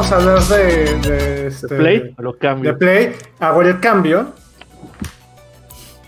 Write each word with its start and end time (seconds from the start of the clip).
vamos 0.00 0.12
a 0.12 0.16
hablar 0.16 0.42
de, 0.44 0.98
de, 1.10 1.46
este, 1.48 1.68
Play, 1.68 2.14
lo 2.16 2.38
cambio. 2.38 2.72
de 2.72 2.78
Play. 2.78 3.16
Hago 3.38 3.60
el 3.60 3.80
cambio. 3.80 4.32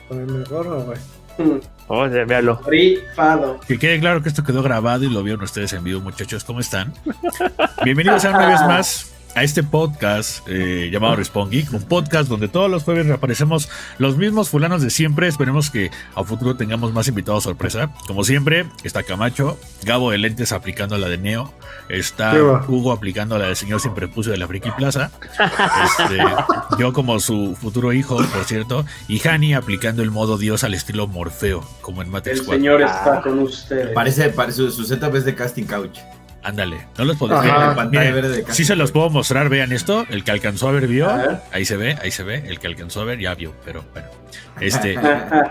Ponerme 0.08 0.38
el 0.38 0.44
gorro, 0.46 0.84
güey. 0.84 0.98
Oye, 1.88 2.24
véalo. 2.24 2.58
Rifado. 2.66 3.60
Que 3.68 3.78
quede 3.78 4.00
claro 4.00 4.22
que 4.22 4.30
esto 4.30 4.44
quedó 4.44 4.62
grabado 4.62 5.04
y 5.04 5.10
lo 5.10 5.22
vieron 5.22 5.42
ustedes 5.42 5.74
en 5.74 5.84
vivo, 5.84 6.00
muchachos. 6.00 6.42
¿Cómo 6.42 6.60
están? 6.60 6.94
Bienvenidos 7.84 8.24
a 8.24 8.30
una 8.30 8.46
vez 8.48 8.60
más 8.62 9.11
a 9.34 9.42
este 9.42 9.62
podcast 9.62 10.46
eh, 10.46 10.90
llamado 10.92 11.16
Respawn 11.16 11.50
Geek, 11.50 11.72
un 11.72 11.82
podcast 11.82 12.28
donde 12.28 12.48
todos 12.48 12.70
los 12.70 12.82
jueves 12.82 13.06
reaparecemos 13.06 13.68
los 13.98 14.16
mismos 14.16 14.48
fulanos 14.50 14.82
de 14.82 14.90
siempre. 14.90 15.28
Esperemos 15.28 15.70
que 15.70 15.90
a 16.14 16.24
futuro 16.24 16.56
tengamos 16.56 16.92
más 16.92 17.08
invitados 17.08 17.44
sorpresa. 17.44 17.90
Como 18.06 18.24
siempre, 18.24 18.66
está 18.84 19.02
Camacho, 19.02 19.58
Gabo 19.84 20.10
de 20.10 20.18
Lentes 20.18 20.52
aplicando 20.52 20.98
la 20.98 21.08
de 21.08 21.18
Neo, 21.18 21.52
está. 21.88 22.34
Hugo 22.68 22.92
aplicando 22.92 23.38
la 23.38 23.46
del 23.46 23.56
señor 23.56 23.80
sin 23.80 23.94
prepucio 23.94 24.32
de 24.32 24.38
la 24.38 24.46
Friki 24.46 24.70
Plaza, 24.72 25.10
Este, 25.98 26.18
yo 26.78 26.92
como 26.92 27.18
su 27.20 27.56
futuro 27.60 27.92
hijo, 27.92 28.16
por 28.16 28.44
cierto, 28.44 28.84
y 29.08 29.26
Hani 29.26 29.54
aplicando 29.54 30.02
el 30.02 30.10
modo 30.10 30.38
Dios 30.38 30.64
al 30.64 30.74
estilo 30.74 31.06
Morfeo, 31.06 31.64
como 31.80 32.02
en 32.02 32.10
Matrix 32.10 32.40
El 32.40 32.46
4. 32.46 32.60
señor 32.60 32.82
está 32.82 33.20
con 33.22 33.38
ustedes. 33.40 33.90
Parece, 33.94 34.28
parece 34.30 34.58
su, 34.58 34.70
su 34.70 34.84
setup 34.84 35.14
es 35.16 35.24
de 35.24 35.34
casting 35.34 35.64
couch. 35.64 35.98
Ándale, 36.42 36.86
no 36.98 37.04
los 37.04 37.18
de 37.20 38.42
casting 38.42 38.52
Sí 38.52 38.64
se 38.64 38.74
los 38.74 38.90
puedo 38.90 39.10
mostrar, 39.10 39.48
vean 39.48 39.72
esto. 39.72 40.04
El 40.10 40.24
que 40.24 40.32
alcanzó 40.32 40.68
a 40.68 40.72
ver 40.72 40.88
vio. 40.88 41.08
A 41.08 41.16
ver. 41.16 41.40
Ahí 41.52 41.64
se 41.64 41.76
ve, 41.76 41.96
ahí 42.02 42.10
se 42.10 42.24
ve. 42.24 42.42
El 42.46 42.58
que 42.58 42.66
alcanzó 42.66 43.00
a 43.00 43.04
ver 43.04 43.20
ya 43.20 43.34
vio, 43.34 43.54
pero 43.64 43.84
bueno. 43.92 44.08
Este, 44.60 44.96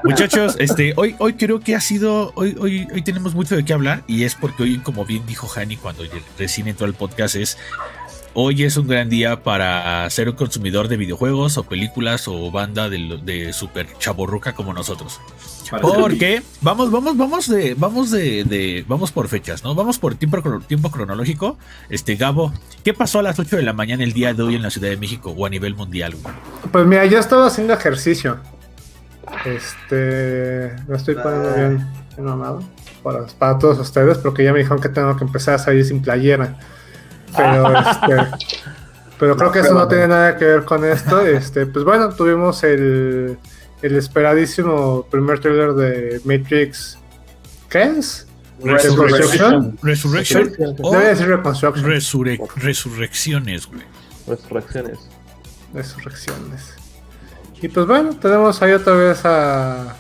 muchachos, 0.03 0.55
este, 0.59 0.93
hoy, 0.95 1.15
hoy 1.19 1.33
creo 1.33 1.59
que 1.59 1.75
ha 1.75 1.81
sido, 1.81 2.31
hoy, 2.35 2.55
hoy, 2.59 2.87
hoy 2.93 3.01
tenemos 3.01 3.33
mucho 3.35 3.55
de 3.55 3.65
qué 3.65 3.73
hablar 3.73 4.03
y 4.07 4.23
es 4.23 4.35
porque 4.35 4.63
hoy, 4.63 4.77
como 4.79 5.05
bien 5.05 5.25
dijo 5.25 5.49
Hani 5.53 5.77
cuando 5.77 6.03
recién 6.37 6.67
entró 6.67 6.85
al 6.85 6.93
podcast, 6.93 7.35
es 7.35 7.57
hoy 8.33 8.63
es 8.63 8.77
un 8.77 8.87
gran 8.87 9.09
día 9.09 9.43
para 9.43 10.09
ser 10.09 10.29
un 10.29 10.35
consumidor 10.35 10.87
de 10.87 10.97
videojuegos 10.97 11.57
o 11.57 11.63
películas 11.63 12.27
o 12.27 12.51
banda 12.51 12.89
de, 12.89 13.19
de 13.23 13.53
super 13.53 13.87
chaborruca 13.99 14.53
como 14.53 14.73
nosotros. 14.73 15.19
Para 15.69 15.83
Porque 15.83 16.41
vamos, 16.59 16.91
vamos, 16.91 17.15
vamos 17.15 17.47
de, 17.47 17.75
vamos 17.77 18.11
de, 18.11 18.43
de- 18.43 18.83
vamos 18.89 19.09
por 19.13 19.29
fechas, 19.29 19.63
¿no? 19.63 19.73
Vamos 19.73 19.97
por 19.99 20.15
tiempo, 20.15 20.37
crono- 20.41 20.61
tiempo 20.65 20.91
cronológico. 20.91 21.57
Este, 21.89 22.15
Gabo, 22.17 22.51
¿qué 22.83 22.93
pasó 22.93 23.19
a 23.19 23.23
las 23.23 23.39
8 23.39 23.55
de 23.55 23.61
la 23.63 23.71
mañana 23.71 24.03
el 24.03 24.11
día 24.11 24.33
de 24.33 24.43
hoy 24.43 24.55
en 24.55 24.63
la 24.63 24.69
Ciudad 24.69 24.89
de 24.89 24.97
México 24.97 25.33
o 25.35 25.45
a 25.45 25.49
nivel 25.49 25.75
mundial, 25.75 26.13
güey? 26.21 26.35
Pues 26.73 26.85
mira, 26.85 27.05
yo 27.05 27.19
estaba 27.19 27.47
haciendo 27.47 27.73
ejercicio. 27.73 28.37
Este. 29.45 30.73
Me 30.87 30.97
estoy 30.97 31.15
poniendo 31.15 31.53
bien, 31.55 31.77
bien 32.15 32.25
mamado. 32.25 32.63
Para, 33.03 33.25
para 33.27 33.57
todos 33.57 33.79
ustedes, 33.79 34.17
porque 34.17 34.43
ya 34.43 34.51
me 34.53 34.59
dijeron 34.59 34.81
que 34.81 34.89
tengo 34.89 35.15
que 35.15 35.23
empezar 35.23 35.55
a 35.55 35.57
salir 35.59 35.85
sin 35.85 36.01
playera. 36.01 36.59
Pero 37.35 37.79
este. 37.91 38.47
Pero 39.19 39.37
creo 39.37 39.51
que 39.51 39.59
eso 39.59 39.73
no 39.75 39.87
tiene 39.87 40.07
nada 40.07 40.35
que 40.35 40.45
ver 40.45 40.65
con 40.65 40.83
esto. 40.83 41.21
Este, 41.21 41.67
pues 41.67 41.85
bueno, 41.85 42.09
tuvimos 42.09 42.63
el, 42.63 43.37
el 43.83 43.95
esperadísimo 43.95 45.05
primer 45.11 45.39
trailer 45.39 45.73
de 45.73 46.21
Matrix. 46.25 46.97
¿Qué 47.69 47.83
es? 47.83 48.27
Resurrection. 48.63 49.77
Resurrection 49.81 50.51
Debe 50.91 51.05
decir 51.07 51.27
Reconstruction. 51.27 51.85
resurre- 51.85 52.39
resurrecciones, 52.55 53.67
güey. 53.67 53.81
Resurrecciones. 54.27 54.99
Resurrecciones. 55.73 56.73
Y 57.61 57.67
pues 57.67 57.85
bueno, 57.87 58.15
tenemos 58.15 58.61
ahí 58.61 58.71
otra 58.71 58.93
vez 58.93 59.21
a, 59.25 59.95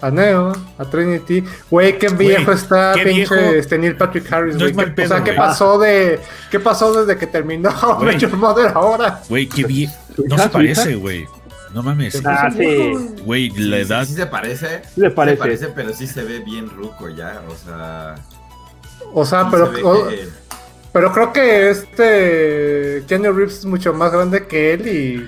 a 0.00 0.10
Neo, 0.10 0.52
a 0.78 0.84
Trinity. 0.84 1.44
Güey, 1.70 1.98
qué 1.98 2.08
viejo 2.08 2.52
está 2.52 2.92
qué 2.94 3.02
pinche 3.04 3.34
viejo. 3.34 3.54
este 3.54 3.78
Neil 3.78 3.96
Patrick 3.96 4.32
Harris, 4.32 4.54
No 4.54 4.60
güey. 4.60 4.70
es 4.70 4.76
mal 4.76 4.86
¿Qué- 4.86 4.92
pedo, 4.92 5.06
o 5.06 5.08
sea, 5.16 5.24
¿qué 5.24 5.32
pasó 5.34 5.78
de 5.78 6.20
qué 6.50 6.60
pasó 6.60 6.92
desde 7.04 7.18
que 7.18 7.26
terminó. 7.26 7.70
Major 8.00 8.36
Mother 8.36 8.72
ahora? 8.74 9.20
Güey, 9.28 9.48
qué. 9.48 9.88
¿Su 10.16 10.24
No 10.26 10.38
se 10.38 10.48
parece, 10.48 10.94
güey. 10.96 11.26
No 11.74 11.82
mames. 11.84 12.20
Ah, 12.24 12.50
sí. 12.50 12.92
Güey, 13.24 13.50
la 13.50 13.76
Sí, 13.76 13.82
edad. 13.82 14.04
Sí, 14.04 14.14
se 14.14 14.26
parece. 14.26 14.82
Sí 14.94 15.00
Se 15.02 15.10
parece. 15.10 15.36
parece, 15.36 15.68
pero 15.68 15.92
sí 15.92 16.06
se 16.08 16.24
ve 16.24 16.40
bien 16.40 16.68
ruco 16.68 17.08
ya. 17.08 17.42
O 17.48 17.54
sea. 17.54 18.16
O 19.14 19.24
sea, 19.24 19.42
sí 19.44 19.48
pero 19.52 19.66
se 19.66 19.72
ve 19.76 19.82
o- 19.84 20.08
que- 20.08 20.28
pero 20.92 21.12
creo 21.12 21.32
que 21.32 21.70
este 21.70 23.04
Keanu 23.06 23.32
Reeves 23.32 23.58
es 23.58 23.64
mucho 23.64 23.92
más 23.92 24.12
grande 24.12 24.46
que 24.46 24.72
él 24.72 24.88
y 24.88 25.26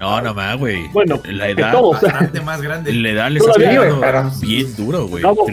No, 0.00 0.20
no 0.20 0.34
más, 0.34 0.56
güey. 0.58 0.88
Bueno, 0.88 1.20
la 1.24 1.48
edad. 1.48 1.72
todos. 1.72 2.00
bastante 2.00 2.40
más 2.40 2.60
grande. 2.60 2.92
La 2.92 3.10
edad 3.10 3.30
le 3.30 3.38
está 3.38 3.52
pegando 3.52 4.30
bien 4.40 4.76
duro, 4.76 5.06
güey. 5.06 5.22
Gabo, 5.22 5.46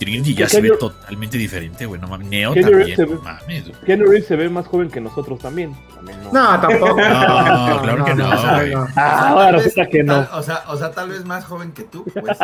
Trinity, 0.00 0.34
ya 0.34 0.46
¿Qué 0.46 0.50
se 0.52 0.60
ve 0.62 0.70
totalmente 0.70 1.36
diferente, 1.38 1.84
güey. 1.86 2.00
No 2.00 2.08
mames. 2.08 2.26
Neo 2.28 2.52
¿Qué 2.54 2.60
año 2.60 2.70
también. 2.70 2.96
se 2.96 3.04
ve? 3.04 3.14
No 3.14 3.20
mames, 3.22 3.68
güey. 3.68 3.80
Keanu 3.84 4.04
Reeves 4.06 4.26
se 4.26 4.34
ve 4.36 4.48
más 4.48 4.66
joven 4.66 4.90
que 4.90 5.00
nosotros 5.00 5.38
también. 5.38 5.76
También 5.94 6.18
no. 6.24 6.32
no, 6.32 6.60
tampoco. 6.60 6.96
No, 6.96 7.82
claro 7.82 8.04
que 8.06 8.14
no. 8.14 8.26
Ah, 8.96 9.28
ahora 9.28 9.44
Tal 9.44 9.54
vez- 9.56 9.64
resulta 9.64 9.88
que 9.90 10.02
no. 10.02 10.14
tal- 10.24 10.28
o, 10.38 10.42
sea, 10.42 10.64
o 10.68 10.76
sea, 10.76 10.90
tal 10.92 11.08
vez 11.10 11.24
más 11.24 11.44
joven 11.44 11.72
que 11.72 11.84
tú. 11.84 12.04
Pues, 12.04 12.38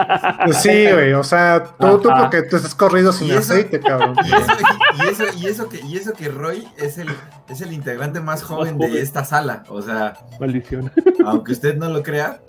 Pues 0.45 0.57
sí, 0.59 0.87
güey, 0.93 1.13
o 1.15 1.25
sea, 1.25 1.65
tú, 1.79 1.99
tú 2.01 2.11
porque 2.19 2.43
tú 2.43 2.57
estás 2.57 2.75
corrido 2.75 3.13
sin 3.13 3.31
eso- 3.31 3.39
aceite, 3.39 3.81
cabrón. 3.81 4.15
Y 4.25 4.29
eso, 4.31 4.53
y, 4.99 5.07
eso, 5.09 5.25
y, 5.39 5.47
eso 5.47 5.69
que, 5.69 5.81
y 5.81 5.97
eso 5.97 6.13
que 6.13 6.29
Roy 6.29 6.69
es 6.77 6.99
el, 6.99 7.09
es 7.49 7.61
el 7.63 7.73
integrante 7.73 8.21
más 8.21 8.43
joven 8.43 8.75
joven. 8.77 8.93
de 8.93 9.01
esta 9.01 9.25
sala. 9.25 9.65
O 9.69 9.81
sea, 9.83 10.15
Maldición. 10.39 10.93
aunque 11.25 11.53
usted 11.53 11.77
no 11.77 11.89
lo 11.89 12.03
crea, 12.03 12.41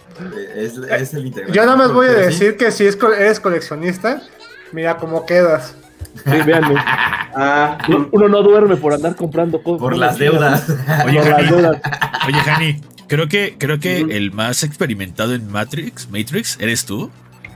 es, 0.55 0.77
es 0.77 1.13
el 1.13 1.27
integrante. 1.27 1.55
Yo 1.57 1.65
nada 1.65 1.77
más 1.77 1.93
voy 1.93 2.07
a 2.07 2.11
sí, 2.13 2.15
decir 2.17 2.57
que 2.57 2.71
si 2.71 2.85
es 2.85 2.97
eres 3.17 3.39
coleccionista, 3.39 4.21
mira 4.71 4.97
cómo 4.97 5.25
quedas. 5.25 5.75
Sí, 6.25 6.41
véanme. 6.45 6.75
Ah, 7.39 7.77
Uno- 8.11 8.29
no 8.29 8.41
duerme 8.41 8.77
por 8.77 8.93
andar 8.93 9.15
comprando 9.15 9.61
cosas. 9.61 9.79
Por 9.79 9.95
las 9.95 10.17
deudas. 10.17 10.67
Oye, 11.05 11.19
Por 11.19 11.27
las 11.29 11.35
Jani, 11.35 11.47
deudas. 11.49 11.81
oye, 12.25 12.39
Jani, 12.39 12.81
creo 13.07 13.27
que, 13.27 13.55
creo 13.59 13.79
que 13.79 13.99
el 13.99 14.31
más 14.31 14.63
experimentado 14.63 15.35
en 15.35 15.47
Matrix, 15.51 16.09
Matrix, 16.09 16.57
eres 16.59 16.85
tú. 16.85 17.11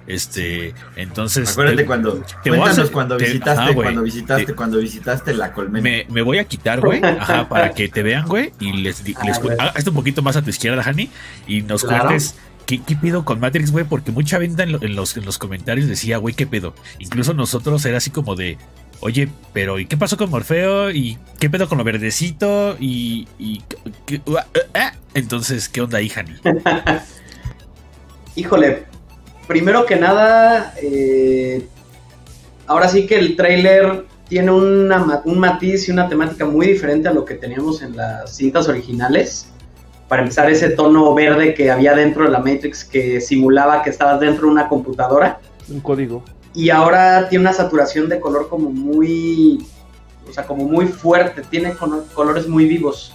Este, 0.05 0.75
entonces. 0.97 1.49
Acuérdate 1.53 1.77
te- 1.77 1.85
cuando, 1.87 2.23
te 2.43 2.49
voy 2.51 2.59
a 2.59 2.61
cuéntanos 2.63 2.91
cuando 2.91 3.17
te- 3.17 3.25
visitaste, 3.25 3.61
ajá, 3.63 3.73
cuando 3.73 4.01
visitaste, 4.03 4.45
Te- 4.45 4.53
cuando 4.53 4.77
visitaste 4.77 5.33
la 5.33 5.51
colmena. 5.51 5.81
Me, 5.83 6.05
me 6.09 6.21
voy 6.21 6.37
a 6.37 6.43
quitar, 6.43 6.79
güey, 6.79 7.03
ajá, 7.03 7.49
para 7.49 7.71
que 7.71 7.87
te 7.89 8.03
vean, 8.03 8.27
güey, 8.27 8.51
y 8.59 8.73
les, 8.73 9.03
di- 9.03 9.15
les 9.23 9.39
hazte 9.57 9.89
un 9.89 9.95
poquito 9.95 10.21
más 10.21 10.35
a 10.35 10.43
tu 10.43 10.51
izquierda, 10.51 10.83
Hani, 10.85 11.09
y 11.47 11.61
nos 11.63 11.83
Claro. 11.83 12.03
cuentes 12.05 12.35
qué, 12.79 12.95
pedo 12.95 13.25
con 13.25 13.39
Matrix, 13.39 13.71
güey, 13.71 13.85
porque 13.85 14.11
mucha 14.11 14.37
venta 14.37 14.63
en, 14.63 14.73
lo- 14.73 14.81
en 14.83 14.95
los, 14.95 15.15
en 15.17 15.25
los 15.25 15.37
comentarios 15.37 15.87
decía, 15.87 16.17
güey, 16.17 16.33
qué 16.35 16.47
pedo. 16.47 16.73
Incluso 16.99 17.33
nosotros 17.33 17.83
era 17.85 17.97
así 17.97 18.09
como 18.11 18.35
de, 18.35 18.57
oye, 18.99 19.29
pero 19.53 19.79
¿y 19.79 19.85
qué 19.85 19.97
pasó 19.97 20.17
con 20.17 20.29
Morfeo? 20.29 20.91
¿Y 20.91 21.17
qué 21.39 21.49
pedo 21.49 21.67
con 21.67 21.77
lo 21.77 21.83
verdecito? 21.83 22.75
Y, 22.79 23.27
qué- 24.05 24.15
eh, 24.15 24.59
eh? 24.73 24.91
entonces, 25.13 25.69
¿qué 25.69 25.81
onda 25.81 25.97
ahí, 25.99 26.11
Hani? 26.15 26.33
híjole, 28.35 28.83
primero 29.47 29.85
que 29.85 29.95
nada, 29.97 30.73
eh, 30.81 31.67
ahora 32.67 32.87
sí 32.87 33.05
que 33.05 33.15
el 33.15 33.35
tráiler 33.35 34.05
tiene 34.27 34.51
un 34.51 35.39
matiz 35.39 35.89
y 35.89 35.91
una 35.91 36.07
temática 36.07 36.45
muy 36.45 36.67
diferente 36.67 37.09
a 37.09 37.13
lo 37.13 37.25
que 37.25 37.35
teníamos 37.35 37.81
en 37.81 37.97
las 37.97 38.35
cintas 38.37 38.67
originales. 38.69 39.50
Para 40.11 40.23
empezar, 40.23 40.49
ese 40.51 40.71
tono 40.71 41.13
verde 41.13 41.53
que 41.53 41.71
había 41.71 41.93
dentro 41.95 42.25
de 42.25 42.31
la 42.31 42.39
Matrix 42.39 42.83
que 42.83 43.21
simulaba 43.21 43.81
que 43.81 43.89
estabas 43.91 44.19
dentro 44.19 44.47
de 44.47 44.51
una 44.51 44.67
computadora. 44.67 45.39
Un 45.69 45.79
código. 45.79 46.21
Y 46.53 46.69
ahora 46.69 47.29
tiene 47.29 47.43
una 47.43 47.53
saturación 47.53 48.09
de 48.09 48.19
color 48.19 48.49
como 48.49 48.69
muy, 48.71 49.65
o 50.29 50.33
sea, 50.33 50.45
como 50.45 50.65
muy 50.65 50.87
fuerte, 50.87 51.43
tiene 51.49 51.73
colores 52.13 52.45
muy 52.45 52.65
vivos. 52.65 53.13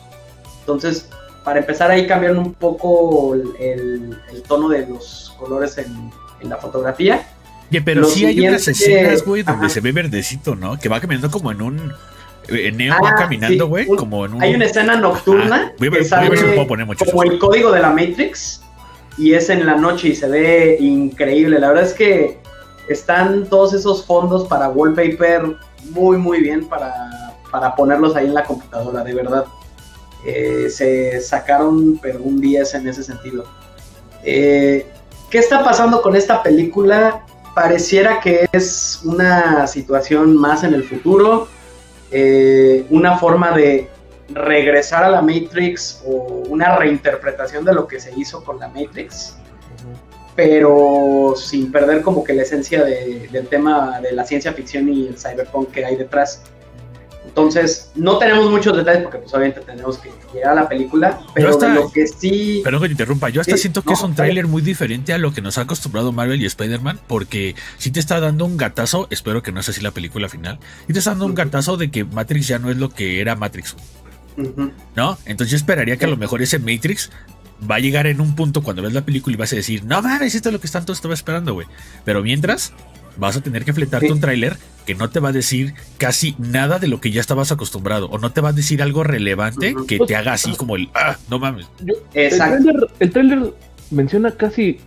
Entonces, 0.61 1.11
para 1.45 1.59
empezar 1.59 1.91
ahí 1.91 2.07
cambian 2.07 2.39
un 2.39 2.55
poco 2.55 3.35
el, 3.35 4.17
el- 4.33 4.43
tono 4.49 4.71
de 4.71 4.87
los 4.87 5.35
colores 5.39 5.77
en, 5.77 6.11
en 6.41 6.49
la 6.49 6.57
fotografía. 6.57 7.27
Oye, 7.71 7.83
pero 7.83 8.01
Lo 8.01 8.09
sí 8.09 8.25
hay 8.25 8.41
unas 8.49 8.67
escenas, 8.69 9.23
güey, 9.23 9.43
donde 9.43 9.67
Ajá. 9.67 9.75
se 9.75 9.81
ve 9.83 9.93
verdecito, 9.93 10.57
¿no? 10.57 10.79
Que 10.79 10.89
va 10.89 10.99
caminando 10.99 11.31
como 11.31 11.53
en 11.53 11.61
un... 11.61 11.93
eh, 12.49 12.73
Neo 12.73 12.95
Ah, 12.95 13.01
va 13.03 13.15
caminando, 13.15 13.65
sí, 13.65 13.69
güey, 13.71 13.87
un- 13.89 13.97
como 13.97 14.25
en 14.27 14.35
un... 14.35 14.43
Hay 14.43 14.55
una 14.55 14.65
escena 14.67 14.97
nocturna 14.97 15.57
Ajá. 15.57 15.73
Voy 15.79 15.89
a 15.89 15.91
ver- 15.91 15.99
que 16.01 16.05
si 16.05 16.11
sale 16.11 16.29
puedo 16.55 16.67
poner, 16.67 16.87
como 16.87 17.23
el 17.23 17.39
código 17.39 17.73
de 17.73 17.81
la 17.81 17.91
Matrix 17.91 18.63
y 19.19 19.33
es 19.35 19.49
en 19.51 19.65
la 19.67 19.77
noche 19.77 20.09
y 20.09 20.15
se 20.15 20.29
ve 20.29 20.77
increíble. 20.81 21.59
La 21.59 21.69
verdad 21.69 21.85
es 21.85 21.95
que 21.95 22.39
están 22.89 23.47
todos 23.49 23.73
esos 23.75 24.05
fondos 24.05 24.47
para 24.47 24.69
wallpaper 24.69 25.57
muy 25.91 26.17
muy 26.19 26.41
bien 26.41 26.69
para, 26.69 26.93
para 27.51 27.75
ponerlos 27.75 28.15
ahí 28.17 28.27
en 28.27 28.35
la 28.35 28.45
computadora, 28.45 29.03
de 29.03 29.15
verdad. 29.15 29.45
Eh, 30.25 30.69
se 30.71 31.21
sacaron 31.21 31.99
pero 32.03 32.19
un 32.21 32.41
10 32.41 32.75
en 32.75 32.89
ese 32.89 33.03
sentido. 33.03 33.45
Eh, 34.25 34.87
¿Qué 35.31 35.39
está 35.39 35.65
pasando 35.65 36.03
con 36.03 36.15
esta 36.17 36.43
película? 36.43 37.23
Pareciera 37.55 38.21
que 38.21 38.47
es 38.53 39.01
una 39.05 39.67
situación 39.67 40.37
más 40.37 40.63
en 40.63 40.75
el 40.75 40.85
futuro, 40.85 41.49
eh, 42.11 42.85
una 42.91 43.19
forma 43.19 43.53
de 43.57 43.89
regresar 44.29 45.05
a 45.05 45.11
la 45.11 45.23
Matrix 45.23 46.03
o 46.07 46.43
una 46.49 46.77
reinterpretación 46.77 47.65
de 47.65 47.73
lo 47.75 47.87
que 47.87 48.01
se 48.01 48.13
hizo 48.17 48.43
con 48.45 48.59
la 48.59 48.69
Matrix, 48.69 49.37
pero 50.35 51.35
sin 51.37 51.73
perder 51.73 52.03
como 52.03 52.23
que 52.25 52.35
la 52.35 52.43
esencia 52.43 52.85
de- 52.85 53.29
del 53.33 53.47
tema 53.49 54.01
de 54.01 54.13
la 54.13 54.25
ciencia 54.25 54.53
ficción 54.53 54.89
y 54.93 55.09
el 55.09 55.17
cyberpunk 55.19 55.71
que 55.71 55.85
hay 55.85 55.97
detrás. 55.97 56.43
Entonces, 57.27 57.91
no 57.95 58.19
tenemos 58.19 58.51
muchos 58.51 58.75
detalles 58.77 59.03
porque 59.03 59.19
pues 59.19 59.35
obviamente 59.35 59.61
tenemos 59.61 59.99
que 59.99 60.11
llegar 60.33 60.53
a 60.53 60.63
la 60.63 60.69
película, 60.69 61.21
pero 61.35 61.51
hasta- 61.51 61.75
lo 61.75 61.91
que 61.91 62.07
sí... 62.07 62.61
Perdón 62.65 62.81
que 62.83 62.87
te 62.89 62.93
interrumpa, 62.93 63.29
yo 63.29 63.41
hasta 63.43 63.57
Sí, 63.57 63.63
siento 63.63 63.83
que 63.83 63.89
no, 63.91 63.95
es 63.95 64.03
un 64.03 64.15
tráiler 64.15 64.47
muy 64.47 64.63
diferente 64.63 65.13
a 65.13 65.19
lo 65.19 65.35
que 65.35 65.43
nos 65.43 65.59
ha 65.59 65.63
acostumbrado 65.63 66.13
Marvel 66.13 66.41
y 66.41 66.47
Spider-Man, 66.47 67.01
porque 67.07 67.55
si 67.79 67.91
te 67.91 68.01
está 68.01 68.21
dando 68.21 68.45
un 68.47 68.57
gatazo, 68.57 69.07
espero 69.11 69.43
que 69.43 69.53
no 69.53 69.63
sea 69.63 69.73
así 69.73 69.83
la 69.83 69.91
película 69.91 70.29
final, 70.29 70.59
y 70.89 70.93
te 70.95 70.99
está 71.01 71.11
dando 71.11 71.27
un 71.27 71.35
gatazo 71.35 71.77
de 71.77 71.91
que 71.91 72.05
Matrix 72.05 72.47
ya 72.49 72.59
no 72.59 72.71
es 72.71 72.77
lo 72.79 72.89
que 72.91 73.21
era 73.21 73.37
Matrix. 73.37 73.77
¿no? 74.95 75.19
Entonces 75.25 75.51
yo 75.51 75.57
esperaría 75.57 75.97
que 75.97 76.05
a 76.05 76.09
lo 76.09 76.17
mejor 76.17 76.43
ese 76.43 76.59
Matrix 76.59 77.11
va 77.71 77.77
a 77.77 77.79
llegar 77.79 78.07
en 78.07 78.21
un 78.21 78.35
punto 78.35 78.63
cuando 78.63 78.83
ves 78.83 78.93
la 78.93 79.05
película 79.05 79.35
y 79.35 79.39
vas 79.39 79.53
a 79.53 79.57
decir, 79.57 79.85
no 79.85 80.03
mames, 80.03 80.35
esto 80.35 80.51
es 80.51 80.53
lo 80.53 80.61
que 80.61 80.69
tanto 80.69 80.93
estaba 80.93 81.15
esperando, 81.15 81.55
güey. 81.55 81.67
Pero 82.05 82.23
mientras, 82.23 82.73
vas 83.19 83.37
a 83.37 83.41
tener 83.41 83.65
que 83.65 83.73
fletarte 83.73 84.07
Sí. 84.07 84.13
un 84.13 84.21
tráiler 84.21 84.57
que 84.87 84.95
no 84.95 85.11
te 85.11 85.19
va 85.21 85.31
a 85.31 85.33
decir 85.33 85.75
casi 85.99 86.37
nada 86.39 86.79
de 86.79 86.87
lo 86.87 87.01
que 87.01 87.11
ya 87.11 87.21
estabas 87.21 87.51
acostumbrado, 87.53 88.07
o 88.11 88.19
no 88.19 88.31
te 88.33 88.41
va 88.41 88.51
a 88.51 88.53
decir 88.53 88.83
algo 88.83 89.03
relevante 89.05 89.75
que 89.89 89.99
te 89.99 90.15
haga 90.17 90.33
así 90.35 90.55
como 90.55 90.77
el, 90.77 90.89
ah, 90.95 91.17
no 91.29 91.39
mames. 91.39 91.67
Yo- 91.85 91.95
Exacto. 92.15 92.57
El 92.57 92.63
trailer, 92.65 92.91
el 93.01 93.11
tráiler 93.11 93.55
menciona 93.91 94.31
casi 94.33 94.79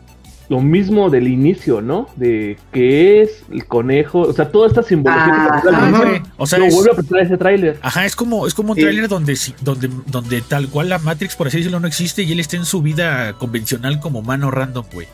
lo 0.47 0.61
mismo 0.61 1.09
del 1.11 1.27
inicio, 1.27 1.79
¿no? 1.81 2.07
De 2.15 2.57
que 2.73 3.21
es 3.21 3.43
el 3.51 3.65
conejo, 3.65 4.21
o 4.21 4.33
sea, 4.33 4.49
toda 4.49 4.67
esta 4.67 4.81
simbología 4.81 5.61
que 5.61 5.69
Ah, 5.69 6.23
O 6.37 6.47
sea, 6.47 6.65
es- 6.65 6.73
vuelve 6.73 6.91
a 6.91 6.93
presentar 6.95 7.21
ese 7.21 7.37
tráiler. 7.37 7.77
Ajá, 7.83 8.05
es 8.05 8.15
como, 8.15 8.47
es 8.47 8.53
como 8.55 8.71
un 8.71 8.75
Sí. 8.77 8.81
tráiler 8.81 9.07
donde, 9.09 9.35
sí- 9.35 9.53
donde, 9.61 9.89
donde 10.07 10.41
tal 10.41 10.69
cual 10.69 10.89
la 10.89 10.97
Matrix, 10.97 11.35
por 11.35 11.47
así 11.47 11.57
decirlo, 11.57 11.79
no 11.79 11.87
existe 11.87 12.23
y 12.23 12.31
él 12.31 12.39
está 12.39 12.55
en 12.57 12.65
su 12.65 12.81
vida 12.81 13.33
convencional 13.33 13.99
como 13.99 14.21
mano 14.23 14.49
random, 14.49 14.85
güey. 14.93 15.07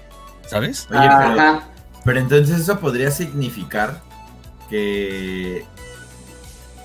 ¿Sabes? 0.47 0.87
Ajá. 0.91 1.67
Pero 2.05 2.19
entonces 2.19 2.59
eso 2.61 2.79
podría 2.79 3.11
significar 3.11 4.01
que 4.69 5.65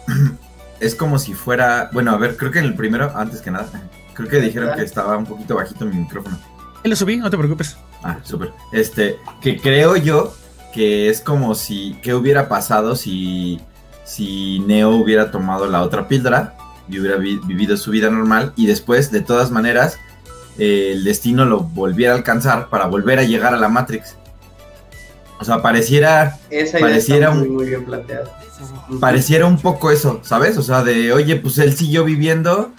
es 0.80 0.94
como 0.94 1.18
si 1.18 1.34
fuera. 1.34 1.90
Bueno, 1.92 2.12
a 2.12 2.16
ver, 2.18 2.36
creo 2.36 2.50
que 2.50 2.58
en 2.58 2.64
el 2.66 2.74
primero, 2.74 3.12
antes 3.14 3.40
que 3.40 3.50
nada, 3.50 3.68
creo 4.14 4.28
que 4.28 4.40
dijeron 4.40 4.74
que 4.76 4.82
estaba 4.82 5.16
un 5.16 5.26
poquito 5.26 5.54
bajito 5.56 5.84
mi 5.84 5.96
micrófono. 5.96 6.38
Lo 6.82 6.96
subí, 6.96 7.18
no 7.18 7.28
te 7.30 7.36
preocupes. 7.36 7.76
Ah, 8.02 8.18
súper. 8.22 8.52
Este, 8.72 9.18
que 9.42 9.60
creo 9.60 9.96
yo 9.96 10.34
que 10.72 11.08
es 11.10 11.20
como 11.20 11.54
si, 11.54 11.98
¿qué 12.02 12.14
hubiera 12.14 12.48
pasado 12.48 12.96
si, 12.96 13.60
si 14.04 14.60
Neo 14.60 14.90
hubiera 14.90 15.30
tomado 15.30 15.66
la 15.66 15.82
otra 15.82 16.08
píldora 16.08 16.54
y 16.88 16.98
hubiera 16.98 17.16
vi- 17.18 17.40
vivido 17.44 17.76
su 17.76 17.90
vida 17.90 18.08
normal 18.08 18.52
y 18.56 18.66
después, 18.66 19.10
de 19.10 19.20
todas 19.20 19.50
maneras, 19.50 19.98
eh, 20.58 20.92
el 20.94 21.04
destino 21.04 21.44
lo 21.44 21.60
volviera 21.60 22.14
a 22.14 22.16
alcanzar 22.16 22.68
para 22.70 22.86
volver 22.86 23.18
a 23.18 23.24
llegar 23.24 23.52
a 23.52 23.58
la 23.58 23.68
Matrix? 23.68 24.16
O 25.40 25.44
sea, 25.44 25.62
pareciera, 25.62 26.38
Esa 26.50 26.78
idea 26.78 26.88
Pareciera 26.88 27.26
está 27.28 27.38
muy, 27.38 27.48
un- 27.48 27.54
muy 27.54 27.66
bien 27.68 27.84
planteada. 27.84 28.38
Pareciera 29.00 29.46
un 29.46 29.58
poco 29.58 29.90
eso, 29.90 30.20
¿sabes? 30.22 30.58
O 30.58 30.62
sea, 30.62 30.82
de, 30.82 31.12
oye, 31.12 31.36
pues 31.36 31.56
él 31.58 31.74
siguió 31.74 32.04
viviendo, 32.04 32.72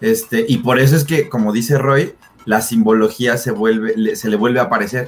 este, 0.00 0.44
y 0.48 0.58
por 0.58 0.80
eso 0.80 0.96
es 0.96 1.04
que, 1.04 1.28
como 1.28 1.52
dice 1.52 1.78
Roy, 1.78 2.14
la 2.44 2.60
simbología 2.60 3.36
se 3.36 3.52
vuelve, 3.52 3.94
le- 3.96 4.16
se 4.16 4.28
le 4.28 4.36
vuelve 4.36 4.58
a 4.58 4.64
aparecer. 4.64 5.06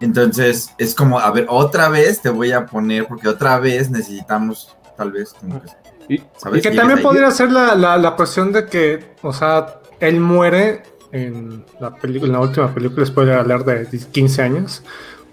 Entonces, 0.00 0.70
es 0.78 0.94
como, 0.94 1.18
a 1.18 1.30
ver, 1.30 1.46
otra 1.48 1.88
vez 1.88 2.20
te 2.22 2.30
voy 2.30 2.52
a 2.52 2.66
poner, 2.66 3.06
porque 3.06 3.28
otra 3.28 3.58
vez 3.58 3.90
necesitamos, 3.90 4.76
tal 4.96 5.12
vez, 5.12 5.34
como 5.34 5.60
que, 5.60 5.68
Y- 6.14 6.22
¿sabes? 6.36 6.60
Y 6.60 6.62
que 6.62 6.74
también 6.76 7.02
podría 7.02 7.30
ser 7.30 7.52
la, 7.52 7.74
la, 7.74 7.96
la 7.98 8.16
cuestión 8.16 8.52
de 8.52 8.66
que, 8.66 9.14
o 9.22 9.32
sea, 9.32 9.80
él 10.00 10.20
muere 10.20 10.82
en 11.12 11.64
la 11.80 11.94
película, 11.94 12.28
en 12.28 12.32
la 12.34 12.40
última 12.46 12.72
película, 12.72 13.00
después 13.00 13.26
de 13.26 13.34
hablar 13.34 13.64
de 13.64 13.86
15 14.12 14.42
años 14.42 14.82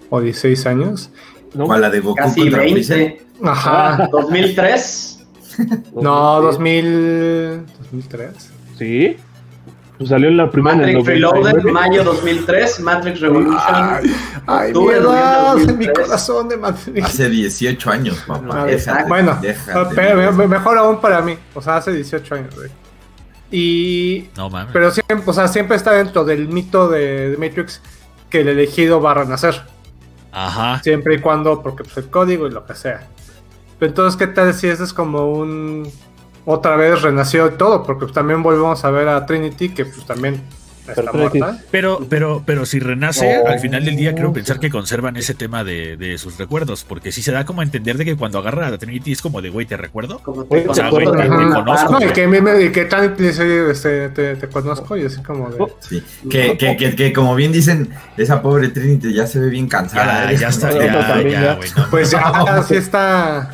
o 0.09 0.21
16 0.21 0.65
años. 0.67 1.09
¿no? 1.53 1.65
¿Cuál, 1.65 1.81
la 1.81 1.89
de 1.89 1.99
Goku 2.01 2.15
Casi 2.15 2.41
contra 2.41 2.59
Freezer? 2.61 2.97
20. 2.97 3.25
Ajá. 3.43 4.07
2003. 4.11 5.13
No, 5.99 6.39
2000, 6.41 7.65
2003. 7.91 8.29
Sí. 8.77 9.17
Pues 9.97 10.09
salió 10.11 10.27
en 10.29 10.37
la 10.37 10.51
primera 10.51 10.75
en 10.75 10.81
el 10.89 10.97
Matrix 10.97 11.07
Reloaded, 11.07 11.39
99. 11.63 11.71
mayo 11.71 12.03
2003. 12.03 12.79
Matrix 12.81 13.19
Revolution. 13.21 13.59
Ay, 13.65 14.15
ay 14.45 14.73
mi 14.73 14.89
edad, 14.89 15.53
2003. 15.53 15.77
mi 15.79 15.87
corazón 15.93 16.49
de 16.49 16.57
Matrix. 16.57 17.03
Hace 17.07 17.29
18 17.31 17.89
años, 17.89 18.23
papá. 18.27 18.47
Ah, 18.61 18.65
Déjate, 18.65 19.03
bueno, 19.07 19.35
déjate. 19.41 19.95
pero 19.95 20.31
me- 20.33 20.47
mejor 20.47 20.77
aún 20.77 21.01
para 21.01 21.21
mí. 21.23 21.35
O 21.55 21.61
sea, 21.63 21.77
hace 21.77 21.91
18 21.91 22.35
años, 22.35 22.53
güey. 22.55 22.69
Y. 23.49 24.29
No 24.37 24.51
mames. 24.51 24.69
Pero 24.73 24.91
siempre, 24.91 25.23
o 25.25 25.33
sea, 25.33 25.47
siempre 25.47 25.77
está 25.77 25.93
dentro 25.93 26.23
del 26.23 26.47
mito 26.49 26.87
de, 26.89 27.31
de 27.31 27.37
Matrix 27.37 27.81
que 28.29 28.41
el 28.41 28.49
elegido 28.49 29.01
va 29.01 29.11
a 29.11 29.13
renacer. 29.15 29.63
Ajá. 30.37 30.81
Siempre 30.83 31.15
y 31.15 31.19
cuando, 31.19 31.63
porque 31.63 31.83
pues 31.83 31.97
el 31.97 32.09
código 32.09 32.47
y 32.47 32.51
lo 32.51 32.65
que 32.65 32.75
sea. 32.75 33.07
Pero 33.79 33.89
entonces, 33.89 34.17
¿qué 34.17 34.27
tal 34.27 34.53
si 34.53 34.67
este 34.67 34.83
es 34.83 34.93
como 34.93 35.31
un. 35.31 35.89
Otra 36.45 36.75
vez 36.77 37.01
renació 37.01 37.53
todo? 37.53 37.83
Porque 37.83 38.01
pues, 38.01 38.13
también 38.13 38.43
volvemos 38.43 38.85
a 38.85 38.91
ver 38.91 39.09
a 39.09 39.25
Trinity, 39.25 39.69
que 39.69 39.85
pues 39.85 40.05
también 40.05 40.41
está 40.91 41.11
Pero 41.11 41.13
muerta. 41.29 41.59
Pero, 41.71 42.05
pero, 42.09 42.43
pero 42.45 42.65
si 42.65 42.79
renace, 42.79 43.41
No. 43.43 43.49
al 43.49 43.59
final 43.59 43.83
del 43.85 43.95
día 43.95 44.13
quiero 44.13 44.33
pensar 44.33 44.59
que 44.59 44.69
conservan 44.69 45.15
ese 45.17 45.33
tema 45.33 45.63
de, 45.63 45.97
de 45.97 46.17
sus 46.17 46.37
recuerdos, 46.37 46.83
porque 46.83 47.11
sí 47.11 47.21
se 47.21 47.31
da 47.31 47.45
como 47.45 47.61
a 47.61 47.63
entender 47.63 47.97
de 47.97 48.05
que 48.05 48.15
cuando 48.15 48.39
agarra 48.39 48.67
a 48.67 48.71
la 48.71 48.77
Trinity 48.77 49.11
es 49.11 49.21
como 49.21 49.41
de, 49.41 49.49
güey, 49.49 49.65
¿te 49.65 49.77
recuerdo? 49.77 50.19
Como 50.19 50.45
Oye, 50.49 50.61
te 50.61 50.69
o 50.69 50.73
sea, 50.73 50.89
güey, 50.89 51.05
te- 51.05 51.27
conozco, 51.27 51.91
No, 51.93 52.01
y 52.05 52.09
que, 52.09 52.27
me- 52.27 52.41
me- 52.41 52.61
y 52.63 52.71
que 52.71 52.87
este, 53.69 54.09
te, 54.09 54.35
te 54.35 54.47
conozco 54.47 54.97
y 54.97 55.05
así 55.05 55.21
como 55.21 55.49
de. 55.49 55.57
Oh, 55.59 55.69
Sí. 55.79 56.03
Que, 56.29 56.57
que, 56.57 56.75
que, 56.77 56.95
que 56.95 57.13
como 57.13 57.35
bien 57.35 57.51
dicen, 57.51 57.89
esa 58.17 58.41
pobre 58.41 58.69
Trinity 58.69 59.13
ya 59.13 59.27
se 59.27 59.39
ve 59.39 59.49
bien 59.49 59.67
cansada. 59.67 60.31
Ya, 60.31 60.39
ya 60.39 60.47
está, 60.49 60.71
No, 60.71 60.81
ya, 60.81 60.91
no, 60.91 60.99
también 60.99 61.29
ya, 61.31 61.41
ya. 61.41 61.55
güey. 61.55 61.69
no 61.77 61.89
Pues 61.89 62.11
ya, 62.11 62.19
No. 62.31 62.63
sí 62.63 62.75
está. 62.75 63.53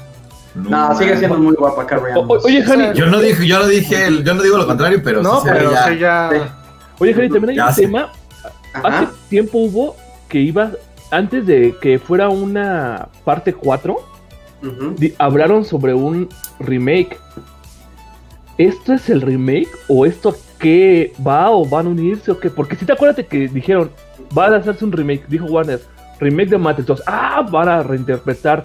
No, 0.55 0.95
sigue 0.97 1.17
siendo 1.17 1.37
muy 1.39 1.55
guapa 1.55 1.85
Carrie 1.87 2.13
Oye, 2.15 2.61
Jani, 2.63 2.93
Yo 2.93 3.07
no 3.07 3.19
dije, 3.19 3.47
yo 3.47 3.57
no 3.59 3.67
dije, 3.67 4.23
yo 4.23 4.33
no 4.35 4.43
digo 4.43 4.57
lo 4.57 4.67
contrario, 4.67 5.01
pero 5.03 5.23
No, 5.23 5.41
sí 5.41 5.47
se 5.47 5.51
ve 5.53 5.57
pero 5.59 5.71
ya- 5.71 5.87
sí 5.87 5.97
ya. 5.97 6.62
Oye, 7.03 7.13
Jani, 7.13 7.29
también 7.29 7.49
hay 7.51 7.55
Ya 7.57 7.67
un 7.67 7.73
sé. 7.73 7.81
tema. 7.83 8.09
Hace 8.73 9.07
tiempo 9.29 9.57
hubo 9.59 9.95
que 10.29 10.39
iba, 10.39 10.71
antes 11.11 11.45
de 11.45 11.75
que 11.81 11.99
fuera 11.99 12.29
una 12.29 13.09
parte 13.23 13.53
4, 13.53 13.95
Ujú. 14.63 14.95
di- 14.97 15.13
hablaron 15.19 15.63
sobre 15.65 15.93
un 15.93 16.29
remake. 16.59 17.17
¿Esto 18.57 18.93
es 18.93 19.09
el 19.09 19.21
remake? 19.21 19.67
¿O 19.87 20.05
esto 20.05 20.35
qué 20.59 21.13
va 21.25 21.49
o 21.51 21.65
van 21.65 21.87
a 21.87 21.89
unirse 21.89 22.31
o 22.31 22.39
qué? 22.39 22.49
Porque 22.49 22.75
si 22.75 22.85
te 22.85 22.93
acuerdas 22.93 23.25
que 23.25 23.47
dijeron, 23.47 23.91
van 24.31 24.53
a 24.53 24.57
hacerse 24.57 24.85
un 24.85 24.91
remake, 24.91 25.25
dijo 25.27 25.45
Warner, 25.45 25.81
remake 26.19 26.49
de 26.51 26.57
Matrix 26.57 26.87
2. 26.87 27.03
Ah, 27.07 27.45
van 27.49 27.67
a 27.67 27.83
reinterpretar 27.83 28.63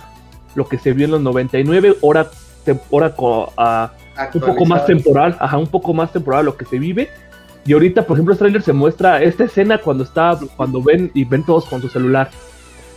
lo 0.54 0.68
que 0.68 0.78
se 0.78 0.92
vio 0.92 1.06
en 1.06 1.12
los 1.12 1.20
99, 1.22 1.96
ahora, 2.02 2.28
te- 2.64 2.78
ahora 2.92 3.14
co- 3.14 3.52
a- 3.56 3.92
un 4.34 4.40
poco 4.40 4.64
más 4.66 4.84
temporal, 4.86 5.36
ajá, 5.38 5.56
un 5.58 5.66
poco 5.68 5.94
más 5.94 6.12
temporal 6.12 6.44
lo 6.44 6.56
que 6.56 6.64
se 6.64 6.78
vive. 6.78 7.08
Y 7.66 7.72
ahorita, 7.72 8.06
por 8.06 8.16
ejemplo, 8.16 8.32
el 8.32 8.38
trailer 8.38 8.62
se 8.62 8.72
muestra 8.72 9.22
esta 9.22 9.44
escena 9.44 9.78
cuando 9.78 10.04
está, 10.04 10.38
cuando 10.56 10.82
ven 10.82 11.10
y 11.14 11.24
ven 11.24 11.44
todos 11.44 11.66
con 11.66 11.80
su 11.82 11.88
celular. 11.88 12.30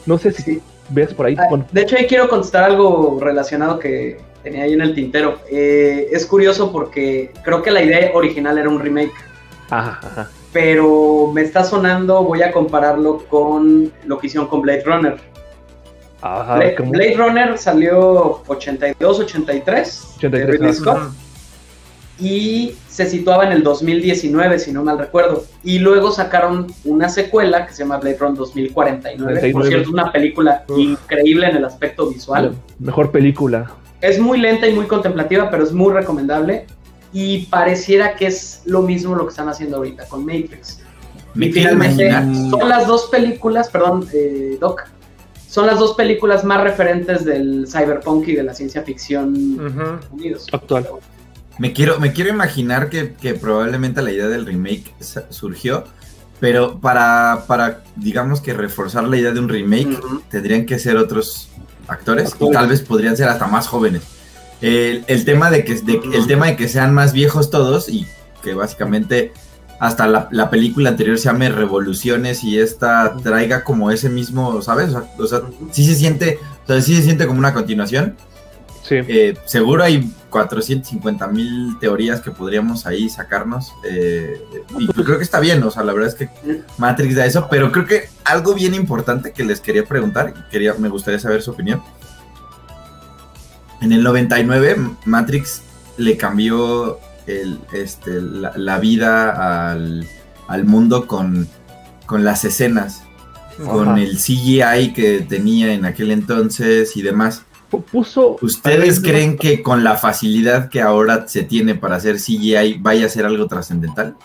No 0.06 0.18
sé 0.18 0.32
si 0.32 0.42
Sí. 0.44 0.62
ves 0.90 1.14
por 1.14 1.26
ahí. 1.26 1.36
Ah, 1.38 1.48
bueno, 1.50 1.66
De 1.72 1.82
hecho, 1.82 1.96
ahí 1.98 2.06
quiero 2.08 2.30
contestar 2.30 2.64
algo 2.64 3.18
relacionado 3.22 3.80
que 3.80 4.20
tenía 4.44 4.64
ahí 4.64 4.74
en 4.74 4.82
el 4.82 4.94
tintero. 4.96 5.40
Eh, 5.52 6.08
es 6.12 6.26
curioso 6.26 6.72
porque 6.72 7.32
creo 7.44 7.62
que 7.62 7.72
la 7.72 7.82
idea 7.84 8.12
original 8.14 8.58
era 8.58 8.70
un 8.70 8.80
remake, 8.80 9.14
ajá, 9.70 10.00
ajá. 10.04 10.30
pero 10.54 11.30
me 11.34 11.42
está 11.42 11.64
sonando, 11.64 12.24
voy 12.24 12.42
a 12.42 12.52
compararlo 12.52 13.20
con 13.30 13.92
lo 14.06 14.18
que 14.18 14.28
hicieron 14.28 14.48
con 14.48 14.62
Blade 14.62 14.84
Runner. 14.86 15.18
Ajá, 16.24 16.56
Blade, 16.56 17.16
Runner 17.18 17.58
salió 17.58 18.44
82-83 18.46 18.98
de 19.00 19.06
83, 19.06 20.16
Ridley 20.22 20.70
ajá. 20.88 21.12
Y 22.22 22.76
se 22.88 23.08
situaba 23.10 23.46
en 23.46 23.52
el 23.52 23.64
2019, 23.64 24.60
si 24.60 24.72
no 24.72 24.84
mal 24.84 25.00
recuerdo. 25.00 25.44
Y 25.64 25.80
luego 25.80 26.12
sacaron 26.12 26.68
una 26.86 27.10
secuela 27.10 27.66
que 27.66 27.74
se 27.74 27.80
llama 27.84 27.98
Blade 27.98 28.18
Runner 28.20 28.38
2049. 28.38 29.18
Por 29.18 29.24
49. 29.24 29.68
cierto, 29.70 29.82
es 29.90 29.94
una 29.94 30.12
película 30.12 30.64
Uf. 30.68 30.78
increíble 30.78 31.48
en 31.50 31.56
el 31.58 31.66
aspecto 31.66 32.08
visual. 32.08 32.54
Mejor 32.80 33.12
película. 33.12 33.72
Es 34.02 34.20
muy 34.20 34.40
lenta 34.40 34.68
y 34.68 34.74
muy 34.74 34.86
contemplativa, 34.86 35.50
pero 35.50 35.64
es 35.64 35.72
muy 35.72 35.92
recomendable. 35.94 36.68
Y 37.14 37.48
pareciera 37.48 38.16
que 38.16 38.28
es 38.28 38.62
lo 38.66 38.82
mismo 38.84 39.16
lo 39.16 39.26
que 39.26 39.32
están 39.32 39.50
haciendo 39.50 39.78
ahorita 39.78 40.08
con 40.08 40.24
Matrix. 40.26 40.80
Me 41.34 41.48
Y 41.48 41.52
quiero 41.52 41.72
finalmente, 41.72 42.08
imaginar. 42.08 42.50
Son 42.60 42.70
las 42.70 42.88
dos 42.88 43.08
películas, 43.10 43.70
perdón, 43.70 44.08
eh, 44.14 44.58
Doc. 44.60 44.84
Son 45.48 45.66
las 45.66 45.80
dos 45.80 45.96
películas 45.96 46.44
más 46.46 46.62
referentes 46.64 47.26
del 47.26 47.66
cyberpunk 47.68 48.28
y 48.30 48.36
de 48.36 48.44
la 48.44 48.54
ciencia 48.54 48.84
ficción 48.84 49.34
Ujú. 49.60 50.16
unidos. 50.16 50.48
Actual. 50.52 50.88
Me 51.62 51.74
quiero, 51.74 52.00
me 52.00 52.12
quiero 52.12 52.30
imaginar 52.32 52.90
que, 52.90 53.14
que 53.14 53.36
probablemente 53.36 54.02
la 54.02 54.12
idea 54.12 54.28
del 54.28 54.46
remake 54.48 54.94
surgió, 55.30 55.84
pero 56.40 56.80
para, 56.80 57.44
para, 57.48 57.84
digamos 57.96 58.42
que 58.42 58.54
reforzar 58.54 59.04
la 59.04 59.16
idea 59.18 59.32
de 59.32 59.40
un 59.40 59.48
remake, 59.48 60.00
Ujú. 60.04 60.24
tendrían 60.30 60.66
que 60.66 60.80
ser 60.80 60.98
otros 60.98 61.50
actores 61.88 62.30
y 62.30 62.32
Actores. 62.34 62.54
tal 62.58 62.68
vez 62.68 62.82
podrían 62.82 63.16
ser 63.16 63.30
hasta 63.30 63.46
más 63.46 63.68
jóvenes. 63.68 64.02
El, 64.60 65.04
el 65.08 65.24
tema 65.24 65.52
de 65.52 65.64
que, 65.64 65.76
de- 65.76 66.02
el 66.14 66.26
tema 66.26 66.48
de 66.48 66.56
que 66.56 66.68
sean 66.68 66.94
más 66.96 67.14
viejos 67.14 67.52
todos 67.52 67.90
y 67.90 68.08
que 68.44 68.56
básicamente 68.56 69.32
hasta 69.80 70.08
la, 70.08 70.30
la 70.32 70.50
película 70.50 70.90
anterior 70.90 71.18
se 71.20 71.26
llame 71.26 71.50
Revoluciones 71.50 72.44
y 72.44 72.60
esta 72.60 73.16
traiga 73.22 73.64
como 73.64 73.92
ese 73.92 74.10
mismo, 74.10 74.62
¿sabes? 74.64 74.90
O 74.90 74.92
sea, 74.92 75.04
o 75.18 75.28
sea, 75.28 75.42
sí 75.72 75.86
se 75.86 75.94
siente, 75.96 76.40
o 76.64 76.68
sea, 76.68 76.82
sí 76.82 76.96
se 76.96 77.04
siente 77.04 77.28
como 77.28 77.38
una 77.40 77.54
continuación. 77.54 78.16
Sí. 78.84 78.96
Eh, 79.08 79.36
seguro 79.46 79.84
hay 79.84 80.12
450 80.32 81.28
mil 81.28 81.78
teorías 81.80 82.22
que 82.22 82.32
podríamos 82.32 82.88
ahí 82.88 83.10
sacarnos. 83.10 83.72
eh, 83.88 84.42
y 84.80 84.88
creo 84.88 85.18
que 85.18 85.24
está 85.24 85.40
bien, 85.40 85.62
o 85.62 85.70
sea, 85.70 85.84
la 85.84 85.94
verdad 85.94 86.10
es 86.10 86.16
que 86.16 86.64
Matrix 86.80 87.16
da 87.16 87.26
eso, 87.28 87.48
pero 87.52 87.72
creo 87.72 87.86
que 87.86 88.10
algo 88.24 88.56
bien 88.56 88.74
importante 88.74 89.34
que 89.34 89.44
les 89.44 89.62
quería 89.62 89.86
preguntar, 89.86 90.34
y 90.36 90.50
quería, 90.52 90.74
me 90.74 90.90
gustaría 90.90 91.20
saber 91.20 91.44
su 91.44 91.52
opinión. 91.52 91.84
En 93.82 93.92
el 93.92 94.02
99, 94.04 94.78
Matrix 95.06 95.62
le 95.98 96.16
cambió 96.18 97.00
el, 97.28 97.60
este, 97.74 98.22
la, 98.22 98.54
la 98.56 98.80
vida 98.80 99.72
al, 99.72 100.08
al 100.48 100.66
mundo 100.66 101.08
con, 101.08 101.48
con 102.06 102.24
las 102.24 102.46
escenas, 102.46 103.04
con 103.66 103.98
el 103.98 104.18
CGI 104.18 104.94
que 104.94 105.26
tenía 105.28 105.74
en 105.74 105.86
aquel 105.86 106.12
entonces 106.12 106.96
y 106.96 107.02
demás. 107.02 107.44
Pu- 107.72 107.84
Puso. 107.84 108.38
¿Ustedes 108.42 109.00
creen 109.00 109.38
que 109.38 109.62
con 109.64 109.84
la 109.84 109.96
facilidad 109.96 110.70
que 110.70 110.82
ahora 110.82 111.28
se 111.28 111.44
tiene 111.44 111.76
para 111.76 111.96
hacer 111.96 112.18
CGI 112.18 112.78
vaya 112.80 113.06
a 113.06 113.10
ser 113.10 113.26
algo 113.26 113.48
trascendental? 113.48 114.16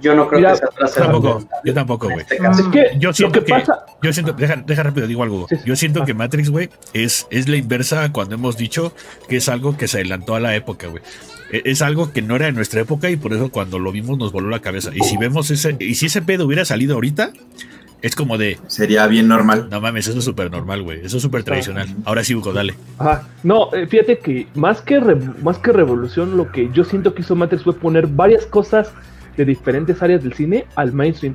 Yo 0.00 0.14
no 0.14 0.28
creo 0.28 0.38
Mira, 0.38 0.52
que 0.52 0.58
sea 0.58 0.68
trascendental 0.68 1.22
Tampoco, 1.22 1.48
yo 1.64 1.74
tampoco, 1.74 2.06
güey. 2.06 2.20
este. 2.20 2.36
Es 2.36 2.62
que 2.70 2.98
Yo 3.00 3.08
lo 3.08 3.14
siento 3.14 3.40
que 3.40 3.44
que- 3.46 3.52
pasa. 3.52 3.84
Yo 4.00 4.12
siento, 4.12 4.32
deja, 4.32 4.54
deja 4.64 4.82
rápido, 4.84 5.08
digo 5.08 5.24
algo. 5.24 5.46
Sí, 5.48 5.56
sí. 5.56 5.62
Yo 5.66 5.74
siento 5.74 6.02
Ah. 6.02 6.06
que 6.06 6.14
Matrix, 6.14 6.50
güey, 6.50 6.70
es, 6.92 7.26
es 7.30 7.48
la 7.48 7.56
inversa 7.56 8.12
cuando 8.12 8.36
hemos 8.36 8.56
dicho 8.56 8.92
que 9.28 9.38
es 9.38 9.48
algo 9.48 9.76
que 9.76 9.88
se 9.88 9.96
adelantó 9.98 10.36
a 10.36 10.40
la 10.40 10.54
época, 10.54 10.86
güey. 10.86 11.02
E- 11.50 11.62
Es 11.64 11.82
algo 11.82 12.12
que 12.12 12.22
no 12.22 12.36
era 12.36 12.46
de 12.46 12.52
nuestra 12.52 12.80
época 12.80 13.10
y 13.10 13.16
por 13.16 13.32
eso 13.32 13.50
cuando 13.50 13.80
lo 13.80 13.90
vimos 13.90 14.16
nos 14.18 14.30
voló 14.30 14.48
la 14.50 14.60
cabeza. 14.60 14.90
Y 14.94 15.00
si 15.00 15.16
vemos 15.16 15.50
ese, 15.50 15.76
y 15.80 15.96
si 15.96 16.06
ese 16.06 16.22
pedo 16.22 16.46
hubiera 16.46 16.64
salido 16.64 16.94
ahorita, 16.94 17.32
es 18.02 18.14
como 18.14 18.38
de, 18.38 18.58
Sería 18.66 19.06
bien 19.06 19.28
normal. 19.28 19.68
no 19.70 19.80
mames, 19.80 20.06
eso 20.08 20.18
es 20.18 20.24
súper 20.24 20.50
normal, 20.50 20.82
güey. 20.82 21.04
Eso 21.04 21.16
es 21.16 21.22
súper 21.22 21.42
tradicional. 21.42 21.88
Ahora 22.04 22.22
sí, 22.22 22.34
Hugo, 22.34 22.52
dale. 22.52 22.74
Ajá. 22.98 23.28
No, 23.42 23.72
eh, 23.74 23.86
fíjate 23.86 24.18
que 24.18 24.46
más 24.54 24.80
que, 24.80 25.00
más 25.42 25.58
que 25.58 25.72
revolución, 25.72 26.36
lo 26.36 26.50
que 26.52 26.70
yo 26.72 26.84
siento 26.84 27.14
que 27.14 27.22
hizo 27.22 27.34
Matrix 27.34 27.64
fue 27.64 27.74
poner 27.74 28.06
varias 28.06 28.46
cosas 28.46 28.92
de 29.36 29.44
diferentes 29.44 30.02
áreas 30.02 30.22
del 30.22 30.32
cine 30.34 30.66
al 30.76 30.92
mainstream. 30.92 31.34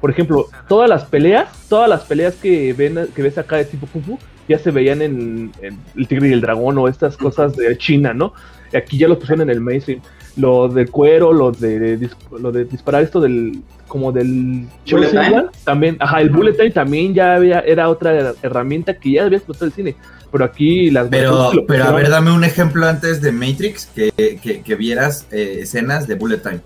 Por 0.00 0.10
ejemplo, 0.10 0.46
todas 0.68 0.88
las 0.88 1.04
peleas, 1.04 1.48
todas 1.68 1.88
las 1.88 2.02
peleas 2.02 2.34
que 2.34 2.72
ven 2.74 3.08
que 3.14 3.22
ves 3.22 3.38
acá 3.38 3.56
de 3.56 3.64
tipo 3.64 3.86
Kung 3.86 4.04
Fu, 4.04 4.18
ya 4.48 4.58
se 4.58 4.70
veían 4.70 5.00
en, 5.00 5.50
en 5.62 5.78
El 5.96 6.06
Tigre 6.06 6.28
y 6.28 6.32
el 6.32 6.40
Dragón 6.42 6.76
o 6.78 6.88
estas 6.88 7.16
cosas 7.16 7.56
de 7.56 7.76
China, 7.78 8.12
¿no? 8.12 8.34
Y 8.72 8.76
aquí 8.76 8.98
ya 8.98 9.08
lo 9.08 9.18
pusieron 9.18 9.42
en 9.48 9.50
el 9.50 9.60
mainstream. 9.60 10.00
Lo 10.36 10.68
del 10.68 10.90
cuero, 10.90 11.32
lo 11.32 11.52
de, 11.52 11.96
de 11.96 12.10
lo 12.38 12.52
de 12.52 12.64
disparar 12.66 13.02
esto 13.02 13.20
del 13.20 13.62
como 13.88 14.12
del 14.12 14.66
Bullet 14.90 15.10
time. 15.10 15.44
También, 15.64 15.96
ajá, 16.00 16.20
el 16.20 16.30
bullet 16.30 16.54
time 16.54 16.70
también 16.70 17.14
ya 17.14 17.34
había, 17.34 17.60
era 17.60 17.88
otra 17.88 18.34
herramienta 18.42 18.94
que 18.94 19.12
ya 19.12 19.24
había 19.24 19.38
explotado 19.38 19.66
el 19.66 19.72
cine. 19.72 19.96
Pero 20.32 20.44
aquí 20.44 20.90
las 20.90 21.08
Pero, 21.08 21.50
pero 21.68 21.84
a 21.84 21.92
ver, 21.92 22.08
dame 22.10 22.32
un 22.32 22.42
ejemplo 22.42 22.86
antes 22.88 23.20
de 23.20 23.30
Matrix 23.30 23.86
que, 23.86 24.10
que, 24.42 24.62
que 24.62 24.74
vieras 24.74 25.26
eh, 25.30 25.58
escenas 25.60 26.08
de 26.08 26.16
Bullet 26.16 26.38
Time. 26.38 26.60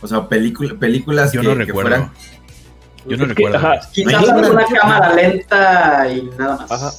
O 0.00 0.06
sea, 0.06 0.28
película, 0.28 0.74
películas 0.78 1.32
Yo 1.32 1.40
que, 1.40 1.48
no 1.48 1.54
que 1.54 1.64
recuerdo. 1.64 1.90
fueran. 1.90 2.10
Yo 3.06 3.16
no 3.16 3.24
Es 3.24 3.28
que, 3.34 3.34
recuerdo. 3.34 3.56
ajá. 3.58 3.80
Quizás 3.92 4.28
alguna 4.28 4.64
cámara 4.80 5.14
lenta 5.14 6.08
y 6.12 6.22
nada 6.38 6.56
más. 6.58 6.70
Ajá. 6.70 6.90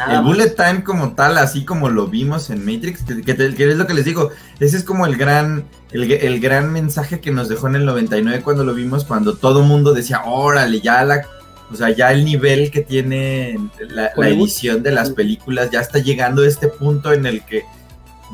Nada 0.00 0.18
El 0.18 0.24
bullet 0.24 0.50
time 0.56 0.82
como 0.82 1.12
tal, 1.14 1.36
así 1.38 1.64
como 1.64 1.88
lo 1.90 2.06
vimos 2.06 2.48
en 2.50 2.64
Matrix, 2.64 3.02
que, 3.02 3.20
que 3.22 3.34
te- 3.34 3.54
que 3.54 3.70
es 3.70 3.76
lo 3.76 3.86
que 3.86 3.94
les 3.94 4.04
digo, 4.06 4.30
ese 4.58 4.76
es 4.78 4.84
como 4.84 5.04
el 5.06 5.16
gran, 5.16 5.64
el, 5.92 6.10
el 6.10 6.40
gran 6.40 6.72
mensaje 6.72 7.20
que 7.20 7.30
nos 7.30 7.48
dejó 7.48 7.68
en 7.68 7.76
el 7.76 7.84
99 7.84 8.40
cuando 8.42 8.64
lo 8.64 8.72
vimos, 8.74 9.04
cuando 9.04 9.36
todo 9.36 9.62
mundo 9.62 9.92
decía, 9.92 10.22
órale, 10.24 10.80
ya 10.80 11.04
la, 11.04 11.22
o 11.70 11.76
sea, 11.76 11.90
ya 11.90 12.12
el 12.12 12.24
nivel 12.24 12.70
que 12.70 12.80
tiene 12.80 13.58
la, 13.90 14.10
la 14.16 14.28
edición 14.44 14.82
de 14.82 14.90
las 14.92 15.10
películas 15.10 15.70
ya 15.70 15.80
está 15.80 15.98
llegando 15.98 16.42
a 16.42 16.48
este 16.48 16.68
punto 16.68 17.12
en 17.12 17.26
el 17.26 17.44
que 17.44 17.62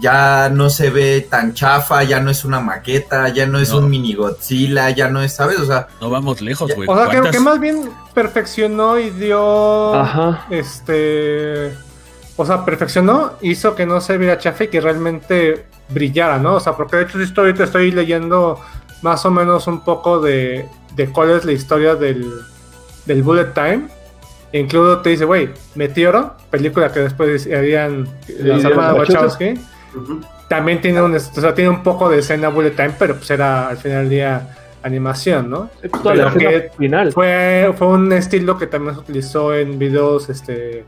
ya 0.00 0.50
no 0.50 0.68
se 0.70 0.90
ve 0.90 1.26
tan 1.28 1.54
chafa, 1.54 2.02
ya 2.04 2.20
no 2.20 2.30
es 2.30 2.44
una 2.44 2.60
maqueta, 2.60 3.28
ya 3.30 3.46
no 3.46 3.58
es 3.58 3.70
No. 3.70 3.78
un 3.78 3.90
mini 3.90 4.14
Godzilla, 4.14 4.90
ya 4.90 5.08
no 5.08 5.22
es, 5.22 5.32
¿sabes? 5.34 5.58
O 5.58 5.64
sea, 5.66 5.88
No 6.00 6.10
vamos 6.10 6.40
lejos, 6.42 6.70
güey. 6.74 6.88
O 6.88 6.94
sea, 6.96 7.08
creo 7.08 7.22
¿Cuántas- 7.22 7.32
que 7.32 7.40
más 7.40 7.58
bien 7.60 7.90
perfeccionó 8.12 8.98
y 8.98 9.10
dio. 9.10 9.94
Ajá. 9.94 10.46
Este. 10.50 11.72
O 12.36 12.44
sea, 12.44 12.64
perfeccionó, 12.66 13.32
hizo 13.40 13.74
que 13.74 13.86
no 13.86 14.00
se 14.02 14.18
viera 14.18 14.38
chafa 14.38 14.64
y 14.64 14.68
que 14.68 14.80
realmente 14.80 15.64
brillara, 15.88 16.38
¿no? 16.38 16.56
O 16.56 16.60
sea, 16.60 16.74
porque 16.74 16.96
de 16.96 17.02
hecho, 17.04 17.16
sí 17.18 17.24
estoy, 17.24 17.46
ahorita 17.46 17.64
estoy 17.64 17.90
leyendo 17.92 18.60
más 19.00 19.24
o 19.24 19.30
menos 19.30 19.66
un 19.66 19.80
poco 19.80 20.20
de, 20.20 20.68
de 20.94 21.06
cuál 21.10 21.30
es 21.30 21.44
la 21.46 21.52
historia 21.52 21.94
del, 21.94 22.30
del 23.06 23.22
Bullet 23.22 23.54
Time. 23.54 23.88
E 24.52 24.58
incluso 24.60 24.98
te 24.98 25.10
dice, 25.10 25.24
güey, 25.24 25.48
Meteoro, 25.74 26.34
película 26.50 26.92
que 26.92 27.00
después 27.00 27.46
harían 27.46 28.06
las 28.38 28.62
de 28.62 28.68
hermanas 28.68 28.98
Wachowski. 28.98 29.54
También 30.48 30.80
tiene 30.80 31.02
un, 31.02 31.14
o 31.14 31.18
sea, 31.18 31.54
tiene 31.54 31.70
un 31.70 31.82
poco 31.82 32.08
de 32.08 32.18
escena 32.20 32.48
Bullet 32.48 32.70
Time, 32.70 32.92
pero 32.98 33.16
pues 33.16 33.30
era 33.30 33.68
al 33.68 33.76
final 33.78 34.02
del 34.02 34.10
día 34.10 34.48
animación, 34.82 35.50
¿no? 35.50 35.68
Es 35.82 35.90
toda 35.90 36.14
la 36.14 36.30
Pero 36.32 36.48
escena 36.48 36.50
que 36.50 36.70
final. 36.78 37.12
Fue, 37.12 37.72
fue 37.76 37.86
un 37.88 38.12
estilo 38.12 38.56
que 38.56 38.66
también 38.68 38.94
se 38.94 39.00
utilizó 39.00 39.52
en 39.54 39.78
videos 39.80 40.28
este, 40.28 40.84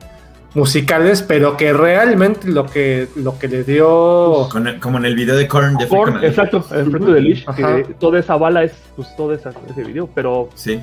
musicales, 0.54 1.22
pero 1.22 1.56
que 1.56 1.72
realmente 1.72 2.48
lo 2.48 2.66
que, 2.66 3.08
lo 3.16 3.38
que 3.38 3.48
le 3.48 3.64
dio... 3.64 4.48
con 4.50 4.68
el- 4.68 4.78
como 4.80 4.98
en 4.98 5.04
el 5.06 5.14
video 5.16 5.36
de 5.36 5.48
Korn 5.48 5.76
de 5.76 5.88
Korn, 5.88 6.22
exacto, 6.24 6.64
el 6.72 6.90
frente 6.90 7.12
de 7.12 7.44
Ajá. 7.46 7.76
que 7.76 7.94
toda 7.94 8.18
esa 8.20 8.36
bala 8.36 8.62
es 8.64 8.72
pues 8.96 9.08
todo 9.16 9.32
esa- 9.34 9.52
ese 9.70 9.82
video, 9.82 10.08
pero 10.14 10.48
Sí. 10.54 10.80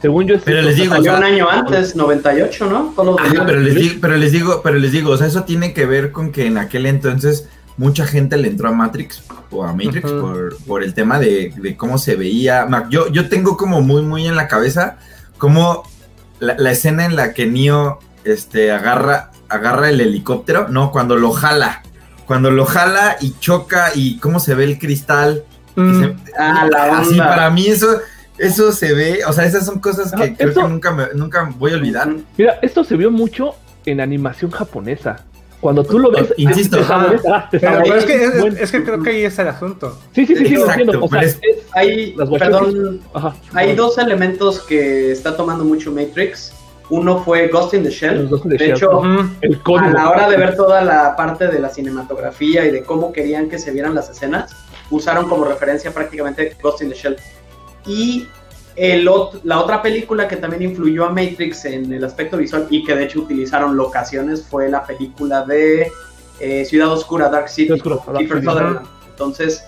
Según 0.00 0.26
yo 0.26 0.36
Pero 0.44 0.62
les 0.62 0.76
digo, 0.76 0.94
Salió 0.94 1.12
o 1.12 1.16
sea, 1.16 1.26
un 1.26 1.32
año 1.32 1.48
antes, 1.50 1.96
98, 1.96 2.66
¿no? 2.66 2.92
Ajá, 3.18 3.44
pero 3.46 3.60
les, 3.60 3.74
digo, 3.74 3.94
pero 4.00 4.16
les 4.16 4.32
digo, 4.32 4.60
pero 4.62 4.78
les 4.78 4.92
digo, 4.92 5.10
o 5.10 5.16
sea, 5.16 5.26
eso 5.26 5.44
tiene 5.44 5.72
que 5.72 5.86
ver 5.86 6.12
con 6.12 6.30
que 6.32 6.46
en 6.46 6.58
aquel 6.58 6.86
entonces 6.86 7.48
mucha 7.76 8.06
gente 8.06 8.36
le 8.36 8.48
entró 8.48 8.68
a 8.68 8.72
Matrix 8.72 9.22
o 9.50 9.64
a 9.64 9.72
Matrix 9.72 10.10
por, 10.10 10.56
por 10.66 10.82
el 10.82 10.94
tema 10.94 11.18
de, 11.18 11.52
de 11.56 11.76
cómo 11.76 11.98
se 11.98 12.16
veía. 12.16 12.66
Yo, 12.90 13.08
yo 13.08 13.28
tengo 13.28 13.56
como 13.56 13.80
muy, 13.80 14.02
muy 14.02 14.26
en 14.26 14.36
la 14.36 14.48
cabeza 14.48 14.98
como 15.38 15.84
la, 16.40 16.56
la 16.58 16.70
escena 16.72 17.04
en 17.04 17.16
la 17.16 17.32
que 17.34 17.46
Neo 17.46 18.00
este, 18.24 18.72
agarra, 18.72 19.30
agarra 19.48 19.90
el 19.90 20.00
helicóptero, 20.00 20.68
no, 20.68 20.90
cuando 20.90 21.16
lo 21.16 21.30
jala. 21.32 21.82
Cuando 22.26 22.50
lo 22.50 22.66
jala 22.66 23.16
y 23.20 23.34
choca 23.40 23.92
y 23.94 24.18
cómo 24.18 24.38
se 24.38 24.54
ve 24.54 24.64
el 24.64 24.78
cristal. 24.78 25.44
Mm, 25.76 26.00
se- 26.02 26.16
Ah, 26.38 26.68
la 26.70 26.98
así 26.98 27.16
para 27.16 27.48
mí 27.50 27.66
eso, 27.66 28.00
eso 28.38 28.72
se 28.72 28.92
ve, 28.94 29.20
o 29.26 29.32
sea, 29.32 29.44
esas 29.44 29.66
son 29.66 29.78
cosas 29.80 30.12
que 30.12 30.22
Ajá, 30.22 30.34
creo 30.36 30.54
que 30.54 30.62
nunca, 30.62 30.92
me- 30.92 31.08
nunca 31.14 31.50
voy 31.58 31.72
a 31.72 31.76
olvidar. 31.76 32.08
Mira, 32.36 32.58
esto 32.62 32.84
se 32.84 32.96
vio 32.96 33.10
mucho 33.10 33.54
en 33.86 34.00
animación 34.00 34.50
japonesa. 34.50 35.24
Cuando 35.60 35.82
tú 35.82 35.98
lo 35.98 36.12
ves, 36.12 36.32
Insisto, 36.36 36.76
te 36.78 36.84
ah, 36.88 37.48
te 37.50 37.58
pero, 37.58 37.94
es, 37.96 38.04
que, 38.04 38.24
es, 38.24 38.34
es 38.60 38.70
que 38.70 38.84
creo 38.84 39.02
que 39.02 39.10
ahí 39.10 39.24
está 39.24 39.42
el 39.42 39.48
asunto. 39.48 39.98
Sí, 40.14 40.24
sí, 40.24 40.36
sí, 40.36 40.46
sí, 40.46 40.54
lo 40.54 40.60
Exacto, 40.60 40.80
entiendo. 40.82 41.04
O 41.04 41.08
sea, 41.08 41.18
pero 41.18 41.26
es, 41.30 41.38
es- 41.42 41.66
Hay, 41.72 42.16
perdón, 42.38 43.00
ajá. 43.12 43.34
hay 43.54 43.74
dos 43.74 43.98
elementos 43.98 44.60
que 44.60 45.10
está 45.10 45.36
tomando 45.36 45.64
mucho 45.64 45.90
Matrix. 45.90 46.52
Uno 46.90 47.22
fue 47.24 47.48
Ghost 47.48 47.74
in 47.74 47.82
the 47.82 47.90
Shell. 47.90 48.30
De 48.30 48.38
De 48.50 48.56
Shell. 48.58 48.70
hecho, 48.70 49.02
el 49.42 49.60
a 49.78 49.90
la 49.90 50.10
hora 50.10 50.30
de 50.30 50.36
ver 50.36 50.54
toda 50.56 50.80
la 50.82 51.16
parte 51.16 51.48
de 51.48 51.58
la 51.58 51.68
cinematografía 51.70 52.64
y 52.64 52.70
de 52.70 52.82
cómo 52.84 53.12
querían 53.12 53.48
que 53.50 53.58
se 53.58 53.72
vieran 53.72 53.94
las 53.96 54.08
escenas, 54.08 54.52
usaron 54.90 55.28
como 55.28 55.44
referencia 55.44 55.90
prácticamente 55.90 56.56
Ghost 56.62 56.82
in 56.82 56.88
the 56.90 56.94
Shell. 56.94 57.16
Y 57.86 58.26
el 58.76 59.08
ot- 59.08 59.40
la 59.44 59.58
otra 59.60 59.82
película 59.82 60.28
que 60.28 60.36
también 60.36 60.62
influyó 60.62 61.04
a 61.06 61.08
Matrix 61.10 61.64
en 61.64 61.92
el 61.92 62.04
aspecto 62.04 62.36
visual 62.36 62.66
y 62.70 62.84
que 62.84 62.94
de 62.94 63.04
hecho 63.04 63.20
utilizaron 63.20 63.76
locaciones 63.76 64.44
fue 64.48 64.68
la 64.68 64.84
película 64.84 65.44
de 65.44 65.90
eh, 66.40 66.64
Ciudad 66.64 66.92
Oscura, 66.92 67.28
Dark 67.28 67.48
City, 67.48 67.72
Oscura, 67.72 67.96
Dark. 68.12 68.28
Sutherland. 68.28 68.86
Entonces, 69.10 69.64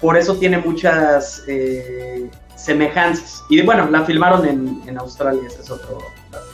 por 0.00 0.16
eso 0.18 0.36
tiene 0.36 0.58
muchas 0.58 1.42
eh, 1.48 2.28
semejanzas. 2.56 3.42
Y 3.48 3.62
bueno, 3.62 3.88
la 3.90 4.04
filmaron 4.04 4.46
en, 4.46 4.82
en 4.86 4.98
Australia, 4.98 5.40
ese 5.46 5.62
es 5.62 5.70
otro. 5.70 5.98
dato. 6.30 6.44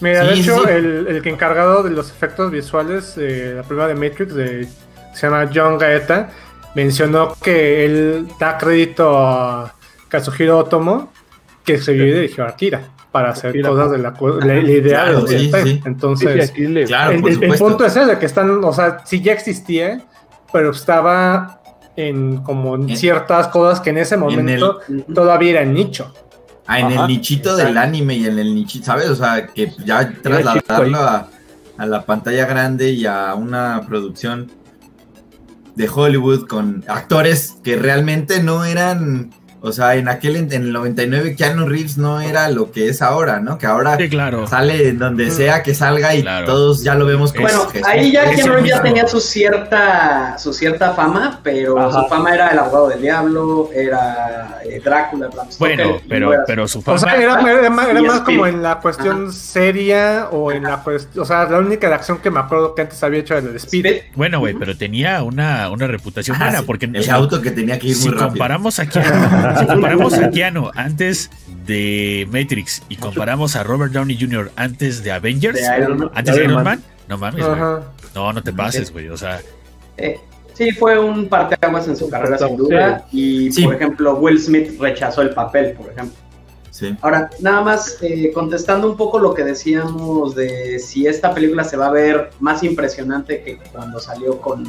Mira, 0.00 0.22
Sí, 0.22 0.28
de 0.28 0.40
hecho, 0.40 0.62
sí. 0.64 0.70
El, 0.70 1.06
el 1.08 1.22
que 1.22 1.28
encargado 1.30 1.82
de 1.84 1.90
los 1.90 2.10
efectos 2.10 2.50
visuales, 2.50 3.14
eh, 3.16 3.52
la 3.56 3.62
primera 3.62 3.86
de 3.86 3.94
Matrix, 3.94 4.34
de, 4.34 4.66
se 5.14 5.26
llama 5.26 5.48
John 5.54 5.78
Gaeta, 5.78 6.30
mencionó 6.74 7.34
que 7.42 7.84
él 7.84 8.26
da 8.40 8.56
crédito 8.58 9.16
a 9.18 9.72
Kazuhiro 10.10 10.58
Otomo, 10.58 11.10
que 11.64 11.74
escribió 11.74 12.06
y 12.08 12.12
dirigió 12.12 12.44
a 12.44 12.48
Akira, 12.50 12.82
para 13.12 13.30
hacer 13.30 13.50
Akira. 13.50 13.68
cosas 13.70 13.90
de 13.92 13.98
la, 13.98 14.12
cu- 14.12 14.38
la- 14.40 14.54
la 14.54 14.70
idea 14.70 15.04
Claro, 15.04 15.22
de 15.22 15.22
los 15.22 15.30
sí, 15.30 15.52
sí. 15.64 15.80
Entonces, 15.86 16.52
Claro, 16.86 17.12
el, 17.12 17.58
punto 17.58 17.84
es 17.86 17.96
ese, 17.96 18.18
que 18.18 18.26
están, 18.26 18.62
o 18.62 18.72
sea, 18.72 18.98
sí 19.06 19.20
ya 19.22 19.32
existía, 19.32 20.02
pero 20.52 20.72
estaba 20.72 21.60
en 21.96 22.38
como 22.38 22.74
en 22.76 22.96
ciertas 22.96 23.48
cosas 23.48 23.80
que 23.80 23.90
en 23.90 23.98
ese 23.98 24.16
momento 24.16 24.80
todavía 25.14 25.50
era 25.52 25.64
nicho. 25.64 26.12
Ah, 26.66 26.78
en 26.80 26.86
Ajá, 26.86 27.02
el 27.02 27.08
nichito 27.08 27.56
del 27.56 27.76
anime 27.76 28.14
y 28.14 28.26
en 28.26 28.38
el 28.38 28.54
nichito, 28.54 28.86
¿sabes? 28.86 29.08
O 29.08 29.16
sea, 29.16 29.46
que 29.48 29.72
ya 29.84 30.12
trasladarlo 30.22 30.98
a, 30.98 31.28
a 31.76 31.86
la 31.86 32.04
pantalla 32.06 32.46
grande 32.46 32.90
y 32.90 33.06
a 33.06 33.34
una 33.34 33.82
producción 33.88 34.50
de 35.74 35.88
Hollywood 35.92 36.46
con 36.46 36.84
actores 36.86 37.56
que 37.64 37.76
realmente 37.76 38.42
no 38.42 38.64
eran 38.64 39.30
O 39.62 39.72
sea, 39.72 39.94
en 39.96 40.08
aquel, 40.08 40.36
en 40.36 40.52
el 40.52 40.72
99, 40.72 41.36
Keanu 41.36 41.66
Reeves 41.68 41.98
no 41.98 42.20
era 42.20 42.48
lo 42.48 42.72
que 42.72 42.88
es 42.88 43.02
ahora, 43.02 43.40
¿no? 43.40 43.58
Que 43.58 43.66
ahora 43.66 43.96
Sí, 43.98 44.08
claro. 44.08 44.46
sale 44.46 44.88
en 44.88 44.98
donde 44.98 45.30
sea 45.30 45.62
que 45.62 45.74
salga 45.74 46.14
y 46.14 46.22
Claro. 46.22 46.46
todos 46.46 46.82
ya 46.82 46.94
lo 46.94 47.04
vemos 47.06 47.32
como 47.32 47.44
Bueno, 47.44 47.66
Jesús. 47.68 47.86
ahí 47.86 48.12
ya 48.12 48.30
Keanu 48.30 48.52
Reeves 48.54 48.70
ya 48.70 48.82
tenía 48.82 49.06
su 49.06 49.20
cierta, 49.20 50.38
su 50.38 50.52
cierta 50.52 50.92
fama, 50.94 51.40
pero 51.42 51.78
Ajá. 51.78 52.02
su 52.02 52.08
fama 52.08 52.34
era 52.34 52.48
el 52.48 52.58
abogado 52.58 52.88
del 52.88 53.02
diablo, 53.02 53.68
era 53.74 54.60
eh, 54.64 54.80
Drácula, 54.82 55.28
Bram 55.28 55.46
Bueno, 55.58 56.00
pero, 56.08 56.32
pero 56.46 56.66
su 56.68 56.78
O 56.78 56.82
fama. 56.82 56.98
sea, 56.98 57.16
era, 57.16 57.40
era 57.40 57.70
más, 57.70 57.88
era 57.88 58.24
como 58.24 58.46
en 58.46 58.62
la 58.62 58.76
cuestión 58.80 59.32
seria 59.32 60.28
o 60.30 60.52
en 60.52 60.62
la 60.62 60.78
cuestión. 60.82 61.22
O 61.22 61.26
sea, 61.26 61.44
la 61.44 61.58
única 61.58 61.88
de 61.88 61.94
acción 61.94 62.18
que 62.18 62.30
me 62.30 62.40
acuerdo 62.40 62.74
que 62.74 62.82
antes 62.82 63.02
había 63.02 63.20
hecho 63.20 63.36
era 63.36 63.46
el 63.48 63.56
Speed. 63.56 63.84
Speed. 63.86 64.02
Bueno, 64.14 64.38
güey, 64.38 64.54
pero 64.54 64.76
tenía 64.76 65.22
una, 65.22 65.68
una 65.70 65.86
reputación 65.86 66.36
Ah, 66.40 66.44
buena 66.44 66.58
sí, 66.60 66.64
porque 66.66 66.86
el 66.86 67.10
auto 67.10 67.42
que 67.42 67.50
tenía 67.50 67.78
que 67.78 67.88
ir 67.88 67.94
si 67.94 68.04
muy 68.08 68.12
rápido. 68.14 68.28
comparamos 68.30 68.78
a 68.78 68.86
Keanu, 68.88 69.49
si 69.58 69.66
comparamos 69.66 70.14
a 70.14 70.30
Keanu 70.30 70.70
antes 70.74 71.30
de 71.66 72.26
Matrix 72.32 72.82
y 72.88 72.96
comparamos 72.96 73.56
a 73.56 73.62
Robert 73.62 73.92
Downey 73.92 74.16
Jr. 74.20 74.50
antes 74.56 75.02
de 75.04 75.12
Avengers, 75.12 75.56
De 75.60 75.78
Iron 75.78 75.98
Man. 75.98 76.10
antes 76.14 76.34
de 76.34 76.40
Iron 76.44 76.52
Iron 76.52 76.64
Man. 76.64 76.78
Man, 76.80 76.84
no 77.08 77.18
mames, 77.18 77.46
güey. 77.46 77.60
No, 78.14 78.32
no 78.32 78.42
te 78.42 78.52
pases, 78.52 78.92
güey. 78.92 79.08
O 79.08 79.16
sea, 79.16 79.40
Eh, 79.96 80.18
sí, 80.54 80.70
fue 80.72 80.98
un 80.98 81.28
parteaguas 81.28 81.86
en 81.88 81.96
su 81.96 82.08
carrera 82.08 82.38
sin 82.38 82.56
duda. 82.56 83.04
Y 83.12 83.52
Sí. 83.52 83.64
por 83.64 83.74
ejemplo, 83.74 84.14
Will 84.16 84.40
Smith 84.40 84.80
rechazó 84.80 85.22
el 85.22 85.30
papel, 85.30 85.72
por 85.72 85.90
ejemplo. 85.92 86.16
Sí. 86.70 86.96
Ahora, 87.02 87.28
nada 87.40 87.60
más 87.60 87.98
eh, 88.00 88.30
contestando 88.32 88.88
un 88.88 88.96
poco 88.96 89.18
lo 89.18 89.34
que 89.34 89.44
decíamos 89.44 90.34
de 90.34 90.78
si 90.78 91.06
esta 91.06 91.34
película 91.34 91.64
se 91.64 91.76
va 91.76 91.88
a 91.88 91.90
ver 91.90 92.30
más 92.40 92.62
impresionante 92.62 93.42
que 93.42 93.58
cuando 93.72 94.00
salió 94.00 94.40
con 94.40 94.64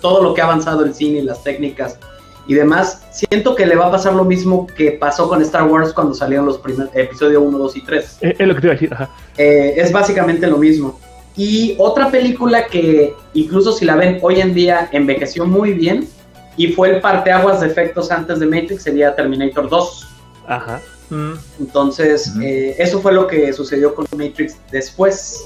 todo 0.00 0.22
lo 0.22 0.32
que 0.34 0.42
ha 0.42 0.44
avanzado 0.44 0.84
el 0.84 0.94
cine 0.94 1.18
y 1.18 1.22
las 1.22 1.42
técnicas 1.42 1.98
y 2.46 2.54
demás, 2.54 3.02
siento 3.12 3.54
que 3.54 3.66
le 3.66 3.76
va 3.76 3.86
a 3.86 3.90
pasar 3.90 4.14
lo 4.14 4.24
mismo 4.24 4.66
que 4.66 4.92
pasó 4.92 5.28
con 5.28 5.40
Star 5.42 5.64
Wars 5.64 5.92
cuando 5.92 6.14
salieron 6.14 6.46
los 6.46 6.58
primeros 6.58 6.90
episodios 6.94 7.42
1, 7.44 7.58
2 7.58 7.76
y 7.76 7.82
3. 7.82 8.18
Es, 8.20 8.40
es 8.40 8.48
lo 8.48 8.54
que 8.54 8.60
te 8.60 8.66
iba 8.66 8.72
a 8.72 8.76
decir, 8.76 8.92
ajá. 8.94 9.10
Eh, 9.36 9.74
es 9.76 9.92
básicamente 9.92 10.46
lo 10.46 10.56
mismo. 10.58 10.98
Y 11.36 11.76
otra 11.78 12.10
película 12.10 12.66
que 12.66 13.14
incluso 13.34 13.72
si 13.72 13.84
la 13.84 13.94
ven 13.96 14.18
hoy 14.22 14.40
en 14.40 14.52
día 14.52 14.88
envejeció 14.92 15.46
muy 15.46 15.72
bien 15.74 16.08
y 16.56 16.72
fue 16.72 16.90
el 16.90 17.00
parteaguas 17.00 17.60
de 17.60 17.68
efectos 17.68 18.10
antes 18.10 18.40
de 18.40 18.46
Matrix 18.46 18.82
sería 18.82 19.14
Terminator 19.14 19.68
2. 19.68 20.08
Ajá. 20.48 20.80
Mm. 21.10 21.32
Entonces, 21.60 22.28
Ujú. 22.28 22.42
eh, 22.42 22.74
eso 22.78 23.00
fue 23.00 23.12
lo 23.12 23.26
que 23.26 23.52
sucedió 23.52 23.94
con 23.94 24.06
Matrix 24.12 24.56
después. 24.70 25.44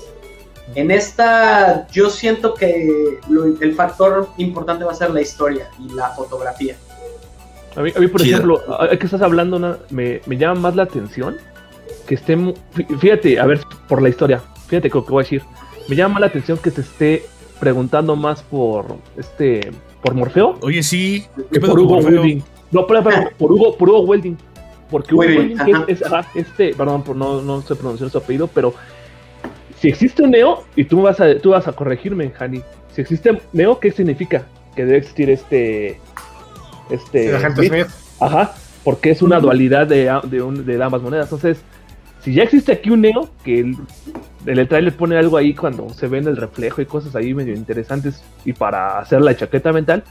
En 0.74 0.90
esta, 0.90 1.86
yo 1.92 2.10
siento 2.10 2.54
que 2.54 3.18
lo- 3.28 3.44
el 3.60 3.74
factor 3.74 4.28
importante 4.38 4.84
va 4.84 4.92
a 4.92 4.94
ser 4.94 5.10
la 5.10 5.20
historia 5.20 5.68
y 5.78 5.92
la 5.94 6.08
fotografía. 6.10 6.76
A 7.76 7.82
mí, 7.82 7.92
a 7.94 8.00
mí, 8.00 8.06
por 8.08 8.20
Chido. 8.22 8.36
ejemplo, 8.36 8.62
a- 8.68 8.84
a- 8.84 8.96
que 8.96 9.04
estás 9.06 9.20
hablando, 9.22 9.78
me, 9.90 10.20
me 10.26 10.36
llama 10.36 10.60
más 10.60 10.76
la 10.76 10.84
atención 10.84 11.36
que 12.06 12.14
esté. 12.14 12.36
Fíjate, 13.00 13.38
a 13.38 13.46
ver, 13.46 13.60
por 13.88 14.00
la 14.00 14.08
historia, 14.08 14.42
fíjate 14.68 14.88
lo 14.92 15.04
que 15.04 15.10
voy 15.12 15.20
a 15.22 15.24
decir. 15.24 15.42
Me 15.88 15.96
llama 15.96 16.14
más 16.14 16.20
la 16.22 16.26
atención 16.28 16.56
que 16.58 16.70
se 16.70 16.80
esté 16.80 17.26
preguntando 17.60 18.16
más 18.16 18.42
por 18.42 18.96
este. 19.16 19.70
por 20.02 20.14
Morfeo 20.14 20.58
oye, 20.62 20.82
sí. 20.82 21.24
¿Qué 21.50 21.60
por 21.60 21.70
con 21.70 21.80
Hugo 21.80 21.94
Morfeo? 21.96 22.20
Welding. 22.20 22.44
No, 22.72 22.86
pero, 22.86 23.02
pero, 23.02 23.30
por 23.38 23.52
Hugo, 23.52 23.76
por 23.76 23.88
Hugo 23.88 24.00
Welding. 24.00 24.36
Porque 24.90 25.14
Hugo 25.14 25.22
Welding, 25.24 25.58
es, 25.88 26.00
es- 26.00 26.06
ajá, 26.06 26.28
este, 26.34 26.74
perdón, 26.74 27.02
por 27.02 27.16
no, 27.16 27.40
no 27.42 27.62
sé 27.62 27.74
pronunciar 27.74 28.10
su 28.10 28.18
apellido, 28.18 28.46
pero 28.48 28.74
si 29.84 29.88
existe 29.90 30.22
un 30.22 30.30
Neo, 30.30 30.64
y 30.76 30.84
tú 30.84 31.02
vas 31.02 31.20
a, 31.20 31.38
tú 31.38 31.50
vas 31.50 31.68
a 31.68 31.72
corregirme, 31.72 32.32
Hani. 32.38 32.62
Si 32.94 33.02
existe 33.02 33.38
Neo, 33.52 33.78
¿qué 33.80 33.90
significa? 33.92 34.44
Que 34.74 34.86
debe 34.86 34.96
existir 34.96 35.28
este. 35.28 36.00
Este. 36.88 37.38
Smith. 37.52 37.68
Smith. 37.68 37.86
Ajá, 38.20 38.54
porque 38.82 39.10
es 39.10 39.20
una 39.20 39.40
dualidad 39.40 39.86
de, 39.86 40.08
a- 40.08 40.20
de, 40.22 40.40
un- 40.40 40.64
de 40.64 40.82
ambas 40.82 41.02
monedas. 41.02 41.26
Entonces, 41.26 41.58
si 42.22 42.32
ya 42.32 42.44
existe 42.44 42.72
aquí 42.72 42.88
un 42.88 43.02
Neo, 43.02 43.28
que 43.44 43.60
el, 43.60 43.76
el, 44.46 44.58
el 44.58 44.68
trailer 44.68 44.96
pone 44.96 45.18
algo 45.18 45.36
ahí 45.36 45.52
cuando 45.54 45.90
se 45.90 46.06
ven 46.06 46.26
el 46.28 46.36
reflejo 46.38 46.80
y 46.80 46.86
cosas 46.86 47.14
ahí 47.14 47.34
medio 47.34 47.54
interesantes 47.54 48.22
y 48.46 48.54
para 48.54 48.98
hacer 49.00 49.20
la 49.20 49.36
chaqueta 49.36 49.70
mental, 49.72 50.02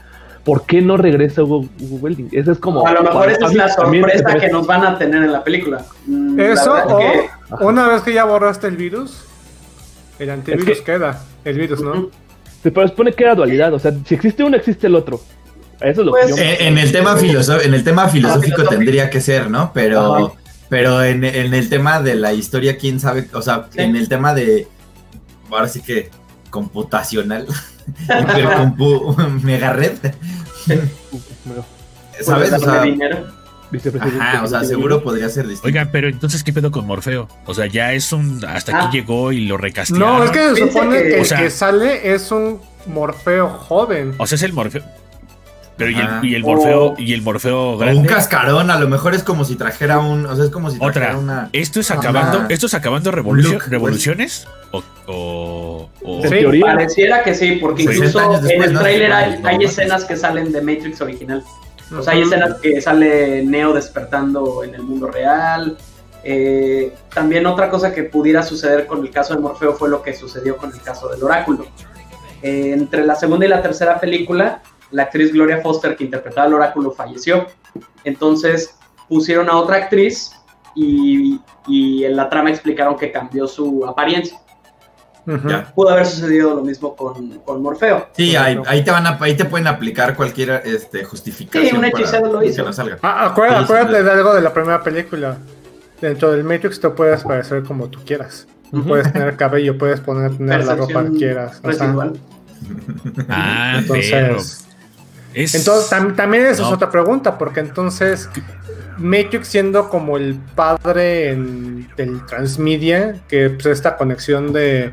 ¿por 0.44 0.66
qué 0.66 0.80
no 0.82 0.96
regresa 0.96 1.42
Hugo, 1.42 1.66
Hugo 1.80 1.96
Welding? 1.96 2.28
Esa 2.30 2.52
es 2.52 2.58
como... 2.58 2.86
a 2.86 2.92
lo 2.92 3.02
mejor 3.02 3.28
esa 3.30 3.46
es 3.46 3.54
la 3.54 3.68
sorpresa 3.70 4.34
que 4.38 4.48
nos 4.50 4.66
van 4.66 4.84
a 4.84 4.96
tener 4.98 5.24
en 5.24 5.32
la 5.32 5.42
película. 5.42 5.84
Mm, 6.06 6.36
la 6.38 6.44
Eso 6.52 6.74
o 6.86 6.98
que- 6.98 7.30
una 7.64 7.88
vez 7.88 8.02
que 8.02 8.12
ya 8.12 8.24
borraste 8.24 8.68
el 8.68 8.76
virus, 8.76 9.24
el 10.18 10.30
antivirus 10.30 10.68
Es 10.68 10.78
que- 10.78 10.84
queda. 10.84 11.22
El 11.44 11.58
virus, 11.58 11.80
¿no? 11.82 12.10
Se 12.62 12.70
pero 12.70 12.88
supone 12.88 13.12
que 13.12 13.24
era 13.24 13.34
dualidad, 13.34 13.74
o 13.74 13.78
sea, 13.78 13.92
si 14.06 14.14
existe 14.14 14.42
uno, 14.42 14.56
existe 14.56 14.86
el 14.86 14.94
otro. 14.94 15.20
Eso 15.80 16.00
es 16.00 16.06
lo 16.06 16.12
Pues, 16.12 16.26
que 16.26 16.30
yo... 16.30 16.36
Eh, 16.38 16.66
en 16.68 16.78
el 16.78 16.92
tema 16.92 17.16
filoso- 17.16 17.60
en 17.60 17.74
el 17.74 17.84
tema 17.84 18.08
filosófico 18.08 18.64
tendría 18.64 19.10
que 19.10 19.20
ser, 19.20 19.50
¿no? 19.50 19.70
Pero, 19.74 20.14
Ajá. 20.28 20.32
pero 20.70 21.02
en, 21.04 21.24
en 21.24 21.52
el 21.52 21.68
tema 21.68 22.00
de 22.00 22.14
la 22.14 22.32
historia, 22.32 22.78
quién 22.78 23.00
sabe, 23.00 23.28
o 23.34 23.42
sea, 23.42 23.66
Sí. 23.70 23.80
en 23.80 23.96
el 23.96 24.08
tema 24.08 24.32
de 24.34 24.66
ahora 25.50 25.68
sí 25.68 25.82
que 25.82 26.10
computacional, 26.48 27.46
hipercompu, 28.08 29.14
mega 29.42 29.72
red, 29.74 29.92
¿sabes? 32.20 32.50
pues, 32.50 32.52
O 32.52 32.58
sea, 32.64 32.82
dinero. 32.82 33.26
Vicepresidente. 33.74 34.22
ajá, 34.24 34.42
o 34.42 34.46
sea, 34.46 34.64
seguro 34.64 35.02
podría 35.02 35.28
ser 35.28 35.44
distinto. 35.46 35.66
Oigan, 35.66 35.88
pero 35.92 36.08
entonces, 36.08 36.42
¿qué 36.42 36.52
pedo 36.52 36.70
con 36.70 36.86
Morfeo? 36.86 37.28
O 37.46 37.54
sea, 37.54 37.66
ya 37.66 37.92
es 37.92 38.12
un. 38.12 38.44
Hasta 38.44 38.76
aquí 38.76 38.86
Ah. 38.88 38.90
llegó 38.92 39.32
y 39.32 39.46
lo 39.46 39.56
recastearon. 39.56 40.18
No, 40.18 40.24
es 40.24 40.30
que 40.30 40.54
se 40.54 40.68
supone 40.68 40.96
que- 41.02 41.08
que, 41.08 41.14
o 41.14 41.18
el 41.18 41.24
sea- 41.26 41.38
que 41.38 41.50
sale 41.50 42.14
es 42.14 42.30
un 42.30 42.60
Morfeo 42.86 43.48
joven. 43.48 44.14
O 44.18 44.26
sea, 44.26 44.36
es 44.36 44.42
el 44.42 44.52
Morfeo. 44.52 44.82
Pero 45.76 45.90
y 45.90 45.94
el, 45.98 46.08
y 46.24 46.34
el 46.36 46.42
Morfeo, 46.44 46.84
O- 46.92 46.94
y 46.98 47.12
el 47.14 47.22
Morfeo 47.22 47.60
O 47.60 47.72
un 47.72 47.78
grande. 47.80 48.08
cascarón, 48.08 48.70
a 48.70 48.78
lo 48.78 48.88
mejor 48.88 49.12
es 49.12 49.24
como 49.24 49.44
si 49.44 49.56
trajera 49.56 49.98
un, 49.98 50.24
o 50.24 50.36
sea, 50.36 50.44
es 50.44 50.50
como 50.52 50.70
si 50.70 50.78
trajera 50.78 51.06
Otra. 51.08 51.18
una... 51.18 51.48
¿Esto 51.52 51.80
es 51.80 51.90
Ajá. 51.90 51.98
acabando, 51.98 52.46
esto 52.48 52.66
es 52.66 52.74
acabando 52.74 53.10
Look, 53.10 53.64
revoluciones? 53.66 54.46
O, 54.70 54.84
o, 55.08 55.90
o- 56.04 56.16
En 56.22 56.30
Sí, 56.30 56.36
teoría, 56.36 56.64
Pareciera 56.66 57.22
que 57.24 57.34
sí, 57.34 57.58
porque 57.60 57.82
60 57.82 58.04
incluso 58.06 58.50
en 58.50 58.62
el 58.62 58.72
¿no? 58.72 58.80
tráiler 58.80 59.12
hay, 59.12 59.40
No, 59.40 59.48
hay 59.48 59.58
no, 59.58 59.64
escenas 59.64 60.04
que 60.04 60.16
salen 60.16 60.52
de 60.52 60.60
Matrix 60.62 61.00
original. 61.00 61.42
O 61.92 62.02
sea, 62.02 62.14
hay 62.14 62.22
escenas 62.22 62.60
que 62.60 62.80
sale 62.80 63.42
Neo 63.44 63.72
despertando 63.72 64.64
en 64.64 64.74
el 64.74 64.82
mundo 64.82 65.08
real. 65.08 65.76
Eh, 66.22 66.94
también 67.12 67.46
otra 67.46 67.68
cosa 67.68 67.92
que 67.92 68.04
pudiera 68.04 68.42
suceder 68.42 68.86
con 68.86 69.00
el 69.00 69.10
caso 69.10 69.34
de 69.34 69.40
Morfeo 69.40 69.74
fue 69.74 69.90
lo 69.90 70.02
que 70.02 70.14
sucedió 70.14 70.56
con 70.56 70.72
el 70.72 70.80
caso 70.80 71.08
del 71.08 71.22
oráculo. 71.22 71.66
Eh, 72.42 72.72
entre 72.72 73.04
la 73.04 73.14
segunda 73.14 73.44
y 73.44 73.48
la 73.48 73.62
tercera 73.62 74.00
película, 74.00 74.62
la 74.90 75.04
actriz 75.04 75.32
Gloria 75.32 75.60
Foster 75.60 75.96
que 75.96 76.04
interpretaba 76.04 76.46
al 76.46 76.54
oráculo 76.54 76.92
falleció. 76.92 77.46
Entonces 78.04 78.76
pusieron 79.08 79.50
a 79.50 79.56
otra 79.56 79.76
actriz 79.76 80.32
y, 80.74 81.38
y 81.66 82.04
en 82.04 82.16
la 82.16 82.28
trama 82.28 82.50
explicaron 82.50 82.96
que 82.96 83.12
cambió 83.12 83.46
su 83.46 83.84
apariencia. 83.86 84.40
Ya. 85.26 85.72
Pudo 85.74 85.88
haber 85.90 86.04
sucedido 86.06 86.54
lo 86.54 86.62
mismo 86.62 86.94
con, 86.94 87.30
con 87.40 87.62
Morfeo. 87.62 88.08
Sí, 88.16 88.36
ahí, 88.36 88.60
ahí 88.66 88.84
te 88.84 88.90
van 88.90 89.06
a, 89.06 89.16
ahí 89.20 89.34
te 89.34 89.44
pueden 89.46 89.66
aplicar 89.66 90.14
cualquier 90.16 90.62
este, 90.66 91.02
justificación 91.04 91.70
Sí, 91.70 91.76
un 91.76 91.84
hechicero 91.86 92.30
lo 92.32 92.40
que 92.40 92.46
hizo. 92.46 92.62
no 92.62 92.72
salga. 92.72 92.98
Ah, 93.02 93.26
acuérdate, 93.26 93.60
Sí, 93.60 93.66
sí, 93.66 93.72
acuérdate 93.72 93.98
sí. 93.98 94.04
de 94.04 94.10
algo 94.10 94.34
de 94.34 94.40
la 94.42 94.52
primera 94.52 94.82
película. 94.82 95.36
Dentro 96.00 96.32
del 96.32 96.44
Matrix 96.44 96.78
te 96.80 96.90
puedes 96.90 97.22
parecer 97.22 97.62
como 97.62 97.88
tú 97.88 98.00
quieras. 98.04 98.46
Ujú. 98.72 98.84
Puedes 98.88 99.12
tener 99.12 99.36
cabello, 99.36 99.78
puedes 99.78 100.00
poner 100.00 100.36
tener 100.36 100.64
la 100.64 100.74
ropa 100.74 101.04
que 101.04 101.12
quieras. 101.12 101.58
o 101.62 101.72
sea, 101.72 101.86
residual. 101.86 102.12
Ah, 103.28 103.80
pero. 103.88 103.94
entonces, 103.94 104.64
Es, 105.34 105.54
entonces 105.54 105.90
tam- 105.90 106.14
también 106.14 106.46
esa 106.46 106.62
No. 106.62 106.68
es 106.68 106.74
otra 106.74 106.90
pregunta, 106.90 107.36
porque 107.38 107.60
entonces 107.60 108.28
Matrix 108.98 109.48
siendo 109.48 109.88
como 109.88 110.16
el 110.16 110.34
padre 110.54 111.30
en, 111.30 111.88
del 111.96 112.24
transmedia, 112.26 113.22
que 113.28 113.50
pues, 113.50 113.66
esta 113.66 113.96
conexión 113.96 114.52
de, 114.52 114.92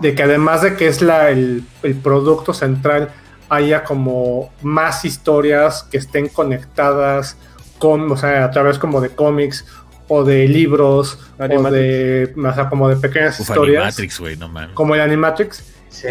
de 0.00 0.14
que 0.14 0.22
además 0.22 0.62
de 0.62 0.76
que 0.76 0.86
es 0.88 1.02
la, 1.02 1.30
el, 1.30 1.64
el 1.82 1.94
producto 1.96 2.52
central, 2.54 3.10
haya 3.48 3.84
como 3.84 4.52
más 4.62 5.04
historias 5.04 5.84
que 5.90 5.98
estén 5.98 6.28
conectadas 6.28 7.36
con, 7.78 8.10
o 8.10 8.16
sea, 8.16 8.44
a 8.44 8.50
través 8.50 8.78
como 8.78 9.00
de 9.00 9.10
cómics 9.10 9.64
o 10.08 10.24
de 10.24 10.48
libros 10.48 11.18
o 11.38 11.70
de, 11.70 12.34
o 12.36 12.54
sea, 12.54 12.68
como 12.68 12.88
de 12.88 12.96
pequeñas 12.96 13.38
Uf, 13.40 13.48
historias, 13.48 13.82
Animatrix, 13.82 14.20
güey, 14.20 14.36
no 14.36 14.48
mames. 14.48 14.74
como 14.74 14.94
el 14.94 15.00
Animatrix. 15.00 15.62
Sí. 15.88 16.08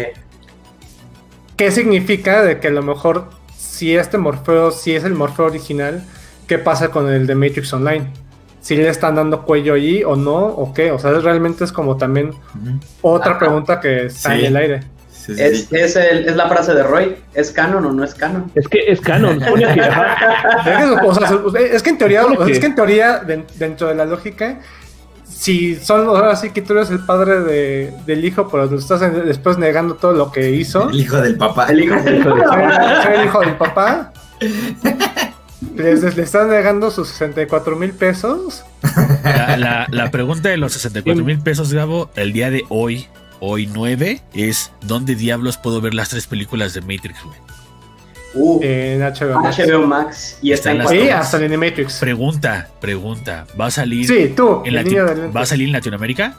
¿Qué 1.56 1.70
significa 1.70 2.42
de 2.42 2.60
que 2.60 2.68
a 2.68 2.70
lo 2.70 2.82
mejor 2.82 3.30
si 3.56 3.96
este 3.96 4.18
Morfeo, 4.18 4.70
si 4.70 4.94
es 4.94 5.04
el 5.04 5.14
Morfeo 5.14 5.46
original, 5.46 6.04
qué 6.48 6.58
pasa 6.58 6.88
con 6.90 7.08
el 7.08 7.26
de 7.28 7.34
Matrix 7.36 7.72
Online? 7.72 8.10
Si 8.60 8.74
le 8.76 8.88
están 8.88 9.14
dando 9.14 9.42
cuello 9.42 9.74
allí 9.74 10.02
o 10.02 10.16
no, 10.16 10.34
o 10.46 10.74
qué? 10.74 10.90
O 10.90 10.98
sea, 10.98 11.12
realmente 11.12 11.62
es 11.64 11.70
como 11.72 11.96
también 11.96 12.32
otra 13.02 13.30
Ajá. 13.32 13.38
pregunta 13.38 13.78
que 13.80 14.06
está 14.06 14.32
Sí. 14.32 14.40
en 14.40 14.44
el 14.46 14.56
aire. 14.56 14.80
Sí, 15.10 15.34
sí, 15.36 15.42
Es, 15.42 15.64
sí. 15.66 15.76
es, 15.76 15.94
el- 15.96 16.28
es 16.28 16.36
la 16.36 16.48
frase 16.48 16.74
de 16.74 16.82
Roy. 16.82 17.16
¿Es 17.34 17.50
canon 17.52 17.84
o 17.84 17.92
no 17.92 18.02
es 18.02 18.14
canon? 18.14 18.50
es 18.54 18.66
que 18.66 18.78
es 18.90 19.00
canon. 19.00 19.38
que, 19.38 19.44
Es 19.46 19.52
que, 19.54 21.06
o 21.06 21.14
sea, 21.14 21.30
es 21.70 21.82
que 21.82 21.90
en 21.90 21.98
teoría, 21.98 22.22
es 22.48 22.58
que- 22.58 22.66
en 22.66 22.74
teoría, 22.74 23.18
den- 23.20 23.44
dentro 23.56 23.88
de 23.88 23.94
la 23.94 24.04
lógica, 24.06 24.58
si 25.24 25.76
son 25.76 26.06
ahora 26.08 26.34
sí 26.34 26.50
que 26.50 26.62
tú 26.62 26.72
eres 26.72 26.90
el 26.90 27.00
padre 27.00 27.40
de- 27.40 27.92
del 28.06 28.24
hijo, 28.24 28.48
pero 28.50 28.68
tú 28.68 28.76
estás 28.76 29.02
en- 29.02 29.24
después 29.26 29.56
negando 29.58 29.94
todo 29.94 30.12
lo 30.12 30.32
que 30.32 30.50
hizo. 30.50 30.88
El 30.90 31.00
hijo 31.00 31.16
del 31.20 31.36
papá. 31.36 31.66
El 31.66 31.84
hijo 31.84 31.94
Hijo 31.94 32.04
de- 32.04 32.22
ser, 32.22 33.02
ser 33.02 33.12
el 33.14 33.24
hijo 33.26 33.40
del 33.40 33.54
papá. 33.56 34.12
les, 35.78 36.16
le 36.16 36.22
están 36.22 36.48
negando 36.50 36.90
sus 36.90 37.08
64 37.08 37.76
mil 37.76 37.92
pesos. 37.92 38.64
La, 39.24 39.56
la- 39.56 39.86
la 39.90 40.10
pregunta 40.10 40.48
de 40.48 40.56
los 40.56 40.72
64 40.72 41.24
mil 41.24 41.38
pesos, 41.40 41.72
Gabo, 41.72 42.10
el 42.16 42.32
día 42.32 42.50
de 42.50 42.64
hoy, 42.68 43.06
hoy 43.40 43.66
9, 43.72 44.20
es 44.34 44.72
¿dónde 44.82 45.14
diablos 45.14 45.56
puedo 45.58 45.80
ver 45.80 45.94
las 45.94 46.08
tres 46.10 46.26
películas 46.26 46.74
de 46.74 46.80
Matrix, 46.82 47.22
güey? 47.24 47.38
Uh, 48.34 48.60
En 48.62 49.00
HBO. 49.00 49.40
Max. 49.40 49.58
HBO 49.58 49.86
Max 49.86 50.38
y 50.42 50.52
está 50.52 50.70
en 50.72 50.78
las- 50.78 50.90
Sí, 50.90 51.08
hasta 51.08 51.38
el 51.38 51.44
Animatrix. 51.44 51.94
Pregunta, 51.98 52.68
pregunta, 52.80 53.46
¿va 53.58 53.66
a 53.66 53.70
salir 53.70 54.06
Sí, 54.06 54.32
tú, 54.36 54.62
en 54.66 54.76
el 54.76 54.84
niño 54.84 55.06
de. 55.06 55.28
¿Va 55.28 55.40
a 55.42 55.46
salir 55.46 55.66
en 55.68 55.72
Latinoamérica? 55.72 56.36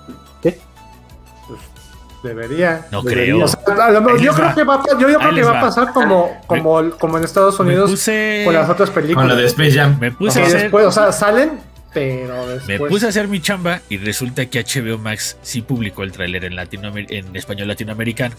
Debería. 2.23 2.85
No 2.91 3.01
debería. 3.01 3.33
creo. 3.35 3.45
O 3.45 3.47
sea, 3.47 3.91
lo 3.91 4.17
yo 4.17 4.33
creo 4.33 4.47
va. 4.47 4.55
que 4.55 4.63
va, 4.63 4.73
a 4.75 4.83
pa- 4.83 4.89
yo, 4.93 4.99
yo 4.99 5.07
Ahí 5.07 5.15
creo 5.15 5.29
que 5.29 5.35
les 5.37 5.45
va 5.45 5.51
a 5.51 5.53
va. 5.53 5.61
pasar 5.61 5.93
como, 5.93 6.29
como, 6.47 6.89
como 6.97 7.17
en 7.17 7.23
Estados 7.23 7.57
Me 7.59 7.65
Unidos 7.67 7.91
puse, 7.91 8.41
con 8.45 8.53
las 8.53 8.69
otras 8.69 8.89
Con 8.89 9.01
películas. 9.01 9.27
lo 9.29 9.35
de 9.37 9.45
Space 9.45 9.71
Jam. 9.71 9.97
me 9.99 10.11
puse 10.11 10.39
Y 10.39 10.43
a 10.43 10.45
hacer, 10.47 10.61
después, 10.63 10.85
o 10.85 10.91
sea, 10.91 11.11
salen, 11.13 11.59
pero 11.93 12.45
me 12.45 12.53
después. 12.67 12.91
puse 12.91 13.05
a 13.05 13.09
hacer 13.09 13.27
mi 13.29 13.39
chamba 13.41 13.79
y 13.89 13.97
resulta 13.97 14.45
que 14.47 14.59
HBO 14.63 14.97
Max 14.97 15.37
sí 15.41 15.61
publicó 15.61 16.03
el 16.03 16.11
tráiler 16.11 16.43
en, 16.45 16.53
Latinoamer- 16.55 17.07
en 17.11 17.35
español 17.35 17.67
latinoamericano. 17.69 18.35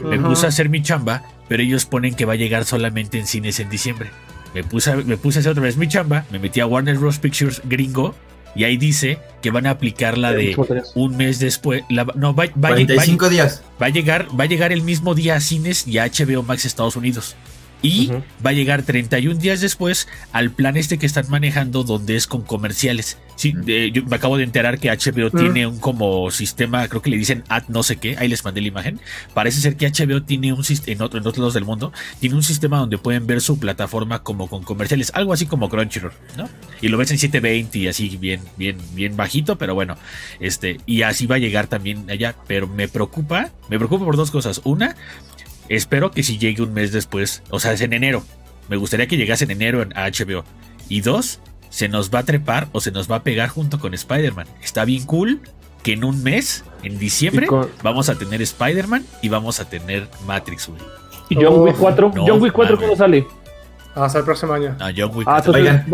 Me 0.00 0.18
puse 0.18 0.46
a 0.46 0.48
hacer 0.48 0.68
mi 0.68 0.82
chamba, 0.82 1.22
pero 1.48 1.62
ellos 1.62 1.84
ponen 1.84 2.14
que 2.14 2.24
va 2.24 2.32
a 2.32 2.36
llegar 2.36 2.64
solamente 2.64 3.18
en 3.18 3.26
cines 3.26 3.60
en 3.60 3.68
diciembre. 3.70 4.10
Me 4.54 4.64
puse, 4.64 4.90
a, 4.90 4.96
me 4.96 5.16
puse 5.16 5.38
a 5.38 5.40
hacer 5.40 5.52
otra 5.52 5.62
vez 5.62 5.76
mi 5.76 5.86
chamba, 5.86 6.24
me 6.30 6.38
metí 6.38 6.60
a 6.60 6.66
Warner 6.66 6.98
Bros. 6.98 7.18
Pictures 7.18 7.60
gringo 7.64 8.14
y 8.54 8.64
ahí 8.64 8.76
dice 8.76 9.18
que 9.40 9.50
van 9.50 9.66
a 9.66 9.70
aplicar 9.70 10.18
la 10.18 10.32
de 10.32 10.54
un 10.94 11.16
mes 11.16 11.38
después. 11.38 11.82
la- 11.88 12.04
no, 12.14 12.34
va, 12.34 12.44
va- 12.46 12.52
va- 12.52 12.68
45 12.70 13.28
días. 13.28 13.62
va 13.80 13.86
a 13.86 13.88
llegar, 13.90 14.28
va 14.38 14.44
a 14.44 14.46
llegar 14.46 14.72
el 14.72 14.82
mismo 14.82 15.14
día 15.14 15.36
a 15.36 15.40
cines 15.40 15.86
y 15.86 15.98
a 15.98 16.04
HBO 16.04 16.42
Max 16.42 16.64
Estados 16.64 16.96
Unidos. 16.96 17.34
Y 17.82 18.06
va 18.44 18.50
a 18.50 18.52
llegar 18.52 18.82
31 18.82 19.38
días 19.40 19.60
después 19.60 20.08
al 20.32 20.50
plan 20.52 20.76
este 20.76 20.98
que 20.98 21.06
están 21.06 21.28
manejando 21.28 21.82
donde 21.82 22.16
es 22.16 22.26
con 22.26 22.42
comerciales. 22.42 23.18
Sí, 23.36 23.52
yo 23.92 24.04
me 24.04 24.16
acabo 24.16 24.36
de 24.36 24.44
enterar 24.44 24.78
que 24.78 24.88
HBO 24.90 25.30
tiene 25.30 25.66
un 25.66 25.78
como 25.80 26.30
sistema, 26.30 26.86
creo 26.88 27.02
que 27.02 27.10
le 27.10 27.16
dicen 27.16 27.42
ad 27.48 27.64
no 27.68 27.82
sé 27.82 27.96
qué, 27.96 28.16
ahí 28.18 28.28
les 28.28 28.44
mandé 28.44 28.60
la 28.60 28.68
imagen. 28.68 29.00
Parece 29.34 29.60
ser 29.60 29.76
que 29.76 29.88
HBO 29.90 30.22
tiene 30.22 30.52
un 30.52 30.62
sistema, 30.62 30.92
en, 30.94 31.02
otro- 31.02 31.18
en 31.18 31.26
otros 31.26 31.38
lados 31.38 31.54
del 31.54 31.64
mundo, 31.64 31.92
tiene 32.20 32.36
un 32.36 32.42
sistema 32.44 32.78
donde 32.78 32.98
pueden 32.98 33.26
ver 33.26 33.40
su 33.40 33.58
plataforma 33.58 34.22
como 34.22 34.48
con 34.48 34.62
comerciales, 34.62 35.10
algo 35.14 35.32
así 35.32 35.46
como 35.46 35.68
Crunchyroll, 35.68 36.12
¿no? 36.36 36.48
Y 36.80 36.88
lo 36.88 36.98
ves 36.98 37.10
en 37.10 37.18
720 37.18 37.78
y 37.78 37.88
así 37.88 38.16
bien, 38.16 38.40
bien, 38.56 38.76
bien 38.94 39.16
bajito, 39.16 39.58
pero 39.58 39.74
bueno, 39.74 39.96
este, 40.38 40.78
y 40.86 41.02
así 41.02 41.26
va 41.26 41.36
a 41.36 41.38
llegar 41.38 41.66
también 41.66 42.08
allá, 42.10 42.36
pero 42.46 42.68
me 42.68 42.86
preocupa, 42.86 43.50
me 43.68 43.78
preocupa 43.78 44.04
por 44.04 44.16
dos 44.16 44.30
cosas. 44.30 44.60
Una, 44.64 44.94
espero 45.76 46.10
que 46.10 46.22
si 46.22 46.38
llegue 46.38 46.62
un 46.62 46.72
mes 46.74 46.92
después, 46.92 47.42
o 47.50 47.60
sea, 47.60 47.72
es 47.72 47.80
en 47.80 47.92
enero. 47.92 48.24
Me 48.68 48.76
gustaría 48.76 49.06
que 49.06 49.16
llegase 49.16 49.44
en 49.44 49.50
enero 49.52 49.82
en- 49.82 49.96
a 49.96 50.06
HBO. 50.06 50.44
Y 50.88 51.00
dos, 51.00 51.40
se 51.70 51.88
nos 51.88 52.10
va 52.10 52.20
a 52.20 52.22
trepar 52.24 52.68
o 52.72 52.80
se 52.80 52.90
nos 52.90 53.10
va 53.10 53.16
a 53.16 53.22
pegar 53.22 53.48
junto 53.48 53.78
con 53.78 53.94
Spider-Man. 53.94 54.46
Está 54.62 54.84
bien 54.84 55.04
cool 55.04 55.40
que 55.82 55.94
en 55.94 56.04
un 56.04 56.22
mes, 56.22 56.64
en 56.82 56.98
diciembre, 56.98 57.46
con- 57.46 57.68
vamos 57.82 58.08
a 58.08 58.14
tener 58.16 58.40
Spider-Man 58.42 59.04
y 59.20 59.28
vamos 59.28 59.58
a 59.60 59.68
tener 59.68 60.08
Matrix, 60.26 60.68
güey. 60.68 60.80
¿Y 61.28 61.34
John 61.36 61.60
Wick 61.60 61.76
4? 61.76 62.12
No, 62.14 62.24
¿John 62.26 62.40
Wick 62.42 62.52
4 62.52 62.76
mames. 62.76 62.78
cuándo 62.78 62.96
sale? 62.96 63.26
Hasta 63.94 64.20
el 64.20 64.24
próximo 64.24 64.52
año. 64.54 64.74
No, 64.78 64.86
John 64.96 65.10
Wick. 65.16 65.28
Ah, 65.28 65.42
Oigan. 65.46 65.86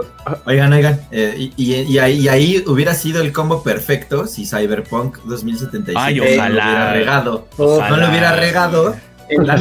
Oigan, 0.47 0.73
oigan. 0.73 1.01
eh, 1.11 1.35
y, 1.37 1.53
y- 1.57 1.81
y 1.83 1.99
ahí, 1.99 2.19
y 2.21 2.29
ahí 2.29 2.65
hubiera 2.67 2.95
sido 2.95 3.21
el 3.21 3.33
combo 3.33 3.63
perfecto 3.63 4.27
si 4.27 4.47
Cyberpunk 4.47 5.19
2077 5.25 5.95
Ay, 5.99 6.17
no 6.17 6.25
lo 6.25 6.31
ojalá. 6.37 6.65
hubiera 6.65 6.93
regado. 6.93 7.49
Ojalá. 7.57 7.91
No 7.91 7.97
lo 7.97 8.09
hubiera 8.11 8.37
regado. 8.37 8.97
La. 9.31 9.57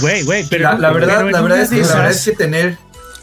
Güey, 0.00 0.22
güey, 0.24 0.46
pero 0.48 0.64
la, 0.64 0.78
la 0.78 0.92
verdad, 0.92 1.18
pero 1.18 1.30
la 1.30 1.40
verdad 1.42 1.60
es 1.60 1.70
que 1.70 1.80
la 1.80 1.94
verdad 1.94 2.10
es 2.10 2.24
que 2.24 2.32
tener 2.32 2.78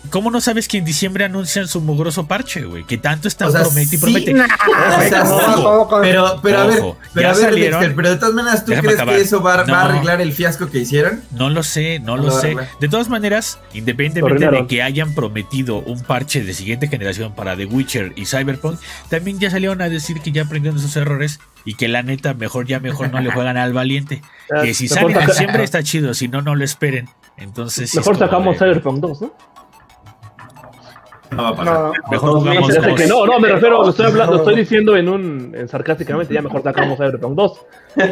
¿Cómo 0.10 0.32
no 0.32 0.40
sabes 0.42 0.68
que 0.68 0.78
en 0.78 0.86
diciembre 0.86 1.26
anuncian 1.26 1.68
su 1.68 1.82
mugroso 1.82 2.28
parche, 2.28 2.64
güey? 2.64 2.84
Que 2.86 2.98
tanto 2.98 3.28
está 3.28 3.48
O 3.48 3.52
sea, 3.52 3.62
promete 3.62 3.96
y 3.96 3.98
sí, 3.98 3.98
promete. 3.98 4.34
Nah, 4.34 4.46
O 4.46 5.02
sea, 5.02 5.24
no, 5.24 5.40
sí, 5.40 5.96
pero, 6.02 6.40
pero 6.42 6.60
a 6.60 6.68
ver, 6.68 6.84
pero 7.14 7.34
ya 7.34 7.48
a 7.48 7.50
ver. 7.50 7.56
Dexter, 7.56 7.96
pero 7.96 8.10
de 8.10 8.16
todas 8.16 8.34
maneras, 8.34 8.64
¿tú 8.64 8.72
Déjame 8.72 8.88
crees 8.88 9.00
acabar. 9.00 9.16
que 9.16 9.22
eso 9.22 9.42
va, 9.42 9.64
va 9.64 9.82
a 9.82 9.86
arreglar 9.86 10.22
el 10.22 10.34
fiasco 10.34 10.70
que 10.70 10.80
hicieron? 10.80 11.24
No 11.32 11.50
lo 11.50 11.64
sé, 11.64 12.00
no 12.00 12.16
No 12.16 12.24
lo 12.24 12.30
lo 12.30 12.40
sé. 12.40 12.56
De 12.80 12.88
todas 12.88 13.10
maneras, 13.10 13.60
independientemente 13.74 14.50
de 14.50 14.68
que 14.68 14.82
hayan 14.82 15.14
prometido 15.14 15.80
un 15.80 16.02
parche 16.02 16.44
de 16.44 16.54
siguiente 16.54 16.88
generación 16.88 17.34
para 17.34 17.58
The 17.58 17.66
Witcher 17.66 18.14
y 18.16 18.26
Cyberpunk, 18.26 18.80
también 19.10 19.40
ya 19.40 19.50
salieron 19.52 19.82
a 19.82 19.90
decir 19.90 20.22
que 20.22 20.32
ya 20.32 20.44
aprendieron 20.44 20.78
de 20.78 20.84
sus 20.84 20.96
errores 20.96 21.40
y 21.68 21.76
que 21.76 21.88
la 21.88 22.02
neta, 22.02 22.34
mejor 22.34 22.66
ya 22.66 22.80
mejor 22.80 23.12
no 23.12 23.20
le 23.20 23.30
juegan 23.32 23.58
al 23.58 23.74
valiente. 23.74 24.22
Que 24.64 24.74
si 24.74 24.88
sale 24.88 25.14
en 25.14 25.26
diciembre 25.28 25.64
está 25.64 25.84
chido, 25.84 26.14
si 26.14 26.28
no, 26.30 26.42
no 26.42 26.56
lo 26.56 26.64
esperen. 26.64 27.10
Entonces, 27.38 27.94
Mejor 27.96 28.18
sacamos 28.18 28.58
de- 28.58 28.66
Cyberpunk 28.66 29.00
2, 29.02 29.22
¿no? 29.22 29.34
No 31.32 31.44
va 31.44 31.50
a 31.50 31.56
pasar. 31.58 31.74
No, 31.76 31.92
Mejor 32.10 32.30
Dos 32.32 32.40
jugamos 32.44 32.74
sé 32.74 32.80
dos. 32.80 32.96
que 33.02 33.08
no, 33.08 33.26
no, 33.26 33.40
me 33.40 33.48
refiero, 33.52 33.84
lo 33.84 33.90
estoy, 33.90 34.06
hablando, 34.06 34.34
lo 34.34 34.40
estoy 34.40 34.56
diciendo 34.56 34.96
en 34.96 35.10
un 35.10 35.54
en 35.54 35.68
sarcásticamente, 35.68 36.34
ya 36.34 36.42
mejor 36.42 36.64
sacamos 36.64 36.98
Cyberpunk 36.98 37.36
2. 37.36 37.62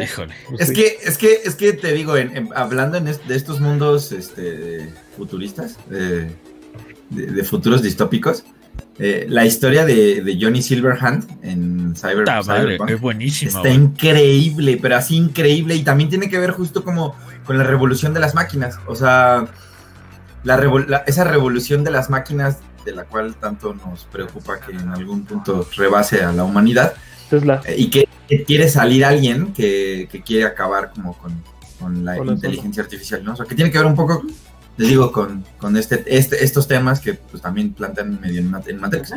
Híjole. 0.02 0.34
Pues 0.50 0.60
Es 0.60 0.68
sí. 0.68 0.74
que, 0.74 0.86
es 1.02 1.16
que, 1.18 1.32
es 1.44 1.54
que 1.54 1.72
te 1.72 1.92
digo, 1.94 2.16
en- 2.18 2.36
en- 2.36 2.48
hablando 2.54 2.98
en 2.98 3.08
est- 3.08 3.24
de 3.24 3.36
estos 3.36 3.60
mundos 3.60 4.12
este, 4.12 4.92
futuristas, 5.16 5.78
eh, 5.90 6.30
de, 7.08 7.26
de 7.28 7.42
futuros 7.44 7.82
distópicos, 7.82 8.44
eh, 8.98 9.26
la 9.28 9.44
historia 9.44 9.84
de, 9.84 10.22
de 10.22 10.38
Johnny 10.40 10.62
Silverhand 10.62 11.26
en 11.42 11.94
Cyber, 11.96 12.24
madre, 12.26 12.42
Cyberpunk 12.44 12.90
es 12.90 13.00
buenísima. 13.00 13.48
está 13.50 13.60
güey. 13.60 13.74
increíble, 13.74 14.78
pero 14.80 14.96
así 14.96 15.16
increíble, 15.16 15.74
y 15.74 15.82
también 15.82 16.08
tiene 16.10 16.28
que 16.30 16.38
ver 16.38 16.52
justo 16.52 16.82
como 16.84 17.14
con 17.44 17.58
la 17.58 17.64
revolución 17.64 18.14
de 18.14 18.20
las 18.20 18.34
máquinas, 18.34 18.78
o 18.86 18.94
sea, 18.94 19.46
la 20.44 20.56
revol- 20.60 20.86
la- 20.86 21.04
esa 21.06 21.24
revolución 21.24 21.84
de 21.84 21.90
las 21.90 22.08
máquinas 22.10 22.58
de 22.84 22.92
la 22.92 23.04
cual 23.04 23.34
tanto 23.36 23.74
nos 23.74 24.04
preocupa 24.04 24.60
que 24.60 24.72
en 24.72 24.88
algún 24.90 25.24
punto 25.24 25.66
rebase 25.76 26.22
a 26.22 26.32
la 26.32 26.44
humanidad. 26.44 26.94
Tesla. 27.28 27.60
Eh, 27.64 27.74
y 27.78 27.90
que, 27.90 28.08
que 28.28 28.44
quiere 28.44 28.68
salir 28.68 29.04
alguien 29.04 29.52
que, 29.52 30.08
que 30.10 30.22
quiere 30.22 30.44
acabar 30.44 30.92
como 30.94 31.18
con, 31.18 31.42
con 31.80 32.04
la 32.04 32.16
inteligencia 32.16 32.84
artificial, 32.84 33.24
¿no? 33.24 33.32
O 33.32 33.36
sea, 33.36 33.44
que 33.44 33.56
tiene 33.56 33.70
que 33.72 33.78
ver 33.78 33.86
un 33.88 33.96
poco, 33.96 34.22
les 34.76 34.88
digo, 34.88 35.10
con, 35.12 35.44
con 35.58 35.76
este, 35.76 36.04
este, 36.06 36.44
estos 36.44 36.68
temas 36.68 37.00
que 37.00 37.14
pues 37.14 37.42
también 37.42 37.72
plantean 37.72 38.20
medio 38.20 38.40
en, 38.40 38.50
Mat- 38.50 38.68
en 38.68 38.78
Matrix. 38.80 39.12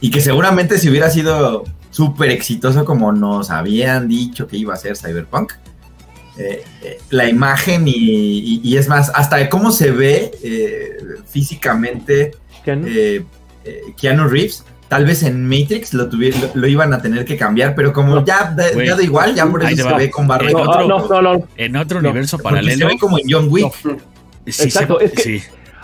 Y 0.00 0.10
que 0.10 0.20
seguramente 0.20 0.78
si 0.78 0.88
hubiera 0.88 1.10
sido 1.10 1.64
súper 1.90 2.30
exitoso 2.30 2.84
como 2.84 3.12
nos 3.12 3.50
habían 3.50 4.08
dicho 4.08 4.46
que 4.46 4.56
iba 4.56 4.72
a 4.72 4.76
ser 4.76 4.96
Cyberpunk, 4.96 5.52
eh, 6.38 6.62
eh, 6.82 6.98
la 7.10 7.28
imagen 7.28 7.86
y, 7.86 7.92
y- 7.92 8.60
y 8.64 8.76
es 8.78 8.88
más, 8.88 9.10
hasta 9.14 9.36
de 9.36 9.48
cómo 9.50 9.72
se 9.72 9.90
ve 9.90 10.30
eh, 10.42 10.96
físicamente 11.28 12.30
eh, 12.66 13.24
eh, 13.64 13.80
Keanu 14.00 14.28
Reeves, 14.28 14.64
tal 14.88 15.04
vez 15.04 15.22
en 15.22 15.46
Matrix 15.46 15.92
lo, 15.92 16.08
tuvi- 16.08 16.34
lo, 16.40 16.50
lo 16.58 16.66
iban 16.66 16.94
a 16.94 17.02
tener 17.02 17.24
que 17.26 17.36
cambiar, 17.36 17.74
pero 17.74 17.92
como 17.92 18.14
No. 18.14 18.24
ya, 18.24 18.54
da, 18.56 18.70
Güey. 18.72 18.86
ya 18.86 18.96
da 18.96 19.02
igual, 19.02 19.34
ya 19.34 19.44
por 19.46 19.62
eso 19.62 19.76
se 19.76 19.82
va. 19.82 19.98
ve 19.98 20.10
con 20.10 20.26
barba. 20.26 20.48
En 20.48 20.56
no, 20.56 20.62
otro- 20.62 20.86
no, 20.88 21.08
no, 21.08 21.22
no. 21.38 21.48
En 21.56 21.76
otro 21.76 22.00
No, 22.00 22.08
universo 22.08 22.38
Porque 22.38 22.56
se 22.58 22.62
paralelo. 22.62 22.86
ve 22.88 22.98
como 22.98 23.18
en 23.18 23.24
John 23.28 23.48
Wick. 23.50 23.72
Sí 24.46 24.52
se- 24.52 24.64
Exacto, 24.64 25.00
es 25.00 25.12
que- 25.12 25.22
sí. 25.22 25.42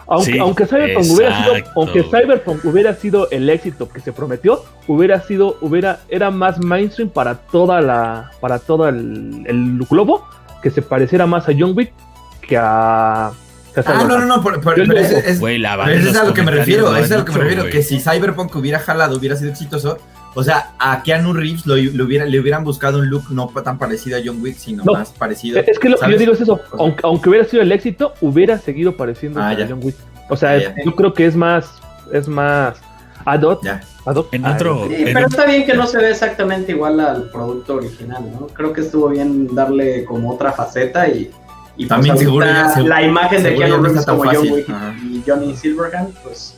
Aunque, 0.09 0.33
Sí, 0.35 0.39
aunque 0.39 0.67
Cyberpunk 0.67 1.07
hubiera 1.11 1.43
sido, 1.43 1.55
aunque 1.75 2.03
Cyberpunk 2.05 2.65
hubiera 2.65 2.95
sido 2.95 3.29
el 3.33 3.51
éxito 3.51 3.89
que 3.89 3.99
se 4.01 4.13
prometió, 4.13 4.63
hubiera 4.87 5.21
sido, 5.21 5.59
hubiera, 5.61 5.99
era 6.09 6.31
más 6.31 6.59
mainstream 6.63 7.11
para 7.11 7.35
toda 7.35 7.81
la, 7.81 8.31
para 8.41 8.61
todo 8.61 8.89
el, 8.89 9.43
el 9.49 9.85
globo, 9.91 10.25
que 10.63 10.71
se 10.71 10.81
pareciera 10.81 11.27
más 11.27 11.49
a 11.49 11.53
John 11.59 11.73
Wick 11.77 11.93
que 12.41 12.57
a, 12.57 13.33
que 13.75 13.81
a 13.81 13.85
Ah, 13.85 14.05
no, 14.05 14.17
no, 14.21 14.27
no, 14.27 14.41
por- 14.45 14.61
pero 14.61 14.97
es, 14.97 15.11
es- 15.11 15.41
pero 15.87 15.99
es 16.11 16.17
a 16.17 16.23
lo 16.23 16.33
que 16.35 16.43
me 16.43 16.53
refiero, 16.53 16.97
es 16.97 17.11
a 17.11 17.15
han 17.15 17.21
lo 17.21 17.25
que 17.25 17.33
me 17.33 17.39
dicho, 17.39 17.41
refiero, 17.43 17.63
güey. 17.65 17.73
que 17.73 17.83
si 17.83 17.99
Cyberpunk 17.99 18.55
hubiera 18.55 18.79
jalado, 18.79 19.17
hubiera 19.17 19.35
sido 19.35 19.51
exitoso, 19.51 19.99
o 20.37 20.45
sea, 20.45 20.71
a 20.79 21.03
Keanu 21.03 21.33
Reeves 21.33 21.67
lo, 21.67 21.75
lo 21.77 22.05
hubiera, 22.05 22.25
le 22.27 22.39
hubieran 22.39 22.63
buscado 22.63 22.99
un 22.99 23.09
look 23.11 23.25
no 23.31 23.49
tan 23.65 23.79
parecido 23.79 24.17
a 24.17 24.21
John 24.25 24.41
Wick, 24.41 24.57
sino 24.57 24.85
No. 24.85 24.93
más 24.93 25.11
parecido. 25.11 25.59
Es 25.61 25.79
que 25.79 25.89
lo 25.89 25.97
que 25.99 26.11
yo 26.13 26.17
digo 26.19 26.33
es 26.35 26.41
eso, 26.43 26.61
aunque, 26.79 27.01
aunque 27.05 27.29
hubiera 27.31 27.45
sido 27.47 27.63
el 27.63 27.73
éxito, 27.73 28.13
hubiera 28.21 28.59
seguido 28.59 28.97
pareciendo 28.97 29.41
Ah, 29.41 29.49
a. 29.51 29.57
John 29.57 29.81
Wick. 29.83 29.97
O 30.29 30.37
sea, 30.37 30.59
yo 30.85 30.95
creo 30.95 31.13
que 31.15 31.27
es 31.27 31.35
más, 31.37 31.67
es 32.13 32.29
más 32.29 32.77
ad 33.25 33.43
hoc, 33.43 33.67
ad 34.05 34.15
hoc 34.17 34.29
En 34.33 34.45
otro- 34.45 34.87
Sí, 34.89 34.95
En 34.97 35.05
pero 35.15 35.19
un- 35.21 35.25
está 35.33 35.47
bien 35.47 35.65
que 35.67 35.75
no 35.75 35.87
se 35.87 35.99
ve 35.99 36.11
exactamente 36.11 36.73
igual 36.73 37.01
al 37.01 37.31
producto 37.31 37.75
original, 37.77 38.23
¿no? 38.33 38.47
Creo 38.49 38.73
que 38.73 38.83
estuvo 38.83 39.09
bien 39.09 39.55
darle 39.55 40.05
como 40.05 40.33
otra 40.35 40.53
faceta 40.53 41.09
y, 41.09 41.31
y 41.77 41.87
pues 41.87 41.89
También 41.89 42.13
ahorita 42.15 42.29
seguro 42.29 42.47
ya- 42.47 42.81
la 42.89 43.03
imagen 43.03 43.43
de 43.43 43.55
Keanu 43.55 43.83
Reeves 43.83 44.05
como 44.07 44.25
John. 44.25 44.51
Wick 44.51 44.69
Ajá. 44.71 44.95
y 45.03 45.23
Johnny 45.27 45.57
Silverhand, 45.57 46.15
pues 46.23 46.56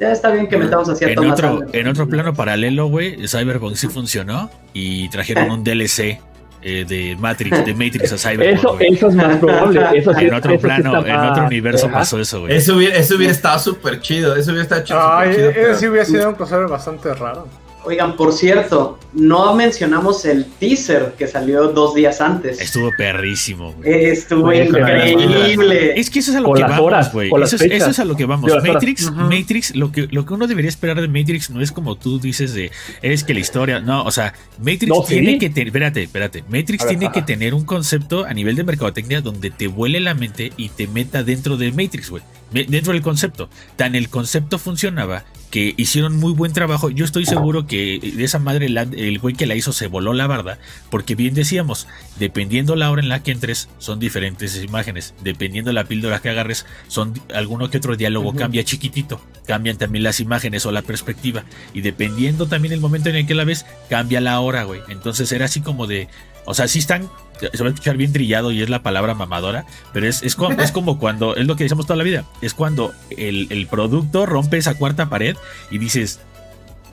ya 0.00 0.12
está 0.12 0.30
bien 0.30 0.48
que 0.48 0.56
metamos 0.56 0.88
así 0.88 1.04
a 1.04 1.08
En 1.08 1.14
Thomas 1.14 1.32
otro, 1.34 1.48
Anderson. 1.48 1.70
en 1.80 1.88
otro 1.88 2.08
plano 2.08 2.34
paralelo, 2.34 2.86
güey, 2.86 3.26
Cyberpunk 3.28 3.74
sí 3.76 3.88
funcionó 3.88 4.50
y 4.72 5.08
trajeron 5.10 5.50
un 5.50 5.62
DLC 5.64 6.18
eh, 6.64 6.84
de 6.88 7.16
Matrix, 7.18 7.64
de 7.64 7.74
Matrix 7.74 8.12
a 8.12 8.18
Cyberpunk. 8.18 8.80
Eso, 8.80 8.94
eso 8.94 9.08
es 9.08 9.14
más 9.14 9.36
probable. 9.38 9.80
Eso 9.98 10.14
sí, 10.14 10.24
en 10.26 10.34
otro 10.34 10.52
eso 10.54 10.62
plano, 10.62 11.04
en 11.06 11.16
otro 11.16 11.46
universo 11.46 11.86
Ajá. 11.86 11.98
pasó 11.98 12.20
eso, 12.20 12.40
güey. 12.42 12.54
Eso 12.56 12.76
hubiera, 12.76 12.96
eso 12.96 13.16
hubiera 13.16 13.32
estado 13.32 13.58
súper 13.58 14.00
chido, 14.00 14.36
eso 14.36 14.50
hubiera 14.52 14.62
estado 14.62 14.84
chido. 14.84 15.00
Ay, 15.12 15.34
chido, 15.34 15.50
pero- 15.54 15.76
sí 15.76 15.88
hubiera 15.88 16.04
sido 16.04 16.28
un 16.28 16.34
crossover 16.36 16.68
bastante 16.68 17.12
raro. 17.14 17.48
Oigan, 17.84 18.16
por 18.16 18.32
cierto, 18.32 18.98
no 19.12 19.54
mencionamos 19.54 20.24
el 20.24 20.44
teaser 20.44 21.14
que 21.18 21.26
salió 21.26 21.68
dos 21.68 21.94
días 21.94 22.20
antes. 22.20 22.60
Estuvo 22.60 22.90
perrísimo, 22.96 23.72
güey. 23.72 23.90
Eh, 23.90 24.10
Estuvo 24.12 24.46
Oye, 24.48 24.64
increíble. 24.64 25.98
Es 25.98 26.10
que 26.10 26.20
eso 26.20 26.30
es 26.30 26.36
a 26.36 26.40
lo 26.40 26.46
Con 26.46 26.54
que 26.56 26.60
las 26.62 26.70
vamos, 26.70 27.12
güey. 27.12 27.30
Eso, 27.42 27.56
es- 27.56 27.62
fechas. 27.62 27.76
eso 27.82 27.90
es 27.90 27.98
a 27.98 28.04
lo 28.04 28.16
que 28.16 28.24
vamos. 28.26 28.50
Matrix. 28.64 29.10
Matrix, 29.12 29.74
lo 29.74 29.90
que, 29.92 30.08
lo 30.10 30.24
que 30.26 30.34
uno 30.34 30.46
debería 30.46 30.68
esperar 30.68 31.00
de 31.00 31.08
Matrix 31.08 31.50
no 31.50 31.60
es 31.60 31.72
como 31.72 31.96
tú 31.96 32.18
dices 32.20 32.54
de, 32.54 32.70
es 33.02 33.24
que 33.24 33.34
la 33.34 33.40
historia, 33.40 33.80
no, 33.80 34.04
o 34.04 34.10
sea, 34.10 34.34
Matrix 34.58 34.88
No, 34.88 35.02
sí. 35.02 35.14
tiene 35.14 35.38
que 35.38 35.50
tener, 35.50 35.68
espérate, 35.68 36.02
espérate, 36.04 36.42
Matrix 36.48 36.84
ver, 36.84 36.88
tiene 36.90 37.06
ajá. 37.06 37.12
que 37.14 37.22
tener 37.22 37.54
un 37.54 37.64
concepto 37.64 38.24
a 38.24 38.32
nivel 38.34 38.56
de 38.56 38.64
mercadotecnia 38.64 39.20
donde 39.20 39.50
te 39.50 39.66
vuele 39.66 40.00
la 40.00 40.14
mente 40.14 40.52
y 40.56 40.68
te 40.70 40.86
meta 40.86 41.22
dentro 41.22 41.56
de 41.56 41.70
Matrix, 41.72 42.10
güey. 42.10 42.22
Dentro 42.52 42.92
del 42.92 43.00
concepto. 43.02 43.48
Tan 43.76 43.94
el 43.94 44.08
concepto 44.10 44.58
funcionaba 44.58 45.24
que 45.52 45.74
hicieron 45.76 46.16
muy 46.16 46.32
buen 46.32 46.52
trabajo. 46.54 46.88
Yo 46.90 47.04
estoy 47.04 47.26
seguro 47.26 47.66
que 47.66 48.00
de 48.16 48.24
esa 48.24 48.38
madre 48.40 48.68
la- 48.70 48.82
el 48.82 49.18
güey 49.20 49.34
que 49.36 49.44
la 49.46 49.54
hizo 49.54 49.72
se 49.72 49.86
voló 49.86 50.14
la 50.14 50.26
barda, 50.26 50.58
porque 50.90 51.14
bien 51.14 51.34
decíamos, 51.34 51.86
dependiendo 52.18 52.74
la 52.74 52.90
hora 52.90 53.02
en 53.02 53.10
la 53.10 53.22
que 53.22 53.32
entres, 53.32 53.68
son 53.78 54.00
diferentes 54.00 54.56
imágenes. 54.64 55.12
Dependiendo 55.22 55.70
la 55.72 55.84
píldora 55.84 56.20
que 56.20 56.30
agarres, 56.30 56.64
son 56.88 57.12
alguno 57.34 57.68
que 57.70 57.76
otro 57.76 57.96
diálogo 57.96 58.30
cambia 58.40 58.64
chiquitito. 58.64 59.20
Cambian 59.46 59.76
también 59.76 60.02
las 60.04 60.20
imágenes 60.20 60.64
o 60.64 60.72
la 60.72 60.80
perspectiva. 60.82 61.44
Y 61.74 61.82
dependiendo 61.82 62.46
también 62.46 62.72
el 62.72 62.80
momento 62.80 63.10
en 63.10 63.16
el 63.16 63.26
que 63.26 63.34
la 63.34 63.44
ves, 63.44 63.66
cambia 63.90 64.20
la 64.22 64.40
hora, 64.40 64.64
güey. 64.64 64.80
Entonces 64.88 65.30
era 65.32 65.44
así 65.44 65.60
como 65.60 65.86
de. 65.86 66.08
O 66.44 66.54
sea, 66.54 66.68
sí 66.68 66.78
están. 66.78 67.08
Se 67.40 67.62
va 67.62 67.68
a 67.68 67.72
escuchar 67.72 67.96
bien 67.96 68.12
trillado 68.12 68.52
y 68.52 68.62
es 68.62 68.70
la 68.70 68.82
palabra 68.82 69.14
mamadora, 69.14 69.66
pero 69.92 70.06
es, 70.06 70.22
es, 70.22 70.36
como, 70.36 70.60
es 70.60 70.70
como 70.72 70.98
cuando, 70.98 71.34
es 71.34 71.46
lo 71.46 71.56
que 71.56 71.64
decimos 71.64 71.86
toda 71.86 71.96
la 71.96 72.04
vida, 72.04 72.24
es 72.40 72.54
cuando 72.54 72.92
el, 73.10 73.48
el 73.50 73.66
producto 73.66 74.26
rompe 74.26 74.58
esa 74.58 74.74
cuarta 74.74 75.08
pared 75.08 75.36
y 75.70 75.78
dices, 75.78 76.20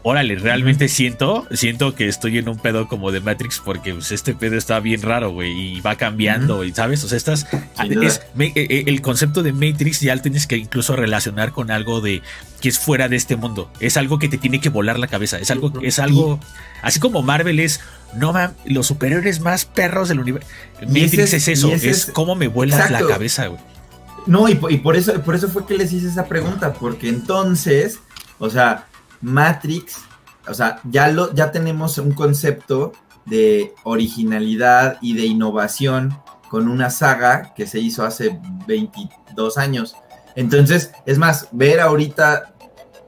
órale, 0.04 0.36
realmente 0.36 0.88
siento, 0.88 1.46
siento 1.52 1.94
que 1.96 2.08
estoy 2.08 2.38
en 2.38 2.48
un 2.50 2.58
pedo 2.58 2.88
como 2.88 3.12
de 3.12 3.20
Matrix 3.20 3.62
porque 3.64 3.94
pues, 3.94 4.12
este 4.12 4.34
pedo 4.34 4.56
está 4.58 4.80
bien 4.80 5.02
raro, 5.02 5.32
güey, 5.32 5.52
y 5.78 5.82
va 5.82 5.96
cambiando, 5.96 6.64
y 6.64 6.72
¿sabes? 6.74 7.04
O 7.04 7.08
sea, 7.10 7.18
estás, 7.18 7.46
Sin 7.80 7.94
duda. 7.94 8.08
es- 8.08 8.22
me- 8.36 8.48
eh, 8.48 8.54
eh, 8.56 8.84
el 8.88 9.02
concepto 9.02 9.44
de 9.44 9.52
Matrix 9.54 10.00
ya 10.02 10.16
lo 10.16 10.22
tienes 10.22 10.48
que 10.48 10.58
incluso 10.58 10.96
relacionar 10.96 11.52
con 11.52 11.70
algo 11.72 12.02
de 12.02 12.22
que 12.62 12.70
es 12.70 12.80
fuera 12.80 13.08
de 13.10 13.16
este 13.16 13.36
mundo, 13.36 13.72
es 13.80 13.98
algo 13.98 14.20
que 14.20 14.28
te 14.30 14.38
tiene 14.38 14.60
que 14.62 14.70
volar 14.70 15.00
la 15.00 15.08
cabeza, 15.08 15.38
es 15.40 15.52
algo, 15.52 15.72
es 15.82 16.00
algo, 16.00 16.40
así 16.82 17.00
como 17.00 17.22
Marvel 17.22 17.60
es, 17.60 17.80
no 18.16 18.34
mam, 18.34 18.54
los 18.66 18.88
superiores 18.88 19.40
más 19.42 19.66
perros 19.66 20.10
del 20.10 20.20
universo, 20.20 20.48
Matrix 20.82 21.14
es- 21.20 21.34
es, 21.34 21.48
eso, 21.48 21.74
es 21.74 21.84
es- 21.84 22.06
cómo 22.14 22.36
me 22.36 22.48
vuelas 22.48 22.80
Exacto. 22.80 23.06
la 23.08 23.14
cabeza, 23.14 23.48
güey. 23.48 23.62
No, 24.28 24.48
y, 24.50 24.60
y 24.70 24.78
por 24.78 24.96
eso, 24.96 25.14
por 25.22 25.34
eso 25.36 25.48
fue 25.50 25.66
que 25.66 25.78
les 25.78 25.92
hice 25.94 26.08
esa 26.08 26.26
pregunta, 26.26 26.74
porque 26.74 27.08
entonces, 27.10 28.00
o 28.38 28.50
sea, 28.50 28.86
Matrix, 29.22 29.98
o 30.48 30.54
sea, 30.54 30.80
ya 30.84 31.08
lo, 31.10 31.34
ya 31.34 31.52
tenemos 31.52 31.98
un 31.98 32.12
concepto 32.14 32.94
de 33.26 33.74
originalidad 33.84 34.98
y 35.02 35.16
de 35.16 35.26
innovación 35.26 36.18
con 36.50 36.68
una 36.68 36.90
saga 36.90 37.54
que 37.56 37.68
se 37.68 37.80
hizo 37.80 38.04
hace 38.04 38.40
22 38.68 39.58
años. 39.58 39.96
Entonces, 40.36 40.92
es 41.06 41.18
más, 41.18 41.48
ver 41.52 41.80
ahorita 41.80 42.54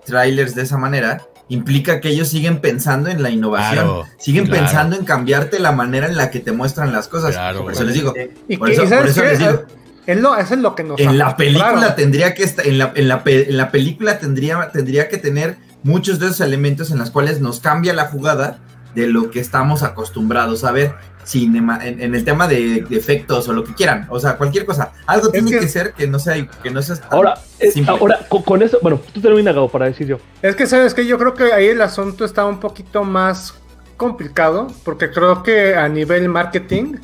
trailers 0.06 0.54
de 0.56 0.64
esa 0.64 0.78
manera 0.78 1.22
implica 1.50 2.00
que 2.00 2.10
ellos 2.10 2.30
siguen 2.30 2.62
pensando 2.62 3.10
en 3.10 3.22
la 3.24 3.30
innovación, 3.30 3.74
Claro, 3.86 4.06
siguen 4.20 4.46
claro. 4.46 4.62
pensando 4.64 4.96
en 4.96 5.04
cambiarte 5.06 5.60
la 5.60 5.72
manera 5.72 6.08
en 6.08 6.16
la 6.18 6.30
que 6.30 6.40
te 6.40 6.52
muestran 6.52 6.94
las 6.94 7.08
cosas. 7.08 7.32
Claro, 7.34 7.64
por 7.64 7.74
eso 7.74 7.84
les 7.84 7.94
digo, 7.96 8.14
Y 8.48 8.58
Por 8.58 8.68
que- 8.68 8.74
eso- 8.74 8.84
y 8.84 8.88
¿sabes 8.88 9.02
por 9.02 9.10
eso 9.10 9.24
les 9.24 9.40
digo. 9.40 9.64
Es 10.08 10.20
lo, 10.20 10.36
eso 10.36 10.54
es 10.56 10.60
lo 10.62 10.74
que 10.76 10.84
nos 10.84 11.00
en 11.00 11.18
la 11.18 11.36
película 11.38 11.96
tendría 11.96 12.34
que 12.34 12.44
estar, 12.44 12.66
en 12.66 12.78
la, 12.80 12.92
en 12.96 13.08
la, 13.08 13.22
en 13.26 13.58
la 13.58 13.70
película 13.72 14.18
tendría, 14.18 14.70
tendría 14.72 15.08
que 15.10 15.18
tener 15.18 15.58
muchos 15.84 16.20
de 16.20 16.28
esos 16.28 16.42
elementos 16.42 16.92
en 16.92 17.00
los 17.00 17.10
cuales 17.12 17.40
nos 17.42 17.60
cambia 17.60 17.94
la 17.94 18.06
jugada 18.08 18.60
de 18.96 19.08
lo 19.08 19.32
que 19.32 19.40
estamos 19.40 19.84
acostumbrados 19.84 20.64
a 20.64 20.72
ver 20.72 20.94
cinema, 21.24 21.80
en, 21.86 22.02
en 22.02 22.14
el 22.16 22.26
tema 22.26 22.48
de, 22.48 22.82
de 22.90 22.98
efectos 22.98 23.48
o 23.48 23.54
lo 23.54 23.64
que 23.64 23.74
quieran, 23.76 24.08
o 24.10 24.20
sea, 24.20 24.38
cualquier 24.38 24.66
cosa. 24.66 24.92
Algo 25.06 25.28
Es 25.28 25.32
tiene 25.34 25.52
que- 25.52 25.60
que, 25.60 25.68
ser 25.70 25.94
que 25.94 26.08
no 26.08 26.18
sea, 26.20 26.46
que 26.64 26.72
no 26.72 26.82
sea 26.82 26.96
Ahora, 27.10 27.36
eh, 27.60 27.72
simple. 27.72 27.92
ahora 27.94 28.20
con, 28.28 28.42
con 28.42 28.62
eso, 28.64 28.80
bueno, 28.82 29.00
tú 29.14 29.22
termina, 29.22 29.52
Gabo, 29.54 29.70
para 29.70 29.86
decir 29.86 30.08
yo. 30.08 30.18
Es 30.42 30.56
que 30.56 30.66
sabes 30.68 30.94
que 30.94 31.06
yo 31.06 31.18
creo 31.20 31.34
que 31.36 31.54
ahí 31.54 31.68
el 31.68 31.82
asunto 31.82 32.26
está 32.26 32.46
un 32.46 32.60
poquito 32.60 33.04
más 33.04 33.54
complicado, 33.98 34.68
porque 34.84 35.12
creo 35.12 35.44
que 35.44 35.76
a 35.76 35.88
nivel 35.88 36.28
marketing 36.28 36.96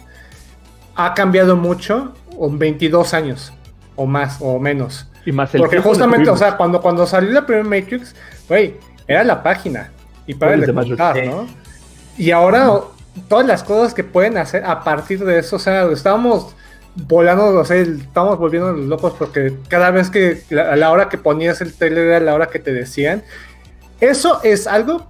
ha 0.96 1.14
cambiado 1.14 1.56
mucho 1.56 2.14
en 2.42 2.58
22 2.58 3.14
años, 3.14 3.54
o 3.98 4.06
más, 4.06 4.38
o 4.40 4.58
menos. 4.60 5.06
Y 5.26 5.34
más 5.34 5.54
el 5.54 5.60
Porque 5.60 5.80
justamente, 5.80 6.30
o 6.30 6.38
sea, 6.38 6.56
cuando, 6.56 6.82
cuando 6.82 7.06
salió 7.06 7.32
la 7.32 7.46
primera 7.46 7.68
Matrix, 7.68 8.16
güey, 8.48 8.76
era 9.06 9.26
la 9.26 9.44
página 9.44 9.92
y 10.26 10.34
para 10.34 10.54
Oye, 10.54 10.66
de 10.66 10.74
contar. 10.74 11.26
¿no? 11.26 11.48
Y 12.18 12.32
ahora 12.32 12.72
todas 13.28 13.46
las 13.46 13.64
cosas 13.64 13.94
que 13.94 14.04
pueden 14.06 14.38
hacer 14.38 14.64
a 14.64 14.84
partir 14.84 15.24
de 15.26 15.40
eso, 15.40 15.58
o 15.58 15.60
sea, 15.60 15.92
estábamos 15.92 16.56
volando, 16.96 17.48
o 17.60 17.66
sea, 17.66 17.78
estábamos 17.78 18.40
volviendo 18.40 18.72
locos 18.74 19.14
porque 19.20 19.54
cada 19.68 19.92
vez 19.92 20.10
que 20.10 20.42
la- 20.50 20.72
a 20.72 20.76
la 20.76 20.92
hora 20.92 21.10
que 21.10 21.18
ponías 21.18 21.60
el 21.62 21.74
trailer 21.74 22.06
era 22.08 22.20
la 22.22 22.34
hora 22.34 22.48
que 22.48 22.60
te 22.60 22.74
decían. 22.74 23.24
Eso 24.00 24.40
es 24.44 24.66
algo 24.68 25.08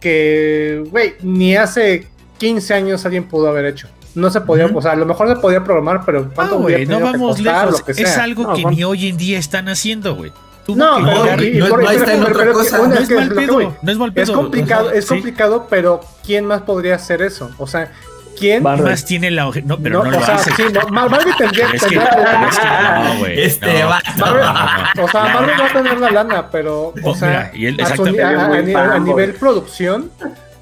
que, 0.00 0.84
güey, 0.90 1.14
ni 1.22 1.56
hace 1.56 2.06
15 2.38 2.74
años 2.74 3.04
alguien 3.04 3.24
pudo 3.24 3.48
haber 3.48 3.64
hecho. 3.66 3.88
No 4.14 4.30
se 4.30 4.40
podía, 4.40 4.66
Ujú. 4.66 4.78
o 4.78 4.82
sea, 4.82 4.92
a 4.92 4.96
lo 4.96 5.06
mejor 5.06 5.28
se 5.28 5.36
podía 5.36 5.64
programar, 5.64 6.02
pero 6.06 6.20
Ah, 6.28 6.32
¿cuánto 6.34 6.58
güey, 6.60 6.76
hubiera 6.76 6.98
no 6.98 7.04
vamos 7.04 7.36
costar, 7.36 7.66
lejos. 7.66 7.80
lo 7.80 7.84
que 7.94 8.02
Es 8.02 8.16
algo 8.18 8.42
No, 8.44 8.54
que 8.54 8.62
bueno. 8.62 8.76
ni 8.76 8.84
hoy 8.84 9.08
en 9.08 9.16
día 9.16 9.38
están 9.38 9.68
haciendo, 9.68 10.14
güey. 10.14 10.32
No, 10.68 10.98
no- 10.98 11.00
no 11.00 11.24
no 11.24 11.32
es 11.32 11.38
mal 11.38 13.32
pedo, 13.32 13.74
no 13.82 13.92
es 13.92 13.98
mal 13.98 14.12
Es 14.14 14.30
complicado, 14.30 14.86
o 14.86 14.90
sea, 14.90 14.98
es 14.98 15.04
sí. 15.04 15.08
complicado, 15.10 15.66
pero 15.68 16.00
¿quién 16.24 16.46
más 16.46 16.62
podría 16.62 16.94
hacer 16.94 17.20
eso? 17.20 17.50
O 17.58 17.66
sea, 17.66 17.92
¿quién? 18.38 18.62
Marvel. 18.62 18.86
Más 18.86 19.04
tiene 19.04 19.30
la 19.30 19.50
No, 19.64 19.78
pero 19.78 20.02
no, 20.04 20.08
o 20.08 20.12
lo 20.12 20.24
sea, 20.24 20.36
hace. 20.36 20.52
sí, 20.52 20.62
no, 20.72 20.88
Mar- 20.88 21.10
Marvel 21.10 21.34
tendría 21.38 21.70
que, 21.70 21.78
tendría 21.78 22.08
pero 22.10 22.22
la 22.22 22.48
es 22.48 22.58
que 22.58 22.64
lana. 22.64 23.04
no, 23.14 23.18
güey. 23.18 23.40
Este 23.42 23.66
no, 23.82 23.90
no, 23.90 24.26
no, 24.26 24.54
no. 24.94 25.04
O 25.04 25.08
sea, 25.08 25.22
Marvel 25.24 25.60
va 25.60 25.66
a 25.66 25.72
tener 25.72 26.00
la 26.00 26.10
lana, 26.10 26.50
pero, 26.50 26.82
o 26.88 26.94
Oh, 27.02 27.14
sea, 27.14 27.28
mira, 27.28 27.50
y 27.54 27.66
él- 27.66 27.80
a, 27.82 27.96
su- 27.96 28.04
nivel- 28.06 28.76
a 28.76 28.98
nivel 29.00 29.34
producción 29.34 30.10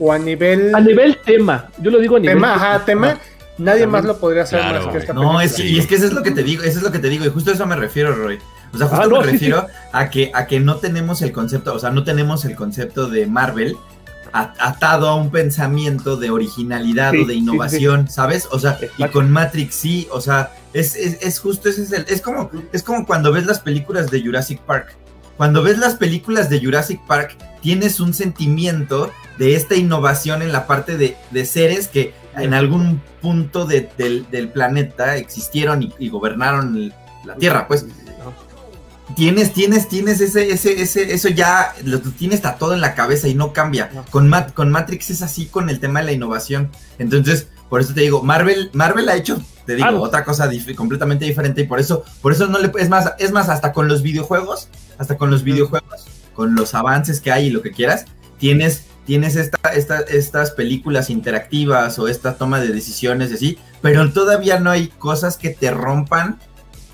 o 0.00 0.12
a 0.12 0.18
nivel 0.18 0.74
A 0.74 0.80
nivel 0.80 1.18
tema, 1.24 1.66
yo 1.78 1.92
lo 1.92 2.00
digo 2.00 2.16
a 2.16 2.18
nivel 2.18 2.34
tema, 2.34 2.54
ajá, 2.54 2.84
tema, 2.84 3.16
nadie 3.58 3.86
más 3.86 4.04
lo 4.04 4.18
podría 4.18 4.42
hacer 4.42 4.60
Claro, 4.60 4.84
más 4.86 4.92
que 4.92 4.98
esta 4.98 5.12
No, 5.12 5.20
película. 5.20 5.44
es 5.44 5.52
que, 5.54 5.66
y 5.66 5.78
es 5.78 5.86
que 5.86 5.94
eso 5.96 6.06
es 6.06 6.12
lo 6.12 6.22
que 6.22 6.30
te 6.30 6.42
digo, 6.42 6.62
eso 6.62 6.78
es 6.78 6.84
lo 6.84 6.92
que 6.92 6.98
te 6.98 7.08
digo, 7.08 7.24
y 7.24 7.28
justo 7.30 7.50
a 7.50 7.54
eso 7.54 7.66
me 7.66 7.76
refiero, 7.76 8.14
Roy. 8.14 8.38
O 8.72 8.78
sea, 8.78 8.86
justo 8.88 9.02
Ah, 9.04 9.06
no, 9.08 9.18
me 9.20 9.26
sí, 9.26 9.32
refiero 9.32 9.66
a 9.92 10.08
que 10.10 10.30
a 10.34 10.46
que 10.46 10.60
no 10.60 10.76
tenemos 10.76 11.20
el 11.22 11.32
concepto, 11.32 11.74
o 11.74 11.78
sea, 11.78 11.90
no 11.90 12.04
tenemos 12.04 12.44
el 12.44 12.56
concepto 12.56 13.08
de 13.08 13.26
Marvel 13.26 13.76
atado 14.34 15.08
a 15.08 15.14
un 15.14 15.30
pensamiento 15.30 16.16
de 16.16 16.30
originalidad 16.30 17.10
Sí, 17.12 17.18
o 17.18 17.26
de 17.26 17.34
sí, 17.34 17.38
innovación, 17.40 18.08
¿sabes? 18.08 18.48
O 18.50 18.58
sea, 18.58 18.78
y 18.96 19.04
con 19.08 19.30
Matrix 19.30 19.74
sí, 19.74 20.08
o 20.10 20.22
sea, 20.22 20.52
es, 20.72 20.96
es, 20.96 21.18
es 21.20 21.38
justo 21.38 21.68
ese 21.68 21.82
es 21.82 21.92
el, 21.92 22.06
es 22.08 22.22
como 22.22 22.50
es 22.72 22.82
como 22.82 23.04
cuando 23.06 23.30
ves 23.30 23.44
las 23.44 23.60
películas 23.60 24.10
de 24.10 24.22
Jurassic 24.22 24.58
Park. 24.60 24.96
Cuando 25.36 25.62
ves 25.62 25.76
las 25.78 25.96
películas 25.96 26.48
de 26.48 26.60
Jurassic 26.64 27.00
Park, 27.06 27.36
tienes 27.60 28.00
un 28.00 28.14
sentimiento 28.14 29.10
de 29.38 29.54
esta 29.54 29.74
innovación 29.76 30.40
en 30.40 30.52
la 30.52 30.66
parte 30.66 30.96
de, 30.96 31.16
de 31.30 31.44
seres 31.44 31.88
que 31.88 32.14
en 32.36 32.54
algún 32.54 33.00
punto 33.20 33.64
de- 33.66 33.88
del, 33.98 34.26
del 34.30 34.48
planeta 34.48 35.16
existieron 35.16 35.82
y, 35.82 35.92
y 35.98 36.08
gobernaron 36.08 36.76
el- 36.76 36.94
la 37.24 37.36
Tierra, 37.36 37.68
pues. 37.68 37.86
Tienes, 39.16 39.52
tienes, 39.52 39.88
tienes 39.88 40.20
ese, 40.22 40.50
ese, 40.52 40.80
ese, 40.80 41.12
eso 41.12 41.28
ya 41.28 41.74
lo 41.84 42.00
tienes 42.00 42.40
todo 42.58 42.72
en 42.72 42.80
la 42.80 42.94
cabeza 42.94 43.28
y 43.28 43.34
no 43.34 43.52
cambia. 43.52 43.90
Con, 44.10 44.26
Mat- 44.28 44.54
con 44.54 44.70
Matrix 44.70 45.10
es 45.10 45.20
así 45.22 45.46
con 45.46 45.68
el 45.68 45.80
tema 45.80 46.00
de 46.00 46.06
la 46.06 46.12
innovación. 46.12 46.70
Entonces, 46.98 47.48
por 47.68 47.82
eso 47.82 47.92
te 47.92 48.00
digo, 48.00 48.22
Marvel, 48.22 48.70
Marvel 48.72 49.08
ha 49.10 49.16
hecho, 49.16 49.42
te 49.66 49.74
digo, 49.74 49.88
Ah, 49.88 49.94
otra 49.94 50.24
cosa 50.24 50.50
dif- 50.50 50.74
completamente 50.74 51.26
diferente 51.26 51.60
y 51.60 51.64
por 51.66 51.78
eso, 51.78 52.04
por 52.22 52.32
eso 52.32 52.46
no 52.46 52.58
le, 52.58 52.72
es 52.78 52.88
más, 52.88 53.12
es 53.18 53.32
más, 53.32 53.50
hasta 53.50 53.72
con 53.72 53.86
los 53.86 54.02
videojuegos, 54.02 54.68
hasta 54.96 55.18
con 55.18 55.30
los 55.30 55.42
videojuegos, 55.44 56.06
con 56.32 56.54
los 56.54 56.74
avances 56.74 57.20
que 57.20 57.32
hay 57.32 57.48
y 57.48 57.50
lo 57.50 57.60
que 57.60 57.72
quieras, 57.72 58.06
tienes, 58.38 58.84
tienes 59.06 59.36
esta, 59.36 59.58
esta, 59.74 60.00
estas 60.00 60.52
películas 60.52 61.10
interactivas 61.10 61.98
o 61.98 62.08
esta 62.08 62.34
toma 62.34 62.60
de 62.60 62.68
decisiones 62.68 63.30
y 63.30 63.34
así, 63.34 63.58
pero 63.80 64.10
todavía 64.12 64.60
no 64.60 64.70
hay 64.70 64.88
cosas 64.88 65.36
que 65.36 65.50
te 65.50 65.70
rompan 65.70 66.38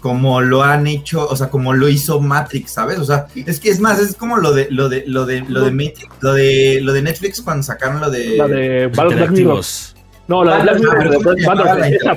como 0.01 0.41
lo 0.41 0.63
han 0.63 0.87
hecho, 0.87 1.27
o 1.29 1.37
sea, 1.37 1.49
como 1.49 1.73
lo 1.73 1.89
hizo 1.89 2.21
Matrix, 2.21 2.73
¿sabes? 2.73 2.99
O 2.99 3.05
sea, 3.05 3.27
es 3.35 3.59
que 3.59 3.71
es 3.71 3.81
más, 3.81 3.99
es 3.99 4.15
como 4.15 4.37
lo 4.37 4.53
de 4.53 4.69
lo 4.71 4.89
de 4.89 5.05
lo 5.07 5.27
de 5.27 5.41
lo 5.41 5.65
de 5.65 5.71
Matrix, 5.73 6.09
lo 6.21 6.35
de 6.35 6.81
lo 6.83 6.93
de 6.93 7.03
Netflix 7.03 7.43
cuando 7.43 7.63
sacaron 7.65 8.01
lo 8.01 8.11
de 8.11 8.37
La 8.37 8.47
de 8.47 8.87
Battle 8.87 9.17
Black 9.17 9.31
Mirror. 9.31 9.65
No, 10.29 10.45
la 10.45 10.59
de 10.59 10.63
Black 10.63 10.79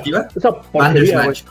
Mirror. 0.04 0.28
Ah. 0.44 0.62
Bandersnatch. 0.72 1.42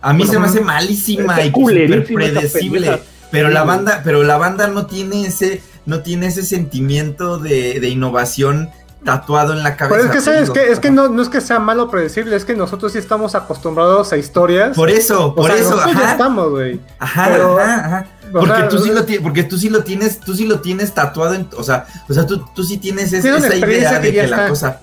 A 0.00 0.12
mí 0.12 0.26
se 0.26 0.38
me 0.38 0.46
hace 0.46 0.60
malísima 0.60 1.42
y 1.42 1.48
esa 1.48 2.04
predecible. 2.04 3.00
Pero 3.30 3.50
la 3.50 3.64
banda, 3.64 4.00
pero 4.04 4.22
la 4.22 4.38
banda 4.38 4.68
no 4.68 4.86
tiene 4.86 5.26
ese, 5.26 5.60
no 5.86 6.00
tiene 6.00 6.26
ese 6.26 6.42
sentimiento 6.44 7.38
de, 7.38 7.80
de 7.80 7.88
innovación 7.88 8.70
tatuado 9.04 9.52
en 9.52 9.62
la 9.62 9.76
cabeza. 9.76 9.96
Pero 10.00 10.08
es 10.10 10.16
que, 10.16 10.20
¿sabes 10.22 10.50
qué? 10.50 10.72
Es 10.72 10.80
que 10.80 10.90
no, 10.90 11.08
no 11.08 11.20
es 11.20 11.28
que 11.28 11.42
sea 11.42 11.58
malo 11.58 11.90
predecible, 11.90 12.34
es 12.36 12.46
que 12.46 12.54
nosotros 12.56 12.92
sí 12.92 12.98
estamos 12.98 13.34
acostumbrados 13.34 14.10
a 14.14 14.16
historias. 14.16 14.74
Por 14.74 14.88
eso, 14.88 15.26
O 15.28 15.34
por 15.34 15.50
sea, 15.50 15.56
eso, 15.60 15.70
nosotros 15.72 15.92
ya 15.94 16.00
ajá. 16.04 16.12
estamos, 16.12 16.50
güey. 16.50 16.80
Ajá, 16.98 17.28
pero- 17.30 17.58
ajá, 17.60 17.84
ajá. 17.86 18.06
o 18.28 18.32
Porque 18.40 18.56
sea, 18.56 18.68
tú 18.70 18.78
sí 18.78 18.90
lo 18.90 19.04
tienes, 19.04 19.22
porque 19.22 19.42
tú 19.44 19.58
sí 19.58 19.68
lo 19.68 19.84
tienes, 19.84 20.20
tú 20.20 20.34
sí 20.34 20.46
lo 20.46 20.60
tienes 20.60 20.94
tatuado 20.94 21.34
en, 21.34 21.46
o 21.54 21.62
sea, 21.62 21.84
o 22.08 22.14
sea, 22.14 22.24
tú, 22.24 22.42
tú 22.54 22.64
sí 22.64 22.78
tienes 22.78 23.12
es- 23.12 23.24
esa 23.26 23.54
idea 23.56 24.00
que 24.00 24.06
de 24.10 24.14
que 24.22 24.26
la 24.26 24.48
cosa. 24.48 24.80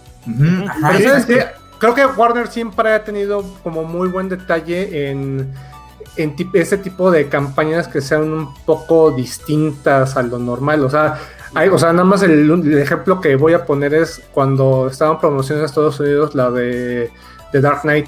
Ajá, 0.68 0.92
Pero 0.98 1.10
¿sabes 1.10 1.26
qué? 1.26 1.46
Creo 1.80 1.96
que 1.96 2.06
Warner 2.06 2.48
siempre 2.48 2.94
ha 2.94 3.04
tenido 3.04 3.44
como 3.64 3.84
muy 3.84 4.08
buen 4.08 4.30
detalle 4.30 5.10
en, 5.10 5.52
en 6.17 6.36
ese 6.54 6.78
tipo 6.78 7.10
de 7.12 7.28
campañas 7.30 7.88
que 7.88 8.02
sean 8.02 8.24
un 8.32 8.54
poco 8.65 9.12
distintas 9.12 10.17
a 10.17 10.21
lo 10.24 10.38
normal. 10.39 10.84
O 10.84 10.89
sea, 10.89 11.17
hay, 11.54 11.69
o 11.69 11.78
sea 11.78 11.91
nada 11.93 12.04
más 12.06 12.21
el, 12.24 12.50
el 12.50 12.78
ejemplo 12.80 13.21
que 13.21 13.36
voy 13.36 13.54
a 13.54 13.65
poner 13.65 13.93
es 13.93 14.21
cuando 14.34 14.88
estaban 14.89 15.19
promocionando 15.19 15.63
en 15.63 15.69
Estados 15.69 16.00
Unidos 16.00 16.36
la 16.36 16.52
de, 16.52 17.12
de 17.54 17.62
Dark 17.62 17.82
Knight. 17.82 18.08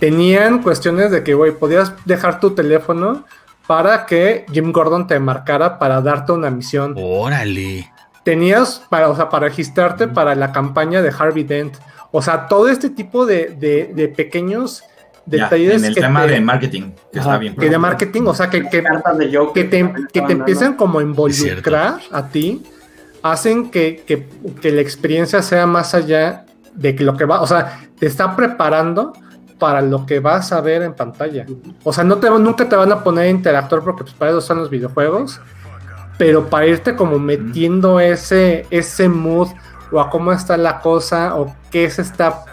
Tenían 0.00 0.62
cuestiones 0.62 1.10
de 1.10 1.22
que, 1.22 1.34
güey, 1.34 1.52
podías 1.52 1.92
dejar 2.04 2.40
tu 2.40 2.50
teléfono 2.50 3.24
para 3.66 4.04
que 4.06 4.44
Jim 4.52 4.72
Gordon 4.72 5.06
te 5.06 5.18
marcara 5.18 5.78
para 5.78 6.00
darte 6.02 6.32
una 6.32 6.50
misión 6.50 6.94
Órale. 6.98 7.90
tenías 8.22 8.82
para, 8.90 9.08
o 9.08 9.16
sea, 9.16 9.30
para 9.30 9.48
registrarte 9.48 10.06
para 10.08 10.34
la 10.34 10.52
campaña 10.52 11.00
de 11.00 11.12
Harvey 11.16 11.44
Dent. 11.44 11.76
O 12.10 12.20
sea, 12.20 12.46
todo 12.48 12.68
este 12.68 12.90
tipo 12.90 13.24
de, 13.24 13.56
de- 13.58 13.90
de 13.94 14.08
pequeños 14.08 14.82
Ya, 15.26 15.44
detalles 15.44 15.76
en 15.82 15.84
el 15.86 15.94
que, 15.94 16.00
tema 16.02 16.26
te- 16.26 16.32
de 16.32 16.40
marketing, 16.40 16.82
que 17.12 17.18
Ajá, 17.20 17.28
está 17.30 17.38
bien. 17.38 17.56
que 17.56 17.70
de 17.70 17.78
marketing, 17.78 18.22
o 18.26 18.34
sea, 18.34 18.50
que, 18.50 18.68
que, 18.68 18.82
te, 19.64 19.92
que 20.12 20.20
te 20.22 20.32
empiezan 20.32 20.74
como 20.74 20.98
a 20.98 21.02
involucrar 21.02 21.98
a 22.12 22.28
ti, 22.28 22.62
hacen 23.22 23.70
que, 23.70 24.02
que- 24.06 24.28
que 24.60 24.70
la 24.72 24.80
experiencia 24.82 25.40
sea 25.42 25.66
más 25.66 25.94
allá 25.94 26.44
de 26.74 26.94
que 26.94 27.04
lo 27.04 27.16
que 27.16 27.24
va, 27.24 27.40
o 27.40 27.46
sea, 27.46 27.80
te 27.98 28.06
está 28.06 28.36
preparando 28.36 29.12
para 29.58 29.80
lo 29.80 30.04
que 30.04 30.20
vas 30.20 30.52
a 30.52 30.60
ver 30.60 30.82
en 30.82 30.92
pantalla. 30.94 31.46
O 31.84 31.92
sea, 31.92 32.04
no 32.04 32.18
te, 32.18 32.28
nunca 32.28 32.68
te 32.68 32.76
van 32.76 32.92
a 32.92 33.02
poner 33.02 33.24
a 33.24 33.28
interactuar 33.28 33.82
porque 33.82 34.02
pues, 34.02 34.14
para 34.14 34.32
eso 34.32 34.40
son 34.42 34.58
los 34.58 34.68
videojuegos, 34.68 35.40
pero 36.18 36.50
para 36.50 36.66
irte 36.66 36.94
como 36.96 37.18
metiendo 37.18 37.98
ese, 38.00 38.66
ese 38.70 39.08
mood 39.08 39.48
o 39.90 40.00
a 40.00 40.10
cómo 40.10 40.32
está 40.32 40.56
la 40.56 40.80
cosa 40.80 41.34
o 41.36 41.54
qué 41.70 41.88
se 41.88 42.02
está 42.02 42.44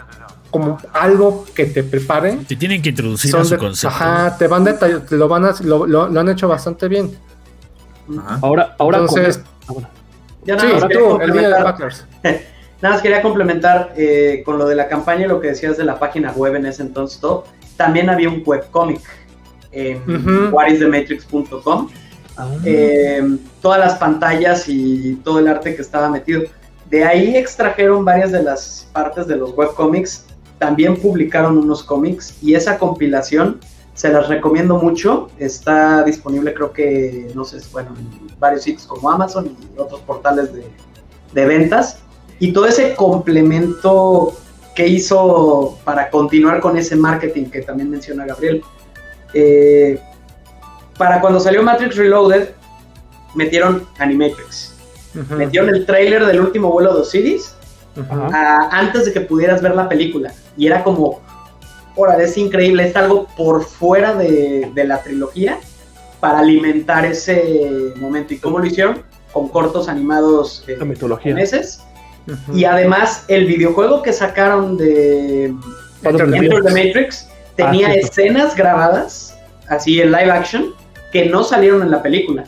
como 0.52 0.78
algo 0.92 1.44
que 1.54 1.64
te 1.66 1.82
prepare. 1.82 2.36
Te 2.46 2.54
tienen 2.54 2.80
que 2.80 2.90
introducir 2.90 3.34
a 3.34 3.42
su 3.44 3.50
de- 3.54 3.58
concepto. 3.58 3.88
ajá, 3.96 4.36
te 4.38 4.46
van 4.46 4.64
detall- 4.64 5.04
te 5.08 5.16
lo 5.16 5.26
van 5.26 5.44
a, 5.46 5.54
lo, 5.64 5.84
lo- 5.86 6.08
lo 6.08 6.20
han 6.20 6.28
hecho 6.28 6.46
bastante 6.46 6.86
bien. 6.86 7.10
Ajá. 8.18 8.38
Ahora, 8.42 8.76
ahora 8.78 8.98
Entonces, 8.98 9.40
ah. 9.68 9.72
Ya 10.44 10.54
nada 10.56 10.72
más 10.74 10.82
quería 10.84 10.98
tú, 10.98 11.20
el 11.20 11.32
día 11.32 11.48
de. 11.48 12.40
Nada 12.82 12.94
más 12.96 13.00
quería 13.02 13.22
complementar 13.22 13.92
eh, 13.96 14.42
con 14.44 14.58
lo 14.58 14.66
de 14.66 14.74
la 14.74 14.88
campaña 14.88 15.24
y 15.24 15.28
lo 15.28 15.40
que 15.40 15.48
decías 15.48 15.76
de 15.76 15.84
la 15.84 15.98
página 16.00 16.32
web 16.32 16.56
en 16.56 16.66
ese 16.66 16.82
entonces 16.82 17.20
todo. 17.20 17.44
También 17.76 18.10
había 18.10 18.28
un 18.28 18.42
webcómic 18.44 19.00
en 19.70 20.02
whatisthematrix.com. 20.52 21.88
Eh, 22.64 23.36
todas 23.60 23.78
las 23.78 23.94
pantallas 23.98 24.64
y 24.68 25.14
todo 25.24 25.38
el 25.38 25.48
arte 25.48 25.76
que 25.76 25.82
estaba 25.82 26.08
metido. 26.10 26.42
De 26.90 27.04
ahí 27.04 27.36
extrajeron 27.36 28.04
varias 28.04 28.32
de 28.32 28.42
las 28.42 28.88
partes 28.92 29.26
de 29.26 29.36
los 29.36 29.56
webcómics. 29.56 30.24
También 30.62 30.94
publicaron 30.96 31.58
unos 31.58 31.82
cómics 31.82 32.36
y 32.40 32.54
esa 32.54 32.78
compilación 32.78 33.58
se 33.94 34.12
las 34.12 34.28
recomiendo 34.28 34.76
mucho. 34.76 35.28
Está 35.36 36.04
disponible, 36.04 36.54
creo 36.54 36.72
que, 36.72 37.32
no 37.34 37.44
sé, 37.44 37.58
bueno, 37.72 37.90
en 37.98 38.38
varios 38.38 38.62
sitios 38.62 38.86
como 38.86 39.10
Amazon 39.10 39.46
y 39.46 39.76
otros 39.76 40.02
portales 40.02 40.52
de, 40.52 40.64
de 41.32 41.46
ventas. 41.46 41.98
Y 42.38 42.52
todo 42.52 42.66
ese 42.66 42.94
complemento 42.94 44.36
que 44.76 44.86
hizo 44.86 45.80
para 45.82 46.08
continuar 46.10 46.60
con 46.60 46.76
ese 46.76 46.94
marketing 46.94 47.46
que 47.46 47.62
también 47.62 47.90
menciona 47.90 48.24
Gabriel. 48.24 48.62
Eh, 49.34 49.98
para 50.96 51.20
cuando 51.20 51.40
salió 51.40 51.64
Matrix 51.64 51.96
Reloaded, 51.96 52.50
metieron 53.34 53.84
Animatrix. 53.98 54.76
Metieron 55.36 55.74
el 55.74 55.84
trailer 55.86 56.24
del 56.24 56.40
último 56.40 56.70
vuelo 56.70 56.94
de 56.94 57.00
Osiris 57.00 57.56
antes 58.70 59.04
de 59.06 59.12
que 59.12 59.20
pudieras 59.20 59.62
ver 59.62 59.74
la 59.74 59.88
película. 59.88 60.32
Y 60.56 60.66
era 60.66 60.82
como, 60.82 61.20
órale, 61.96 62.24
es 62.24 62.36
increíble, 62.38 62.88
es 62.88 62.96
algo 62.96 63.26
por 63.36 63.64
fuera 63.64 64.14
de, 64.14 64.70
de 64.74 64.84
la 64.84 65.02
trilogía 65.02 65.58
para 66.20 66.38
alimentar 66.40 67.04
ese 67.04 67.92
momento. 67.96 68.34
¿Y 68.34 68.38
cómo 68.38 68.58
lo 68.58 68.66
hicieron? 68.66 69.02
Con 69.32 69.48
cortos 69.48 69.88
animados 69.88 70.64
eh. 70.68 70.76
Ujú. 72.26 72.56
Y 72.56 72.64
además, 72.64 73.24
el 73.28 73.46
videojuego 73.46 74.02
que 74.02 74.12
sacaron 74.12 74.76
de 74.76 75.52
Enter 76.04 76.62
the 76.62 76.70
Matrix. 76.86 77.28
Tenía 77.56 77.88
Ah, 77.88 77.94
escenas 77.94 78.56
grabadas, 78.56 79.36
así 79.68 80.00
en 80.00 80.10
live 80.10 80.30
action, 80.30 80.72
que 81.12 81.26
no 81.26 81.44
salieron 81.44 81.82
en 81.82 81.90
la 81.90 82.02
película. 82.02 82.44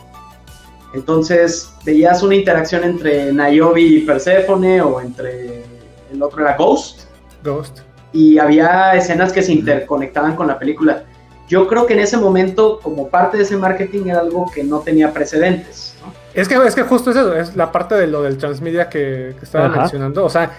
Entonces, 0.94 1.72
veías 1.84 2.22
una 2.22 2.36
interacción 2.36 2.84
entre 2.84 3.32
Niobe 3.32 3.80
y 3.80 4.00
Persephone, 4.00 4.80
o 4.80 5.00
entre 5.00 5.64
el 6.12 6.22
otro 6.22 6.40
era 6.42 6.56
Ghost, 6.56 7.02
Ghost. 7.42 7.80
y 8.12 8.38
había 8.38 8.94
escenas 8.94 9.32
que 9.32 9.42
se 9.42 9.52
interconectaban 9.52 10.36
con 10.36 10.46
la 10.46 10.58
película. 10.58 11.04
Yo 11.48 11.66
creo 11.66 11.84
que 11.84 11.92
en 11.94 12.00
ese 12.00 12.16
momento, 12.16 12.80
como 12.82 13.08
parte 13.08 13.36
de 13.36 13.42
ese 13.42 13.56
marketing, 13.56 14.06
era 14.06 14.20
algo 14.20 14.50
que 14.54 14.64
no 14.64 14.80
tenía 14.80 15.12
precedentes. 15.12 15.94
¿no? 16.02 16.12
Es 16.32 16.48
que, 16.48 16.54
es 16.54 16.74
que 16.74 16.82
justo 16.82 17.10
es 17.10 17.16
eso, 17.16 17.36
es 17.36 17.54
la 17.54 17.70
parte 17.70 17.94
de 17.96 18.06
lo 18.06 18.22
del 18.22 18.38
transmedia 18.38 18.88
que, 18.88 19.34
que 19.38 19.44
estaba 19.44 19.66
Ajá. 19.66 19.80
mencionando. 19.80 20.24
O 20.24 20.30
sea, 20.30 20.52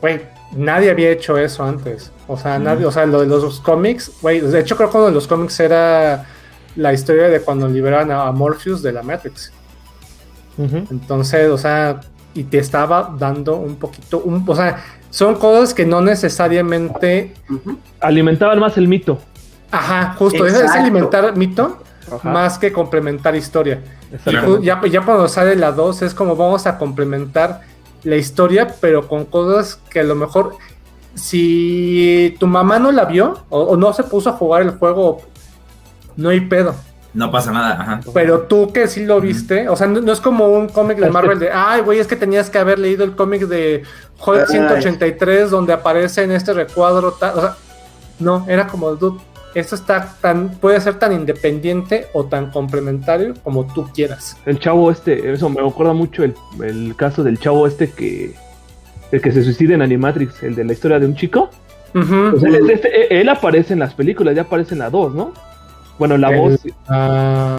güey, 0.00 0.22
nadie 0.52 0.90
había 0.90 1.10
hecho 1.10 1.36
eso 1.36 1.64
antes. 1.64 2.10
O 2.28 2.38
sea, 2.38 2.58
nadie, 2.58 2.86
o 2.86 2.90
sea, 2.92 3.04
lo 3.04 3.20
de 3.20 3.26
los 3.26 3.60
cómics, 3.60 4.10
güey, 4.22 4.40
de 4.40 4.60
hecho 4.60 4.76
creo 4.76 4.88
que 4.90 4.96
uno 4.96 5.06
de 5.06 5.12
los 5.12 5.26
cómics 5.26 5.60
era 5.60 6.24
la 6.76 6.92
historia 6.94 7.28
de 7.28 7.40
cuando 7.40 7.68
liberaron 7.68 8.10
a, 8.10 8.28
a 8.28 8.32
Morpheus 8.32 8.80
de 8.82 8.92
la 8.92 9.02
Matrix. 9.02 9.52
Entonces, 10.58 11.50
o 11.50 11.58
sea, 11.58 12.00
y 12.34 12.44
te 12.44 12.58
estaba 12.58 13.14
dando 13.18 13.56
un 13.56 13.76
poquito, 13.76 14.18
un, 14.20 14.44
o 14.46 14.54
sea, 14.54 14.82
son 15.10 15.34
cosas 15.36 15.74
que 15.74 15.84
no 15.86 16.00
necesariamente. 16.00 17.34
Alimentaban 18.00 18.58
más 18.58 18.76
el 18.76 18.88
mito. 18.88 19.18
ajá, 19.70 20.14
justo, 20.18 20.46
es, 20.46 20.54
alimentar 20.54 21.36
mito 21.36 21.78
Ajá. 22.10 22.30
más 22.30 22.58
que 22.58 22.72
complementar 22.72 23.34
historia. 23.36 23.82
Y 24.26 24.30
ju- 24.30 24.60
ya, 24.62 24.80
ya 24.86 25.00
cuando 25.02 25.26
sale 25.28 25.56
la 25.56 25.72
2 25.72 26.02
es 26.02 26.14
como 26.14 26.36
vamos 26.36 26.66
a 26.66 26.76
complementar 26.78 27.62
la 28.04 28.16
historia, 28.16 28.74
pero 28.80 29.08
con 29.08 29.24
cosas 29.24 29.76
que 29.88 30.00
a 30.00 30.04
lo 30.04 30.14
mejor 30.14 30.56
si 31.14 32.36
tu 32.40 32.46
mamá 32.46 32.78
no 32.78 32.90
la 32.92 33.04
vio 33.04 33.38
o, 33.48 33.60
o 33.62 33.76
no 33.76 33.92
se 33.92 34.02
puso 34.04 34.30
a 34.30 34.32
jugar 34.32 34.62
el 34.62 34.70
juego, 34.72 35.22
no 36.16 36.28
hay 36.30 36.40
pedo. 36.40 36.74
No 37.14 37.30
pasa 37.30 37.52
nada, 37.52 37.72
ajá. 37.80 38.00
Pero 38.14 38.42
tú 38.42 38.72
que 38.72 38.88
sí 38.88 39.04
lo 39.04 39.20
viste, 39.20 39.68
o 39.68 39.76
sea, 39.76 39.86
no, 39.86 40.00
no 40.00 40.12
es 40.12 40.20
como 40.20 40.48
un 40.48 40.68
cómic 40.68 40.98
de 40.98 41.10
Marvel 41.10 41.38
de, 41.38 41.50
ay, 41.52 41.82
güey, 41.82 41.98
es 41.98 42.06
que 42.06 42.16
tenías 42.16 42.48
que 42.48 42.58
haber 42.58 42.78
leído 42.78 43.04
el 43.04 43.12
cómic 43.14 43.42
de 43.48 43.82
Hulk 44.26 44.40
Ay. 44.40 44.46
183 44.48 45.50
donde 45.50 45.72
aparece 45.74 46.22
en 46.22 46.32
este 46.32 46.54
recuadro, 46.54 47.12
tal", 47.12 47.38
o 47.38 47.40
sea, 47.42 47.56
no, 48.18 48.46
era 48.48 48.66
como, 48.66 48.94
dude, 48.94 49.20
esto 49.54 49.74
está 49.74 50.14
tan, 50.22 50.48
puede 50.48 50.80
ser 50.80 50.94
tan 50.94 51.12
independiente 51.12 52.06
o 52.14 52.24
tan 52.24 52.50
complementario 52.50 53.34
como 53.44 53.66
tú 53.66 53.86
quieras. 53.94 54.38
El 54.46 54.58
chavo 54.58 54.90
este, 54.90 55.30
eso 55.32 55.50
me 55.50 55.60
acuerda 55.60 55.92
mucho 55.92 56.24
el, 56.24 56.34
el 56.64 56.96
caso 56.96 57.22
del 57.22 57.38
chavo 57.38 57.66
este 57.66 57.90
que 57.90 58.34
el 59.10 59.20
que 59.20 59.30
se 59.30 59.44
suicida 59.44 59.74
en 59.74 59.82
Animatrix, 59.82 60.42
el 60.42 60.54
de 60.54 60.64
la 60.64 60.72
historia 60.72 60.98
de 60.98 61.04
un 61.04 61.14
chico. 61.14 61.50
Él, 61.94 62.70
este- 62.70 63.20
él 63.20 63.28
aparece 63.28 63.74
en 63.74 63.80
las 63.80 63.92
películas, 63.92 64.34
ya 64.34 64.42
aparece 64.42 64.72
en 64.74 64.78
la 64.78 64.88
2, 64.88 65.14
¿no? 65.14 65.34
Bueno, 65.98 66.16
la 66.16 66.30
El- 66.30 66.38
voz, 66.40 66.60
Ah, 66.88 67.58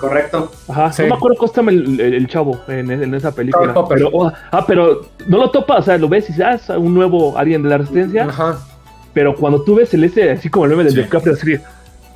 Correcto. 0.00 0.50
ajá, 0.68 0.92
sí. 0.92 1.02
no 1.02 1.08
me 1.08 1.14
acuerdo 1.14 1.36
cómo 1.38 1.52
se 1.52 1.56
llama 1.56 1.70
el, 1.72 2.00
el- 2.00 2.14
el 2.14 2.26
chavo 2.26 2.60
en, 2.68 2.90
en 2.90 3.14
esa 3.14 3.32
película. 3.32 3.74
Pero, 3.88 4.10
oh, 4.12 4.32
ah, 4.50 4.64
pero 4.66 5.02
no 5.28 5.38
lo 5.38 5.50
topa, 5.50 5.76
o 5.76 5.82
sea, 5.82 5.96
lo 5.98 6.08
ves 6.08 6.28
y 6.36 6.42
ah, 6.42 6.54
es 6.54 6.68
un 6.70 6.94
nuevo 6.94 7.36
alguien 7.38 7.62
de 7.62 7.68
la 7.68 7.78
resistencia. 7.78 8.24
ajá. 8.24 8.58
Pero 9.14 9.34
cuando 9.34 9.62
tú 9.62 9.76
ves 9.76 9.92
el 9.94 10.04
ese, 10.04 10.30
así 10.30 10.50
como 10.50 10.64
el 10.66 10.72
meme 10.72 10.84
del 10.84 10.92
Sí. 10.94 11.02
DiCaprio, 11.02 11.32
así, 11.34 11.54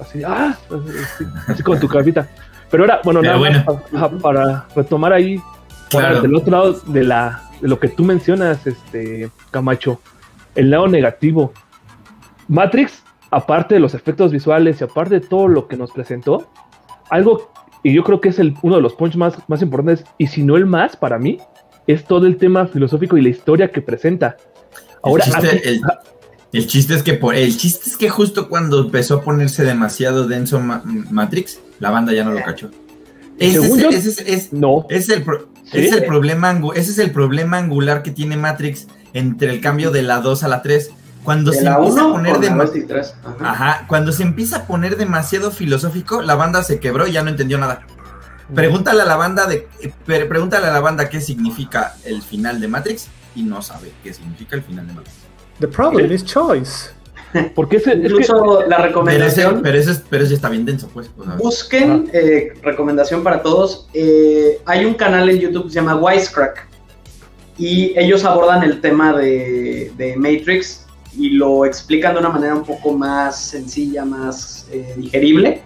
así, 0.01 0.23
ah, 0.25 0.55
así, 0.69 1.25
así 1.49 1.63
con 1.63 1.79
tu 1.81 1.89
cabita. 1.89 2.29
Pero 2.71 2.83
ahora, 2.85 3.01
bueno, 3.05 3.21
Pero 3.21 3.33
nada 3.39 3.51
más 3.51 3.65
bueno. 3.65 3.83
pa- 3.91 3.97
ajá, 3.99 4.11
para 4.19 4.67
retomar 4.77 5.13
ahí, 5.13 5.41
Claro. 5.89 6.21
del 6.21 6.35
otro 6.35 6.51
lado 6.53 6.73
de, 6.87 7.03
la, 7.05 7.43
de 7.61 7.69
lo 7.69 7.79
que 7.81 7.89
tú 7.89 8.05
mencionas, 8.05 8.67
este 8.67 9.31
Camacho, 9.51 10.01
el 10.55 10.71
lado 10.71 10.89
negativo. 10.89 11.53
Matrix, 12.49 13.03
aparte 13.31 13.75
de 13.75 13.81
los 13.81 13.95
efectos 13.95 14.33
visuales 14.33 14.81
y 14.81 14.85
aparte 14.85 15.21
de 15.21 15.27
todo 15.27 15.49
lo 15.49 15.69
que 15.69 15.77
nos 15.77 15.91
presentó, 15.93 16.51
algo, 17.11 17.51
y 17.83 17.93
yo 17.95 18.05
creo 18.05 18.21
que 18.21 18.29
es 18.31 18.39
el, 18.39 18.55
uno 18.63 18.77
de 18.77 18.83
los 18.83 18.95
punch 18.95 19.17
más, 19.17 19.35
más 19.49 19.63
importantes, 19.63 20.05
y 20.19 20.27
si 20.29 20.43
no 20.43 20.57
el 20.57 20.67
más 20.67 20.97
para 20.97 21.19
mí, 21.19 21.39
es 21.87 22.05
todo 22.05 22.27
el 22.27 22.37
tema 22.37 22.67
filosófico 22.67 23.17
y 23.17 23.23
la 23.23 23.29
historia 23.31 23.71
que 23.71 23.81
presenta. 23.83 24.37
Ahora, 25.03 25.25
el, 25.25 25.33
chiste, 25.33 25.69
el- 25.69 25.81
el 26.53 26.67
chiste 26.67 26.95
es 26.95 27.03
que 27.03 27.15
por, 27.15 27.35
el 27.35 27.57
chiste 27.57 27.89
es 27.89 27.97
que 27.97 28.09
justo 28.11 28.49
cuando 28.49 28.81
empezó 28.81 29.17
a 29.17 29.23
ponerse 29.23 29.65
demasiado 29.65 30.27
denso 30.27 30.61
Ma- 30.61 30.83
Matrix, 30.85 31.61
la 31.79 31.91
banda 31.91 32.13
ya 32.13 32.25
no 32.25 32.33
lo 32.33 32.43
cachó. 32.43 32.71
Ese 33.39 33.59
es, 33.59 33.77
yo- 33.77 33.89
ese 33.91 34.09
es- 34.11 34.19
es- 34.27 34.53
no, 34.53 34.85
es 34.91 35.09
el 35.09 35.23
pro- 35.23 35.49
¿Sí? 35.65 35.79
es 35.79 35.93
el 35.93 36.05
problema 36.05 36.61
ese 36.75 36.91
es 36.91 36.99
el 36.99 37.13
problema 37.13 37.59
angular 37.59 38.03
que 38.03 38.11
tiene 38.11 38.37
Matrix 38.37 38.89
entre 39.15 39.51
el 39.53 39.61
cambio 39.61 39.91
de 39.93 40.03
la 40.03 40.21
2 40.21 40.43
a 40.43 40.49
la 40.49 40.61
3. 40.63 40.91
Cuando 41.25 41.53
se 41.53 41.67
empieza 41.67 42.01
a 42.01 42.07
1 42.07 42.13
poner 42.13 42.39
de 42.39 42.51
la 42.51 42.57
2 42.57 42.77
y 42.77 42.83
3. 42.87 43.15
Ajá. 43.25 43.51
Ajá, 43.51 43.85
cuando 43.89 44.13
se 44.13 44.23
empieza 44.23 44.57
a 44.59 44.67
poner 44.67 44.97
demasiado 44.97 45.51
filosófico, 45.51 46.23
la 46.23 46.35
banda 46.35 46.63
se 46.63 46.81
quebró 46.81 47.07
y 47.07 47.13
ya 47.13 47.23
no 47.23 47.31
entendió 47.31 47.59
nada. 47.59 47.83
Pregúntale 48.55 49.03
a 49.03 49.05
la 49.05 49.17
banda 49.17 49.47
de 49.47 49.69
pre- 50.05 50.27
pregúntale 50.27 50.67
a 50.67 50.73
la 50.73 50.81
banda 50.81 51.09
qué 51.09 51.21
significa 51.21 51.95
el 52.05 52.21
final 52.23 52.61
de 52.61 52.67
Matrix 52.69 53.07
y 53.37 53.43
no 53.45 53.63
sabe 53.63 53.93
qué 54.03 54.13
significa 54.13 54.57
el 54.57 54.63
final 54.63 54.87
de 54.87 54.93
Matrix. 54.95 55.17
The 55.61 55.69
problem 55.69 56.11
is 56.11 56.25
choice. 56.25 56.91
Porque 57.55 57.77
es 57.77 57.85
que 57.85 57.93
Incluso 57.93 58.63
la 58.67 58.77
Pero 58.79 58.79
ese, 58.79 58.87
recomendación. 58.89 59.61
pero 59.63 59.79
ese, 59.79 60.03
pero 60.11 60.25
ese 60.25 60.35
está 60.35 60.49
bien 60.49 60.65
denso, 60.65 60.89
pues. 60.93 61.09
Busquen, 61.39 62.11
eh, 62.13 62.55
recomendación 62.63 63.23
para 63.23 63.41
todos. 63.41 63.89
eh, 63.95 64.59
hay 64.67 64.85
un 64.85 64.95
canal 64.95 65.31
en 65.31 65.39
YouTube 65.39 65.65
que 65.65 65.69
se 65.69 65.75
llama 65.77 65.95
Wisecrack. 65.95 66.67
Y 67.57 67.93
ellos 67.97 68.25
abordan 68.25 68.65
el 68.65 68.81
tema 68.81 69.13
de, 69.13 69.93
de 69.97 70.17
Matrix 70.17 70.87
y 71.17 71.31
lo 71.31 71.65
explican 71.65 72.15
de 72.15 72.21
una 72.21 72.29
manera 72.31 72.55
un 72.55 72.65
poco 72.65 72.93
más 72.97 73.39
sencilla, 73.41 74.05
más 74.05 74.67
eh, 74.73 74.95
digerible. 74.97 75.63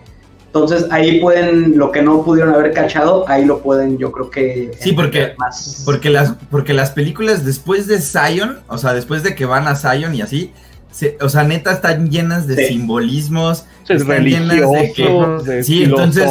Entonces 0.47 0.87
ahí 0.91 1.21
pueden, 1.21 1.77
lo 1.77 1.91
que 1.91 2.01
no 2.01 2.23
pudieron 2.23 2.55
haber 2.55 2.73
cachado, 2.73 3.29
ahí 3.29 3.45
lo 3.45 3.61
pueden, 3.61 3.99
yo 3.99 4.13
creo 4.13 4.31
que. 4.31 4.71
Sí, 4.79 4.93
porque- 4.93 5.35
Más. 5.37 5.83
porque 5.85 6.11
las, 6.11 6.35
porque 6.51 6.73
las 6.75 6.91
películas 6.93 7.45
después 7.45 7.89
de 7.89 8.01
Zion, 8.01 8.61
o 8.69 8.79
sea, 8.79 8.95
después 8.95 9.23
de 9.25 9.35
que 9.35 9.47
van 9.47 9.67
a 9.67 9.75
Zion 9.75 10.15
y 10.15 10.23
así, 10.23 10.53
se- 10.93 11.19
o 11.21 11.29
sea, 11.29 11.43
neta 11.43 11.73
están 11.73 12.09
llenas 12.09 12.47
de 12.47 12.55
Sí. 12.57 12.75
simbolismos, 12.75 13.65
es 13.89 14.01
están 14.03 14.25
llenas 14.25 14.71
de 14.71 14.93
que, 14.93 15.09
de 15.45 15.65
Sí, 15.65 15.83
entonces- 15.83 16.31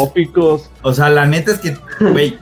o 0.82 0.94
sea, 0.94 1.10
la 1.10 1.26
neta 1.28 1.52
es 1.52 1.60
que, 1.60 1.76
güey, 2.00 2.38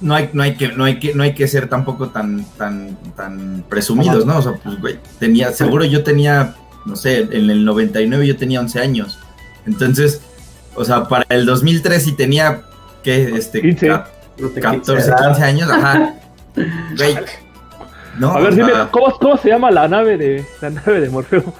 no 0.00 0.14
hay, 0.14 0.30
no 0.32 0.42
hay 0.42 0.54
que, 0.56 0.68
no 0.68 0.84
hay 0.84 0.98
que, 0.98 1.14
no 1.14 1.22
hay 1.22 1.34
que 1.34 1.46
ser 1.48 1.68
tampoco 1.68 2.08
tan, 2.08 2.44
tan, 2.56 2.96
tan 3.16 3.64
presumidos, 3.68 4.24
¿no? 4.26 4.38
O 4.38 4.42
sea, 4.42 4.52
pues, 4.62 4.80
güey, 4.80 4.98
tenía, 5.18 5.52
seguro 5.52 5.84
yo 5.84 6.02
tenía, 6.02 6.54
no 6.84 6.96
sé, 6.96 7.20
en 7.20 7.50
el 7.50 7.64
99 7.64 8.26
yo 8.26 8.36
tenía 8.36 8.60
11 8.60 8.80
años. 8.80 9.18
Entonces, 9.66 10.20
o 10.74 10.84
sea, 10.84 11.04
para 11.08 11.24
el 11.28 11.46
2003 11.46 12.02
sí 12.02 12.12
tenía, 12.12 12.62
¿qué? 13.02 13.32
Este, 13.36 13.60
15. 13.60 13.86
ca- 13.88 14.08
No 14.38 14.48
te 14.48 14.60
14, 14.60 14.80
quites 14.92 15.08
edad. 15.08 15.26
15 15.28 15.42
años, 15.42 15.70
ajá. 15.70 16.14
Güey. 16.96 17.16
No, 18.18 18.30
A 18.32 18.40
ver, 18.40 18.54
dime, 18.54 18.72
¿cómo, 18.90 19.12
¿cómo 19.18 19.36
se 19.36 19.48
llama 19.50 19.70
la 19.70 19.88
nave 19.88 20.16
de 20.16 20.44
la 20.62 20.70
nave 20.70 21.00
de 21.00 21.10
Morfeo? 21.10 21.52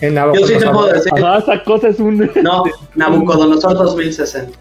En 0.00 0.14
Yo 0.14 0.46
sí 0.46 0.54
te 0.58 0.68
puedo 0.68 0.86
decir. 0.92 1.12
Ajá, 1.16 1.38
esa 1.38 1.62
cosa 1.64 1.88
es 1.88 1.98
un. 1.98 2.30
No, 2.42 2.64
Nabucodonosor 2.94 3.74
2060. 3.74 4.58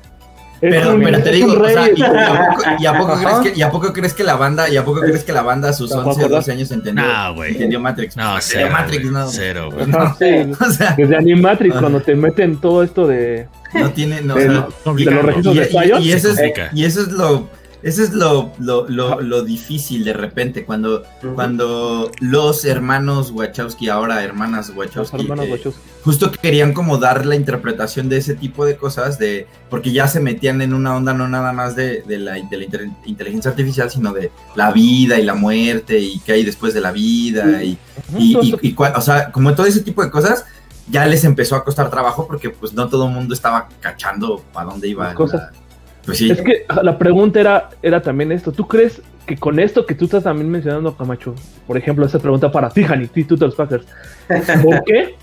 Pero, 0.61 0.95
un- 0.95 1.01
pero 1.03 1.21
te 1.23 1.31
digo, 1.31 1.53
o 1.61 1.67
sea. 1.67 1.87
¿y, 1.89 1.99
y 1.99 2.03
a 2.03 2.09
poco, 2.49 2.63
y 2.79 2.85
a 2.85 2.97
poco 2.97 3.11
Ajá. 3.13 3.39
crees 3.41 3.53
que, 3.53 3.59
y 3.59 3.61
a 3.63 3.71
poco 3.71 3.93
crees 3.93 4.13
que 4.13 4.23
la 4.23 4.35
banda, 4.35 4.69
y 4.69 4.77
a 4.77 4.85
poco 4.85 5.01
crees 5.01 5.23
que 5.23 5.31
la 5.33 5.41
banda 5.41 5.69
a 5.69 5.73
sus 5.73 5.89
¿Te 5.89 5.95
puedo 5.95 6.07
11 6.09 6.21
o 6.21 6.25
acordar? 6.25 6.39
12 6.41 6.51
años 6.51 6.71
entendió, 6.71 7.03
No, 7.05 7.43
entendió 7.43 7.79
Matrix? 7.79 8.15
No, 8.17 8.23
Entendió 8.35 8.41
cero. 8.41 8.69
Matrix, 8.71 9.01
güey, 9.03 9.13
no. 9.13 9.27
Cero, 9.29 9.69
güey. 9.71 9.85
Ajá, 9.91 10.15
sí. 10.19 10.51
O 10.65 10.71
sea, 10.71 10.95
Desde 10.97 11.15
Animatrix, 11.15 11.75
cuando 11.75 11.99
te 12.01 12.15
meten 12.15 12.57
todo 12.61 12.83
esto 12.83 13.05
de, 13.07 13.47
no 13.73 13.91
tiene, 13.91 14.21
no, 14.21 14.35
o 14.35 14.37
de, 14.37 14.43
sea, 14.43 14.51
de 14.53 14.65
complicado. 14.83 15.17
los 15.17 15.25
registros 15.25 15.55
y, 15.55 15.59
de 15.59 15.65
y- 15.65 15.69
Zion. 15.69 16.01
y 16.03 16.11
eso 16.11 16.27
es, 16.29 16.35
complica. 16.35 16.69
y 16.73 16.85
eso 16.85 17.01
es 17.01 17.07
lo 17.09 17.49
eso 17.85 18.03
es 18.03 18.13
lo, 18.13 18.51
lo, 18.59 18.89
lo, 18.89 19.21
lo 19.21 19.43
difícil 19.43 20.03
de 20.03 20.13
repente 20.13 20.65
cuando, 20.65 21.03
cuando 21.35 22.11
los 22.19 22.65
hermanos 22.65 23.29
Wachowski, 23.31 23.89
ahora 23.89 24.23
hermanas 24.23 24.71
Wachowski, 24.75 25.21
hermanos 25.21 25.45
eh, 25.45 25.51
Wachowski. 25.51 25.81
justo 26.03 26.31
querían 26.31 26.73
como 26.73 26.97
dar 26.97 27.25
la 27.25 27.35
interpretación 27.35 28.09
de 28.09 28.17
ese 28.17 28.33
tipo 28.35 28.65
de 28.65 28.75
cosas, 28.75 29.19
de 29.19 29.47
porque 29.69 29.91
ya 29.91 30.07
se 30.07 30.19
metían 30.19 30.61
en 30.61 30.73
una 30.73 30.95
onda 30.95 31.13
no 31.13 31.27
nada 31.27 31.53
más 31.53 31.75
de, 31.75 32.01
de 32.01 32.17
la, 32.17 32.33
de 32.33 32.57
la 32.57 32.63
inter- 32.63 32.89
inteligencia 33.05 33.51
artificial, 33.51 33.91
sino 33.91 34.11
de 34.13 34.31
la 34.55 34.71
vida 34.71 35.19
y 35.19 35.23
la 35.23 35.35
muerte 35.35 35.99
y 35.99 36.19
qué 36.19 36.31
hay 36.33 36.43
después 36.43 36.73
de 36.73 36.81
la 36.81 36.91
vida 36.91 37.63
y, 37.63 37.77
y, 38.17 38.75
o 38.77 39.01
sea, 39.01 39.31
como 39.31 39.53
todo 39.53 39.67
ese 39.67 39.81
tipo 39.81 40.03
de 40.03 40.09
cosas, 40.09 40.45
ya 40.89 41.05
les 41.05 41.23
empezó 41.23 41.55
a 41.55 41.63
costar 41.63 41.89
trabajo 41.89 42.27
porque 42.27 42.49
pues 42.49 42.73
no 42.73 42.87
todo 42.89 43.05
el 43.07 43.13
mundo 43.13 43.33
estaba 43.33 43.69
cachando 43.79 44.43
para 44.53 44.69
dónde 44.71 44.87
iba. 44.87 45.05
Las 45.05 45.13
cosas. 45.15 45.41
la- 45.53 45.64
pues 46.05 46.17
sí. 46.17 46.31
Es 46.31 46.41
que 46.41 46.65
la 46.83 46.97
pregunta 46.97 47.39
era, 47.39 47.69
era 47.81 48.01
también 48.01 48.31
esto. 48.31 48.51
¿Tú 48.51 48.67
crees 48.67 49.01
que 49.25 49.37
con 49.37 49.59
esto 49.59 49.85
que 49.85 49.95
tú 49.95 50.05
estás 50.05 50.23
también 50.23 50.49
mencionando, 50.49 50.95
Camacho, 50.95 51.33
por 51.65 51.77
ejemplo, 51.77 52.05
esa 52.05 52.19
pregunta 52.19 52.51
para 52.51 52.69
ti, 52.69 52.83
Jani, 52.83 53.07
ti, 53.07 53.23
tú 53.23 53.35
de 53.35 53.47
los 53.47 53.55
Packers, 53.55 53.85
¿por 54.63 54.83
qué 54.83 55.15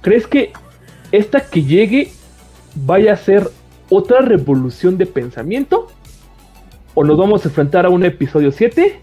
crees 0.00 0.26
que 0.26 0.52
esta 1.10 1.40
que 1.40 1.62
llegue 1.62 2.12
vaya 2.74 3.12
a 3.12 3.16
ser 3.16 3.48
otra 3.88 4.20
revolución 4.20 4.96
de 4.98 5.06
pensamiento? 5.06 5.88
¿O 6.94 7.04
nos 7.04 7.18
vamos 7.18 7.44
a 7.44 7.48
enfrentar 7.48 7.84
a 7.84 7.90
un 7.90 8.04
episodio 8.04 8.52
7? 8.52 9.00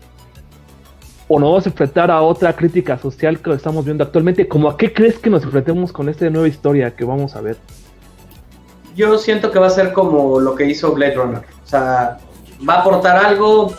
¿O 1.27 1.39
nos 1.39 1.49
vamos 1.49 1.65
a 1.65 1.69
enfrentar 1.69 2.09
a 2.09 2.21
otra 2.21 2.55
crítica 2.55 2.97
social 2.97 3.39
que 3.39 3.53
estamos 3.53 3.85
viendo 3.85 4.03
actualmente? 4.03 4.47
¿Cómo 4.47 4.69
a 4.69 4.77
qué 4.77 4.93
crees 4.93 5.19
que 5.19 5.29
nos 5.29 5.43
enfrentemos 5.43 5.91
con 5.91 6.09
esta 6.09 6.29
nueva 6.29 6.47
historia 6.47 6.95
que 6.95 7.05
vamos 7.05 7.35
a 7.35 7.41
ver? 7.41 7.57
Yo 8.95 9.17
siento 9.17 9.51
que 9.51 9.59
va 9.59 9.67
a 9.67 9.71
ser 9.71 9.91
como 9.93 10.39
lo 10.39 10.55
que 10.55 10.65
hizo 10.65 10.91
Blade 10.93 11.15
Runner. 11.15 11.41
O 11.63 11.67
sea, 11.67 12.17
va 12.67 12.75
a 12.75 12.79
aportar 12.81 13.17
algo, 13.17 13.73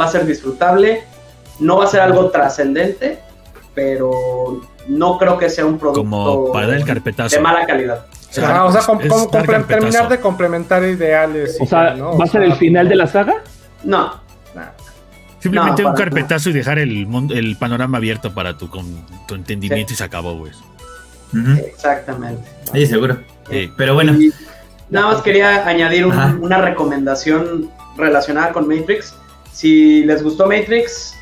va 0.00 0.04
a 0.04 0.10
ser 0.10 0.26
disfrutable, 0.26 1.02
no 1.58 1.78
va 1.78 1.84
a 1.84 1.88
ser 1.88 2.00
algo 2.00 2.30
trascendente, 2.30 3.18
pero 3.74 4.60
no 4.88 5.18
creo 5.18 5.38
que 5.38 5.50
sea 5.50 5.66
un 5.66 5.78
producto 5.78 6.00
Como 6.02 6.52
para 6.52 6.68
dar 6.68 6.76
el 6.76 6.84
carpetazo. 6.84 7.34
de 7.36 7.42
mala 7.42 7.66
calidad. 7.66 8.06
Ajá, 8.38 8.64
o 8.64 8.72
sea, 8.72 8.82
com- 8.82 9.00
com- 9.08 9.28
terminar 9.66 10.08
de 10.08 10.20
complementar 10.20 10.84
ideales. 10.84 11.56
O 11.60 11.66
sea. 11.66 11.94
¿va 11.96 12.24
a 12.24 12.28
ser 12.28 12.42
el 12.42 12.54
final 12.54 12.88
de 12.88 12.94
la 12.96 13.06
saga? 13.06 13.42
No, 13.82 14.20
Simplemente 15.40 15.82
No, 15.82 15.88
un 15.90 15.94
carpetazo 15.94 16.50
y 16.50 16.52
dejar 16.52 16.78
el, 16.78 17.06
mundo, 17.06 17.34
el 17.34 17.56
panorama 17.56 17.96
abierto 17.96 18.34
para 18.34 18.58
tu, 18.58 18.68
con, 18.68 18.84
tu 19.26 19.34
entendimiento 19.34 19.94
y 19.94 19.96
se 19.96 20.04
acabó, 20.04 20.36
güey. 20.36 20.52
Ujú. 21.32 21.52
exactamente. 21.64 22.46
Sí, 22.72 22.86
seguro. 22.86 23.18
Sí. 23.48 23.72
Pero 23.76 23.94
bueno, 23.94 24.12
Y 24.12 24.30
nada 24.90 25.12
más 25.12 25.22
quería 25.22 25.66
añadir 25.66 26.06
un- 26.06 26.42
una 26.42 26.58
recomendación 26.60 27.70
relacionada 27.96 28.52
con 28.52 28.68
Matrix. 28.68 29.14
Si 29.52 30.04
les 30.04 30.22
gustó 30.22 30.46
Matrix, 30.46 31.14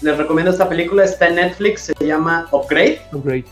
les 0.00 0.16
recomiendo 0.16 0.50
esta 0.50 0.68
película. 0.68 1.04
Está 1.04 1.28
en 1.28 1.36
Netflix, 1.36 1.92
se 1.98 2.06
llama 2.06 2.46
Upgrade. 2.52 3.00
Great. 3.12 3.46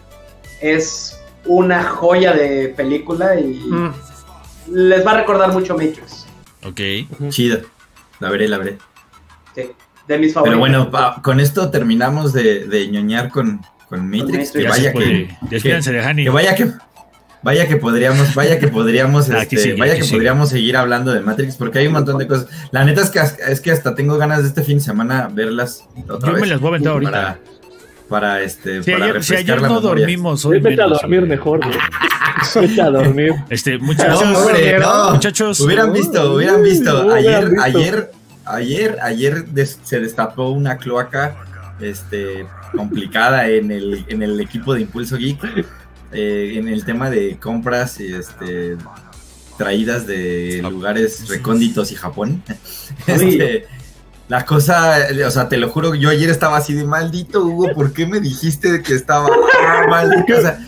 Es 0.61 1.19
una 1.45 1.83
joya 1.83 2.33
de 2.33 2.69
película 2.77 3.39
y 3.39 3.55
Mm. 3.55 3.93
les 4.69 5.05
va 5.07 5.13
a 5.13 5.17
recordar 5.19 5.53
mucho 5.53 5.75
Matrix. 5.77 6.27
Ok. 6.65 6.81
Ujú. 7.13 7.29
chido. 7.31 7.61
La 8.21 8.31
veré, 8.31 8.47
la 8.49 8.59
veré. 8.59 8.79
Sí, 9.55 9.63
de 10.07 10.19
mis 10.19 10.33
favoritos. 10.33 10.45
Pero 10.45 10.59
bueno, 10.59 10.91
pa- 10.91 11.21
con 11.23 11.41
esto 11.41 11.71
terminamos 11.71 12.33
de, 12.33 12.67
de 12.67 12.87
ñoñar 12.89 13.31
con, 13.31 13.61
con 13.89 14.07
Matrix. 14.09 14.25
Matrix. 14.27 14.51
Que 14.53 14.63
Ya 14.63 14.69
vaya 14.71 14.93
que, 14.93 15.37
Despídense 15.51 15.93
de 15.93 16.01
Hani. 16.05 16.25
que 16.25 16.31
vaya 16.31 16.55
que 16.55 16.71
vaya 17.43 17.67
que 17.69 17.77
podríamos, 17.77 18.35
vaya 18.35 18.59
que 18.59 18.69
podríamos, 18.69 19.29
este, 19.31 19.57
sigue, 19.57 19.77
vaya 19.77 19.95
que 19.97 20.03
sigue. 20.03 20.17
podríamos 20.17 20.49
seguir 20.51 20.77
hablando 20.77 21.13
de 21.13 21.21
Matrix 21.21 21.57
porque 21.57 21.79
hay 21.81 21.87
un 21.89 21.95
montón 21.95 22.19
de 22.19 22.27
cosas. 22.27 22.47
La 22.71 22.85
neta 22.85 23.01
es 23.03 23.11
que 23.11 23.21
es 23.49 23.61
que 23.61 23.71
hasta 23.71 23.95
tengo 23.95 24.17
ganas 24.19 24.43
de 24.43 24.49
este 24.49 24.63
fin 24.63 24.79
de 24.79 24.85
semana 24.85 25.29
verlas 25.33 25.85
otra 26.09 26.33
Yo 26.33 26.39
me 26.39 26.47
las 26.47 26.61
voy 26.61 26.69
a 26.69 26.71
aventar 26.71 26.93
ahorita. 26.93 27.11
para, 27.11 27.39
para 28.09 28.43
este 28.43 28.83
Si 28.83 28.91
para 28.93 29.05
ayer, 29.07 29.23
si 29.25 29.33
refrescar 29.33 29.39
ayer 29.57 29.63
la 29.63 29.69
no 29.69 29.75
memoria. 29.81 30.01
dormimos 30.05 30.45
hoy. 30.45 30.61
Vete 30.61 30.83
a 30.83 30.87
dormir 30.87 31.23
mejor, 31.23 31.61
güey. 31.65 31.79
Vete 32.69 32.83
a 32.83 32.91
dormir. 32.91 33.33
Este, 33.51 33.79
No, 33.79 33.85
muchachos, 33.85 34.23
hombre, 34.37 34.79
no. 34.79 35.11
muchachos, 35.13 35.61
Hubieran 35.61 35.93
visto, 35.93 36.35
hubieran 36.35 36.63
visto. 36.63 37.07
Uy, 37.07 37.13
Ayer, 37.15 37.49
visto. 37.51 37.63
ayer, 37.65 38.11
ayer, 38.45 38.99
ayer 39.03 39.45
des- 39.47 39.79
se 39.83 40.01
destapó 40.01 40.49
una 40.51 40.77
cloaca, 40.77 41.37
este, 41.81 42.47
complicada 42.77 43.49
en 43.49 43.71
el, 43.71 44.05
en 44.09 44.23
el 44.23 44.41
equipo 44.41 44.75
de 44.75 44.81
Impulso 44.83 45.17
Geek, 45.17 45.39
eh, 46.13 46.55
en 46.57 46.69
el 46.69 46.85
tema 46.85 47.11
de 47.11 47.37
compras, 47.39 47.99
y, 48.01 48.13
este, 48.13 48.77
traídas 49.59 50.07
de 50.07 50.61
lugares 50.63 51.29
recónditos 51.29 51.93
y 51.93 51.95
Japón. 51.97 52.43
Este, 53.07 53.67
la 54.29 54.45
cosa, 54.47 54.97
o 55.27 55.31
sea, 55.31 55.49
te 55.49 55.57
lo 55.57 55.69
juro, 55.69 55.95
yo 55.95 56.09
ayer 56.09 56.31
estaba 56.31 56.57
así 56.57 56.73
de 56.75 56.85
maldito 56.85 57.45
Hugo, 57.45 57.73
¿por 57.75 57.93
qué 57.93 58.07
me 58.07 58.21
dijiste 58.21 58.81
que 58.83 58.95
estaba 58.95 59.27
ah, 59.29 59.87
maldito? 59.89 60.39
O 60.39 60.41
sea, 60.41 60.59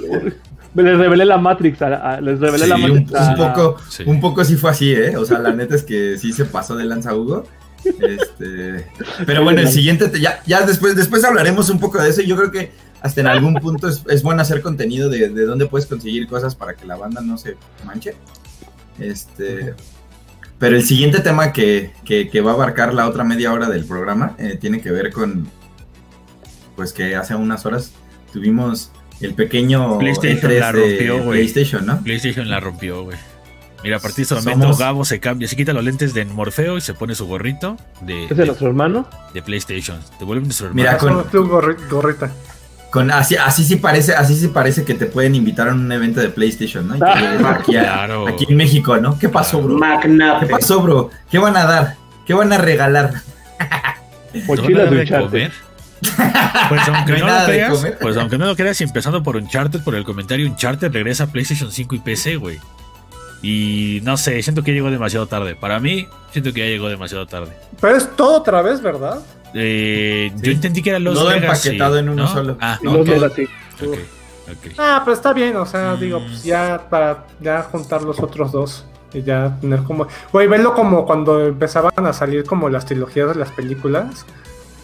Les 0.75 0.99
revelé 0.99 1.25
la 1.25 1.39
Matrix. 1.39 1.81
a- 1.83 2.15
a- 2.17 2.21
les 2.21 2.41
revelé 2.41 2.65
sí, 2.65 2.69
la 2.71 2.77
Matrix. 2.77 3.11
un 3.13 3.37
poco, 3.37 3.77
Sí. 3.89 4.03
un 4.07 4.21
poco 4.21 4.45
sí 4.45 4.57
fue 4.57 4.71
así, 4.71 4.93
¿eh? 4.93 5.17
O 5.17 5.25
sea, 5.25 5.39
la 5.39 5.53
neta 5.53 5.77
es 5.77 5.83
que 5.85 6.19
sí 6.19 6.33
se 6.33 6.45
pasó 6.45 6.77
de 6.77 6.85
lanza 6.85 7.15
Hugo. 7.15 7.45
Este, 7.85 8.87
pero 9.27 9.43
bueno, 9.45 9.61
el 9.61 9.69
siguiente, 9.69 10.09
te- 10.09 10.21
ya, 10.21 10.41
ya 10.47 10.63
después, 10.67 10.97
después 10.97 11.23
hablaremos 11.25 11.69
un 11.71 11.79
poco 11.79 12.03
de 12.03 12.11
eso. 12.11 12.23
y 12.23 12.27
Yo 12.27 12.37
creo 12.37 12.51
que 12.51 12.73
hasta 13.05 13.21
en 13.21 13.27
algún 13.29 13.55
punto 13.55 13.87
es, 13.87 14.03
es 14.09 14.23
bueno 14.23 14.43
hacer 14.43 14.63
contenido 14.63 15.09
de, 15.11 15.29
de 15.29 15.45
dónde 15.47 15.67
puedes 15.67 15.87
conseguir 15.87 16.27
cosas 16.27 16.55
para 16.55 16.75
que 16.75 16.87
la 16.87 16.97
banda 16.97 17.21
no 17.21 17.37
se 17.39 17.57
manche. 17.85 18.15
Este, 18.99 19.75
pero 20.59 20.77
el 20.77 20.85
siguiente 20.85 21.21
tema 21.21 21.53
que, 21.53 21.93
que- 22.05 22.29
que 22.31 22.41
va 22.41 22.53
a 22.53 22.55
abarcar 22.55 22.95
la 22.95 23.09
otra 23.09 23.23
media 23.25 23.53
hora 23.53 23.69
del 23.69 23.85
programa 23.85 24.35
eh, 24.39 24.57
tiene 24.61 24.81
que 24.81 24.91
ver 24.91 25.13
con, 25.13 25.47
pues 26.77 26.93
que 26.93 27.15
hace 27.17 27.35
unas 27.35 27.67
horas 27.67 27.93
tuvimos 28.33 28.91
el 29.21 29.35
pequeño 29.35 29.99
PlayStation 29.99 30.51
E3 30.51 30.59
la 30.61 30.73
rompió, 30.73 31.15
güey. 31.25 31.39
PlayStation, 31.41 31.87
¿no? 31.87 32.01
PlayStation 32.03 32.49
la 32.49 32.61
rompió, 32.61 33.05
güey. 33.05 33.17
Mira, 33.83 33.99
a 33.99 34.01
partir 34.01 34.27
de 34.27 34.35
este 34.35 34.35
momento 34.37 34.69
Somos- 34.69 34.79
Gabo 34.79 35.05
se 35.05 35.21
cambia, 35.21 35.47
se 35.47 35.57
quita 35.57 35.75
los 35.75 35.85
lentes 35.85 36.15
de 36.15 36.25
Morfeo 36.25 36.79
y 36.79 36.81
se 36.81 36.95
pone 36.95 37.15
su 37.15 37.27
gorrito 37.27 37.77
de, 38.01 38.25
¿Ese 38.25 38.33
es 38.33 38.39
de, 38.39 38.47
nuestro 38.47 38.69
hermano? 38.69 39.07
de 39.35 39.43
PlayStation. 39.43 39.99
Te 40.19 40.25
vuelve 40.25 40.45
nuestro 40.45 40.69
hermano. 40.69 40.83
Mira, 40.91 40.97
con- 40.99 41.23
gorri- 41.51 41.89
gorrita. 41.91 42.33
Con, 42.95 43.11
así, 43.11 43.35
así 43.35 43.65
sí 43.65 43.75
parece, 43.75 44.15
así 44.15 44.37
sí 44.37 44.47
parece 44.47 44.85
que 44.85 44.95
te 44.95 45.07
pueden 45.07 45.35
invitar 45.35 45.69
a 45.69 45.73
un 45.73 45.91
evento 45.91 46.21
de 46.21 46.29
PlayStation, 46.29 46.87
¿no? 46.87 46.95
Y 46.95 47.01
que 47.01 47.05
aquí, 47.09 47.77
a- 47.77 47.83
claro. 47.83 48.29
aquí 48.29 48.47
en 48.49 48.57
México, 48.57 48.97
¿no? 48.99 49.19
¿Qué 49.19 49.29
pasó, 49.29 49.61
bro? 49.61 49.75
¿Qué 49.75 49.81
Magnate. 49.81 50.47
pasó, 50.47 50.81
bro? 50.81 51.11
¿Qué 51.29 51.39
van 51.39 51.57
a 51.57 51.65
dar? 51.65 51.97
¿Qué 52.25 52.35
van 52.35 52.53
a 52.53 52.59
regalar? 52.59 53.15
Mochilas 54.47 54.69
¿No 54.69 54.69
de 54.69 54.75
van 54.75 54.79
a 54.79 54.85
dar 54.85 55.01
Uncharted. 55.01 55.29
comer? 55.29 55.53
Pues 56.69 56.89
aunque 56.89 57.13
No 57.19 57.27
lo 57.27 57.45
creas, 57.47 57.71
comer. 57.75 57.99
pues 58.01 58.17
aunque 58.17 58.39
no 58.39 58.47
lo 58.47 58.55
creas, 58.55 58.81
empezando 58.81 59.23
por 59.25 59.37
Uncharted, 59.39 59.81
por 59.83 59.97
el 59.97 60.05
comentario, 60.05 60.47
Uncharted 60.47 60.93
regresa 60.93 61.25
a 61.25 61.27
PlayStation 61.27 61.73
5 61.73 61.97
y 61.97 61.99
PC, 61.99 62.37
güey. 62.37 62.61
Y 63.43 64.01
no 64.05 64.17
sé, 64.17 64.41
siento 64.43 64.63
que 64.63 64.73
llegó 64.73 64.91
demasiado 64.91 65.27
tarde. 65.27 65.57
Para 65.57 65.81
mí, 65.81 66.07
siento 66.33 66.53
que 66.53 66.61
ya 66.61 66.67
llegó 66.67 66.89
demasiado 66.89 67.27
tarde. 67.27 67.51
Pero 67.81 67.97
es 67.97 68.09
todo 68.17 68.39
otra 68.39 68.63
vez, 68.63 68.81
¿verdad? 68.81 69.19
Eh, 69.55 70.33
Sí. 70.37 70.43
Yo 70.43 70.53
entendí 70.53 70.83
que 70.83 70.91
era 70.91 70.99
los 70.99 71.15
Todo 71.15 71.29
Vegas, 71.29 71.65
empaquetado 71.65 71.95
sí, 71.95 72.01
en 72.01 72.09
uno 72.09 72.23
¿no? 72.25 72.29
solo. 72.33 72.57
Ah, 72.61 72.79
Y 72.83 72.85
los 72.85 72.95
ok, 72.97 73.07
Legacy. 73.07 73.43
ok, 73.45 73.99
ok. 74.51 74.73
Ah, 74.79 75.03
pero 75.05 75.15
está 75.17 75.33
bien, 75.33 75.57
o 75.57 75.67
sea, 75.67 75.95
Mm. 75.95 76.01
digo, 76.01 76.21
pues 76.21 76.43
ya 76.45 76.87
para 76.91 77.25
ya 77.41 77.63
juntar 77.63 78.03
los 78.03 78.21
otros 78.21 78.53
dos 78.53 78.85
y 79.13 79.23
ya 79.23 79.57
tener 79.61 79.83
como, 79.85 80.09
güey, 80.33 80.47
verlo 80.49 80.75
como 80.75 81.07
cuando 81.07 81.45
empezaban 81.47 81.93
a 82.07 82.13
salir 82.13 82.45
como 82.45 82.69
las 82.69 82.85
trilogías 82.85 83.29
de 83.29 83.35
las 83.37 83.51
películas 83.53 84.27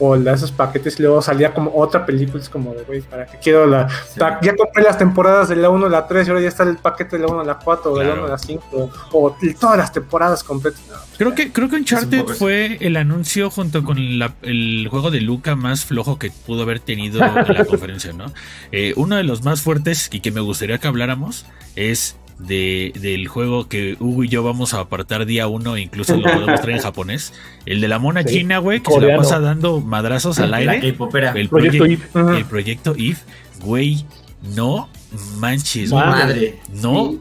o 0.01 0.17
la- 0.17 0.33
esos 0.33 0.51
paquetes 0.51 0.99
y 0.99 1.03
luego 1.03 1.23
salía 1.23 1.55
como 1.55 1.73
otra 1.77 2.05
película, 2.05 2.43
es 2.43 2.49
como 2.49 2.75
de, 2.75 2.83
güey, 2.85 3.03
para 3.03 3.27
qué 3.27 3.39
quiero 3.43 3.67
la, 3.67 3.89
Sí. 3.89 4.19
la- 4.19 4.41
ya 4.41 4.57
compré 4.57 4.83
las 4.83 4.99
temporadas 4.99 5.49
de 5.49 5.57
la 5.57 5.71
1 5.71 5.87
a 5.87 5.89
la 5.91 6.07
3 6.09 6.27
y 6.27 6.31
ahora 6.31 6.43
ya 6.43 6.49
está 6.49 6.63
el 6.65 6.77
paquete 6.79 7.17
de 7.19 7.25
la 7.27 7.29
1 7.33 7.41
a 7.43 7.45
la 7.45 7.59
4 7.59 7.93
o 7.93 7.99
de 7.99 8.05
la 8.05 8.11
Claro. 8.13 8.23
1 8.25 8.29
a 8.29 8.33
la 8.33 8.39
5 8.39 8.91
o 9.13 9.37
todas 9.61 9.77
las 9.79 9.93
temporadas 9.93 10.43
completas. 10.43 10.81
No, 10.89 10.95
pues, 10.97 11.19
Creo 11.19 11.35
que, 11.35 11.53
creo 11.53 11.69
que 11.69 11.77
Uncharted 11.77 12.25
fue 12.27 12.79
el 12.81 12.97
anuncio 12.97 13.51
junto 13.51 13.85
con 13.85 14.19
la- 14.19 14.35
el 14.43 14.89
juego 14.91 15.11
de 15.11 15.21
Luca 15.21 15.55
más 15.55 15.85
flojo 15.85 16.19
que 16.19 16.31
pudo 16.31 16.63
haber 16.63 16.81
tenido 16.81 17.23
en 17.23 17.35
la 17.35 17.45
conferencia, 17.67 18.13
¿no? 18.13 18.33
Eh, 18.73 18.95
uno 18.97 19.17
de 19.17 19.25
los 19.25 19.45
más 19.45 19.61
fuertes 19.63 20.09
y 20.13 20.21
que 20.21 20.31
me 20.33 20.41
gustaría 20.41 20.79
que 20.79 20.89
habláramos 20.89 21.45
es 21.77 22.17
de, 22.47 22.93
del 23.01 23.29
juego 23.29 23.69
que 23.69 23.97
Hugo 24.01 24.25
y 24.25 24.29
yo 24.29 24.43
vamos 24.43 24.75
a 24.75 24.81
apartar 24.81 25.27
día 25.27 25.47
uno, 25.47 25.77
incluso 25.77 26.17
lo 26.17 26.23
podemos 26.33 26.61
traer 26.61 26.77
en 26.79 26.83
japonés. 26.83 27.33
El 27.67 27.81
de 27.81 27.89
la 27.89 27.99
mona 27.99 28.23
Sí. 28.23 28.39
china, 28.39 28.59
güey, 28.59 28.81
que 28.81 28.91
se 28.93 29.01
la 29.01 29.17
pasa 29.17 29.41
dando 29.41 29.81
madrazos 29.81 30.39
al 30.39 30.51
La 30.53 30.59
aire. 30.59 30.81
El 31.35 31.49
Proyecto. 31.49 31.85
Ujú. 32.19 32.31
el 32.31 32.45
proyecto 32.47 32.95
Eve, 32.99 33.17
güey, 33.63 34.05
no 34.57 34.89
manches, 35.39 35.93
madre. 35.93 36.59
No 36.73 37.17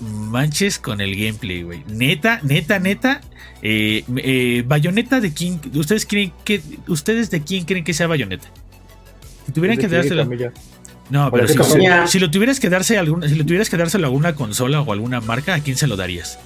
manches 0.00 0.78
con 0.78 1.00
el 1.00 1.14
gameplay, 1.16 1.62
güey. 1.62 1.84
Neta, 1.88 2.40
neta, 2.42 2.78
neta. 2.78 3.20
Eh, 3.62 4.04
eh, 4.16 4.64
bayoneta 4.66 5.20
de 5.20 5.32
quién. 5.32 5.60
¿Ustedes 5.74 6.04
creen 6.06 6.32
que. 6.44 6.60
¿Ustedes 6.88 7.30
de 7.30 7.42
quién 7.42 7.64
creen 7.64 7.84
que 7.84 7.92
sea 7.94 8.06
bayoneta? 8.06 8.48
Si 9.46 9.52
tuvieran 9.52 9.78
que 9.78 9.88
Desde 9.88 10.14
dárselo. 10.14 10.52
No, 11.10 11.30
pero 11.30 11.48
si, 11.48 11.56
si- 12.06 12.18
lo 12.18 12.30
tuvieras 12.30 12.60
que 12.60 12.68
darse 12.68 12.96
a 12.96 13.00
alguna, 13.00 13.28
si 13.28 13.34
lo 13.34 13.44
tuvieras 13.44 13.70
que 13.70 13.76
dárselo 13.76 14.06
a 14.06 14.08
alguna 14.08 14.34
consola 14.34 14.80
o 14.80 14.92
alguna 14.92 15.20
marca, 15.20 15.54
¿a 15.54 15.60
quién 15.60 15.76
se 15.76 15.86
lo 15.86 15.96
darías? 15.96 16.38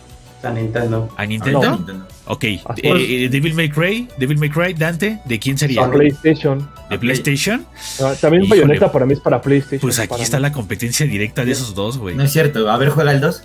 A 0.43 0.51
Nintendo. 0.51 1.09
¿A 1.17 1.25
Nintendo? 1.25 1.63
No, 1.63 1.77
Nintendo. 1.77 2.07
Ok. 2.27 2.45
Eh, 2.45 2.61
eh, 2.83 3.29
Devil 3.31 3.55
May 3.55 3.69
Cry, 3.69 4.09
Devil 4.19 4.39
May 4.39 4.51
Cry, 4.51 4.75
Dante, 4.75 5.21
¿de 5.25 5.39
quién 5.39 5.57
sería? 5.57 5.85
A 5.85 5.91
PlayStation. 5.91 6.69
¿De 6.91 6.99
PlayStation? 6.99 7.65
Ah, 8.01 8.15
También. 8.21 8.49
Bayonetta 8.49 8.91
para 8.91 9.07
mí 9.07 9.13
es 9.13 9.21
para 9.21 9.41
PlayStation. 9.41 9.81
Pues 9.81 9.99
aquí 9.99 10.21
está 10.21 10.39
mí. 10.39 10.43
la 10.43 10.53
competencia 10.53 11.07
directa 11.07 11.45
de 11.45 11.53
esos 11.53 11.75
dos, 11.75 11.99
güey. 11.99 12.17
No 12.17 12.25
es 12.25 12.33
cierto. 12.33 12.71
A 12.71 12.77
ver, 12.77 12.91
juega 12.91 13.13
el 13.13 13.21
2. 13.21 13.43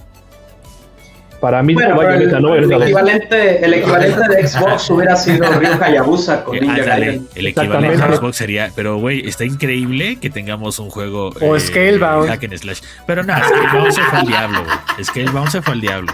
Para 1.40 1.62
mí 1.62 1.76
Bueno, 1.76 1.96
Bayonetta, 1.96 2.40
no 2.40 2.56
el, 2.56 2.64
el 2.64 2.70
Bayonetta 2.70 2.76
2. 2.78 2.84
equivalente, 2.86 3.66
el 3.66 3.74
equivalente 3.76 4.20
de 4.28 4.48
Xbox 4.48 4.90
hubiera 4.90 5.16
sido 5.16 5.46
Ryu 5.60 5.84
Hayabusa 5.84 6.44
con 6.44 6.56
Eh, 6.58 6.62
Ninja 6.62 6.76
ándale, 6.82 7.06
Gaiden. 7.06 7.28
el 7.36 7.48
equivalente 7.48 7.88
Exactamente. 7.88 8.18
Xbox 8.18 8.36
sería. 8.38 8.72
Pero, 8.76 8.98
güey, 8.98 9.28
está 9.28 9.46
increíble 9.46 10.18
que 10.20 10.30
tengamos 10.32 10.80
un 10.80 10.90
juego. 10.90 11.32
O 11.42 11.60
Scalebound. 11.60 12.28
Hack 12.30 12.44
and 12.46 12.58
slash. 12.58 12.80
Pero 13.06 13.24
no, 13.24 13.34
Scalebound 13.38 13.92
se 13.92 14.02
fue 14.02 14.20
al 14.20 14.28
diablo, 14.28 14.64
güey. 14.64 15.04
Scalebound 15.06 15.50
se 15.50 15.62
fue 15.62 15.74
al 15.74 15.82
diablo. 15.82 16.14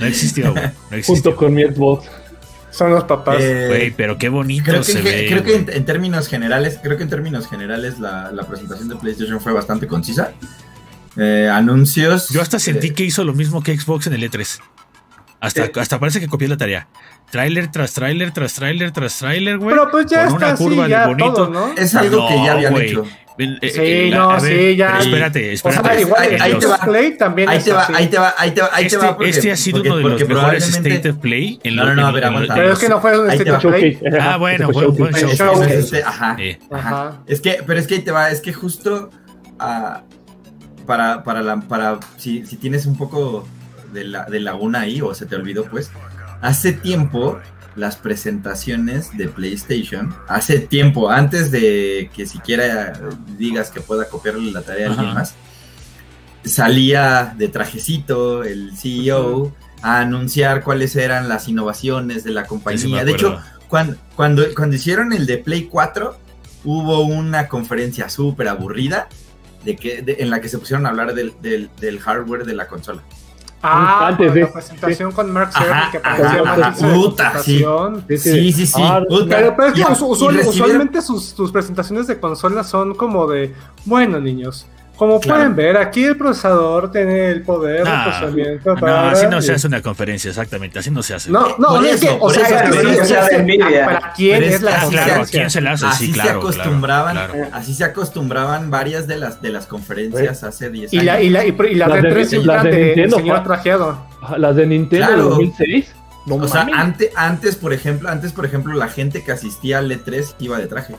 No 0.00 0.06
existió, 0.06 0.52
güey. 0.52 0.64
No 0.90 0.96
existió. 0.96 1.14
Junto 1.14 1.36
con 1.36 1.52
mi 1.54 1.64
Xbox. 1.64 2.08
Son 2.70 2.90
los 2.90 3.04
papás. 3.04 3.36
Eh, 3.40 3.64
Güey, 3.68 3.90
pero 3.90 4.18
qué 4.18 4.28
bonito 4.28 4.64
Creo 4.66 4.80
que, 4.80 4.92
se 4.92 5.00
ve. 5.02 5.26
creo 5.28 5.42
que 5.42 5.54
en, 5.56 5.66
en 5.72 5.84
términos 5.84 6.28
generales, 6.28 6.78
creo 6.82 6.96
que 6.96 7.02
en 7.02 7.08
términos 7.08 7.48
generales 7.48 7.98
la, 7.98 8.30
la 8.30 8.44
presentación 8.44 8.88
de 8.88 8.96
PlayStation 8.96 9.40
fue 9.40 9.52
bastante 9.52 9.86
concisa. 9.86 10.32
Eh, 11.18 11.48
anuncios. 11.52 12.28
Yo 12.30 12.40
hasta 12.40 12.58
sentí 12.58 12.88
eh, 12.88 12.94
que 12.94 13.04
hizo 13.04 13.24
lo 13.24 13.34
mismo 13.34 13.62
que 13.62 13.78
Xbox 13.78 14.06
en 14.06 14.14
el 14.14 14.22
E3. 14.30 14.60
Hasta, 15.40 15.66
Sí. 15.66 15.70
hasta 15.76 16.00
parece 16.00 16.20
que 16.20 16.26
copió 16.28 16.48
la 16.48 16.56
tarea. 16.56 16.88
Trailer 17.30 17.70
tras 17.70 17.92
trailer 17.92 18.32
tras 18.32 18.54
trailer 18.54 18.90
tras 18.90 19.18
trailer, 19.18 19.58
güey. 19.58 19.70
pero 19.70 19.90
pues 19.90 20.06
ya 20.06 20.24
con 20.26 20.34
está 20.42 20.46
una 20.46 20.54
así, 20.54 20.64
de 20.90 21.06
bonito. 21.06 21.32
todo, 21.34 21.50
¿no? 21.50 21.72
es 21.76 21.94
algo 21.94 22.26
que 22.28 22.34
ya 22.44 22.52
habían 22.52 22.72
güey. 22.72 22.90
hecho. 22.90 23.04
Eh, 23.40 23.58
Sí, 23.62 23.68
eh, 23.76 24.10
no, 24.12 24.30
a 24.32 24.40
ver, 24.40 24.58
sí, 24.70 24.76
ya. 24.76 24.86
pero 24.88 25.02
Espérate, 25.04 25.48
O 25.50 25.52
espérate. 25.52 25.88
sea, 25.90 26.00
igual 26.00 26.22
ahí- 26.40 26.54
te 26.58 26.66
va. 26.66 26.78
Play 26.78 27.16
también 27.16 27.48
Ahí 27.48 27.62
te 27.62 27.70
va, 27.72 27.86
ahí 27.94 28.08
te 28.08 28.18
va, 28.18 28.34
ahí 28.36 28.50
te 28.50 28.60
va, 28.62 28.70
ahí 28.72 28.82
te 28.82 28.86
este, 28.86 28.96
va. 29.06 29.16
porque- 29.16 29.30
este 29.30 29.52
ha 29.52 29.56
sido 29.56 29.76
porque- 29.76 29.88
uno 29.90 29.96
de 29.98 30.02
los 30.02 30.12
porque 30.22 30.34
mejores 30.34 30.68
State 30.68 31.10
of 31.10 31.16
Play 31.18 31.60
en 31.62 31.76
No, 31.76 31.84
no, 31.84 31.94
no, 31.94 32.06
a 32.08 32.12
Pero 32.12 32.30
los- 32.68 32.72
es 32.72 32.78
que 32.80 32.88
no 32.88 33.00
fue 33.00 33.16
un 33.20 33.30
State 33.30 33.50
of 33.52 33.62
Play. 33.64 33.98
Ah, 34.20 34.36
bueno, 34.38 34.64
Ese 34.64 34.72
fue 34.72 34.86
un 34.88 35.12
show. 35.36 35.62
Este, 35.62 36.02
ajá, 36.02 36.36
Eh. 36.40 36.58
Es 37.28 37.40
que, 37.40 37.58
pero 37.64 37.78
es 37.78 37.86
que 37.86 37.94
ahí 37.96 38.00
te 38.00 38.10
va, 38.10 38.28
es 38.30 38.40
que 38.40 38.52
justo 38.52 39.10
ah, 39.60 40.02
para, 40.88 41.22
para 41.22 41.42
la, 41.42 41.60
para, 41.60 42.00
si, 42.16 42.46
si 42.46 42.56
tienes 42.56 42.86
un 42.86 42.96
poco 42.96 43.46
de, 43.92 44.04
la, 44.04 44.24
de 44.24 44.40
laguna 44.40 44.80
ahí, 44.80 45.02
o 45.02 45.14
se 45.14 45.26
te 45.26 45.36
olvidó, 45.36 45.66
pues, 45.66 45.90
hace 46.40 46.72
tiempo 46.72 47.38
las 47.76 47.96
presentaciones 47.96 49.14
de 49.14 49.28
PlayStation, 49.28 50.16
hace 50.28 50.60
tiempo, 50.60 51.10
antes 51.10 51.50
de 51.50 52.10
que 52.16 52.24
siquiera 52.24 52.98
digas 53.36 53.70
que 53.70 53.82
pueda 53.82 54.08
copiarle 54.08 54.50
la 54.50 54.62
tarea 54.62 54.86
a 54.86 54.90
alguien 54.92 55.12
más, 55.12 55.34
salía 56.46 57.34
de 57.36 57.48
trajecito 57.48 58.42
el 58.42 58.74
CEO 58.74 59.54
a 59.82 60.00
anunciar 60.00 60.64
cuáles 60.64 60.96
eran 60.96 61.28
las 61.28 61.48
innovaciones 61.48 62.24
de 62.24 62.30
la 62.30 62.44
sí 62.44 62.48
compañía. 62.48 63.04
de 63.04 63.12
hecho, 63.12 63.38
cuando, 63.68 63.98
cuando, 64.16 64.42
cuando 64.56 64.76
hicieron 64.76 65.12
el 65.12 65.26
de 65.26 65.36
Play 65.36 65.64
4, 65.64 66.18
hubo 66.64 67.02
una 67.02 67.46
conferencia 67.46 68.08
súper 68.08 68.48
aburrida 68.48 69.08
de 69.64 69.76
que, 69.76 70.02
de- 70.02 70.16
en 70.20 70.30
la 70.30 70.40
que 70.40 70.48
se 70.48 70.58
pusieron 70.58 70.86
a 70.86 70.90
hablar 70.90 71.14
del, 71.14 71.32
del- 71.42 71.70
del 71.80 71.98
hardware 72.00 72.44
de 72.44 72.54
la 72.54 72.66
consola. 72.68 73.02
Ah, 73.60 74.06
Antes 74.08 74.26
con 74.28 74.34
de- 74.36 74.40
la 74.42 74.52
presentación 74.52 75.10
con 75.12 75.32
Mark 75.32 75.50
Cerny 75.52 75.90
que 75.90 75.98
ajá, 76.02 76.42
una 76.42 76.72
puta, 76.72 77.42
sí. 77.42 77.64
presentación. 77.64 78.04
Sí, 78.08 78.52
sí, 78.52 78.66
sí. 78.66 78.82
Ah, 78.84 79.02
puta. 79.08 79.36
Pero, 79.36 79.54
pero 79.56 79.68
es 79.68 79.74
que 79.74 80.04
usual- 80.04 80.40
usualmente 80.46 81.02
sus, 81.02 81.24
sus 81.24 81.50
presentaciones 81.50 82.06
de 82.06 82.20
consolas 82.20 82.68
son 82.68 82.94
como 82.94 83.26
de, 83.26 83.52
bueno 83.84 84.20
niños, 84.20 84.66
como 84.98 85.20
Claro. 85.20 85.38
pueden 85.38 85.56
ver, 85.56 85.76
aquí 85.76 86.04
el 86.04 86.16
procesador 86.16 86.90
tiene 86.90 87.30
el 87.30 87.42
poder 87.42 87.84
de 87.84 87.90
Ah, 87.90 88.02
procesamiento. 88.04 88.74
No, 88.74 88.80
para- 88.80 89.10
así 89.12 89.26
no 89.28 89.40
se 89.40 89.52
hace 89.52 89.66
una 89.68 89.80
conferencia, 89.80 90.28
exactamente. 90.30 90.78
Así 90.80 90.90
no 90.90 91.02
se 91.02 91.14
hace. 91.14 91.30
No, 91.30 91.56
no, 91.56 91.68
Por 91.68 91.86
es 91.86 92.00
que, 92.00 92.16
o 92.20 92.28
sea, 92.30 92.44
sea. 92.46 93.24
¿para 93.84 94.12
quién 94.14 94.42
es 94.42 94.54
es 94.56 94.62
la 94.62 94.88
claro, 94.88 95.22
quién 95.30 95.50
se 95.50 95.60
la 95.60 95.72
hace? 95.72 95.86
Así 95.86 96.06
sí, 96.06 96.12
se 96.12 96.20
claro. 96.20 96.38
acostumbraban, 96.40 97.14
claro, 97.14 97.32
claro. 97.34 97.50
así 97.52 97.74
se 97.74 97.84
acostumbraban 97.84 98.70
varias 98.70 99.06
de 99.06 99.16
las 99.18 99.40
de 99.40 99.50
las 99.50 99.66
conferencias 99.66 100.42
hace 100.44 100.70
10 100.70 100.92
Y 100.92 100.98
años. 100.98 101.06
la, 101.06 101.22
y 101.22 101.30
la, 101.30 101.44
y, 101.46 101.48
y 101.70 101.74
la 101.74 101.88
Las 101.88 102.02
de- 102.02 102.08
de 102.08 102.44
las 102.44 102.62
de 102.64 102.70
de, 102.70 102.84
Nintendo, 102.86 103.16
señor 103.18 103.44
trajeado. 103.44 104.06
Las 104.36 104.56
de 104.56 104.66
Nintendo 104.66 105.06
Claro. 105.06 105.22
de 105.22 105.28
2006. 105.30 105.94
No 106.26 106.34
o 106.34 106.48
sea, 106.48 106.64
mames. 106.64 106.74
antes, 106.78 107.10
antes, 107.16 107.56
por 107.56 107.72
ejemplo, 107.72 108.08
antes, 108.10 108.32
por 108.32 108.44
ejemplo, 108.44 108.74
la 108.74 108.88
gente 108.88 109.24
que 109.24 109.32
asistía 109.32 109.78
al 109.78 109.90
E3 109.90 110.34
iba 110.40 110.58
de 110.58 110.66
traje. 110.66 110.94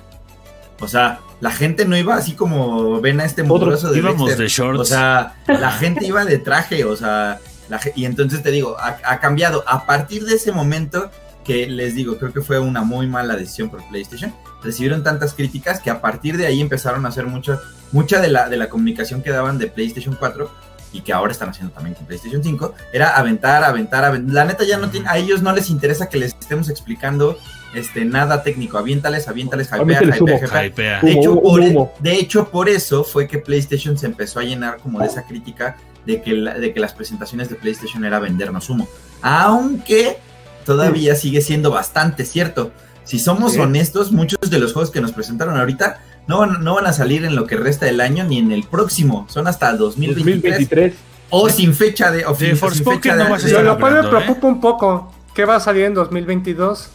O 0.81 0.87
sea, 0.87 1.19
la 1.41 1.51
gente 1.51 1.85
no 1.85 1.97
iba 1.97 2.15
así 2.15 2.33
como 2.33 3.01
ven 3.01 3.19
a 3.19 3.25
este 3.25 3.43
mugroso 3.43 3.91
de 3.91 3.99
Íbamos 3.99 4.27
Dexter. 4.27 4.45
de 4.45 4.49
shorts. 4.49 4.79
O 4.79 4.85
sea, 4.85 5.35
la 5.47 5.71
gente 5.71 6.05
iba 6.05 6.25
de 6.25 6.37
traje, 6.37 6.85
o 6.85 6.95
sea, 6.95 7.39
la 7.69 7.79
y 7.95 8.05
entonces 8.05 8.41
te 8.41 8.51
digo, 8.51 8.77
ha, 8.79 8.97
ha 9.03 9.19
cambiado. 9.19 9.63
A 9.67 9.85
partir 9.85 10.25
de 10.25 10.35
ese 10.35 10.51
momento, 10.51 11.11
que 11.43 11.67
les 11.67 11.95
digo, 11.95 12.17
creo 12.17 12.33
que 12.33 12.41
fue 12.41 12.59
una 12.59 12.83
muy 12.83 13.07
mala 13.07 13.35
decisión 13.35 13.69
por 13.69 13.87
PlayStation, 13.89 14.33
recibieron 14.63 15.03
tantas 15.03 15.33
críticas 15.33 15.79
que 15.79 15.89
a 15.89 16.01
partir 16.01 16.37
de 16.37 16.45
ahí 16.45 16.61
empezaron 16.61 17.05
a 17.05 17.09
hacer 17.09 17.25
mucho, 17.25 17.59
mucha 17.91 18.21
de 18.21 18.29
la, 18.29 18.49
de 18.49 18.57
la 18.57 18.69
comunicación 18.69 19.21
que 19.21 19.31
daban 19.31 19.57
de 19.57 19.67
PlayStation 19.67 20.15
4 20.19 20.49
y 20.91 21.01
que 21.01 21.13
ahora 21.13 21.31
están 21.31 21.49
haciendo 21.49 21.73
también 21.73 21.95
con 21.95 22.05
PlayStation 22.05 22.43
5, 22.43 22.73
era 22.93 23.17
aventar, 23.17 23.63
aventar, 23.63 24.03
aventar. 24.05 24.33
La 24.33 24.45
neta 24.45 24.63
ya 24.63 24.77
no 24.77 24.89
tiene, 24.89 25.07
a 25.07 25.17
ellos 25.17 25.41
no 25.41 25.53
les 25.53 25.69
interesa 25.69 26.09
que 26.09 26.17
les 26.17 26.35
estemos 26.39 26.69
explicando 26.69 27.37
este, 27.75 28.03
nada 28.05 28.41
técnico, 28.43 28.77
aviéntales, 28.77 29.27
aviéntales, 29.27 29.67
hypea, 29.67 30.01
hypea, 30.03 30.17
hypea. 30.17 30.65
Hypea. 30.65 31.01
De 31.01 31.11
hecho, 31.11 31.31
humo, 31.33 31.41
por, 31.43 31.61
e- 31.63 31.69
humo. 31.69 31.93
de 31.99 32.13
hecho, 32.15 32.49
por 32.49 32.67
eso 32.69 33.03
fue 33.03 33.27
que 33.27 33.37
PlayStation 33.39 33.97
se 33.97 34.05
empezó 34.07 34.39
a 34.39 34.43
llenar 34.43 34.77
como 34.77 34.99
de 34.99 35.05
esa 35.07 35.23
crítica 35.25 35.77
de 36.05 36.21
que, 36.21 36.33
la- 36.33 36.55
de 36.55 36.73
que 36.73 36.79
las 36.79 36.93
presentaciones 36.93 37.49
de 37.49 37.55
PlayStation 37.55 38.03
era 38.05 38.19
vendernos 38.19 38.69
humo. 38.69 38.87
Aunque 39.21 40.17
todavía 40.65 41.15
sigue 41.15 41.41
siendo 41.41 41.71
bastante 41.71 42.25
cierto. 42.25 42.71
Si 43.03 43.19
somos 43.19 43.53
Sí. 43.53 43.59
honestos, 43.59 44.11
muchos 44.11 44.39
de 44.49 44.59
los 44.59 44.73
juegos 44.73 44.91
que 44.91 45.01
nos 45.01 45.11
presentaron 45.11 45.57
ahorita 45.57 46.01
no 46.27 46.39
van, 46.39 46.63
no 46.63 46.75
van 46.75 46.85
a 46.85 46.93
salir 46.93 47.25
en 47.25 47.35
lo 47.35 47.47
que 47.47 47.55
resta 47.57 47.85
del 47.87 48.01
año 48.01 48.23
ni 48.23 48.37
en 48.37 48.51
el 48.51 48.63
próximo. 48.63 49.25
Son 49.29 49.47
hasta 49.47 49.73
2023. 49.73 50.33
2023. 50.43 50.93
O 51.31 51.49
sin 51.49 51.73
fecha 51.73 52.11
de... 52.11 52.25
O 52.25 52.35
sin 52.35 52.55
Forspoken 52.57 53.01
fecha 53.01 53.15
no 53.15 53.23
de- 53.25 53.29
vas 53.31 53.43
a 53.43 53.47
Lo, 53.47 53.51
estar 53.51 53.63
lo 53.65 53.79
cual 53.79 53.93
me 53.93 53.99
¿eh? 54.01 54.09
preocupa 54.09 54.47
un 54.47 54.61
poco. 54.61 55.11
¿Qué 55.33 55.45
va 55.45 55.55
a 55.55 55.59
salir 55.59 55.85
en 55.85 55.93
2022? 55.93 56.89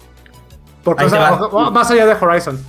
Porque, 0.84 1.04
o 1.06 1.10
sea, 1.10 1.30
va. 1.32 1.70
más 1.70 1.90
allá 1.90 2.06
de 2.06 2.12
Horizon. 2.14 2.60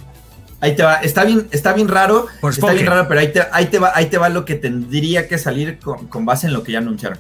Ahí 0.62 0.76
te 0.76 0.84
va. 0.84 0.96
Está 0.96 1.26
bien, 1.26 1.48
está 1.52 1.74
bien 1.74 1.88
raro. 1.88 2.28
Por 2.42 2.52
está 2.54 2.72
bien 2.72 2.88
raro, 2.88 3.08
pero 3.08 3.20
ahí 3.20 3.32
te, 3.32 3.42
ahí 3.52 3.66
te 3.68 3.78
va, 3.78 3.92
ahí 3.94 4.06
te 4.08 4.18
va 4.18 4.30
lo 4.30 4.46
que 4.46 4.56
tendría 4.56 5.28
que 5.28 5.38
salir 5.38 5.78
con, 5.80 6.08
con 6.08 6.26
base 6.26 6.48
en 6.48 6.54
lo 6.54 6.64
que 6.64 6.72
ya 6.72 6.78
anunciaron. 6.80 7.20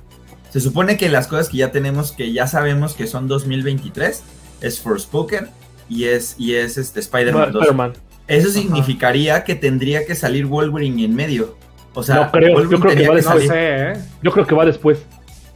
Se 0.49 0.61
supone 0.61 0.97
que 0.97 1.09
las 1.09 1.27
cosas 1.27 1.49
que 1.49 1.57
ya 1.57 1.71
tenemos, 1.71 2.13
que 2.13 2.31
ya 2.31 2.47
sabemos 2.47 2.93
que 2.93 3.07
son 3.07 3.27
2023, 3.27 4.23
es 4.61 4.79
Forspoken 4.79 5.49
y 5.89 6.05
es, 6.05 6.35
y 6.39 6.55
es 6.55 6.77
este 6.77 7.01
Spider-Man 7.01 7.51
2. 7.51 7.61
Spider-Man. 7.61 7.93
Eso 8.27 8.49
significaría 8.49 9.43
que 9.43 9.53
tendría 9.55 10.05
que 10.05 10.15
salir 10.15 10.45
Wolverine 10.45 11.03
en 11.03 11.13
medio. 11.13 11.57
O 11.93 12.03
sea, 12.03 12.15
No 12.15 12.31
creo, 12.31 12.61
yo 12.69 12.79
creo 12.79 12.95
que 12.95 13.07
va 13.07 13.15
No 13.15 13.39
sé, 13.39 13.47
¿eh? 13.91 13.93
Yo 14.23 14.31
creo 14.31 14.47
que 14.47 14.55
va 14.55 14.65
después. 14.65 14.99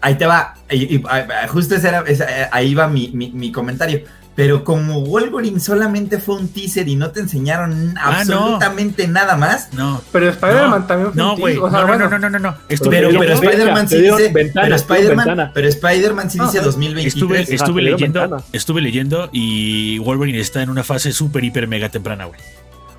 Ahí 0.02 0.16
te 0.16 0.26
va. 0.26 0.56
Y- 0.70 1.02
justo 1.48 1.76
ese 1.76 1.88
era, 1.88 2.02
ese- 2.06 2.24
eh, 2.26 2.48
ahí 2.52 2.74
va 2.76 2.88
mi, 2.88 3.10
mi- 3.14 3.32
mi 3.32 3.52
comentario. 3.52 4.02
Pero 4.40 4.64
como 4.64 5.02
Wolverine 5.02 5.60
solamente 5.60 6.18
fue 6.18 6.36
un 6.38 6.48
teaser 6.48 6.88
y 6.88 6.96
no 6.96 7.12
te 7.12 7.20
enseñaron 7.20 7.94
Ah, 7.98 8.24
no. 8.26 8.36
absolutamente 8.38 9.06
nada 9.10 9.36
más. 9.36 9.74
No. 9.74 10.02
Pero 10.14 10.30
Spider-Man 10.30 10.80
No, 10.80 10.86
también 10.88 11.12
fue 11.12 11.22
No, 11.22 11.34
un 11.34 11.40
güey. 11.42 11.54
teaser, 11.56 11.68
o 11.68 11.70
sea, 11.70 11.80
no, 11.80 11.82
no, 11.82 11.88
bueno, 11.90 12.10
no, 12.10 12.20
no, 12.20 12.30
no, 12.30 12.40
no. 12.40 12.56
Estuve 12.70 12.90
Pero, 13.02 13.20
pero 13.20 13.34
Spider-Man 13.34 13.90
sí 13.90 13.98
dice. 14.02 14.30
ventana, 14.32 14.64
pero 14.64 14.76
Spider-Man, 14.78 15.52
Spider-Man 15.54 16.32
sí 16.32 16.40
dice 16.40 16.58
Ajá. 16.60 16.66
2023. 16.68 17.50
Estuve, 17.50 17.82
leyendo, 17.82 18.22
ventana. 18.22 18.44
estuve 18.54 18.80
leyendo 18.82 19.28
y 19.34 19.98
Wolverine 20.00 20.40
está 20.40 20.62
en 20.62 20.70
una 20.70 20.86
fase 20.86 21.12
súper, 21.12 21.44
hiper, 21.44 21.68
mega 21.68 21.90
temprana, 21.90 22.24
güey. 22.24 22.40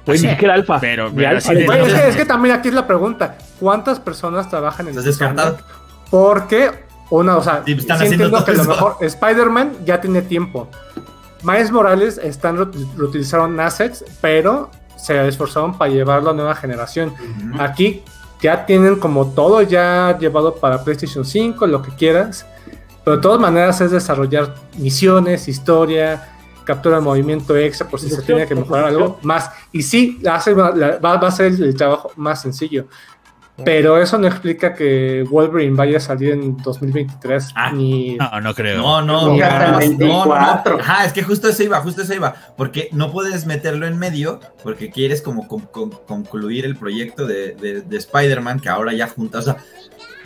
Así. 0.07 0.27
ni 0.27 0.33
siquiera 0.33 0.53
alfa. 0.53 0.79
Pero- 0.79 1.11
pero 1.15 1.29
alfa 1.31 1.55
de 1.55 1.65
es, 1.65 1.71
que, 1.95 2.09
es 2.11 2.17
que 2.17 2.25
también 2.27 2.55
aquí 2.55 2.69
es 2.69 2.75
la 2.75 2.87
pregunta: 2.87 3.39
¿cuántas 3.59 3.99
personas 3.99 4.51
trabajan 4.51 4.89
en 4.89 4.95
este 4.99 5.09
descartado. 5.09 5.57
Porque, 6.11 6.71
una, 7.09 7.39
o 7.39 7.43
sea, 7.43 7.63
Sí, 7.65 7.73
sí, 7.73 7.79
están 7.79 7.97
haciendo 7.97 8.25
entiendo 8.27 8.45
que 8.45 8.51
a 8.51 8.55
lo 8.55 8.65
mejor 8.65 8.97
Spider-Man 9.01 9.73
ya 9.87 10.03
tiene 10.03 10.21
tiempo. 10.21 10.69
Miles 11.43 11.71
Morales 11.71 12.19
están 12.23 12.57
reut- 12.59 12.95
reutilizaron 12.97 13.59
assets, 13.61 14.05
pero 14.21 14.71
se 14.97 15.27
esforzaron 15.29 15.77
para 15.79 15.91
llevarlo 15.91 16.31
a 16.31 16.35
nueva 16.35 16.55
generación. 16.55 17.15
Aquí 17.59 18.03
ya 18.43 18.67
tienen 18.67 18.97
como 18.97 19.29
todo 19.33 19.63
ya 19.63 20.17
llevado 20.19 20.55
para 20.57 20.83
PlayStation 20.85 21.25
5, 21.25 21.67
lo 21.67 21.83
que 21.83 21.91
quieras. 21.93 22.47
Pero 23.05 23.17
de 23.17 23.23
todas 23.23 23.41
maneras 23.41 23.81
es 23.81 23.91
desarrollar 23.91 24.55
misiones, 24.77 25.49
historia, 25.49 26.29
captura 26.65 26.97
de 26.97 27.03
movimiento 27.03 27.57
extra 27.57 27.89
por 27.89 27.99
si 27.99 28.11
se 28.11 28.21
tiene 28.23 28.47
que 28.47 28.55
mejorar 28.55 28.85
algo 28.85 29.19
más. 29.23 29.51
Y 29.73 29.83
sí, 29.83 30.21
hace- 30.31 30.53
va, 30.55 30.71
va 30.71 31.15
a 31.15 31.31
ser 31.31 31.47
el 31.47 31.75
trabajo 31.75 32.13
más 32.17 32.43
sencillo. 32.43 32.87
Pero 33.65 34.01
eso 34.01 34.19
no 34.19 34.27
explica 34.27 34.75
que 34.75 35.25
Wolverine 35.29 35.77
vaya 35.77 35.99
a 35.99 36.01
salir 36.01 36.33
en 36.33 36.57
2023. 36.57 37.49
Ah. 37.55 37.73
Ni... 37.73 38.17
No, 38.17 38.41
no 38.41 38.55
creo. 38.55 38.79
No, 38.79 39.03
no, 39.03 39.33
Ni 39.33 39.39
no, 39.39 39.45
hasta 39.47 39.85
el 39.85 39.99
no, 39.99 40.07
no, 40.07 40.09
no, 40.09 40.25
no. 40.25 40.31
24. 40.31 40.81
Ajá, 40.81 41.05
es 41.05 41.13
que 41.13 41.23
justo 41.23 41.49
eso 41.49 41.63
iba, 41.63 41.81
justo 41.81 42.03
eso 42.03 42.15
iba. 42.15 42.35
Porque 42.57 42.89
no 42.93 43.11
puedes 43.13 43.47
meterlo 43.47 43.87
en 43.87 43.99
medio 43.99 44.41
porque 44.63 44.91
quieres 44.91 45.23
como 45.23 45.49
con- 45.49 45.67
con- 45.67 45.91
concluir 45.91 46.65
el 46.65 46.77
proyecto 46.77 47.27
de, 47.27 47.55
de- 47.55 47.83
de 47.83 47.97
Spider-Man 47.97 48.61
que 48.61 48.69
ahora 48.69 48.93
ya 48.93 49.09
junta. 49.09 49.39
O 49.39 49.43
sea, 49.43 49.57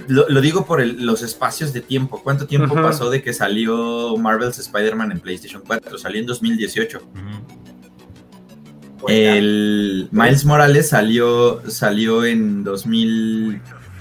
lo, 0.09 0.29
lo 0.29 0.41
digo 0.41 0.65
por 0.67 0.81
el- 0.81 1.05
los 1.05 1.23
espacios 1.23 1.73
de 1.73 1.81
tiempo. 1.81 2.21
¿Cuánto 2.23 2.47
tiempo 2.47 2.75
pasó 2.75 3.11
de 3.11 3.23
que 3.23 3.33
salió 3.33 4.17
Marvel's 4.17 4.59
Spider-Man 4.59 5.13
en 5.13 5.21
PlayStation 5.21 5.63
4? 5.67 5.99
Salió 5.99 6.21
en 6.21 6.27
2018. 6.27 6.99
Ujú. 6.99 7.64
El 9.09 10.09
Miles 10.13 10.45
Morales 10.45 10.89
salió, 10.91 11.61
salió 11.69 12.25
en 12.25 12.65
2020, 12.65 13.61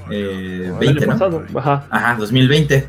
El 0.09 0.73
año 0.89 0.99
¿no? 1.01 1.07
pasado. 1.07 1.43
Ajá. 1.55 1.87
Ajá, 1.89 2.15
2020. 2.19 2.87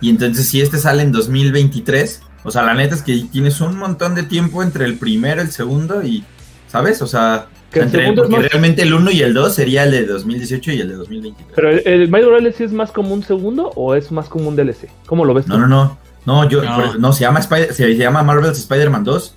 Y 0.00 0.10
entonces 0.10 0.48
si 0.48 0.60
este 0.60 0.78
sale 0.78 1.02
en 1.02 1.12
2023, 1.12 2.22
o 2.44 2.50
sea, 2.50 2.62
la 2.62 2.74
neta 2.74 2.94
es 2.94 3.02
que 3.02 3.24
tienes 3.30 3.60
un 3.60 3.76
montón 3.78 4.14
de 4.14 4.22
tiempo 4.22 4.62
entre 4.62 4.84
el 4.86 4.96
primero, 4.98 5.42
el 5.42 5.50
segundo 5.50 6.02
y, 6.02 6.24
¿sabes? 6.68 7.02
O 7.02 7.06
sea, 7.06 7.46
Que 7.70 7.80
entre- 7.80 8.12
porque 8.14 8.30
más- 8.30 8.48
realmente 8.50 8.82
el 8.82 8.94
1 8.94 9.10
y 9.10 9.20
el 9.22 9.34
2 9.34 9.54
sería 9.54 9.84
el 9.84 9.90
de 9.90 10.06
2018 10.06 10.72
y 10.72 10.80
el 10.80 10.88
de 10.88 10.94
2023. 10.94 11.52
Pero 11.54 11.70
el, 11.70 11.82
el 11.86 12.08
Miles 12.08 12.24
Morales 12.26 12.54
sí 12.56 12.64
es 12.64 12.72
más 12.72 12.90
como 12.92 13.12
un 13.12 13.22
segundo 13.22 13.70
o 13.76 13.94
es 13.94 14.10
más 14.10 14.28
como 14.28 14.48
un 14.48 14.56
DLC? 14.56 14.88
¿Cómo 15.06 15.24
lo 15.26 15.34
ves 15.34 15.44
tú? 15.44 15.52
No, 15.52 15.58
no, 15.58 15.66
no. 15.68 15.98
No, 16.26 16.48
yo, 16.48 16.62
No. 16.98 17.12
se 17.14 17.20
llama 17.22 17.40
Spider, 17.40 17.72
se 17.74 17.96
llama 17.96 18.22
Marvel's 18.22 18.58
Spider-Man 18.58 19.04
2. 19.04 19.34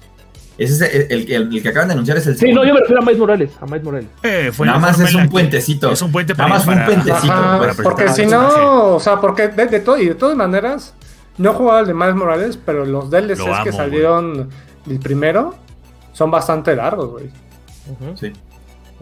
Ese 0.57 0.73
es 0.73 0.81
el, 0.93 1.01
el, 1.11 1.31
el- 1.31 1.55
el 1.55 1.63
que 1.63 1.69
acaban 1.69 1.87
de 1.87 1.93
anunciar 1.93 2.17
es 2.17 2.27
el 2.27 2.33
Sí, 2.35 2.41
segundo. 2.41 2.61
no, 2.61 2.67
yo 2.67 2.73
me 2.75 2.79
refiero 2.81 3.01
a 3.01 3.05
Miles 3.05 3.19
Morales. 3.19 3.51
A 3.59 3.65
Miles 3.65 3.83
Morales. 3.83 4.07
Eh, 4.21 4.51
fue 4.53 4.67
Nada 4.67 4.79
más 4.79 4.99
es 4.99 5.13
un 5.15 5.27
puentecito. 5.29 5.91
Es 5.91 6.01
un 6.01 6.11
puente 6.11 6.33
Nada 6.33 6.43
para, 6.43 6.55
más 6.55 6.65
fue 6.65 6.73
un 6.73 6.79
para- 6.79 6.93
puentecito. 6.93 7.33
Ajá, 7.33 7.59
para 7.59 7.73
porque 7.73 8.09
si 8.09 8.25
no, 8.27 8.95
o 8.95 8.99
sea, 8.99 9.19
porque 9.19 9.47
de, 9.47 9.65
de 9.65 9.79
todo 9.79 9.97
y 9.97 10.07
de 10.09 10.15
todas 10.15 10.35
maneras, 10.37 10.93
no 11.39 11.51
he 11.51 11.53
jugado 11.55 11.79
el 11.79 11.87
de 11.87 11.93
Miles 11.95 12.15
Morales, 12.15 12.59
pero 12.63 12.85
los 12.85 13.09
DLCs 13.09 13.39
Lo 13.39 13.63
que 13.63 13.71
salieron 13.71 14.49
del 14.85 14.99
primero 14.99 15.55
son 16.13 16.29
bastante 16.29 16.75
largos, 16.75 17.09
güey. 17.09 17.29
Sí. 18.15 18.31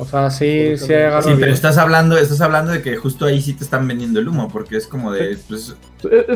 O 0.02 0.06
sea, 0.06 0.32
sí, 0.32 0.78
sí 0.78 0.92
agarra 0.96 1.22
Sí, 1.22 1.36
pero 1.40 1.54
estás 1.54 1.78
hablando, 1.78 2.18
estás 2.18 2.42
hablando 2.42 2.72
de 2.72 2.82
que 2.82 2.98
justo 2.98 3.26
ahí 3.28 3.40
sí 3.40 3.54
te 3.54 3.64
están 3.64 3.88
vendiendo 3.88 4.20
el 4.20 4.28
humo, 4.28 4.50
porque 4.52 4.76
es 4.78 4.88
como 4.88 5.12
de, 5.12 5.38
pues, 5.48 5.76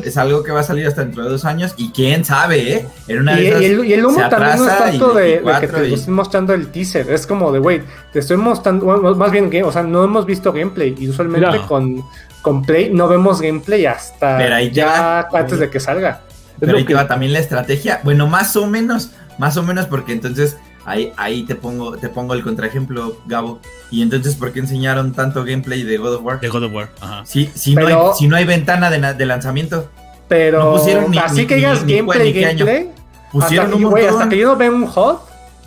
Es- 0.03 0.17
algo 0.17 0.43
que 0.43 0.51
va 0.51 0.59
a 0.59 0.63
salir 0.63 0.85
hasta 0.85 1.01
dentro 1.03 1.23
de 1.23 1.29
dos 1.31 1.45
años 1.45 1.73
y 1.75 1.89
quién 1.89 2.23
sabe, 2.23 2.73
¿eh? 2.73 2.87
En 3.07 3.21
una 3.21 3.39
Y, 3.39 3.41
de 3.43 3.49
esas 3.49 3.61
y 3.61 3.65
el, 3.65 3.85
y 3.85 3.93
el 3.93 4.05
humo 4.05 4.19
también 4.29 4.57
no 4.59 4.69
es 4.69 4.77
tanto 4.77 5.13
de, 5.15 5.23
de 5.23 5.37
que 5.37 5.43
24 5.43 5.79
te 5.81 5.89
y- 5.89 5.93
estén 5.95 6.13
mostrando 6.13 6.53
el 6.53 6.67
teaser, 6.67 7.09
es 7.09 7.25
como 7.25 7.51
de, 7.51 7.57
güey, 7.57 7.81
te 8.13 8.19
estoy 8.19 8.37
mostrando, 8.37 8.85
bueno, 8.85 9.15
más 9.15 9.31
bien, 9.31 9.49
o 9.63 9.71
sea, 9.71 9.81
no 9.81 10.03
hemos 10.03 10.27
visto 10.27 10.53
gameplay 10.53 10.93
y 10.99 11.09
usualmente 11.09 11.59
con, 11.67 12.03
con 12.43 12.61
Play 12.61 12.91
no 12.93 13.07
vemos 13.07 13.41
gameplay 13.41 13.87
hasta 13.87 14.37
Pero 14.37 14.53
ahí 14.55 14.69
ya 14.71 14.85
va. 14.85 15.39
antes 15.39 15.57
de 15.57 15.71
que 15.71 15.79
salga. 15.79 16.21
Pero 16.59 16.77
ahí 16.77 16.83
te 16.85 16.93
va 16.93 17.07
también 17.07 17.33
la 17.33 17.39
estrategia. 17.39 17.99
Bueno, 18.03 18.27
más 18.27 18.55
o 18.55 18.67
menos, 18.67 19.09
más 19.39 19.57
o 19.57 19.63
menos, 19.63 19.87
porque 19.87 20.13
entonces 20.13 20.55
ahí, 20.85 21.11
ahí 21.17 21.43
te 21.43 21.55
pongo, 21.55 21.97
te 21.97 22.09
pongo 22.09 22.33
el 22.33 22.43
contraejemplo, 22.43 23.17
Gabo. 23.25 23.59
Y 23.91 24.01
entonces, 24.01 24.35
¿por 24.35 24.51
qué 24.53 24.59
enseñaron 24.59 25.11
tanto 25.13 25.43
gameplay 25.43 25.83
de 25.83 25.97
God 25.97 26.15
of 26.15 26.23
War? 26.23 26.39
de 26.39 26.47
God 26.49 26.63
of 26.63 26.73
War. 26.73 26.89
Ajá. 27.01 27.25
Si, 27.25 27.49
si, 27.53 27.75
no, 27.75 27.81
Pero- 27.85 28.11
hay, 28.11 28.17
si 28.17 28.27
no 28.27 28.35
hay 28.35 28.45
ventana 28.45 28.89
de, 28.89 29.13
de 29.13 29.25
lanzamiento, 29.25 29.89
Pero 30.27 30.63
No 30.63 30.71
pusieron 30.77 31.11
ni- 31.11 31.17
así 31.19 31.41
ni- 31.41 31.45
que 31.47 31.55
digas 31.57 31.83
ni 31.83 31.97
gameplay, 31.97 32.27
ni 32.27 32.33
qué 32.33 32.45
año. 32.47 32.65
gameplay, 32.65 32.91
pusieron 33.31 33.65
hasta, 33.67 33.75
un 33.75 33.81
montón. 33.83 34.09
hasta 34.09 34.29
que 34.29 34.37
yo 34.39 34.47
no 34.47 34.55
veo 34.55 34.73
un 34.73 34.87
hot, 34.87 35.21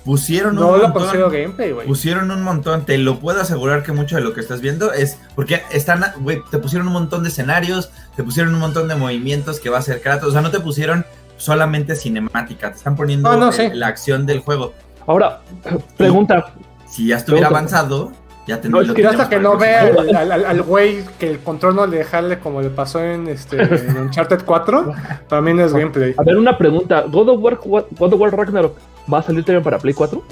pusieron 0.05 0.51
un 0.59 0.65
no 0.65 0.77
lo 0.79 0.89
montón. 0.89 1.31
gameplay, 1.33 1.71
güey. 1.73 1.87
Pusieron 1.87 2.31
un 2.31 2.43
montón, 2.43 2.85
te 2.85 2.99
lo 2.99 3.21
puedo 3.21 3.41
asegurar 3.41 3.83
que 3.85 3.93
mucho 3.93 4.17
de 4.17 4.23
lo 4.23 4.33
que 4.35 4.41
estás 4.41 4.61
viendo 4.61 4.93
es 4.93 5.19
porque 5.37 5.63
están, 5.71 6.05
güey, 6.21 6.43
te 6.51 6.59
pusieron 6.59 6.89
un 6.89 6.93
montón 6.95 7.23
de 7.23 7.29
escenarios, 7.29 7.91
te 8.17 8.25
pusieron 8.25 8.53
un 8.55 8.59
montón 8.61 8.89
de 8.89 8.97
movimientos 8.97 9.61
que 9.61 9.71
va 9.71 9.77
a 9.77 9.81
hacer 9.81 10.01
Kratos, 10.01 10.31
o 10.31 10.33
sea, 10.33 10.41
no 10.41 10.51
te 10.51 10.59
pusieron 10.61 11.05
solamente 11.37 11.95
cinemática, 11.95 12.71
te 12.73 12.79
están 12.79 12.97
poniendo 12.97 13.31
Ah, 13.31 13.37
no, 13.37 13.51
eh, 13.51 13.53
sí. 13.53 13.69
la 13.75 13.87
acción 13.87 14.27
del 14.27 14.41
juego. 14.41 14.75
Ahora, 15.09 15.41
pregunta. 15.97 16.53
Si 16.87 17.09
ya 17.09 17.17
estuviera 17.17 17.49
Pregunta. 17.49 17.77
avanzado, 17.79 18.13
ya 18.47 18.61
tendría 18.61 18.83
No, 18.85 18.89
es 18.93 18.95
que 18.97 19.07
hasta 19.07 19.29
que 19.29 19.39
no 19.41 19.59
vea 19.59 19.81
al- 19.83 20.15
al 20.17 20.33
al- 20.33 20.45
al 20.47 20.63
güey 20.63 21.05
que 21.19 21.31
el 21.31 21.39
control 21.41 21.77
no 21.77 21.87
le 21.87 22.03
jale 22.05 22.39
como 22.39 22.63
le 22.63 22.71
pasó 22.71 23.03
en 23.03 23.27
este 23.29 23.61
en 23.63 23.97
Uncharted 23.99 24.43
4, 24.45 24.93
para 25.29 25.43
mí 25.43 25.53
no 25.53 25.65
es 25.65 25.73
gameplay. 25.73 26.15
A 26.17 26.23
ver, 26.23 26.37
una 26.39 26.57
pregunta. 26.57 27.03
¿God 27.03 27.29
of 27.31 27.41
War, 27.43 27.57
God 27.57 28.13
of 28.15 28.21
War 28.21 28.35
Ragnarok 28.37 28.79
va 29.13 29.19
a 29.19 29.23
salir 29.23 29.45
también 29.45 29.63
para 29.65 29.79
Play 29.79 29.93
4? 29.95 30.23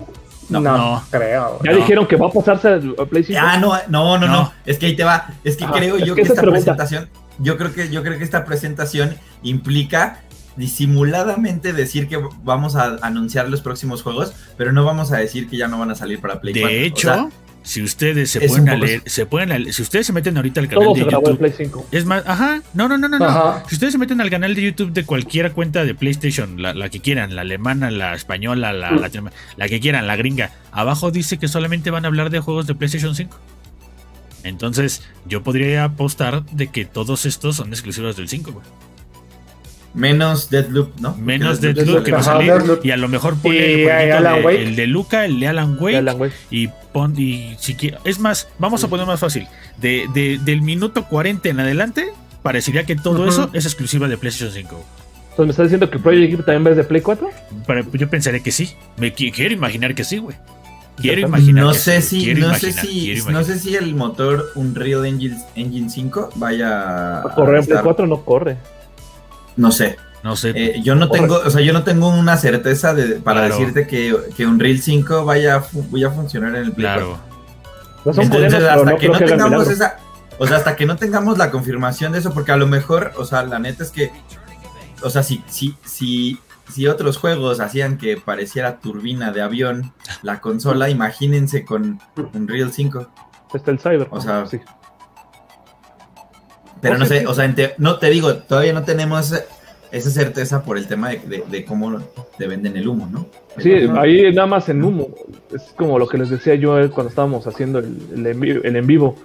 No, 0.49 0.61
no. 0.61 1.03
creo. 1.11 1.59
Ya 1.65 1.73
No. 1.73 1.77
dijeron 1.79 2.07
que 2.07 2.17
va 2.17 2.29
a 2.29 2.31
pasarse 2.31 2.69
a 2.99 3.05
Play 3.05 3.25
5. 3.25 3.41
Ah, 3.43 3.57
no, 3.59 3.73
no, 3.89 4.19
no, 4.19 4.27
no, 4.27 4.33
No. 4.33 4.53
Es 4.65 4.79
que 4.79 4.87
ahí 4.87 4.95
te 4.97 5.05
va. 5.05 5.27
Es 5.45 5.57
que 5.57 5.65
Ajá, 5.65 5.75
creo 5.75 5.97
es 5.97 6.05
yo 6.05 6.15
que 6.15 6.23
esta 6.23 6.35
pregunta. 6.35 6.53
presentación, 6.77 7.09
yo 7.39 7.57
creo 7.59 7.73
que, 7.75 7.91
yo 7.91 8.03
creo 8.03 8.17
que 8.17 8.25
esta 8.25 8.45
presentación 8.45 9.15
implica 9.43 10.21
disimuladamente 10.57 11.73
decir 11.73 12.09
que 12.09 12.19
vamos 12.43 12.77
a 12.77 12.97
anunciar 13.03 13.49
los 13.49 13.61
próximos 13.61 14.03
juegos, 14.03 14.33
pero 14.57 14.73
no 14.73 14.85
vamos 14.85 15.13
a 15.13 15.17
decir 15.19 15.49
que 15.49 15.57
ya 15.57 15.69
no 15.69 15.79
van 15.79 15.91
a 15.91 15.95
salir 15.95 16.21
para 16.21 16.41
Play 16.41 16.55
4. 16.55 16.69
De 16.71 16.83
O 16.83 16.87
hecho, 16.87 17.09
sea, 17.09 17.29
si 17.63 17.83
ustedes 17.83 18.31
se 18.31 18.41
pueden 18.43 18.69
a 18.69 18.77
leer, 18.77 19.03
se 19.07 19.27
pueden 19.27 19.51
a 19.53 19.59
leer- 19.59 19.73
si 19.73 19.83
ustedes 19.83 20.07
se 20.07 20.13
meten 20.13 20.37
ahorita 20.37 20.61
al 20.61 20.69
canal 20.69 20.85
Todo 20.85 20.95
de 20.95 21.01
se 21.01 21.07
grabó 21.07 21.27
en 21.27 21.33
YouTube, 21.33 21.39
Play 21.39 21.67
5. 21.67 21.87
es 21.91 22.05
más, 22.05 22.23
ajá, 22.27 22.63
no, 22.75 22.89
no, 22.89 22.97
no, 22.97 23.09
no, 23.09 23.19
no. 23.19 23.63
Si 23.69 23.75
ustedes 23.75 23.93
se 23.93 23.99
meten 23.99 24.21
al 24.21 24.31
canal 24.31 24.55
de 24.55 24.63
YouTube 24.63 24.93
de 24.93 25.05
cualquier 25.05 25.51
cuenta 25.53 25.85
de 25.85 25.95
PlayStation, 25.95 26.63
la, 26.63 26.75
la 26.75 26.89
que 26.91 27.01
quieran, 27.01 27.35
la 27.35 27.43
alemana, 27.43 27.91
la 27.91 28.15
española, 28.15 28.73
la, 28.73 28.93
Mm. 28.93 29.01
latino- 29.01 29.31
la 29.57 29.69
que 29.69 29.81
quieran, 29.81 30.07
la 30.07 30.15
gringa, 30.17 30.53
abajo 30.71 31.11
dice 31.11 31.39
que 31.39 31.49
solamente 31.49 31.91
van 31.91 32.05
a 32.05 32.09
hablar 32.09 32.31
de 32.31 32.39
juegos 32.41 32.67
de 32.69 32.75
PlayStation 32.77 33.15
5. 33.17 33.37
Entonces, 34.45 35.03
yo 35.27 35.43
podría 35.43 35.83
apostar 35.85 36.45
de 36.47 36.69
que 36.69 36.85
todos 36.85 37.27
estos 37.27 37.57
son 37.57 37.71
exclusivos 37.71 38.17
del 38.17 38.29
5, 38.29 38.53
güey. 38.53 38.65
Menos 39.97 40.49
Deadloop, 40.51 41.01
¿no? 41.01 41.17
Menos 41.17 41.61
Deadloop 41.61 42.05
que 42.05 42.13
va 42.13 42.19
a 42.19 42.23
salir. 42.23 42.53
Y 42.85 42.91
a 42.93 42.97
lo 42.97 43.09
mejor 43.09 43.35
pone 43.37 43.83
el, 43.83 43.87
de- 43.87 44.43
Wake. 44.45 44.63
el 44.63 44.77
de 44.77 44.87
Luca, 44.87 45.25
el 45.25 45.41
de 45.41 45.49
Alan 45.49 45.77
Wake. 45.81 45.93
Ya, 45.95 45.99
Alan 45.99 46.21
Wake. 46.21 46.35
Y 46.51 46.69
pon, 46.93 47.15
y 47.19 47.57
si 47.59 47.75
qui- 47.75 47.97
es 48.05 48.21
más, 48.21 48.49
vamos 48.59 48.85
a 48.85 48.89
poner 48.89 49.07
más 49.07 49.19
fácil. 49.21 49.49
De, 49.79 50.07
de- 50.15 50.39
del 50.45 50.63
minuto 50.63 51.05
40 51.07 51.49
en 51.49 51.61
adelante, 51.61 52.07
parecería 52.43 52.85
que 52.85 52.95
todo 52.97 53.27
eso 53.27 53.51
es 53.53 53.65
exclusiva 53.65 54.07
de 54.09 54.17
PlayStation 54.17 54.53
5. 54.55 54.85
Entonces, 55.31 55.47
¿me 55.47 55.51
estás 55.51 55.65
diciendo 55.67 55.91
que 55.91 55.99
Project 55.99 56.33
Eve 56.35 56.43
también 56.45 56.67
va 56.73 56.77
de 56.77 56.85
Play 56.85 57.03
4? 57.03 57.29
Pero 57.67 57.85
yo 57.93 58.09
pensaría 58.09 58.41
que 58.41 58.53
sí. 58.53 58.71
Me 58.97 59.15
qui- 59.15 59.33
quiero 59.35 59.53
imaginar 59.55 59.95
que 59.95 60.05
sí, 60.05 60.19
güey. 60.19 60.37
Quiero 60.99 61.21
imaginar 61.21 61.65
no 61.65 61.73
que 61.73 61.79
sé 61.79 62.01
sí, 62.01 62.21
si, 62.21 62.25
quiero 62.25 62.41
no 62.41 62.47
imaginar, 62.47 62.73
sé 62.75 62.81
si, 62.87 63.15
no 63.31 63.45
sé 63.45 63.59
si 63.59 63.77
el 63.77 63.95
motor 63.95 64.47
Unreal 64.55 65.05
Engine, 65.05 65.37
Engine 65.55 65.91
5 65.91 66.31
vaya 66.37 66.71
¿Va 66.71 67.21
a 67.21 67.35
correr 67.35 67.57
en 67.59 67.65
Play 67.67 67.77
estar- 67.77 67.83
4 67.85 68.07
no 68.07 68.25
corre? 68.25 68.57
No 69.57 69.71
sé, 69.73 69.99
No 70.23 70.37
sé. 70.37 70.53
Eh, 70.55 70.81
yo 70.83 70.95
no 70.95 71.09
tengo, 71.09 71.37
o 71.45 71.51
sea, 71.51 71.61
yo 71.63 71.73
no 71.73 71.83
tengo 71.85 72.09
una 72.09 72.37
certeza 72.37 72.95
de, 72.95 73.17
para 73.21 73.47
Claro. 73.47 73.59
decirte 73.59 73.87
que, 73.87 74.15
que 74.37 74.47
un 74.47 74.59
Real 74.59 74.79
5 74.79 75.25
vaya 75.25 75.63
vaya 75.91 76.09
a 76.09 76.11
funcionar 76.11 76.55
en 76.57 76.65
el 76.67 76.73
Play 76.73 76.87
claro. 76.87 77.19
No 78.05 78.13
son 78.13 78.25
Entonces, 78.25 78.55
hasta 78.63 78.77
no 78.91 78.97
que 78.99 79.09
no 79.09 79.19
que 79.19 79.25
tengamos 79.25 79.69
esa, 79.69 79.99
o 80.39 80.47
sea, 80.47 80.57
hasta 80.59 80.77
que 80.77 80.87
no 80.87 80.97
tengamos 80.97 81.39
la 81.39 81.51
confirmación 81.51 82.13
de 82.13 82.19
eso, 82.19 82.33
porque 82.35 82.53
a 82.53 82.57
lo 82.57 82.67
mejor, 82.67 83.13
o 83.17 83.25
sea, 83.25 83.43
la 83.45 83.59
neta 83.59 83.83
es 83.83 83.91
que, 83.91 84.11
o 85.03 85.11
sea, 85.11 85.23
si, 85.23 85.43
si, 85.49 85.77
si, 85.85 86.39
si 86.73 86.87
otros 86.87 87.17
juegos 87.19 87.61
hacían 87.61 87.97
que 87.99 88.17
pareciera 88.17 88.79
turbina 88.81 89.33
de 89.33 89.43
avión 89.43 89.93
la 90.23 90.41
consola, 90.41 90.89
imagínense 90.91 91.65
con 91.65 92.01
un 92.35 92.49
Real 92.49 92.73
5. 92.73 93.09
Está 93.55 93.71
el 93.71 93.79
Cyber. 93.79 94.09
O 94.11 94.21
sea, 94.21 94.45
sí. 94.47 94.61
Pero 96.81 96.95
Oh, 96.95 96.99
no 96.99 97.07
sé, 97.07 97.27
o 97.27 97.35
sea, 97.35 97.45
en 97.45 97.55
te- 97.55 97.75
no 97.79 97.99
te 97.99 98.11
digo, 98.11 98.35
todavía 98.37 98.73
no 98.73 98.83
tenemos 98.83 99.33
esa 99.93 100.11
certeza 100.11 100.63
por 100.63 100.77
el 100.79 100.87
tema 100.87 101.11
de, 101.11 101.19
de- 101.21 101.45
de 101.49 101.65
cómo 101.65 101.99
te 102.39 102.47
venden 102.47 102.77
el 102.77 102.87
humo, 102.89 103.09
¿no? 103.11 103.27
Sí, 103.59 103.73
ahí 103.99 104.33
nada 104.35 104.47
más 104.47 104.69
en 104.69 104.85
humo. 104.85 105.09
Es 105.55 105.73
como 105.77 105.99
lo 105.99 106.07
que 106.07 106.19
les 106.19 106.29
decía 106.29 106.55
yo 106.55 106.79
eh, 106.79 106.91
cuando 106.91 107.09
estábamos 107.11 107.47
haciendo 107.47 107.79
el, 107.79 107.97
el 108.15 108.27
en, 108.27 108.41
vi- 108.41 108.61
el 108.63 108.77
en 108.77 108.87
vivo. 108.87 109.17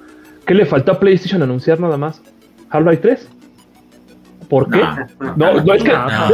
¿Qué 0.45 0.53
le 0.53 0.65
faltó 0.65 0.93
a 0.93 0.99
PlayStation 0.99 1.41
anunciar 1.43 1.79
nada 1.79 1.97
más? 1.97 2.21
¿Half-Life 2.69 3.01
3? 3.01 3.27
¿Por 4.49 4.69
qué? 4.69 4.79
No, 4.79 5.33
No, 5.35 5.63
no, 5.63 5.73
es 5.73 5.83
que. 5.83 5.91
Ah. 5.93 6.29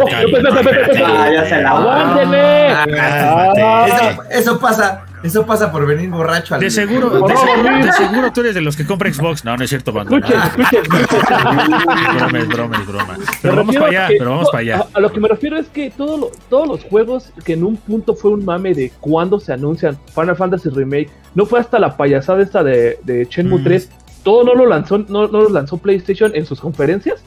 Ah, 2.99 4.17
eso 4.31 4.59
pasa, 4.59 5.05
eso 5.23 5.45
pasa 5.45 5.71
por 5.71 5.85
venir 5.85 6.09
borracho 6.09 6.55
al 6.55 6.61
De 6.61 6.69
seguro, 6.69 7.09
de, 7.09 7.35
seguro, 7.35 7.71
Luis. 7.71 7.85
de 7.85 7.91
seguro 7.93 8.31
tú 8.31 8.41
eres 8.41 8.55
de 8.55 8.61
los 8.61 8.75
que 8.77 8.85
compra 8.85 9.11
Xbox. 9.11 9.43
No, 9.43 9.57
no 9.57 9.63
es 9.63 9.69
cierto, 9.69 9.91
banda. 9.91 10.15
Escuchen, 10.15 10.39
escuchen, 10.41 10.81
escuchen. 10.81 11.37
Es 11.37 12.15
broma, 12.15 12.39
es 12.39 12.47
broma, 12.47 12.77
es 12.77 12.87
broma. 12.87 13.17
Me 13.17 13.25
Pero 13.41 13.55
vamos 13.55 13.75
para 13.75 13.87
allá, 13.87 14.07
que- 14.07 14.15
pero 14.17 14.29
vamos 14.31 14.49
para 14.51 14.61
allá. 14.61 14.77
A, 14.93 14.97
a 14.97 15.01
lo 15.01 15.11
que 15.11 15.19
me 15.19 15.27
refiero 15.27 15.57
es 15.57 15.67
que 15.67 15.91
todo 15.91 16.17
lo- 16.17 16.31
todos 16.49 16.67
los 16.67 16.83
juegos 16.83 17.31
que 17.43 17.53
en 17.53 17.63
un 17.63 17.77
punto 17.77 18.15
fue 18.15 18.31
un 18.31 18.45
mame 18.45 18.73
de 18.73 18.91
cuándo 18.99 19.39
se 19.39 19.53
anuncian 19.53 19.97
Final 20.13 20.35
Fantasy 20.35 20.69
Remake, 20.69 21.09
no 21.35 21.45
fue 21.45 21.59
hasta 21.59 21.79
la 21.79 21.97
payasada 21.97 22.41
esta 22.41 22.63
de, 22.63 22.99
de 23.03 23.25
Shenmue 23.29 23.59
Mm. 23.59 23.63
3, 23.63 23.89
todo 24.23 24.43
no 24.43 24.55
lo 24.55 24.65
lanzó, 24.65 24.97
no, 24.99 25.27
no 25.27 25.41
lo 25.41 25.49
lanzó 25.49 25.77
PlayStation 25.77 26.31
en 26.35 26.45
sus 26.45 26.59
conferencias. 26.59 27.21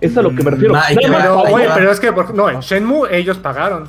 Es 0.00 0.16
a 0.16 0.22
lo 0.22 0.30
que 0.30 0.42
me 0.42 0.50
Mm, 0.50 0.54
refiero. 0.54 0.74
Pero, 0.96 1.44
güey, 1.48 1.66
va. 1.68 1.74
pero 1.76 1.92
es 1.92 2.00
que, 2.00 2.12
por- 2.12 2.34
no, 2.34 2.48
en 2.50 2.60
Shenmue 2.60 3.08
ellos 3.16 3.38
pagaron. 3.38 3.88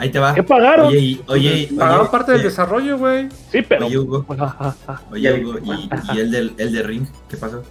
Ahí 0.00 0.10
te 0.10 0.18
va. 0.18 0.34
¿Qué 0.34 0.42
pagaron? 0.42 0.86
Oye, 0.86 0.98
y- 0.98 1.22
oye, 1.28 1.68
y- 1.70 1.74
Pagaron 1.74 2.00
oye, 2.02 2.10
parte 2.10 2.32
del 2.32 2.40
oye, 2.40 2.48
desarrollo, 2.48 2.98
güey. 2.98 3.28
sí, 3.52 3.62
pero. 3.62 3.86
Oye, 3.86 3.98
Hugo. 3.98 4.24
Ah, 4.38 4.56
ah, 4.58 4.74
ah. 4.88 5.00
Oye, 5.12 5.44
Hugo, 5.44 5.58
y, 5.62 5.90
y 6.16 6.20
el, 6.20 6.30
del, 6.30 6.54
el 6.58 6.72
de 6.72 6.82
Ring, 6.82 7.06
¿qué 7.28 7.36
pasó? 7.36 7.62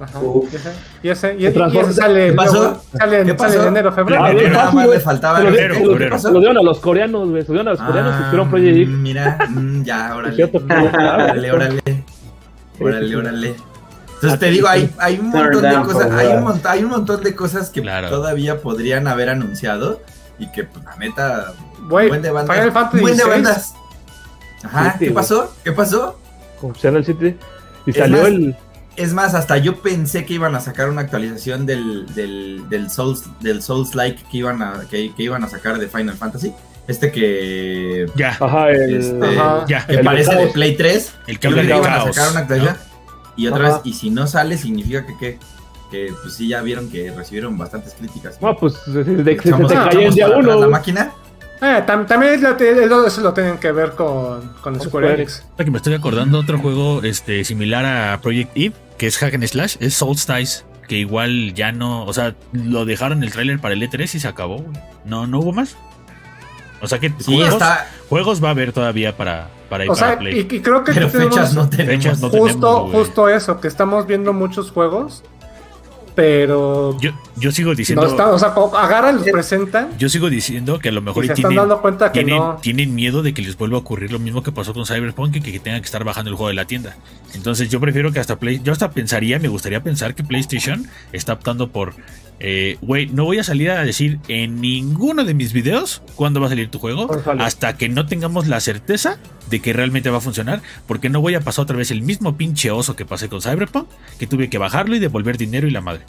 Ajá. 0.00 0.18
Y 1.04 1.08
ese, 1.08 1.36
y 1.38 1.46
ese, 1.46 1.56
y 1.68 1.70
Se 1.70 1.80
ese, 1.80 1.90
y 1.90 1.94
sale, 1.94 2.26
¿Qué 2.30 2.32
pasó? 2.32 2.82
sale, 2.98 3.16
¿Qué 3.18 3.24
sale 3.24 3.34
pasó? 3.34 3.62
en 3.62 3.68
enero, 3.68 3.92
febrero. 3.92 4.22
Ver, 4.24 4.50
nada 4.50 4.64
fácil, 4.64 4.76
más 4.80 4.88
le 4.88 5.00
faltaba 5.00 5.36
Se 5.38 5.42
lo, 5.44 5.48
el- 5.50 5.54
febrero, 5.54 6.18
se 6.18 6.32
lo- 6.32 6.38
dieron 6.40 6.58
a 6.58 6.62
los 6.62 6.78
coreanos, 6.80 7.28
güey. 7.30 7.42
Se 7.42 7.48
lo 7.48 7.54
dieron 7.62 7.68
a 7.68 7.70
los 7.72 7.80
coreanos 7.80 8.16
que 8.16 8.22
hicieron 8.26 8.50
Project 8.50 8.76
X. 8.76 8.88
Ah, 8.90 8.96
Mira, 8.98 9.38
mm, 9.50 9.82
ya, 9.84 10.16
órale. 10.16 10.44
Órale, 10.44 11.52
órale. 11.52 12.04
Órale, 12.80 13.16
órale. 13.16 13.54
Entonces 14.14 14.38
te 14.40 14.50
digo, 14.50 14.66
hay, 14.68 14.90
hay 14.98 15.18
un 15.18 15.28
montón 15.30 15.62
de 15.62 15.74
cosas, 15.82 16.10
hay 16.12 16.26
un, 16.28 16.32
favor. 16.42 16.54
mont- 16.56 16.66
hay 16.66 16.84
un 16.84 16.90
montón 16.90 17.22
de 17.22 17.34
cosas 17.36 17.70
que 17.70 17.82
Claro. 17.82 18.08
todavía 18.08 18.60
podrían 18.62 19.06
haber 19.06 19.28
anunciado 19.28 20.00
y 20.38 20.46
que 20.52 20.64
pues, 20.64 20.84
la 20.84 20.96
neta, 20.96 21.52
Güey, 21.88 22.08
buen 22.08 22.22
de 22.22 22.30
bandas. 22.30 22.56
Final 22.56 22.72
Fantasy 22.72 23.00
buen 23.02 23.16
de 23.16 23.24
bandas. 23.24 23.74
Ajá, 24.62 24.96
¿qué 24.98 25.10
pasó? 25.10 25.54
¿Qué 25.62 25.72
pasó? 25.72 26.18
Con 26.60 26.74
City. 26.74 27.36
Y 27.86 27.90
Es 27.90 27.96
salió 27.96 28.18
más, 28.18 28.26
el. 28.28 28.56
Es 28.96 29.12
más, 29.12 29.34
hasta 29.34 29.58
yo 29.58 29.82
pensé 29.82 30.24
que 30.24 30.34
iban 30.34 30.54
a 30.54 30.60
sacar 30.60 30.88
una 30.88 31.02
actualización 31.02 31.66
del, 31.66 32.06
del, 32.14 32.68
del 32.68 32.90
Souls 32.90 33.24
del 33.40 33.60
Souls 33.60 33.94
like 33.94 34.22
que 34.30 34.38
iban 34.38 34.62
a 34.62 34.84
que, 34.88 35.12
que 35.14 35.22
iban 35.24 35.42
a 35.44 35.48
sacar 35.48 35.78
de 35.78 35.88
Final 35.88 36.16
Fantasy. 36.16 36.54
Este 36.86 37.10
que 37.10 38.06
Ya, 38.14 38.36
Ajá, 38.40 38.70
el. 38.70 38.96
Este, 38.96 39.38
Ajá. 39.38 39.64
ya. 39.66 39.86
que 39.86 39.94
El 39.94 40.04
parece 40.04 40.34
de. 40.34 40.46
Play 40.48 40.76
3. 40.76 41.12
El 41.26 41.38
que 41.38 41.48
que 41.52 41.64
iban 41.64 41.92
a 41.92 42.04
sacar 42.04 42.30
una 42.30 42.40
actualización. 42.40 42.76
Y 43.36 43.48
otra 43.48 43.66
Ajá. 43.68 43.76
vez, 43.78 43.86
y 43.86 43.94
si 43.94 44.10
no 44.10 44.26
sale, 44.26 44.56
significa 44.56 45.04
que, 45.04 45.16
que, 45.18 45.38
que 45.94 46.12
pues 46.22 46.34
sí 46.34 46.48
ya 46.48 46.60
vieron 46.62 46.90
que 46.90 47.12
recibieron 47.12 47.56
bastantes 47.56 47.94
críticas. 47.94 48.40
No, 48.42 48.56
pues 48.56 48.74
de, 48.86 49.04
de, 49.04 49.22
de, 49.22 49.36
se 49.36 49.42
te 49.42 49.48
en 49.50 49.54
echamos 49.54 50.14
día 50.14 50.28
uno. 50.28 50.60
la 50.60 50.68
máquina. 50.68 51.12
Eh, 51.62 51.82
tam- 51.86 52.06
también 52.06 52.42
lo, 52.42 53.06
eso 53.06 53.20
lo 53.20 53.32
tienen 53.32 53.58
que 53.58 53.70
ver 53.72 53.92
con, 53.92 54.52
con 54.60 54.80
Square 54.80 55.14
Enix. 55.14 55.44
Que 55.56 55.70
me 55.70 55.78
estoy 55.78 55.94
acordando 55.94 56.38
otro 56.40 56.58
juego 56.58 57.02
este 57.02 57.44
similar 57.44 57.84
a 57.86 58.20
Project 58.20 58.50
Eve, 58.56 58.74
que 58.98 59.06
es 59.06 59.16
Hack 59.18 59.34
and 59.34 59.46
Slash, 59.46 59.76
es 59.80 59.94
Solstice, 59.94 60.64
que 60.88 60.96
igual 60.96 61.54
ya 61.54 61.70
no, 61.72 62.04
o 62.04 62.12
sea, 62.12 62.34
lo 62.52 62.84
dejaron 62.84 63.22
el 63.22 63.30
tráiler 63.32 63.60
para 63.60 63.74
el 63.74 63.82
E3 63.82 64.02
y 64.14 64.18
se 64.20 64.28
acabó. 64.28 64.56
güey. 64.58 64.76
No, 65.04 65.26
no 65.26 65.38
hubo 65.40 65.52
más. 65.52 65.76
O 66.82 66.86
sea 66.88 66.98
que 66.98 67.08
Sí, 67.18 67.34
juegos, 67.36 67.52
está. 67.54 67.86
juegos 68.10 68.42
va 68.44 68.48
a 68.48 68.50
haber 68.50 68.72
todavía 68.72 69.16
para, 69.16 69.48
para, 69.70 69.84
O 69.84 69.94
para 69.94 69.96
sea, 70.08 70.18
Play. 70.18 70.46
y, 70.50 70.54
y 70.56 70.60
creo 70.60 70.84
que 70.84 70.92
Pero 70.92 71.08
tenemos 71.08 71.34
fechas 71.34 71.54
no 71.54 71.68
tenemos. 71.70 71.94
Fechas 72.04 72.20
no 72.20 72.28
justo, 72.28 72.46
tenemos, 72.82 72.92
justo 72.92 73.28
eso, 73.30 73.60
que 73.60 73.68
estamos 73.68 74.06
viendo 74.06 74.34
muchos 74.34 74.70
juegos, 74.70 75.22
pero 76.14 76.96
Yo, 77.00 77.10
yo 77.36 77.50
sigo 77.52 77.70
no 77.70 77.76
diciendo, 77.76 78.06
está, 78.06 78.28
o 78.32 78.38
sea, 78.38 78.54
co- 78.54 78.76
agarran, 78.76 79.16
los 79.16 79.26
presentan 79.28 79.96
yo 79.98 80.08
sigo 80.08 80.30
diciendo 80.30 80.78
que 80.78 80.90
a 80.90 80.92
lo 80.92 81.00
y 81.00 81.04
mejor 81.04 81.24
se 81.24 81.26
y 81.26 81.30
están 81.32 81.50
tienen, 81.50 81.56
dando 81.56 81.80
cuenta 81.82 82.12
que 82.12 82.22
tienen, 82.24 82.38
no. 82.38 82.56
tienen 82.60 82.94
miedo 82.94 83.22
de 83.22 83.34
que 83.34 83.42
les 83.42 83.56
vuelva 83.56 83.76
a 83.76 83.80
ocurrir 83.80 84.12
lo 84.12 84.18
mismo 84.18 84.42
que 84.42 84.52
pasó 84.52 84.72
con 84.74 84.86
Cyberpunk 84.86 85.36
y 85.36 85.40
que, 85.40 85.52
que 85.52 85.60
tengan 85.60 85.80
que 85.80 85.86
estar 85.86 86.04
bajando 86.04 86.30
el 86.30 86.36
juego 86.36 86.48
de 86.48 86.54
la 86.54 86.66
tienda. 86.66 86.96
Entonces 87.34 87.68
yo 87.68 87.80
prefiero 87.80 88.12
que 88.12 88.20
hasta 88.20 88.38
Play, 88.38 88.60
yo 88.62 88.72
hasta 88.72 88.90
pensaría, 88.92 89.38
me 89.38 89.48
gustaría 89.48 89.82
pensar 89.82 90.14
que 90.14 90.22
PlayStation 90.22 90.86
está 91.12 91.32
optando 91.32 91.70
por, 91.70 91.94
eh, 92.40 92.76
güey, 92.82 93.06
no 93.06 93.24
voy 93.24 93.38
a 93.38 93.44
salir 93.44 93.70
a 93.70 93.84
decir 93.84 94.18
en 94.28 94.60
ninguno 94.60 95.24
de 95.24 95.34
mis 95.34 95.52
videos 95.52 96.02
cuándo 96.16 96.40
va 96.40 96.46
a 96.46 96.50
salir 96.50 96.70
tu 96.70 96.78
juego 96.78 97.08
hasta 97.38 97.76
que 97.76 97.88
no 97.88 98.06
tengamos 98.06 98.46
la 98.48 98.60
certeza 98.60 99.18
de 99.50 99.60
que 99.60 99.72
realmente 99.72 100.10
va 100.10 100.18
a 100.18 100.20
funcionar, 100.20 100.60
porque 100.86 101.08
no 101.08 101.20
voy 101.20 101.34
a 101.34 101.40
pasar 101.40 101.62
otra 101.64 101.76
vez 101.76 101.90
el 101.90 102.02
mismo 102.02 102.36
pinche 102.36 102.70
oso 102.70 102.96
que 102.96 103.04
pasé 103.06 103.28
con 103.28 103.40
Cyberpunk, 103.40 103.88
que 104.18 104.26
tuve 104.26 104.48
que 104.50 104.58
bajarlo 104.58 104.96
y 104.96 104.98
devolver 104.98 105.36
dinero 105.38 105.66
y 105.68 105.70
la 105.70 105.80
madre. 105.80 106.02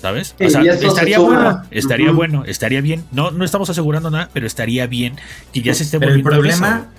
¿Sabes? 0.00 0.34
Sí, 0.38 0.44
o 0.44 0.50
sea, 0.50 0.62
se 0.76 0.86
estaría 0.86 1.18
bueno, 1.18 1.62
estaría 1.70 2.12
bueno, 2.12 2.44
estaría 2.44 2.82
bien. 2.82 3.04
No, 3.12 3.30
no 3.30 3.44
estamos 3.46 3.70
asegurando 3.70 4.10
nada, 4.10 4.28
pero 4.32 4.46
estaría 4.46 4.86
bien 4.86 5.16
que 5.54 5.62
ya 5.62 5.74
se 5.74 5.84
esté 5.84 5.98
Pero 5.98 6.12
el 6.12 6.22
volviendo 6.22 6.48
eso. 6.50 6.58
problema. 6.60 6.90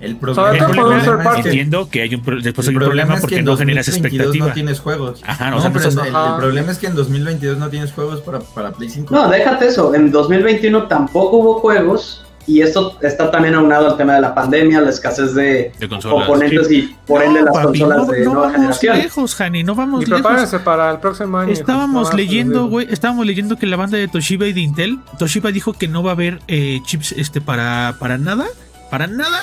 El 0.00 0.16
problema, 0.16 0.66
El 0.66 1.22
party. 1.22 1.40
entiendo 1.48 1.88
que 1.90 2.02
hay 2.02 2.14
un 2.14 2.22
pro- 2.22 2.40
después 2.40 2.66
el 2.66 2.72
hay 2.72 2.76
un 2.76 2.82
problema 2.82 3.06
problema 3.08 3.14
es 3.14 3.20
que 3.20 3.20
porque 3.20 3.36
en 3.38 3.44
no 3.44 3.56
generas 3.56 3.86
2022 3.86 4.26
expectativa. 4.26 4.46
no 4.48 4.54
tienes 4.54 4.80
juegos. 4.80 5.22
Ajá, 5.26 5.44
no, 5.46 5.50
no, 5.50 5.56
o 5.58 5.60
sea, 5.60 5.72
pero 5.72 5.80
no 5.84 5.90
el, 6.02 6.06
estás- 6.08 6.32
el 6.32 6.36
problema 6.40 6.72
es 6.72 6.78
que 6.78 6.86
en 6.86 6.94
2022 6.94 7.58
no 7.58 7.68
tienes 7.68 7.92
juegos 7.92 8.20
para, 8.22 8.38
para 8.40 8.72
Play 8.72 8.88
5. 8.88 9.14
No, 9.14 9.28
déjate 9.28 9.66
eso. 9.66 9.94
En 9.94 10.10
2021 10.10 10.84
tampoco 10.88 11.36
hubo 11.36 11.54
juegos. 11.60 12.24
Y 12.46 12.62
esto 12.62 12.96
está 13.02 13.30
también 13.30 13.54
aunado 13.54 13.86
al 13.90 13.96
tema 13.98 14.14
de 14.14 14.22
la 14.22 14.34
pandemia, 14.34 14.80
la 14.80 14.88
escasez 14.90 15.34
de 15.34 15.72
De 15.78 15.88
componentes 15.88 16.68
y 16.72 16.96
por 17.06 17.22
ende 17.22 17.40
No, 17.40 17.44
las 17.46 17.54
papi, 17.54 17.78
consolas 17.80 17.98
no, 18.06 18.12
de 18.12 18.18
no 18.20 18.24
nueva 18.24 18.40
vamos 18.40 18.56
generación. 18.56 18.96
lejos, 18.98 19.40
Hani, 19.40 19.62
no 19.62 19.74
vamos 19.74 20.02
Y 20.02 20.06
lejos. 20.10 20.54
para 20.64 20.90
el 20.90 20.98
próximo 20.98 21.36
año. 21.38 21.52
Estábamos 21.52 22.14
leyendo, 22.14 22.66
güey, 22.68 22.88
estábamos 22.90 23.26
leyendo 23.26 23.56
que 23.56 23.66
la 23.66 23.76
banda 23.76 23.98
de 23.98 24.08
Toshiba 24.08 24.46
y 24.46 24.54
de 24.54 24.60
Intel, 24.62 24.98
Toshiba 25.18 25.52
dijo 25.52 25.74
que 25.74 25.86
no 25.86 26.02
va 26.02 26.12
a 26.12 26.14
haber 26.14 26.40
eh, 26.48 26.80
chips 26.86 27.12
este 27.12 27.40
para 27.42 27.94
para 28.00 28.16
nada, 28.18 28.46
para 28.90 29.06
nada 29.06 29.38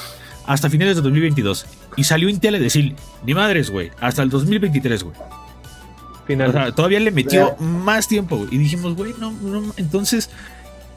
hasta 0.48 0.70
finales 0.70 0.96
de 0.96 1.04
2022. 1.04 1.68
Y 1.98 2.06
salió 2.06 2.30
Intel 2.30 2.56
a 2.56 2.60
decir, 2.60 2.96
ni 3.24 3.34
madres, 3.34 3.70
güey, 3.70 3.92
hasta 4.00 4.24
el 4.24 4.30
2023, 4.30 5.04
güey. 5.04 5.16
O 6.30 6.52
sea, 6.52 6.72
todavía 6.72 7.00
le 7.00 7.12
metió 7.12 7.56
más 7.58 8.08
tiempo, 8.08 8.38
güey. 8.38 8.50
Y 8.52 8.58
dijimos, 8.58 8.96
güey, 8.96 9.14
no, 9.20 9.32
no, 9.32 9.74
entonces 9.78 10.30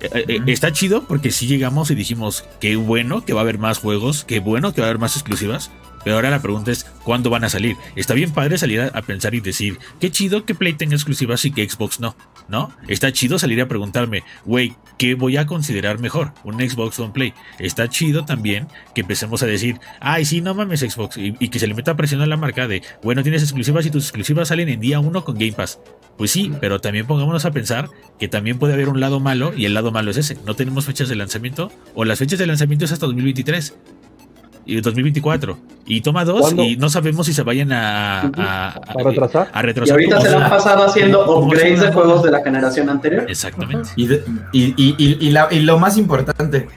eh, 0.01 0.25
eh, 0.27 0.41
está 0.47 0.73
chido 0.73 1.05
porque 1.05 1.31
sí 1.31 1.47
llegamos 1.47 1.91
y 1.91 1.95
dijimos, 1.95 2.45
qué 2.61 2.77
bueno 2.77 3.25
que 3.25 3.33
va 3.33 3.41
a 3.41 3.43
haber 3.43 3.59
más 3.59 3.79
juegos, 3.79 4.25
qué 4.25 4.41
bueno 4.41 4.73
que 4.73 4.81
va 4.81 4.87
a 4.87 4.91
haber 4.91 5.01
más 5.01 5.17
exclusivas. 5.17 5.71
Pero 6.03 6.17
ahora 6.17 6.31
la 6.31 6.41
pregunta 6.41 6.71
es, 6.71 6.85
¿cuándo 7.05 7.29
van 7.29 7.45
a 7.45 7.51
salir? 7.51 7.77
Está 7.95 8.15
bien 8.15 8.33
padre 8.33 8.57
salir 8.57 8.81
a, 8.81 8.87
a 8.87 9.03
pensar 9.03 9.35
y 9.35 9.41
decir, 9.41 9.79
qué 10.01 10.11
chido 10.11 10.47
que 10.47 10.55
Play 10.55 10.73
tenga 10.73 10.95
exclusivas 10.95 11.45
y 11.45 11.53
que 11.53 11.69
Xbox 11.69 12.01
no, 12.01 12.17
¿no? 12.51 12.71
Está 12.89 13.13
chido 13.13 13.39
salir 13.39 13.61
a 13.61 13.69
preguntarme, 13.69 14.23
güey, 14.45 14.75
¿qué 14.99 15.15
voy 15.15 15.37
a 15.37 15.47
considerar 15.47 15.99
mejor? 15.99 16.33
¿Un 16.45 16.59
Xbox 16.59 16.99
o 16.99 17.05
un 17.05 17.13
Play? 17.13 17.33
Está 17.59 17.89
chido 17.89 18.25
también 18.25 18.67
que 18.95 19.01
empecemos 19.03 19.43
a 19.43 19.47
decir, 19.47 19.79
ay, 20.01 20.25
sí, 20.25 20.41
no 20.41 20.55
mames 20.55 20.81
Xbox, 20.81 21.17
y, 21.17 21.35
y 21.39 21.49
que 21.49 21.59
se 21.59 21.67
le 21.67 21.75
meta 21.75 21.97
presión 21.97 22.21
a 22.21 22.27
la 22.27 22.37
marca 22.37 22.69
de, 22.69 22.83
bueno, 23.03 23.23
tienes 23.23 23.43
exclusivas 23.43 23.87
y 23.87 23.91
tus 23.91 24.05
exclusivas 24.05 24.49
salen 24.49 24.69
en 24.69 24.81
día 24.81 25.01
uno 25.01 25.25
con 25.25 25.37
Game 25.37 25.53
Pass. 25.53 25.79
Pues 26.19 26.33
sí, 26.33 26.53
pero 26.61 26.81
también 26.81 27.07
pongámonos 27.07 27.47
a 27.47 27.51
pensar 27.51 27.89
que 28.19 28.29
también 28.29 28.59
puede 28.59 28.75
haber 28.75 28.91
un 28.91 29.01
lado 29.01 29.21
malo 29.21 29.55
y 29.57 29.65
el 29.65 29.73
lado 29.73 29.91
malo 29.91 30.11
es 30.11 30.19
ese. 30.19 30.37
No 30.45 30.55
tenemos 30.55 30.85
fechas 30.85 31.09
de 31.09 31.17
lanzamiento 31.17 31.73
o 31.95 32.05
las 32.05 32.19
fechas 32.19 32.39
de 32.39 32.47
lanzamiento 32.47 32.85
es 32.85 32.93
hasta 32.93 33.07
2023 33.07 33.75
y 34.71 34.81
2024 34.81 35.59
y 35.87 36.01
toma 36.01 36.25
dos 36.25 36.41
¿Cuándo? 36.41 36.63
y 36.63 36.77
no 36.77 36.89
sabemos 36.89 37.27
si 37.27 37.33
se 37.33 37.43
vayan 37.43 37.73
a, 37.73 38.23
Ujú. 38.31 38.41
a, 38.41 38.69
¿A 38.69 39.03
retrasar? 39.05 39.51
a 39.53 39.61
Y 39.61 39.63
retrasar. 39.67 39.93
ahorita 39.95 40.21
se 40.21 40.31
la 40.31 40.45
han 40.45 40.51
pasado 40.51 40.85
haciendo 40.85 41.39
upgrades 41.39 41.81
de 41.81 41.93
juegos 41.93 42.23
de 42.23 42.31
la 42.31 42.43
generación 42.43 42.89
anterior. 42.89 43.27
Exactamente. 43.29 43.89
Y, 43.97 44.07
de- 44.07 44.25
y, 44.53 44.65
y- 44.77 44.95
y- 44.99 45.19
y 45.27 45.31
la- 45.31 45.49
y 45.51 45.61
lo 45.61 45.79
más 45.79 45.97
importante, 45.97 46.69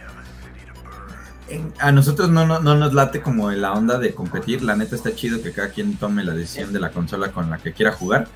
a 1.80 1.91
nosotros 1.91 2.30
no, 2.30 2.48
no, 2.48 2.60
no 2.62 2.76
nos 2.76 2.94
late 2.94 3.22
como 3.22 3.52
la 3.52 3.74
onda 3.74 4.00
de 4.00 4.16
competir. 4.16 4.64
La 4.64 4.76
neta 4.76 4.96
está 4.96 5.14
chido 5.14 5.41
que 5.44 5.52
cada 5.52 5.70
quien 5.70 5.96
tome 5.98 6.24
la 6.24 6.34
decisión 6.34 6.74
de 6.74 6.80
la 6.80 6.89
consola 6.89 7.32
con 7.32 7.50
la 7.52 7.58
que 7.60 7.74
quiera 7.74 7.91
jugar. 7.91 8.28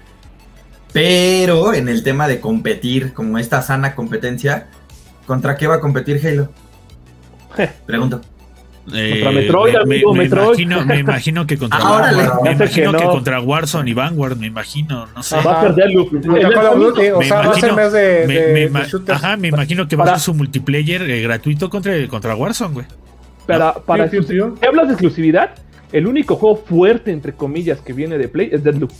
Pero 0.93 1.73
en 1.73 1.89
el 1.89 2.03
tema 2.03 2.27
de 2.27 2.39
competir, 2.39 3.13
como 3.13 3.39
esta 3.39 3.61
sana 3.63 3.95
competencia, 3.95 4.67
¿contra 5.25 5.55
qué 5.57 5.65
va 5.67 5.75
a 5.75 5.79
competir 5.79 6.21
Halo? 6.25 6.49
Pregunto. 7.87 8.21
Eh, 8.93 9.21
Contra 9.21 9.31
Metroid, 9.31 9.73
me, 9.73 9.79
amigo, 9.81 10.13
me- 10.13 10.17
me 10.19 10.23
Metroid. 10.25 10.59
imagino, 10.59 10.85
me 10.85 10.99
imagino 10.99 11.45
que 11.45 11.57
contra 11.57 11.79
Ah. 11.83 11.89
Vanguard, 12.01 12.41
me 12.43 12.51
imagino 12.53 12.93
que 12.93 13.03
contra 13.03 13.41
Warzone 13.41 13.89
y 13.89 13.93
Vanguard, 13.93 14.37
me 14.37 14.47
imagino, 14.47 15.07
no 15.13 15.23
sé. 15.23 15.35
Va 15.45 15.61
a 15.61 15.73
ser 15.75 15.89
Duty, 15.91 16.15
o 17.09 17.19
Me 17.19 17.25
sea, 17.25 17.41
va 17.41 17.51
a 17.51 17.55
ser 17.59 17.91
de, 17.91 18.27
Me- 18.27 18.69
de- 18.69 19.13
ajá, 19.13 19.35
me 19.35 19.49
imagino 19.49 19.87
que 19.87 19.95
va 19.97 20.03
a 20.03 20.05
Para- 20.05 20.17
ser 20.19 20.25
su 20.25 20.33
multiplayer 20.33 21.01
eh, 21.01 21.21
gratuito 21.21 21.69
contra, 21.69 21.93
contra 22.07 22.33
Warzone, 22.35 22.73
güey. 22.73 22.85
Para, 23.45 23.73
para 23.73 24.09
piu, 24.09 24.23
si 24.23 24.37
hablas 24.65 24.87
de 24.87 24.93
exclusividad, 24.93 25.51
el 25.91 26.07
único 26.07 26.35
juego 26.35 26.57
fuerte, 26.65 27.11
entre 27.11 27.33
comillas, 27.33 27.79
que 27.81 27.93
viene 27.93 28.17
de 28.17 28.27
Play 28.27 28.49
es 28.51 28.63
Deadloop. 28.63 28.91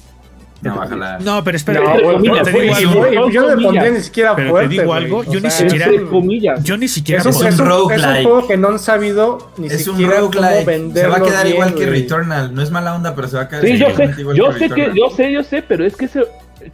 No, 0.60 0.76
bájala. 0.76 1.20
No, 1.20 1.43
pero 1.43 1.55
espera, 1.58 1.82
No, 1.82 2.41
te 2.41 2.51
digo 2.51 2.74
algo. 2.76 3.30
yo 3.30 3.41
no 3.41 3.55
le 3.55 3.64
pondría 3.64 3.91
ni 3.91 4.01
siquiera 4.01 4.36
Pero 4.36 4.47
te 4.47 4.51
fuerte. 4.51 4.70
digo 4.70 4.86
güey. 4.86 5.03
algo, 5.03 5.18
O 5.20 5.24
yo 5.24 5.34
ni 5.39 5.49
sea, 5.51 5.51
siquiera- 5.51 5.86
Entre 5.86 6.05
comillas. 6.08 6.64
Yo 6.64 6.78
ni 6.78 6.88
siquiera 6.88 7.22
Es 7.22 7.26
un, 7.28 7.32
Es 7.34 7.38
un 7.41 7.47
es 7.47 7.53
un- 7.53 7.53
es 7.53 7.60
un 7.62 7.68
roguelike. 7.70 8.24
juego 8.24 8.47
que 8.47 8.58
no 8.58 8.68
han 8.70 8.80
sabido 8.80 9.51
ni 9.58 9.68
Es 9.68 9.88
un 9.88 9.95
siquiera 9.97 10.20
cómo 10.22 10.26
roguelike. 10.34 10.60
Se 10.60 10.66
venderlo 10.66 11.12
va 11.12 11.18
a 11.18 11.22
quedar 11.22 11.43
bien, 11.43 11.55
igual 11.55 11.76
que. 11.76 11.86
Returnal. 11.86 12.55
No 12.55 12.62
es 12.64 12.72
mala 12.72 12.95
onda, 12.95 13.14
pero 13.14 13.28
se 13.28 13.36
va 13.38 13.43
a 13.43 13.47
quedar 13.49 13.66
Sí, 13.66 13.78
yo 13.78 13.95
sé, 13.95 14.14
igual 14.18 14.36
yo 14.36 14.51
sé 14.53 14.70
que, 14.70 14.91
yo 14.95 15.10
sé, 15.16 15.32
yo 15.32 15.43
sé, 15.43 15.62
pero 15.62 15.86
es 15.86 15.95
que 15.95 16.05
ese, 16.05 16.24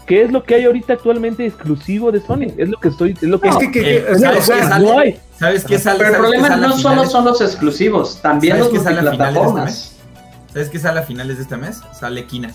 ¿qué 0.07 0.21
es 0.23 0.31
lo 0.31 0.43
que 0.43 0.55
hay 0.55 0.63
ahorita 0.63 0.93
actualmente 0.93 1.45
exclusivo 1.45 2.09
de 2.13 2.21
Sony? 2.21 2.53
Es 2.57 2.69
lo 2.69 2.79
que 2.79 2.87
estoy, 2.87 3.11
es 3.11 3.23
lo 3.23 3.41
que 3.41 3.49
Es 3.49 3.57
que, 3.57 3.69
que- 3.71 3.97
Eh, 3.97 4.05
que- 4.05 4.11
o 4.13 4.17
sea, 4.17 4.41
¿sabes 4.41 4.65
sale? 4.69 4.85
no 4.85 4.97
hay. 4.99 5.19
¿Sabes 5.37 5.65
qué 5.65 5.77
sale? 5.77 5.97
Pero 5.97 6.09
el 6.09 6.15
¿Sabes 6.15 6.29
problema 6.39 6.55
no 6.67 6.77
solo 6.77 7.05
son 7.05 7.25
los 7.25 7.41
exclusivos, 7.41 8.21
también 8.21 8.57
¿Sabes 8.57 8.71
los 8.71 8.79
qué 8.81 8.83
sale 8.89 8.99
a 9.09 9.11
finales 9.11 9.19
de 9.19 9.25
este 9.25 9.39
multiplataformas. 9.43 9.95
¿Sabes 10.53 10.69
qué 10.69 10.79
sale 10.79 10.99
a 11.01 11.03
finales 11.03 11.35
de 11.37 11.43
este 11.43 11.57
mes? 11.57 11.81
Sale 11.99 12.23
Kina. 12.25 12.51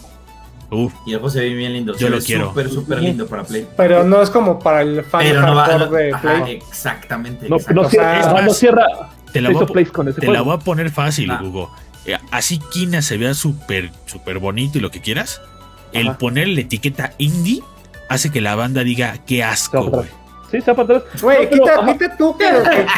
Uf, 0.70 0.92
Y 1.06 1.12
el 1.12 1.18
juego 1.18 1.30
se 1.30 1.40
ve 1.40 1.54
bien 1.54 1.72
lindo. 1.72 1.92
Yo 1.94 1.98
se 1.98 2.10
lo 2.10 2.18
ve 2.18 2.22
quiero. 2.24 2.48
Súper, 2.48 2.68
súper 2.70 3.00
lindo 3.02 3.26
para 3.26 3.44
Play. 3.44 3.66
pero 3.76 4.04
no 4.04 4.20
es 4.20 4.28
como 4.30 4.58
para 4.58 4.82
el 4.82 5.02
fan 5.02 5.22
Pero 5.22 5.40
no 5.42 5.54
va 5.54 5.68
de 5.88 6.12
ajá, 6.12 6.42
Play. 6.44 6.56
Exactamente. 6.56 7.48
No, 7.48 7.56
exacto. 7.56 7.80
no, 7.80 7.86
O 7.86 7.90
sea, 7.90 8.48
cierra, 8.50 8.84
no 8.92 9.32
te 9.32 9.40
la 9.40 9.50
voy 9.50 9.62
a, 9.62 9.66
Place 9.66 9.90
con 9.90 10.08
ese 10.08 10.20
te 10.20 10.26
la 10.30 10.42
voy 10.42 10.54
a 10.54 10.58
poner 10.58 10.90
fácil, 10.90 11.30
Ah. 11.30 11.40
Hugo. 11.42 11.70
Eh, 12.06 12.16
Así 12.30 12.58
Kina 12.58 13.02
se 13.02 13.16
vea 13.18 13.34
súper 13.34 13.90
súper 14.06 14.38
bonito 14.38 14.78
y 14.78 14.80
lo 14.80 14.90
que 14.90 15.00
quieras. 15.00 15.40
El 15.92 16.16
poner 16.16 16.48
la 16.48 16.60
etiqueta 16.60 17.12
indie 17.18 17.62
hace 18.10 18.30
que 18.30 18.40
la 18.40 18.54
banda 18.54 18.84
diga 18.84 19.16
qué 19.26 19.42
asco, 19.44 19.84
güey. 19.84 20.08
Sí, 20.50 20.56
está 20.56 20.74
para 20.74 20.96
atrás. 20.98 21.20
Güey, 21.22 21.44
No, 21.44 21.50
pero, 21.50 21.62
quita, 21.62 21.74
ajá. 21.80 21.92
quita 21.92 22.16
tú 22.16 22.36
que, 22.38 22.44
que 22.44 22.50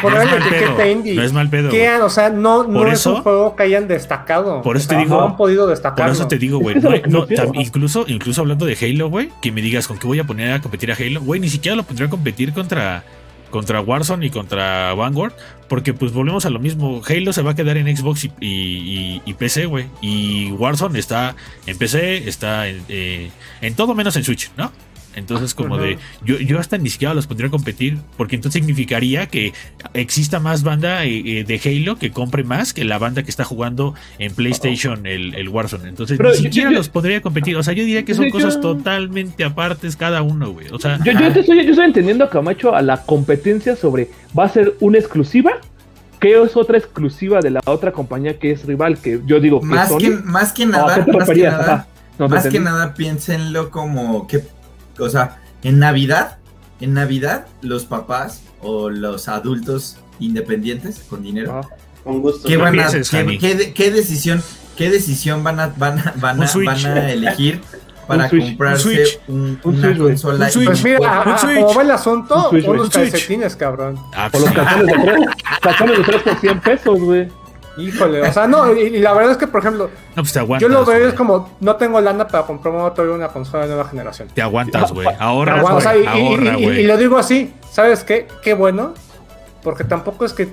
No 0.08 0.10
la 0.10 0.24
mal 0.24 0.38
etiqueta 0.42 0.76
pedo. 0.76 0.90
indie. 0.90 1.14
No 1.14 1.22
es 1.24 1.32
mal 1.32 1.48
pedo. 1.50 1.70
Que, 1.70 1.96
o 1.96 2.08
sea, 2.10 2.30
no, 2.30 2.62
no 2.64 2.78
Por 2.78 2.88
es 2.88 3.00
eso- 3.00 3.16
un 3.16 3.22
juego 3.22 3.56
que 3.56 3.62
hayan 3.64 3.88
destacado. 3.88 4.62
Por 4.62 4.76
eso 4.76 4.88
te 4.88 4.96
digo- 4.96 5.16
No 5.16 5.24
han 5.26 5.36
podido 5.36 5.66
destacar. 5.66 6.06
Por 6.06 6.12
eso 6.14 6.28
te 6.28 6.38
digo, 6.38 6.58
güey. 6.58 6.76
No 6.76 6.90
no, 7.08 7.26
incluso, 7.54 8.04
incluso 8.06 8.40
hablando 8.42 8.66
de 8.66 8.76
Halo, 8.80 9.08
güey, 9.10 9.30
que 9.42 9.50
me 9.50 9.62
digas 9.62 9.88
con 9.88 9.98
qué 9.98 10.06
voy 10.06 10.18
a 10.20 10.24
poner 10.24 10.52
a 10.52 10.60
competir 10.60 10.92
a 10.92 10.94
Halo, 10.94 11.20
güey, 11.22 11.40
ni 11.40 11.48
siquiera 11.48 11.76
lo 11.76 11.82
pondría 11.82 12.06
a 12.06 12.10
competir 12.10 12.52
contra, 12.52 13.02
contra 13.50 13.80
Warzone 13.80 14.26
y 14.26 14.30
contra 14.30 14.94
Vanguard, 14.94 15.32
porque 15.68 15.92
pues 15.92 16.12
volvemos 16.12 16.46
a 16.46 16.50
lo 16.50 16.60
mismo. 16.60 17.02
Halo 17.08 17.32
se 17.32 17.42
va 17.42 17.50
a 17.50 17.54
quedar 17.56 17.76
en 17.78 17.96
Xbox 17.96 18.26
y, 18.26 18.32
y- 18.40 18.46
y- 18.46 19.22
y 19.24 19.34
PC, 19.34 19.66
güey. 19.66 19.86
Y 20.00 20.52
Warzone 20.52 20.98
está 21.00 21.34
en 21.66 21.76
PC, 21.76 22.28
está 22.28 22.68
en, 22.68 22.80
eh, 22.88 23.30
en 23.60 23.74
todo 23.74 23.94
menos 23.96 24.14
en 24.16 24.22
Switch, 24.22 24.52
¿no? 24.56 24.70
Entonces, 25.16 25.54
como 25.54 25.76
de. 25.78 25.98
Yo, 26.24 26.38
yo 26.38 26.58
hasta 26.58 26.78
ni 26.78 26.88
siquiera 26.88 27.14
los 27.14 27.26
pondría 27.26 27.48
a 27.48 27.50
competir, 27.50 27.98
porque 28.16 28.36
entonces 28.36 28.60
significaría 28.60 29.26
que 29.26 29.52
exista 29.94 30.38
más 30.40 30.62
banda 30.62 31.04
eh, 31.04 31.22
eh, 31.40 31.44
de 31.44 31.60
Halo 31.64 31.96
que 31.96 32.10
compre 32.10 32.44
más 32.44 32.72
que 32.72 32.84
la 32.84 32.98
banda 32.98 33.22
que 33.22 33.30
está 33.30 33.44
jugando 33.44 33.94
en 34.18 34.34
PlayStation 34.34 35.06
el, 35.06 35.34
el 35.34 35.48
Warzone. 35.48 35.88
Entonces, 35.88 36.16
Pero 36.16 36.30
ni 36.30 36.36
yo- 36.36 36.42
siquiera 36.42 36.70
yo- 36.70 36.76
los 36.76 36.88
podría 36.88 37.18
a 37.18 37.20
competir. 37.20 37.56
O 37.56 37.62
sea, 37.62 37.74
yo 37.74 37.84
diría 37.84 38.04
que 38.04 38.14
son 38.14 38.30
cosas 38.30 38.54
yo- 38.54 38.60
totalmente 38.60 39.44
apartes 39.44 39.96
cada 39.96 40.22
uno, 40.22 40.50
güey. 40.52 40.68
O 40.72 40.78
sea, 40.78 40.98
Yo, 41.04 41.12
yo, 41.12 41.32
te 41.32 41.40
estoy, 41.40 41.64
yo 41.64 41.70
estoy 41.70 41.86
entendiendo 41.86 42.24
a 42.24 42.30
Camacho 42.30 42.74
a 42.74 42.82
la 42.82 43.02
competencia 43.02 43.74
sobre 43.76 44.08
va 44.38 44.44
a 44.44 44.48
ser 44.48 44.74
una 44.80 44.98
exclusiva. 44.98 45.52
¿Qué 46.20 46.40
es 46.42 46.54
otra 46.54 46.76
exclusiva 46.76 47.40
de 47.40 47.50
la 47.50 47.60
otra 47.64 47.92
compañía 47.92 48.38
que 48.38 48.50
es 48.50 48.64
rival? 48.66 48.98
Que 48.98 49.20
yo 49.24 49.40
digo 49.40 49.60
que 49.60 49.66
Más 49.66 49.88
Sony. 49.88 49.98
que, 49.98 50.10
más 50.10 50.52
que 50.52 50.64
¿O 50.64 50.66
¿A 50.66 50.70
nada, 50.70 51.06
más 51.18 51.28
que 51.30 51.42
nada. 51.42 51.86
No 52.18 52.28
más 52.28 52.46
que 52.46 52.60
nada 52.60 52.92
piénsenlo 52.92 53.70
como 53.70 54.26
que, 54.26 54.42
o 55.00 55.08
sea, 55.10 55.38
en 55.62 55.78
Navidad, 55.78 56.38
en 56.80 56.94
Navidad, 56.94 57.46
los 57.62 57.84
papás 57.84 58.42
o 58.62 58.90
los 58.90 59.28
adultos 59.28 59.96
independientes 60.18 61.02
con 61.08 61.22
dinero, 61.22 61.58
Ajá. 61.60 61.68
Con 62.04 62.20
gusto. 62.22 62.48
¿qué 62.48 62.56
van 62.56 62.68
a, 62.78 62.88
pienses, 62.88 63.10
qué, 63.10 63.38
qué 63.38 63.72
qué 63.74 63.90
decisión, 63.90 64.42
qué 64.76 64.90
decisión 64.90 65.44
van 65.44 65.60
a, 65.60 65.66
van 65.76 65.98
a, 65.98 66.14
van 66.16 66.38
Un 66.38 66.44
a, 66.44 66.52
van 66.64 66.86
a 66.86 67.10
elegir 67.12 67.60
para 68.06 68.28
Switch. 68.28 68.44
comprarse 68.44 69.18
Un 69.28 69.34
un- 69.36 69.60
Un 69.62 69.74
una 69.76 69.88
Switch, 69.88 69.98
consola? 69.98 70.44
Un 70.46 70.50
Switch. 70.52 70.66
Pues 70.66 70.84
mira, 70.84 70.98
Un 71.00 71.06
a- 71.06 71.20
a- 71.34 71.38
Switch. 71.38 71.60
como 71.60 71.74
va 71.74 71.82
el 71.82 71.90
asunto, 71.90 72.50
Un 72.50 72.56
Un 72.68 72.78
Switch. 72.90 72.92
calcetines, 72.92 73.56
cabrón. 73.56 73.98
ah, 74.14 74.28
Por 74.32 74.40
los 74.40 74.50
calzones 74.54 74.86
de 74.86 74.92
tres, 75.04 75.26
calzones 75.60 75.98
de 75.98 76.04
tres 76.04 76.22
por 76.22 76.40
100 76.40 76.60
pesos, 76.60 77.00
güey. 77.00 77.28
Híjole, 77.76 78.22
o 78.28 78.32
sea, 78.32 78.46
no, 78.46 78.74
y, 78.74 78.80
y 78.80 78.98
la 78.98 79.12
verdad 79.12 79.32
es 79.32 79.36
que, 79.38 79.46
por 79.46 79.60
ejemplo, 79.60 79.88
No, 80.16 80.22
pues 80.22 80.32
te 80.32 80.38
aguantas. 80.40 80.68
yo 80.68 80.72
lo 80.74 80.84
veo 80.84 80.96
güey. 80.98 81.08
es 81.08 81.14
como, 81.14 81.56
no 81.60 81.76
tengo 81.76 82.00
lana 82.00 82.26
para 82.26 82.44
comprarme 82.44 82.80
todavía 82.90 83.14
una 83.14 83.28
consola 83.28 83.62
de 83.62 83.68
nueva 83.74 83.88
generación. 83.88 84.28
Te 84.34 84.42
aguantas, 84.42 84.92
güey. 84.92 85.06
Pero 85.06 85.20
Ahorra, 85.22 85.62
o 85.62 85.80
sea, 85.80 85.96
y, 85.96 86.02
y- 86.02 86.06
ahorra, 86.06 86.58
y- 86.58 86.62
y 86.62 86.64
güey. 86.64 86.86
lo 86.86 86.96
digo 86.96 87.16
así, 87.18 87.54
¿sabes 87.70 88.02
qué? 88.04 88.26
Qué 88.42 88.54
bueno, 88.54 88.92
porque 89.62 89.84
tampoco 89.84 90.24
es 90.24 90.32
que 90.32 90.48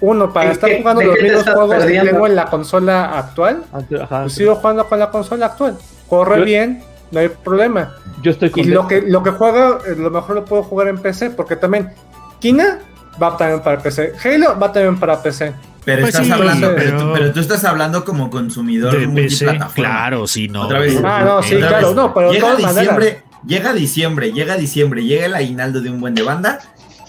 uno, 0.00 0.32
para 0.32 0.46
¿En 0.46 0.52
estar 0.52 0.70
qué- 0.70 0.78
jugando 0.78 1.02
los 1.02 1.18
mismos 1.20 1.42
juegos 1.44 1.84
que 1.84 2.00
tengo 2.00 2.26
en 2.26 2.36
la 2.36 2.46
consola 2.46 3.18
actual, 3.18 3.64
ajá, 4.02 4.20
pues 4.22 4.34
sigo 4.34 4.54
jugando 4.54 4.86
con 4.88 4.98
la 4.98 5.10
consola 5.10 5.46
actual. 5.46 5.76
Corre 6.08 6.38
Yo- 6.40 6.44
bien, 6.44 6.82
no 7.10 7.20
hay 7.20 7.28
problema. 7.28 7.94
Yo 8.22 8.30
estoy 8.30 8.48
Y 8.54 8.62
con 8.62 8.70
lo 8.70 8.86
que, 8.86 9.02
lo 9.02 9.22
que 9.22 9.30
juega, 9.30 9.78
eh, 9.86 9.96
lo 9.98 10.10
mejor 10.10 10.36
lo 10.36 10.44
puedo 10.44 10.62
jugar 10.62 10.88
en 10.88 10.98
PC, 10.98 11.30
porque 11.30 11.56
también 11.56 11.92
Kina 12.38 12.78
va 13.22 13.36
también 13.36 13.60
para 13.60 13.78
PC, 13.78 14.12
Halo 14.24 14.58
va 14.58 14.72
también 14.72 14.98
para 14.98 15.20
PC. 15.22 15.52
Pero 15.84 16.00
Pues 16.02 16.14
estás 16.14 16.26
sí, 16.26 16.32
hablando, 16.32 16.72
pero, 16.74 16.90
pero- 16.96 16.98
tú, 16.98 17.12
pero 17.12 17.32
tú 17.32 17.40
estás 17.40 17.64
hablando 17.64 18.04
como 18.04 18.30
consumidor 18.30 18.92
de 18.98 19.06
PC, 19.08 19.44
multiplataforma. 19.46 19.74
claro, 19.74 20.26
sí, 20.26 20.48
no. 20.48 20.62
Otra 20.62 20.78
vez. 20.80 20.98
Ah, 21.04 21.22
no, 21.24 21.42
sí, 21.42 21.56
Otra 21.56 21.68
claro, 21.68 21.86
vez. 21.88 21.96
no, 21.96 22.14
pero 22.14 22.28
de 22.28 22.34
llega 22.34 22.54
diciembre, 22.56 23.22
llega 23.46 23.72
diciembre, 23.74 24.32
llega 24.32 24.56
diciembre, 24.56 25.04
llega 25.04 25.26
el 25.26 25.34
aguinaldo 25.34 25.80
de 25.82 25.90
un 25.90 26.00
buen 26.00 26.14
de 26.14 26.22
banda, 26.22 26.60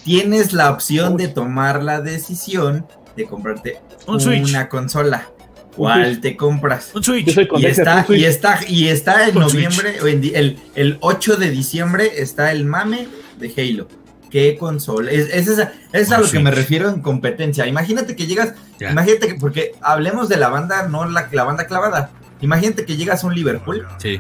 tienes 0.04 0.52
la 0.54 0.72
opción 0.72 1.16
de 1.16 1.30
tomar 1.30 1.82
la 1.84 2.02
decisión 2.02 2.86
de 3.16 3.26
comprarte 3.26 3.80
Un 4.08 4.20
Switch. 4.20 4.50
una 4.50 4.68
consola. 4.68 5.30
¿Cuál 5.78 6.22
te 6.22 6.38
compras? 6.38 6.92
Un 6.94 7.04
Switch. 7.04 7.36
Y 7.58 7.66
está, 7.66 7.96
un 7.98 8.06
Switch. 8.06 8.20
y 8.22 8.26
está, 8.26 8.60
y 8.68 8.88
está 8.88 9.28
en 9.28 9.36
Un 9.38 9.44
noviembre, 9.44 9.98
o 10.02 10.08
en 10.08 10.22
di- 10.22 10.32
el, 10.34 10.58
el 10.76 10.98
8 11.02 11.36
de 11.36 11.50
diciembre 11.50 12.12
está 12.18 12.52
el 12.54 12.64
mame 12.66 13.08
de 13.40 13.54
Halo. 13.58 13.88
¿Qué 14.36 14.58
consola? 14.58 15.12
Es, 15.12 15.30
es, 15.34 15.48
esa- 15.48 15.72
es 15.94 16.12
a 16.12 16.18
Un 16.18 16.24
lo 16.24 16.30
que 16.30 16.40
me 16.40 16.52
refiero 16.52 16.90
en 16.90 17.00
competencia. 17.02 17.66
Imagínate 17.68 18.18
que 18.18 18.28
llegas, 18.28 18.54
Ya. 18.78 18.92
imagínate 18.92 19.28
que, 19.30 19.36
porque 19.36 19.72
hablemos 19.82 20.28
de 20.28 20.36
la 20.36 20.50
banda, 20.50 20.90
no 20.90 21.06
la, 21.06 21.30
la 21.32 21.44
banda 21.46 21.68
clavada. 21.68 22.10
Imagínate 22.42 22.84
que 22.86 22.98
llegas 22.98 23.24
a 23.24 23.28
un 23.28 23.34
Liverpool 23.34 23.88
Sí. 23.98 24.20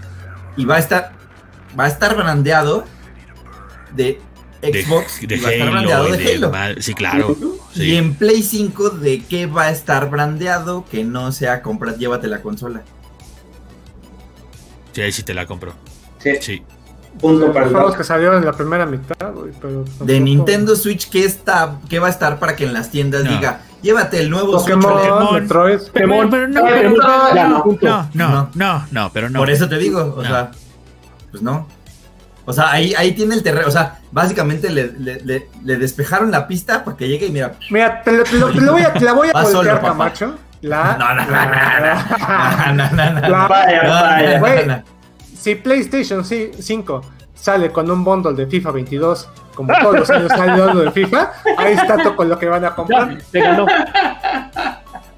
y 0.55 0.63
va 0.63 0.77
a 0.77 0.79
estar 0.79 1.11
va 1.77 1.83
a 1.83 1.87
estar 1.89 2.15
brandeado 2.15 2.85
de 3.93 4.21
Xbox 4.61 5.19
de 5.27 5.35
y 5.35 5.39
va 5.41 5.49
a 5.49 5.51
estar 5.51 5.67
Halo. 5.67 5.71
brandeado 5.73 6.07
de 6.09 6.17
de 6.17 6.33
Halo. 6.35 6.49
mal- 6.49 6.81
Sí, 6.81 6.93
claro. 6.93 7.35
Y 7.75 7.95
en 7.97 8.15
Play 8.15 8.41
5 8.41 8.91
de 8.91 9.21
qué 9.25 9.47
va 9.47 9.63
a 9.63 9.71
estar 9.71 10.09
brandeado 10.09 10.85
que 10.89 11.03
no 11.03 11.33
sea 11.33 11.61
compra, 11.61 11.93
llévate 11.97 12.27
la 12.29 12.41
consola. 12.41 12.83
sí, 14.93 15.01
ahí 15.01 15.11
sí 15.11 15.23
te 15.23 15.33
la 15.33 15.45
compro. 15.45 15.73
Sí, 16.19 16.31
Sí. 16.39 16.63
Punto 17.19 17.51
para 17.53 17.67
juegos 17.69 17.95
que 17.95 18.03
salieron 18.03 18.37
en 18.37 18.45
la 18.45 18.51
primera 18.53 18.85
mitad, 18.85 19.31
güey, 19.33 19.51
pero 19.61 19.85
De 20.01 20.19
Nintendo 20.19 20.75
Switch 20.75 21.09
qué 21.09 21.23
está 21.25 21.75
qué 21.89 21.99
va 21.99 22.07
a 22.07 22.09
estar 22.09 22.39
para 22.39 22.55
que 22.55 22.65
en 22.65 22.73
las 22.73 22.89
tiendas 22.91 23.23
No. 23.23 23.31
diga, 23.31 23.61
llévate 23.81 24.19
el 24.19 24.29
nuevo 24.29 24.53
Pokémon, 24.53 24.81
Switch. 24.83 25.09
Pokémon. 25.09 25.33
Metroid. 25.41 25.79
Pokémon, 25.87 26.29
Pero 26.29 26.47
no, 26.47 26.63
pero 26.65 26.89
no, 26.89 27.35
ya, 27.35 27.47
no. 27.47 27.65
No, 27.65 28.09
no, 28.13 28.27
No. 28.27 28.49
no, 28.55 28.85
no, 28.91 29.09
pero 29.13 29.29
no. 29.29 29.39
Por 29.39 29.49
eso 29.49 29.67
te 29.69 29.77
digo, 29.77 30.13
o 30.17 30.21
No. 30.21 30.27
sea, 30.27 30.51
pues 31.31 31.41
no. 31.43 31.67
O 32.47 32.53
sea, 32.53 32.71
ahí, 32.71 32.93
ahí 32.95 33.13
tiene 33.13 33.33
el 33.33 33.41
terreno, 33.41 33.67
o 33.67 33.71
sea, 33.71 33.99
básicamente 34.11 34.69
le, 34.69 34.91
le- 34.99 35.19
le- 35.25 35.47
le 35.63 35.77
despejaron 35.77 36.29
la 36.29 36.47
pista 36.47 36.83
para 36.83 36.95
que 36.95 37.07
llegue 37.07 37.25
y 37.25 37.31
mira, 37.31 37.53
Mira, 37.71 38.03
te, 38.03 38.11
lo- 38.11 38.23
te 38.23 38.37
lo- 38.37 38.51
te 38.51 38.61
lo 38.61 38.71
voy 38.73 38.81
a, 38.83 38.93
te 38.93 38.99
la 39.03 39.13
voy 39.13 39.29
a 39.29 39.41
voltear, 39.41 39.51
solo. 39.51 39.81
Camacho. 39.81 40.35
La, 40.61 40.95
No, 40.97 41.13
no, 41.15 41.25
no, 41.25 41.31
no, 41.31 42.73
no, 42.75 42.91
no, 42.91 43.21
no, 43.21 43.29
la- 43.29 43.47
Vaya, 43.47 43.83
no, 43.83 43.89
vaya. 43.89 44.33
no, 44.33 44.39
Güey. 44.39 44.65
no. 44.67 44.83
Si 45.45 45.53
PlayStation 45.53 46.25
5 46.25 47.01
sale 47.35 47.71
con 47.71 47.91
un 47.91 48.03
bundle 48.03 48.33
de 48.33 48.47
FIFA 48.47 48.71
22, 48.71 49.29
como 49.53 49.71
todos 49.79 49.99
los 49.99 50.09
años 50.09 50.29
sale 50.29 50.81
de 50.85 50.91
FIFA, 50.91 51.33
ahí 51.59 51.73
está 51.73 51.97
todo 51.97 52.15
con 52.15 52.29
lo 52.29 52.39
que 52.39 52.47
van 52.47 52.65
a 52.65 52.69
Ya, 52.69 52.75
comprar. 52.75 53.17
te 53.31 53.39
ganó. 53.41 53.67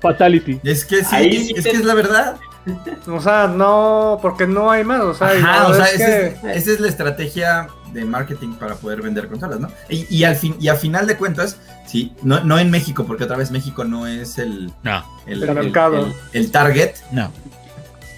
Fatality. 0.02 0.60
Es 0.66 0.84
que 0.84 0.98
sí, 1.06 1.16
Ahí 1.16 1.46
sí 1.46 1.54
es 1.56 1.64
te- 1.64 1.72
que 1.72 1.78
es 1.78 1.86
la 1.86 1.94
verdad. 1.94 2.36
O 3.08 3.22
sea, 3.22 3.48
no, 3.48 4.20
porque 4.22 4.46
no 4.46 4.70
hay 4.70 4.84
más. 4.84 5.00
O 5.02 5.14
sea, 5.14 5.30
Ajá, 5.30 5.68
o 5.70 5.74
es 5.74 5.94
esa 5.94 6.06
que- 6.06 6.28
es, 6.28 6.58
esa 6.58 6.72
es 6.74 6.80
la 6.82 6.90
estrategia 6.90 7.68
de 7.94 8.04
marketing 8.04 8.56
para 8.56 8.76
poder 8.76 9.02
vender 9.02 9.30
consolas, 9.30 9.62
¿no? 9.62 9.70
Y, 9.88 10.06
y 10.14 10.26
al 10.26 10.36
fin, 10.36 10.58
y 10.60 10.68
a 10.68 10.76
final 10.76 11.08
de 11.08 11.16
cuentas, 11.16 11.58
sí, 11.86 12.14
no, 12.22 12.44
no 12.44 12.60
en 12.60 12.70
México, 12.70 13.06
porque 13.08 13.24
otra 13.24 13.38
vez 13.38 13.50
México 13.52 13.86
no 13.86 14.06
es 14.08 14.38
el, 14.38 14.74
No, 14.84 15.06
el, 15.26 15.42
El 15.44 15.54
mercado. 15.56 16.08
el- 16.08 16.14
el 16.34 16.52
target, 16.52 16.96
no. 17.14 17.32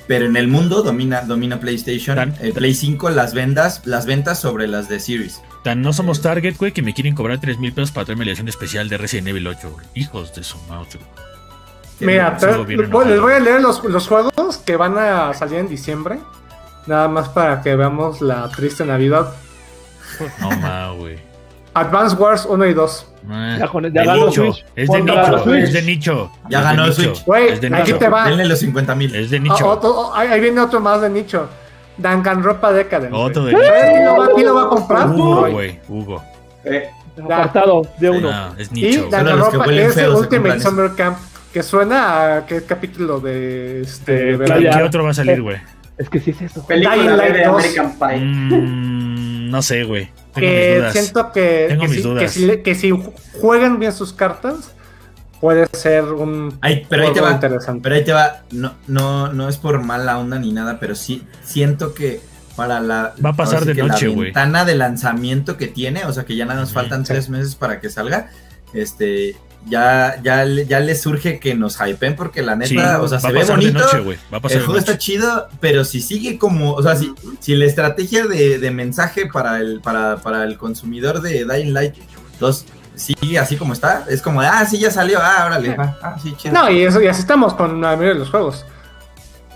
Pero 0.10 0.26
en 0.26 0.36
el 0.36 0.47
mundo 0.47 0.82
domina, 0.82 1.22
domina 1.22 1.60
PlayStation. 1.60 2.16
Tan- 2.16 2.36
El 2.41 2.51
Play 2.53 2.74
5, 2.74 3.12
las 3.12 3.36
ventas, 3.36 3.82
las 3.86 4.07
ventas 4.07 4.39
sobre 4.41 4.68
las 4.68 4.89
de 4.89 4.99
Series. 4.99 5.39
Tan 5.64 5.82
no 5.84 5.93
somos 5.93 6.22
Target, 6.22 6.55
güey, 6.57 6.72
que 6.72 6.82
me 6.82 6.93
quieren 6.95 7.14
cobrar 7.14 7.39
3 7.39 7.60
mil 7.60 7.72
pesos 7.74 7.91
para 7.91 8.05
traerme 8.05 8.26
la 8.26 8.32
edición 8.32 8.47
especial 8.47 8.89
de 8.89 8.97
Resident 8.97 9.28
Evil 9.28 9.45
8, 9.45 9.70
güey. 9.72 9.86
Hijos 9.93 10.34
de 10.34 10.43
su 10.43 10.57
mouse. 10.68 10.97
Mira, 11.99 12.38
bien 12.66 12.80
les 12.80 12.89
voy 13.22 13.34
a 13.34 13.39
leer 13.39 13.62
los, 13.62 13.84
los 13.84 14.07
juegos 14.07 14.32
que 14.66 14.76
van 14.78 14.97
a 14.97 15.34
salir 15.36 15.60
en 15.60 15.68
diciembre. 15.70 16.20
Nada 16.88 17.07
más 17.07 17.30
para 17.30 17.62
que 17.62 17.76
veamos 17.76 18.20
la 18.22 18.49
triste 18.49 18.86
Navidad. 18.86 19.34
No 20.39 20.49
ma, 20.57 20.91
güey. 20.91 21.18
Advance 21.80 22.15
Wars 22.15 22.45
1 22.49 22.65
y 22.67 22.73
2. 22.73 23.05
Ah, 23.30 23.55
Ya 23.59 23.67
con- 23.67 23.93
ya 23.93 24.03
ganó 24.03 24.27
nicho. 24.27 24.53
Switch. 24.53 24.65
Es 24.75 24.89
de 24.89 25.01
nicho. 25.01 25.39
Switch. 25.43 25.63
Es 25.63 25.73
de 25.73 25.82
nicho. 25.82 26.32
Ya 26.49 26.57
Es 26.59 26.63
ganó 26.63 26.86
el. 26.86 26.93
Switch. 26.93 27.25
Güey, 27.25 27.47
Es 27.49 27.61
de 27.61 27.67
aquí 27.67 27.82
nicho. 27.84 27.97
te 27.97 28.09
va. 28.09 28.25
Denle 28.30 28.45
los 28.45 28.59
50 28.59 28.95
mil. 28.95 29.13
Es 29.15 29.30
de 29.30 29.38
Ah, 29.38 29.41
nicho. 29.41 29.67
otro- 29.69 30.15
ahí 30.15 30.27
ahí 30.30 30.39
viene 30.39 30.59
otro 30.61 30.80
más 30.80 31.01
de 31.01 31.09
nicho. 31.09 31.47
Danganronpa 31.97 32.71
Decadent. 32.71 33.13
Otro 33.13 33.45
de 33.45 33.51
¿Sabes 33.51 33.69
nicho. 33.69 33.91
quién 33.91 34.05
lo 34.05 34.17
va, 34.17 34.27
quién 34.34 34.47
lo 34.47 34.55
va 34.55 34.63
a 34.63 34.67
comprar? 34.69 35.09
Hugo, 35.09 35.49
Güey. 35.51 35.80
Hugo. 35.88 36.23
Eh, 36.63 36.89
Apartado 37.21 37.82
de 37.97 38.09
uno. 38.09 38.32
No, 38.32 38.55
es 38.57 38.69
Y 38.71 38.75
nicho. 38.75 38.99
güey. 38.99 39.11
Dan- 39.11 39.25
los 39.25 39.34
que 39.49 39.57
Danganronpa 39.57 39.67
huelen 39.67 39.89
es 39.89 39.97
el 39.97 40.09
Ultimate. 40.11 40.59
Summer 40.61 40.91
Camp. 40.95 41.17
Que 41.53 41.63
suena 41.63 42.38
a 42.38 42.45
qué 42.45 42.63
capítulo 42.63 43.19
de 43.19 43.82
este 43.82 44.13
De 44.13 44.38
verano. 44.38 44.69
¿Qué 44.77 44.84
otro 44.84 45.03
va 45.03 45.09
a 45.09 45.13
salir, 45.13 45.41
güey? 45.41 45.57
Es 45.97 46.07
que 46.09 46.19
sí 46.19 46.30
es 46.32 46.41
eso. 46.43 46.65
película 46.65 46.95
Dying 46.95 47.07
B 47.07 47.17
Light 47.17 47.34
de 47.34 47.43
2. 47.45 47.55
American 47.55 47.91
Pie. 47.99 48.17
Mm, 48.19 49.49
no 49.49 49.61
sé, 49.61 49.84
güey. 49.84 50.09
Que 50.40 50.90
siento 50.92 51.32
que, 51.32 51.66
Tengo 51.70 51.82
que, 51.84 51.88
mis 51.88 51.98
si, 51.98 52.04
dudas. 52.04 52.24
que, 52.24 52.30
si, 52.30 52.46
le- 52.46 52.62
que 52.62 52.76
si 52.76 52.92
juegan 53.40 53.80
bien 53.80 53.94
sus 53.94 54.14
cartas, 54.14 54.72
puede 55.42 55.68
ser 55.74 56.04
un 56.06 56.58
Ay, 56.62 56.86
pero 56.90 57.04
ahí 57.04 57.08
te 57.10 57.20
juego 57.20 57.28
va. 57.28 57.34
interesante. 57.34 57.82
Pero 57.84 57.96
ahí 57.96 58.04
te 58.04 58.14
va. 58.14 58.42
No, 58.52 58.74
no, 58.88 59.32
no 59.34 59.48
es 59.50 59.58
por 59.58 59.82
mala 59.84 60.18
onda 60.20 60.38
ni 60.40 60.52
nada, 60.52 60.80
pero 60.80 60.96
sí 60.96 61.24
siento 61.44 61.94
que 61.94 62.22
para 62.56 62.80
la. 62.82 63.14
Va 63.24 63.30
a 63.30 63.36
pasar 63.36 63.64
de 63.66 63.74
noche, 63.76 64.08
La 64.08 64.22
ventana 64.22 64.66
de 64.66 64.76
lanzamiento 64.76 65.56
que 65.58 65.68
tiene, 65.68 66.06
o 66.06 66.12
sea 66.14 66.26
que 66.26 66.36
ya 66.36 66.46
nada 66.46 66.60
nos 66.60 66.74
faltan 66.74 67.06
sí. 67.06 67.14
tres 67.14 67.30
meses 67.30 67.56
para 67.56 67.80
que 67.80 67.90
salga. 67.90 68.30
Este. 68.74 69.36
Ya, 69.68 70.20
ya, 70.24 70.45
le- 70.45 70.66
ya 70.66 70.80
le 70.80 70.95
surge 70.95 71.39
que 71.39 71.53
nos 71.53 71.78
hypen 71.78 72.16
porque 72.16 72.41
la 72.41 72.55
neta, 72.55 72.70
Sí, 72.70 72.78
o 72.78 73.07
sea, 73.07 73.18
va 73.18 73.20
se 73.20 73.28
a 73.28 73.32
ve 73.32 73.43
bonito. 73.43 73.78
de 73.80 73.84
noche, 73.86 73.99
güey. 73.99 74.18
Va 74.34 74.38
a 74.38 74.41
pasar 74.41 74.55
El 74.57 74.62
de 74.62 74.66
juego 74.66 74.80
está 74.80 74.97
chido, 74.97 75.49
pero 75.60 75.84
si 75.84 76.01
sigue 76.01 76.38
como, 76.39 76.74
o 76.74 76.82
sea, 76.82 76.95
si, 76.95 77.14
si 77.39 77.55
la 77.55 77.66
estrategia 77.66 78.26
de, 78.26 78.57
de 78.57 78.72
mensaje 78.72 79.26
para 79.28 79.60
el, 79.60 79.82
para, 79.82 80.18
para 80.18 80.43
el 80.45 80.57
consumidor 80.57 81.22
de 81.22 81.45
Dying 81.45 81.74
Light 81.74 81.95
2 82.39 82.66
sigue 82.95 83.38
así 83.39 83.57
como 83.57 83.74
está, 83.74 84.05
es 84.10 84.22
como, 84.22 84.41
ah, 84.41 84.66
sí, 84.66 84.78
ya 84.80 84.91
salió, 84.91 85.20
ah, 85.22 85.43
órale, 85.45 85.76
va, 85.76 85.97
ah, 86.01 86.16
sí, 86.24 86.34
chido. 86.38 86.53
No, 86.53 86.70
y 86.72 86.82
eso 86.84 87.01
y 87.01 87.07
así 87.07 87.20
estamos 87.22 87.53
con 87.53 87.80
la 87.82 87.89
mayoría 87.91 88.14
de 88.14 88.20
los 88.20 88.30
juegos. 88.30 88.66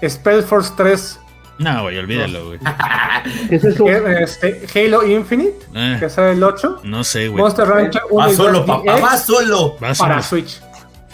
Spellforce 0.08 0.72
3, 0.76 1.20
No, 1.60 1.84
güey, 1.84 1.98
olvídalo, 1.98 2.48
güey. 2.48 2.60
¿Qué 3.50 3.56
es 3.56 3.64
eso? 3.64 3.88
este, 3.88 4.66
Halo 4.76 5.06
Infinite, 5.06 5.66
Eh, 5.76 5.98
que 6.00 6.10
sale 6.10 6.32
el 6.32 6.44
8, 6.44 6.82
no 6.84 7.04
sé, 7.04 7.28
güey. 7.28 7.42
Monster 7.44 7.68
Rancher 7.68 8.02
1 8.10 8.26
Va 8.26 8.32
y 8.32 8.36
2 8.36 8.38
solo, 8.46 8.66
papá, 8.66 9.00
va 9.00 9.18
solo. 9.18 9.76
Va 9.84 9.94
para. 9.94 10.22
Switch. 10.22 10.60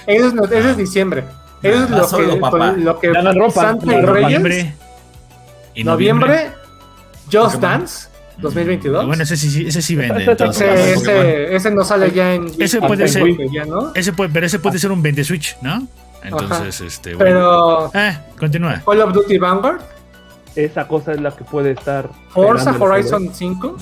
Ese 0.07 0.27
es, 0.27 0.33
es 0.51 0.77
diciembre. 0.77 1.25
Eso 1.61 1.83
es 1.83 1.89
lo 1.89 2.07
solo, 2.07 2.33
que, 2.35 2.39
papá. 2.39 2.71
lo 2.71 2.99
que. 2.99 3.11
Santa 3.53 3.85
y. 3.85 4.01
Reyes, 4.01 4.21
Noviembre. 4.23 4.73
Y 5.75 5.83
noviembre, 5.83 6.51
Just 7.25 7.55
Pokémon. 7.55 7.61
Dance 7.61 8.09
2022. 8.37 9.05
Bueno, 9.05 9.23
ese 9.23 9.35
sí, 9.37 9.67
ese 9.67 9.81
sí 9.81 9.95
vende. 9.95 10.21
Ese- 10.21 10.31
entonces. 10.31 10.69
ese, 10.79 10.95
Pokémon. 10.95 11.25
ese, 11.25 11.55
ese 11.55 11.71
no 11.71 11.83
sale 11.83 12.11
ya 12.11 12.33
en 12.33 12.49
Ese 12.57 12.79
puede 12.79 13.07
ser. 13.07 13.23
Ya, 13.51 13.65
¿no? 13.65 13.91
Ese 13.93 14.13
puede, 14.13 14.29
pero 14.31 14.45
ese 14.45 14.59
puede 14.59 14.79
ser 14.79 14.91
un 14.91 15.01
vende 15.03 15.23
Switch, 15.23 15.57
¿no? 15.61 15.85
Entonces, 16.23 16.81
este, 16.81 17.15
bueno. 17.15 17.89
Pero 17.91 17.91
Eh, 17.93 18.17
continúa. 18.39 18.81
Call 18.85 19.01
of 19.01 19.13
Duty 19.13 19.37
Vanguard, 19.37 19.81
Esa 20.55 20.87
cosa 20.87 21.11
es 21.13 21.21
la 21.21 21.31
que 21.31 21.43
puede 21.43 21.71
estar. 21.71 22.09
Forza 22.29 22.71
Horizon 22.79 23.29
5, 23.33 23.67
Ujú. 23.67 23.79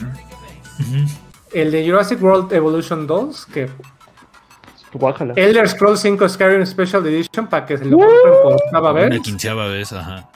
el 1.53 1.71
de 1.71 1.85
Jurassic 1.87 2.21
World 2.21 2.51
Evolution 2.53 3.07
2, 3.07 3.45
que. 3.47 3.69
Elder 5.35 5.67
Scrolls 5.67 5.99
5 5.99 6.29
Skyrim 6.29 6.65
Special 6.65 7.05
Edition 7.05 7.47
para 7.47 7.65
que 7.65 7.77
se 7.77 7.85
lo 7.85 7.97
compren 7.97 8.33
por 8.41 8.53
octava 8.53 8.91
Una 8.91 9.01
vez. 9.09 9.21
quinceava 9.21 9.67
vez, 9.67 9.91
ajá. 9.93 10.29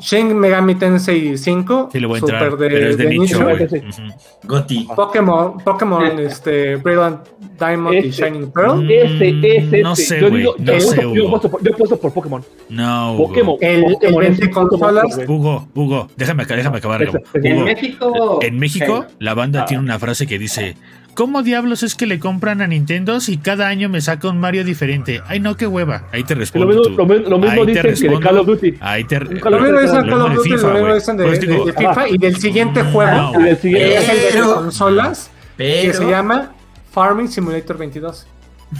Shin 0.00 0.36
Megami 0.36 0.74
Tensei 0.74 1.36
5, 1.36 1.90
Sí 1.92 2.00
le 2.00 2.06
voy 2.06 2.16
a 2.16 2.20
super 2.20 2.34
entrar, 2.34 2.56
de, 2.58 2.68
pero 2.68 2.88
es 2.88 2.96
de, 2.96 3.04
de 3.04 3.10
nicho, 3.10 3.22
nicho. 3.22 3.42
güey. 3.44 3.68
Sí. 3.68 3.76
Ujú. 4.02 4.12
Goti. 4.44 4.88
Pokémon, 4.96 5.58
Pokémon 5.58 6.18
este, 6.18 6.76
Brilliant 6.76 7.20
Diamond 7.58 7.94
y 7.94 7.98
Este. 8.08 8.10
Shining 8.24 8.50
Pearl. 8.50 8.82
Mm, 8.84 8.90
Ese, 8.90 9.56
ese, 9.56 9.82
no 9.82 9.92
ese. 9.92 10.02
sé, 10.04 10.20
Yo 10.20 10.28
güey, 10.30 10.40
digo- 10.42 10.54
no 10.58 10.72
yo 10.72 10.80
sé, 10.80 11.02
yo 11.02 11.10
Hugo. 11.10 11.28
voto 11.30 11.50
por- 11.50 11.62
Yo 11.62 11.70
he 11.70 11.74
puesto 11.74 11.96
por 12.00 12.12
Pokémon. 12.12 12.44
No, 12.70 13.12
Hugo. 13.14 13.28
Pokémon. 13.28 13.56
El- 13.60 13.84
el 13.84 13.92
Pokémon 13.92 14.22
es 14.24 14.38
20 14.38 14.46
un 14.46 14.50
puto 14.52 14.68
consolas. 14.78 15.20
Hugo, 15.28 15.68
Hugo, 15.74 16.08
déjame, 16.16 16.42
acá- 16.42 16.56
déjame 16.56 16.78
acabar 16.78 17.02
algo. 17.02 17.18
Ese- 17.32 17.48
En 17.48 17.56
Hugo, 17.56 17.64
México. 17.66 18.38
en 18.42 18.58
México, 18.58 19.06
la 19.18 19.34
banda 19.34 19.62
Ah. 19.62 19.64
tiene 19.66 19.82
una 19.82 19.98
frase 19.98 20.26
que 20.26 20.38
dice: 20.38 20.76
¿Cómo 21.14 21.42
diablos 21.42 21.82
es 21.82 21.94
que 21.94 22.06
le 22.06 22.18
compran 22.18 22.62
a 22.62 22.66
Nintendo 22.66 23.20
si 23.20 23.36
cada 23.36 23.68
año 23.68 23.90
me 23.90 24.00
saca 24.00 24.28
un 24.28 24.40
Mario 24.40 24.64
diferente? 24.64 25.20
Ay, 25.26 25.40
no, 25.40 25.56
qué 25.58 25.66
hueva. 25.66 26.04
Ahí 26.10 26.24
te 26.24 26.34
Lo 26.34 26.40
respondo. 26.40 26.68
mismo, 26.68 26.82
tú. 26.84 26.90
lo 26.96 27.06
mismo- 27.06 27.28
lo 27.28 27.38
mismo 27.38 27.60
Ahí 27.62 27.66
te 27.66 27.66
dicen 27.66 27.74
que 27.74 27.82
de 27.82 27.90
respondo. 27.90 28.20
Call 28.20 28.38
of 28.38 28.46
Duty. 28.46 28.74
Ahí 28.80 29.04
te. 29.04 29.16
Un 29.18 29.40
Lo 29.44 29.60
mismo 29.60 29.80
dicen 29.80 30.02
Call 30.08 30.20
of 30.22 30.28
de 30.30 30.34
Duty, 30.36 30.48
FIFA, 30.50 30.66
lo 30.68 30.72
mismo 30.78 30.94
dicen 30.94 31.16
de, 31.18 31.24
de 31.30 31.72
FIFA 31.74 32.08
y 32.08 32.18
del 32.18 32.36
siguiente 32.36 32.82
juego, 32.82 33.32
No, 33.34 33.40
Y 33.40 33.42
del 33.44 33.56
siguiente. 33.58 33.88
que 33.90 33.96
es 33.98 34.08
el 34.08 34.16
de 34.16 34.22
Pero- 34.32 34.54
consolas, 34.54 35.30
que 35.58 35.92
se 35.92 35.98
Pero, 35.98 36.10
llama 36.10 36.52
Farming 36.92 37.28
Simulator 37.28 37.76
22. 37.76 38.26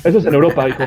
Eso 0.03 0.19
es 0.19 0.25
en 0.25 0.33
Europa, 0.35 0.69
hijo. 0.71 0.85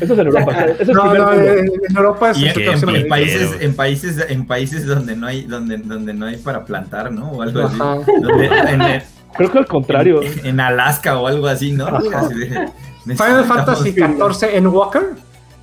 Eso 0.00 0.12
es 0.14 0.18
en 0.20 0.26
Europa. 0.28 0.52
Eso 0.78 0.82
es 0.82 0.88
No, 0.88 1.14
no, 1.14 1.32
en 1.32 1.96
Europa 1.96 2.30
es 2.30 2.38
y 2.38 2.46
en, 2.46 3.08
países, 3.08 3.56
en 3.60 3.74
países, 3.74 4.26
en 4.28 4.46
países 4.46 4.86
donde 4.86 5.16
no 5.16 5.26
hay, 5.26 5.42
donde, 5.42 5.78
donde 5.78 6.14
no 6.14 6.26
hay 6.26 6.36
para 6.36 6.64
plantar, 6.64 7.10
¿no? 7.10 7.28
O 7.32 7.42
algo 7.42 7.62
así. 7.66 7.74
Ajá. 7.80 7.96
Donde- 8.20 8.46
en, 8.46 9.02
Creo 9.36 9.50
que 9.52 9.58
al 9.58 9.66
contrario. 9.66 10.22
en- 10.22 10.46
en 10.46 10.60
Alaska 10.60 11.18
o 11.18 11.26
algo 11.26 11.46
así, 11.46 11.72
¿no? 11.72 11.86
Así 11.86 12.34
de- 12.34 12.68
Final 13.06 13.44
Fantasy 13.44 13.94
14 13.94 14.56
en 14.56 14.66
Walker, 14.66 15.14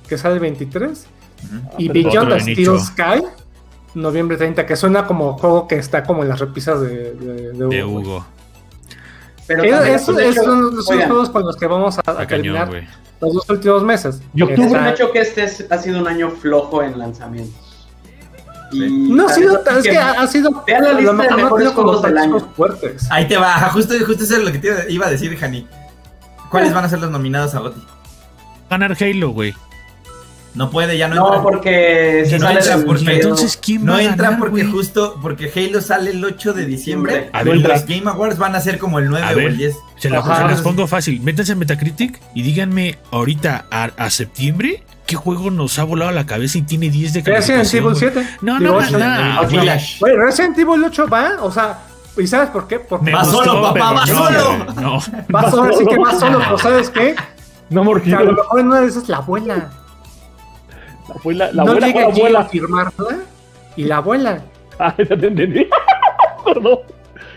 que 0.08 0.18
sale 0.18 0.34
el 0.34 0.40
23. 0.40 1.06
Ujú. 1.44 1.54
Y 1.78 1.88
Otro 1.88 2.10
Beyond 2.10 2.40
Steel 2.40 2.58
nicho. 2.58 2.78
Sky, 2.80 3.22
noviembre 3.94 4.36
30, 4.36 4.66
que 4.66 4.74
suena 4.76 5.06
como 5.06 5.38
juego 5.38 5.68
que 5.68 5.76
está 5.76 6.02
como 6.02 6.22
en 6.22 6.28
las 6.30 6.40
repisas 6.40 6.80
de, 6.80 7.12
de, 7.14 7.52
de 7.52 7.66
De 7.66 7.84
Hugo. 7.84 8.00
Hugo. 8.00 8.26
Pero 9.46 9.62
Esos 9.64 10.14
son 10.34 10.76
los 10.76 10.90
oigan, 10.90 11.08
juegos 11.08 11.30
con 11.30 11.42
los 11.44 11.56
que 11.56 11.66
vamos 11.66 11.96
a, 11.98 12.00
a 12.00 12.26
cañón, 12.26 12.28
terminar 12.28 12.68
güey. 12.68 12.86
los 13.20 13.32
dos 13.34 13.48
últimos 13.50 13.82
meses. 13.82 14.20
Y 14.34 14.42
octubre, 14.42 14.66
es 14.66 14.72
un 14.72 14.86
hecho 14.88 15.10
que 15.12 15.20
este 15.20 15.44
es- 15.44 15.66
ha 15.70 15.78
sido 15.78 16.00
un 16.00 16.08
año 16.08 16.30
flojo 16.30 16.82
en 16.82 16.98
lanzamientos. 16.98 17.67
Y 18.72 18.88
No 18.90 19.26
ha 19.28 19.32
sido, 19.32 19.62
es 19.78 19.82
que 19.82 19.96
ha, 19.96 20.10
ha 20.12 20.26
sido. 20.26 20.64
Vean 20.66 20.82
la 20.84 20.90
a 20.90 20.92
lista 20.94 21.12
de 21.12 21.36
mejores 21.42 21.68
juegos 21.70 22.02
del 22.02 22.18
año. 22.18 22.38
fuertes. 22.56 23.06
Ahí 23.10 23.26
te 23.28 23.36
va, 23.36 23.54
justo, 23.70 23.94
justo 24.06 24.24
eso 24.24 24.36
es 24.36 24.44
lo 24.44 24.52
que 24.52 24.58
te 24.58 24.92
iba- 24.92 25.06
a 25.06 25.10
decir, 25.10 25.36
Jani. 25.36 25.66
¿Cuáles 26.50 26.72
van 26.74 26.84
a 26.84 26.88
ser 26.88 26.98
los 27.00 27.10
nominados 27.10 27.54
a 27.54 27.60
GOTY? 27.60 27.80
Ganar 28.70 28.96
Halo, 29.00 29.30
güey. 29.30 29.54
No 30.54 30.70
puede, 30.70 30.98
ya 30.98 31.08
no, 31.08 31.14
No, 31.14 31.26
entra. 31.26 31.42
porque 31.42 32.24
se 32.26 32.38
No 32.38 32.46
sale 32.46 32.60
entra 32.60 32.78
porque-. 32.84 33.14
Entonces, 33.14 33.56
¿quién 33.62 33.84
No 33.84 33.92
va 33.92 33.98
a 33.98 34.02
entra 34.02 34.36
porque 34.38 34.64
justo, 34.64 35.18
porque 35.22 35.52
Halo 35.54 35.80
sale 35.80 36.10
el 36.10 36.24
8 36.24 36.52
de 36.52 36.64
diciembre. 36.66 37.30
A 37.32 37.42
y 37.42 37.44
ver, 37.44 37.56
los 37.58 37.84
Game 37.86 38.02
Awards 38.10 38.38
van 38.38 38.56
a 38.56 38.60
ser 38.60 38.78
como 38.78 38.98
el 38.98 39.08
9 39.08 39.24
A 39.26 39.36
o 39.36 39.38
el 39.38 39.56
10. 39.56 39.76
Se, 39.98 40.10
la, 40.10 40.18
Ajá. 40.18 40.38
se 40.38 40.44
las 40.44 40.60
pongo 40.62 40.86
fácil. 40.86 41.20
Métanse 41.20 41.52
en 41.52 41.58
Metacritic 41.60 42.20
y 42.34 42.42
díganme 42.42 42.98
ahorita 43.12 43.66
a, 43.70 43.84
a 43.96 44.10
septiembre 44.10 44.82
qué 45.08 45.16
juego 45.16 45.50
nos 45.50 45.78
ha 45.78 45.84
volado 45.84 46.10
la 46.12 46.26
cabeza 46.26 46.58
y 46.58 46.62
tiene 46.62 46.90
10 46.90 47.14
de 47.14 47.22
Resident. 47.22 47.66
Evil 47.72 47.82
güey. 47.82 47.96
7. 47.96 48.28
No, 48.42 48.60
no, 48.60 48.78
no. 48.78 49.46
Village. 49.48 49.96
Güey, 50.00 50.14
Resident 50.16 50.58
Evil 50.58 50.84
8 50.84 51.08
va, 51.08 51.30
o 51.40 51.50
sea, 51.50 51.78
¿y 52.18 52.26
sabes 52.26 52.50
por 52.50 52.68
qué? 52.68 52.78
Porque 52.78 53.10
Va 53.10 53.24
solo, 53.24 53.62
papá, 53.62 53.92
va 53.92 54.04
no, 54.04 54.14
solo. 54.14 54.64
No. 54.74 54.98
va 55.34 55.50
solo, 55.50 55.74
así 55.74 55.86
que 55.86 55.98
va 55.98 56.14
solo, 56.14 56.38
pero 56.40 56.58
¿sabes 56.58 56.90
qué? 56.90 57.14
No, 57.70 57.82
Que 58.02 58.14
a 58.14 58.20
lo 58.22 58.32
mejor 58.32 58.64
no 58.64 58.76
es 58.76 59.08
la 59.08 59.16
abuela. 59.16 59.70
La 61.08 61.14
abuela, 61.14 61.50
la 61.54 61.64
no 61.64 61.70
abuela, 61.70 61.86
llega 61.86 62.00
¿cuál 62.02 62.12
allí 62.12 62.20
a 62.20 62.24
abuela? 62.26 62.44
firmarla 62.44 63.16
y 63.76 63.84
la 63.84 63.96
abuela. 63.96 64.42
Ah, 64.78 64.94
ya 64.98 65.16
te 65.16 65.26
entendí. 65.26 65.66
Perdón. 66.44 66.78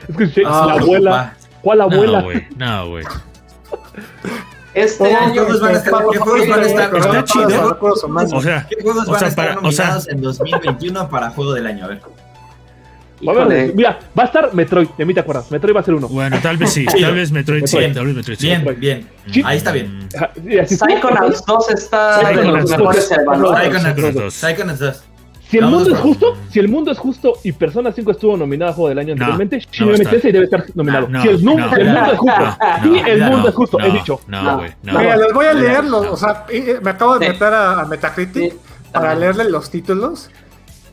Escuché, 0.10 0.44
Ah, 0.46 0.66
la 0.68 0.74
abuela. 0.74 1.34
¿Cuál 1.62 1.82
abuela? 1.82 2.20
No, 2.20 2.26
güey. 2.26 2.48
No, 2.58 2.88
güey. 2.90 3.06
Este 4.74 4.98
Todos 5.04 5.14
año 5.22 5.34
juegos 5.44 5.60
van 5.62 5.76
a 5.76 5.78
estar- 5.78 5.92
Papo 5.92 6.12
¿qué 6.12 6.18
juegos 6.20 6.48
van 6.48 6.60
a 6.60 6.66
estar- 6.66 6.96
está 6.96 7.24
chido. 7.26 7.46
O 8.32 8.42
sea, 8.42 8.68
¿Qué 8.70 8.82
juegos 8.82 9.08
O 9.08 9.12
van 9.12 9.24
a 9.24 9.28
estar 9.28 9.48
para- 9.56 9.60
o 9.68 9.72
sea- 9.72 9.86
nominados 9.86 10.08
en 10.10 10.22
2021 10.22 11.10
para 11.10 11.30
Juego 11.32 11.54
del 11.54 11.68
Año? 11.68 11.86
A 11.86 11.88
ver. 11.90 12.02
Híjole. 13.24 13.72
mira, 13.76 14.00
va 14.18 14.24
a 14.24 14.26
estar 14.26 14.52
Metroid, 14.52 14.88
de 14.98 15.06
mí 15.06 15.14
te 15.14 15.20
acuerdas. 15.20 15.52
Metroid 15.52 15.76
va 15.76 15.82
a 15.82 15.84
ser 15.84 15.94
uno. 15.94 16.08
bueno, 16.08 16.40
tal 16.42 16.58
vez 16.58 16.72
sí. 16.74 16.86
Sí. 16.92 17.02
Tal 17.02 17.14
vez 17.14 17.32
Metroid 17.32 17.66
sí. 17.68 17.78
Bien. 17.78 17.94
Tal 17.94 18.06
vez 18.08 18.16
Metroid 18.16 18.38
sí. 18.40 18.48
Bien, 18.48 18.76
bien. 18.80 19.10
Sí. 19.32 19.44
Ahí 19.46 19.58
está 19.58 19.72
bien. 19.72 20.08
Psychonauts 20.68 21.46
2 21.46 21.70
está 21.70 22.18
de 22.18 22.26
Psychonauts 22.26 22.62
los 22.62 22.70
2. 22.72 22.80
mejores 22.80 23.12
evaluados. 23.12 23.60
Psychonauts 23.60 24.34
Psychonauts 24.34 24.80
2. 24.80 25.04
2. 25.60 25.84
Psychonauts 25.84 25.90
2. 25.90 25.90
Si 25.90 25.90
el 25.90 25.90
mundo 25.90 25.92
es 25.94 26.00
justo, 26.00 26.38
si 26.50 26.60
el 26.60 26.68
mundo 26.70 26.92
es 26.92 26.98
justo 26.98 27.34
y 27.44 27.52
Persona 27.52 27.92
5 27.92 28.12
estuvo 28.12 28.38
nominada 28.38 28.72
a 28.72 28.74
Juego 28.74 28.90
del 28.90 29.00
Año 29.00 29.14
anteriormente, 29.14 29.58
no 29.58 29.64
Shin 29.72 29.88
Megami. 29.88 30.06
Tensei 30.06 30.32
debe 30.32 30.46
estar 30.46 30.66
nominado. 30.76 31.08
No, 31.10 31.22
si, 31.22 31.28
el, 31.30 31.44
nu- 31.46 31.58
no, 31.58 31.70
si 31.74 31.82
el 31.82 31.88
no, 31.88 32.00
mundo 32.00 32.12
es 32.14 32.20
justo, 32.20 32.40
no, 32.42 32.94
si 33.04 33.10
el 33.10 33.20
no, 33.20 33.30
mundo 33.32 33.50
es 33.50 33.56
justo, 33.56 33.78
no, 33.80 33.86
he 33.86 33.92
dicho. 33.92 34.22
No, 34.28 34.44
No. 34.44 34.58
güey. 34.58 34.72
No. 34.84 35.00
Mira, 35.00 35.18
les 35.18 35.34
voy 35.34 35.46
a 35.46 35.54
leerlos. 35.54 36.06
No. 36.06 36.12
O 36.14 36.18
sea, 36.18 36.46
me 36.82 36.90
acabo 36.90 37.20
de 37.20 37.30
meter 37.30 37.54
a, 37.54 37.82
a 37.82 37.86
Metacritic 37.86 38.52
Sí, 38.54 38.60
para 38.94 39.16
leerle 39.16 39.50
los 39.50 39.70
títulos. 39.70 40.30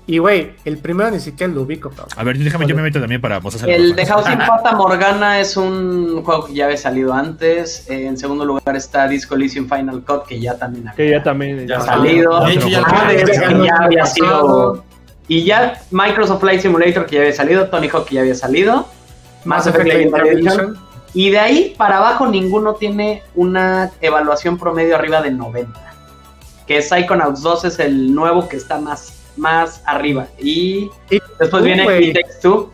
Y 0.09 0.17
güey, 0.17 0.53
el 0.65 0.79
primero 0.79 1.11
ni 1.11 1.21
siquiera 1.21 1.53
lo 1.53 1.63
ubico, 1.63 1.91
cabrón. 1.91 2.09
A 2.17 2.25
ver, 2.25 2.39
déjame, 2.39 2.67
yo 2.67 2.75
me 2.75 2.81
meto 2.81 2.99
también 2.99 3.21
para 3.21 3.41
mostrar 3.41 3.69
El 3.69 3.95
de 3.95 4.07
Housing 4.07 4.39
Fata 4.39 4.73
Morgana 4.73 5.39
es 5.39 5.55
un 5.59 6.23
juego 6.25 6.47
que 6.47 6.55
ya 6.55 6.65
había 6.65 6.79
salido 6.79 7.13
antes. 7.13 7.87
Eh, 7.91 8.07
en 8.07 8.17
segundo 8.17 8.47
lugar 8.47 8.75
está 8.75 9.07
Disco 9.07 9.35
Elysium 9.35 9.69
Final 9.69 10.03
Cut, 10.05 10.25
que 10.27 10.41
ya 10.41 10.57
también 10.57 10.91
Que 10.97 11.11
ya 11.11 11.23
también. 11.23 11.69
Ya 11.69 11.83
salido. 11.83 12.43
De 12.47 12.55
hecho, 12.55 12.69
ya 12.69 12.81
había 12.81 13.67
ya 13.67 13.77
había 13.77 14.07
sido. 14.07 14.83
Y 15.29 15.45
ya 15.45 15.79
Microsoft 15.91 16.41
Flight 16.41 16.63
Simulator, 16.63 17.05
que 17.05 17.17
ya 17.17 17.21
había 17.21 17.35
salido. 17.35 17.69
Tony 17.69 17.89
Hawk, 17.89 18.07
que 18.07 18.15
ya 18.15 18.23
había 18.23 18.35
salido. 18.35 18.89
Mass 19.45 19.67
Effect 19.67 19.89
Legendary 19.89 20.29
Edition. 20.31 20.79
Y 21.13 21.29
de 21.29 21.39
ahí 21.39 21.75
para 21.77 21.99
abajo 21.99 22.27
ninguno 22.29 22.77
tiene 22.77 23.23
una 23.35 23.91
evaluación 24.01 24.57
promedio 24.57 24.95
arriba 24.95 25.21
de 25.21 25.33
90. 25.33 25.79
Que 26.67 26.81
Psychonauts 26.81 27.43
2 27.43 27.65
es 27.67 27.79
el 27.79 28.15
nuevo 28.15 28.49
que 28.49 28.57
está 28.57 28.79
más, 28.79 29.18
más 29.39 29.83
arriba. 29.87 30.27
Y 30.39 30.91
Y 31.11 31.21
después 31.39 31.51
tú, 31.51 31.63
viene. 31.63 32.01
It 32.01 32.15
Takes 32.15 32.41
Two. 32.43 32.71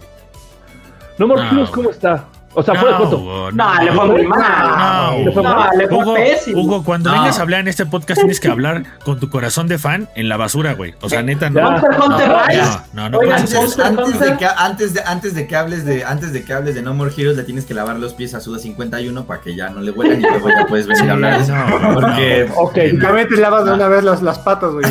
No 1.18 1.28
More 1.28 1.42
No, 1.52 1.70
¿cómo 1.70 1.90
está? 1.90 2.28
O 2.56 2.62
sea, 2.62 2.74
de 2.74 2.80
foto. 2.80 3.18
Hugo, 3.18 3.50
No, 3.52 3.82
le 3.82 3.92
fue 3.92 4.06
muy 4.06 4.26
mal. 4.26 5.12
No, 5.18 5.24
Le 5.24 5.32
fue 5.32 5.42
No, 5.42 5.54
mal. 5.54 5.70
le 5.76 5.88
fue 5.88 5.96
Hugo, 5.98 6.14
pésimo. 6.14 6.62
Hugo, 6.62 6.84
cuando 6.84 7.10
No. 7.12 7.20
vengas 7.20 7.38
a 7.38 7.42
hablar 7.42 7.60
en 7.60 7.68
este 7.68 7.84
podcast 7.86 8.20
tienes 8.20 8.38
que 8.40 8.48
hablar 8.48 8.84
con 9.04 9.18
tu 9.18 9.28
corazón 9.30 9.66
de 9.68 9.78
fan 9.78 10.08
en 10.14 10.28
la 10.28 10.36
basura, 10.36 10.74
güey. 10.74 10.94
O 11.00 11.08
sea, 11.08 11.22
neta, 11.22 11.50
no. 11.50 11.62
Monster 11.62 11.90
Hunter 12.00 12.28
No, 12.28 12.46
Rise. 12.46 12.60
no, 12.92 13.02
no, 13.02 13.10
no, 13.10 13.18
Oigan. 13.18 13.40
Antes, 13.40 14.20
de 14.20 14.36
que, 14.36 14.46
antes, 14.46 14.94
de, 14.94 15.00
antes, 15.04 15.34
de 15.34 15.46
que 15.46 15.56
hables 15.56 15.84
de, 15.84 16.04
antes 16.04 16.32
de 16.32 16.44
que 16.44 16.52
hables 16.52 16.74
de 16.74 16.82
No 16.82 16.94
More 16.94 17.10
Heroes, 17.16 17.36
le 17.36 17.42
tienes 17.44 17.64
que 17.64 17.74
lavar 17.74 17.96
los 17.96 18.14
pies 18.14 18.34
a 18.34 18.40
Suda 18.40 18.58
51 18.58 19.24
para 19.24 19.40
que 19.40 19.54
ya 19.56 19.70
no 19.70 19.80
le 19.80 19.90
huelan 19.90 20.20
y 20.20 20.22
luego 20.22 20.48
ya 20.48 20.66
puedes 20.66 20.86
venir 20.86 21.10
a 21.10 21.12
hablar 21.14 21.36
de 21.38 21.42
eso. 21.44 21.54
No, 21.56 21.94
Porque 22.00 22.48
Ok. 22.56 22.78
También 23.00 23.28
te 23.28 23.36
lavas 23.36 23.64
de 23.64 23.72
una 23.72 23.88
vez 23.88 24.04
las, 24.04 24.22
las 24.22 24.38
patas, 24.38 24.72
güey. 24.72 24.84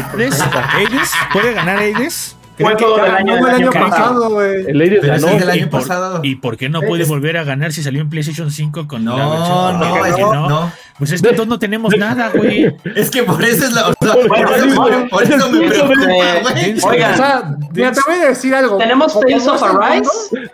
¿Aides? 0.75 1.11
¿Puede 1.31 1.53
ganar 1.53 1.77
Aides? 1.79 2.35
Fue 2.57 2.65
¿Creen 2.65 2.77
que- 2.77 2.83
todo 2.83 2.95
del 2.97 3.11
No, 3.11 3.17
año 3.17 3.33
el 3.37 3.43
del 3.45 3.55
año 3.55 3.71
pasado. 3.71 4.29
güey. 4.29 4.65
El 4.67 4.81
ganó. 5.01 5.27
año 5.49 5.63
¿Y 5.63 5.65
por, 5.65 5.81
pasado. 5.81 6.19
¿Y 6.23 6.35
por 6.35 6.57
qué 6.57 6.69
no 6.69 6.81
puede 6.81 7.03
Es- 7.03 7.09
volver 7.09 7.37
a 7.37 7.43
ganar 7.43 7.71
si 7.73 7.81
salió 7.81 8.01
en 8.01 8.09
PlayStation 8.09 8.51
5 8.51 8.87
con 8.87 9.05
la 9.05 9.11
No, 9.11 9.29
versión? 9.31 9.79
no, 9.79 9.95
¿Por 9.97 10.07
es 10.07 10.15
qué 10.15 10.21
que 10.21 10.21
no. 10.49 10.71
Pues 10.99 11.11
es 11.11 11.21
que 11.23 11.29
entonces 11.29 11.49
no 11.49 11.57
tenemos 11.57 11.95
nada, 11.97 12.29
güey. 12.35 12.75
Es 12.95 13.09
que 13.09 13.23
por 13.23 13.43
eso 13.43 13.65
es 13.65 13.73
la. 13.73 13.89
o 13.89 13.93
sea, 13.99 14.13
por, 14.13 14.37
eso, 14.39 14.69
sí, 14.69 14.75
por- 14.75 15.09
por 15.09 15.23
eso 15.23 15.49
me 15.49 15.65
este, 15.65 15.79
preocupa, 15.83 16.03
güey. 16.51 16.79
Oigan, 16.83 17.13
O 17.13 17.17
sea, 17.17 17.55
mira, 17.73 17.91
te 17.91 17.99
voy 18.05 18.15
a 18.19 18.25
decir 18.27 18.53
algo. 18.55 18.77
Tenemos 18.77 19.19
Tales 19.19 19.47
of 19.47 19.63
Arise 19.63 20.09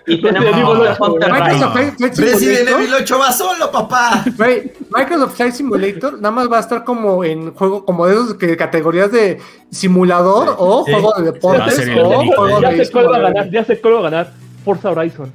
y 0.07 0.21
tenemos 0.21 0.97
Hunter. 0.99 1.31
Microsoft 1.31 1.73
Flight 1.73 2.17
Resident 2.17 2.69
Evil 2.69 2.93
8 2.93 3.19
va 3.19 3.31
solo, 3.33 3.69
papá. 3.71 4.23
güey, 4.37 4.71
Microsoft 4.95 5.35
Flight 5.35 5.53
Simulator 5.53 6.13
nada 6.13 6.31
más 6.31 6.49
va 6.51 6.57
a 6.57 6.61
estar 6.61 6.83
como 6.85 7.23
en 7.25 7.53
juego, 7.53 7.83
como 7.83 8.07
de 8.07 8.13
esos 8.13 8.33
que 8.35 8.55
categorías 8.55 9.11
de 9.11 9.39
simulador 9.71 10.55
o 10.57 10.83
Sí. 10.85 10.91
juego 10.93 11.13
de 11.17 11.23
deportes 11.31 11.79
o 12.01 12.23
juego 12.33 12.61
Ya 12.61 12.71
de 12.71 12.85
sé 12.85 12.91
cuál 12.91 13.05
va 13.05 13.09
a 13.09 13.13
simulador. 13.15 13.33
ganar, 13.33 13.51
ya 13.51 13.65
sé 13.65 13.81
cuál 13.81 13.93
va 13.95 13.99
a 13.99 14.03
ganar. 14.03 14.31
Forza 14.63 14.89
Horizon. 14.91 15.31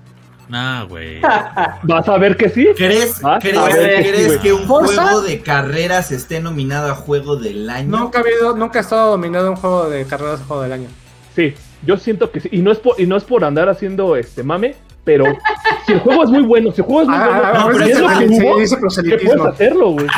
Nah, 0.48 0.84
güey. 0.84 1.20
Vas 1.82 2.08
a 2.08 2.18
ver 2.18 2.36
que 2.36 2.48
sí. 2.50 2.68
¿Crees, 2.76 3.20
Ah, 3.24 3.38
¿crees, 3.40 3.56
a 3.56 3.64
ver, 3.66 4.02
¿crees 4.02 4.26
güey. 4.26 4.38
que 4.40 4.52
un 4.52 4.66
¿Forza? 4.66 5.02
juego 5.02 5.22
de 5.22 5.40
carreras 5.40 6.12
esté 6.12 6.40
nominado 6.40 6.90
a 6.90 6.94
juego 6.94 7.36
del 7.36 7.68
año? 7.70 7.88
Nunca 7.98 8.18
ha 8.18 8.22
habido, 8.22 8.54
nunca 8.56 8.78
ha 8.80 8.82
estado 8.82 9.10
dominado 9.12 9.50
un 9.50 9.56
juego 9.56 9.88
de 9.88 10.04
carreras 10.06 10.40
o 10.42 10.44
juego 10.44 10.62
del 10.62 10.72
año. 10.72 10.88
Sí, 11.34 11.54
yo 11.84 11.96
siento 11.96 12.30
que 12.30 12.40
sí. 12.40 12.48
Y 12.52 12.58
no 12.58 12.70
es 12.72 12.78
por, 12.78 13.00
y 13.00 13.06
no 13.06 13.16
es 13.16 13.24
por 13.24 13.44
andar 13.44 13.68
haciendo 13.68 14.16
este 14.16 14.42
mame, 14.42 14.76
pero 15.04 15.24
si 15.86 15.92
el 15.94 16.00
juego 16.00 16.24
es 16.24 16.30
muy 16.30 16.42
bueno, 16.42 16.72
si 16.72 16.80
el 16.80 16.86
juego 16.86 17.02
es 17.02 17.08
muy 17.08 17.16
Ah, 17.18 17.26
bueno, 17.26 17.42
ah, 17.44 17.52
no, 17.52 17.60
a 17.60 17.66
pero 17.72 17.80
es 17.80 17.86
dice, 17.86 18.00
lo 18.00 18.08
que 18.08 18.14
proselitismo, 18.14 18.50
hubo, 18.50 18.60
dice 18.60 18.76
¿qué 19.02 19.18
puedes 19.26 19.40
hacerlo, 19.54 19.90
güey? 19.90 20.06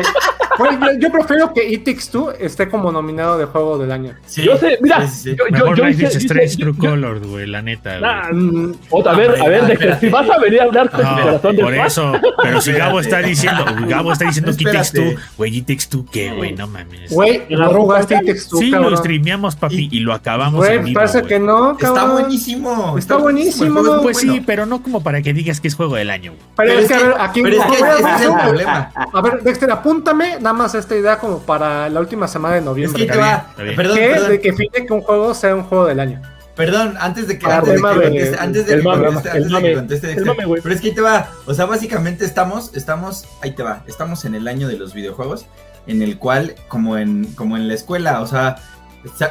Yo, 0.58 0.98
yo 0.98 1.12
prefiero 1.12 1.52
que 1.54 1.68
It 1.68 1.84
Takes 1.84 2.10
Two 2.10 2.32
esté 2.32 2.68
como 2.68 2.90
nominado 2.92 3.38
de 3.38 3.44
juego 3.46 3.78
del 3.78 3.92
año. 3.92 4.12
Sí, 4.26 4.42
Yo 4.44 4.56
sé, 4.56 4.78
mira, 4.80 5.06
sí, 5.06 5.30
sí, 5.30 5.36
yo, 5.36 5.44
yo, 5.46 5.52
Mejor 5.52 5.76
yo 5.76 5.84
Life 5.84 6.02
hice- 6.04 6.08
is 6.18 6.24
hice- 6.24 6.26
Strange 6.26 6.56
yo- 6.56 6.66
True 6.66 6.76
yo- 6.80 6.90
Colors, 6.90 7.26
güey, 7.26 7.46
la 7.46 7.62
neta. 7.62 8.00
Nah, 8.00 8.32
Mm, 8.32 8.74
otra, 8.90 9.12
a 9.12 9.16
ver, 9.16 9.40
a 9.40 9.48
ver, 9.48 9.66
de 9.66 9.76
que 9.76 9.94
si 9.96 10.08
vas 10.08 10.28
a 10.28 10.38
venir 10.38 10.60
a 10.60 10.64
hablar 10.64 10.90
con 10.90 11.02
No, 11.02 11.22
corazón 11.22 11.56
de 11.56 11.62
por 11.62 11.74
fan, 11.76 11.86
eso, 11.86 12.12
pero 12.42 12.60
si 12.60 12.72
Gabo 12.72 13.00
está 13.00 13.18
diciendo, 13.20 13.64
Gabo 13.86 14.12
está 14.12 14.24
diciendo 14.26 14.52
que 14.56 14.64
It 14.64 14.72
Takes. 14.72 14.90
Two, 14.92 15.20
güey, 15.36 15.56
It 15.58 15.66
Takes 15.66 15.86
Two, 15.88 16.06
¿qué, 16.10 16.32
güey? 16.32 16.52
No 16.54 16.66
mames. 16.66 17.10
Güey, 17.12 17.42
no 17.50 17.70
jugaste 17.70 18.14
It 18.16 18.26
Takes 18.26 18.48
Two, 18.50 18.58
Sí, 18.58 18.70
cabrón. 18.70 18.90
lo 18.90 18.96
streameamos, 18.96 19.56
papi, 19.56 19.88
y 19.90 20.00
lo 20.00 20.12
acabamos 20.14 20.64
Güey, 20.64 20.78
en 20.78 20.84
vivo, 20.84 20.94
parece 20.94 21.18
güey. 21.20 21.28
que 21.28 21.38
no, 21.38 21.72
Está 21.78 22.04
buenísimo. 22.06 22.98
Está 22.98 23.16
buenísimo, 23.16 23.82
Pues 24.02 24.16
bueno. 24.18 24.32
sí, 24.34 24.42
pero 24.44 24.66
no 24.66 24.82
como 24.82 25.02
para 25.02 25.22
que 25.22 25.32
digas 25.32 25.60
que 25.60 25.68
es 25.68 25.74
juego 25.74 25.94
del 25.96 26.10
año, 26.10 26.32
güey. 26.32 26.42
Pero, 26.56 26.68
Pero 26.68 26.80
es 26.80 26.88
que, 26.88 26.94
a 26.94 26.98
ver, 26.98 27.14
aquí 27.18 27.42
pero 27.42 27.56
es 27.56 27.64
que 27.64 27.82
a 27.84 27.86
ver, 27.88 27.94
ese 28.00 28.14
es 28.14 28.20
el 28.22 28.34
problema. 28.34 28.92
A 29.12 29.20
ver, 29.22 29.42
Dexter, 29.42 29.70
apúntame 29.70 30.36
nada 30.48 30.62
más 30.64 30.74
esta 30.74 30.96
idea 30.96 31.18
como 31.18 31.40
para 31.40 31.88
la 31.90 32.00
última 32.00 32.26
semana 32.26 32.54
de 32.54 32.60
Es 32.60 32.64
noviembre. 32.64 33.06
que 33.06 33.16
va. 33.16 33.48
Perdón, 33.54 33.96
¿Qué? 33.96 34.10
perdón. 34.10 34.30
De 34.30 34.40
que 34.40 34.52
fije 34.54 34.86
que 34.86 34.92
un 34.92 35.02
juego 35.02 35.34
sea 35.34 35.54
un 35.54 35.64
juego 35.64 35.86
del 35.86 36.00
año. 36.00 36.22
Perdón, 36.56 36.96
antes 36.98 37.28
de 37.28 37.38
que, 37.38 37.46
antes 37.46 37.74
de 37.74 37.80
que 37.80 38.36
antes 38.36 38.66
de 38.66 38.76
que 38.78 39.74
conteste. 39.74 40.16
Pero 40.16 40.74
es 40.74 40.80
que 40.80 40.88
ahí 40.88 40.94
te 40.94 41.00
va, 41.00 41.30
o 41.46 41.54
sea, 41.54 41.66
básicamente 41.66 42.24
estamos, 42.24 42.72
estamos, 42.74 43.26
ahí 43.42 43.52
te 43.54 43.62
va, 43.62 43.84
estamos 43.86 44.24
en 44.24 44.34
el 44.34 44.48
año 44.48 44.66
de 44.66 44.76
los 44.76 44.92
videojuegos, 44.92 45.46
en 45.86 46.02
el 46.02 46.18
cual, 46.18 46.56
como 46.66 46.98
en, 46.98 47.26
como 47.34 47.56
en 47.56 47.68
la 47.68 47.74
escuela, 47.74 48.22
o 48.22 48.26
sea, 48.26 48.56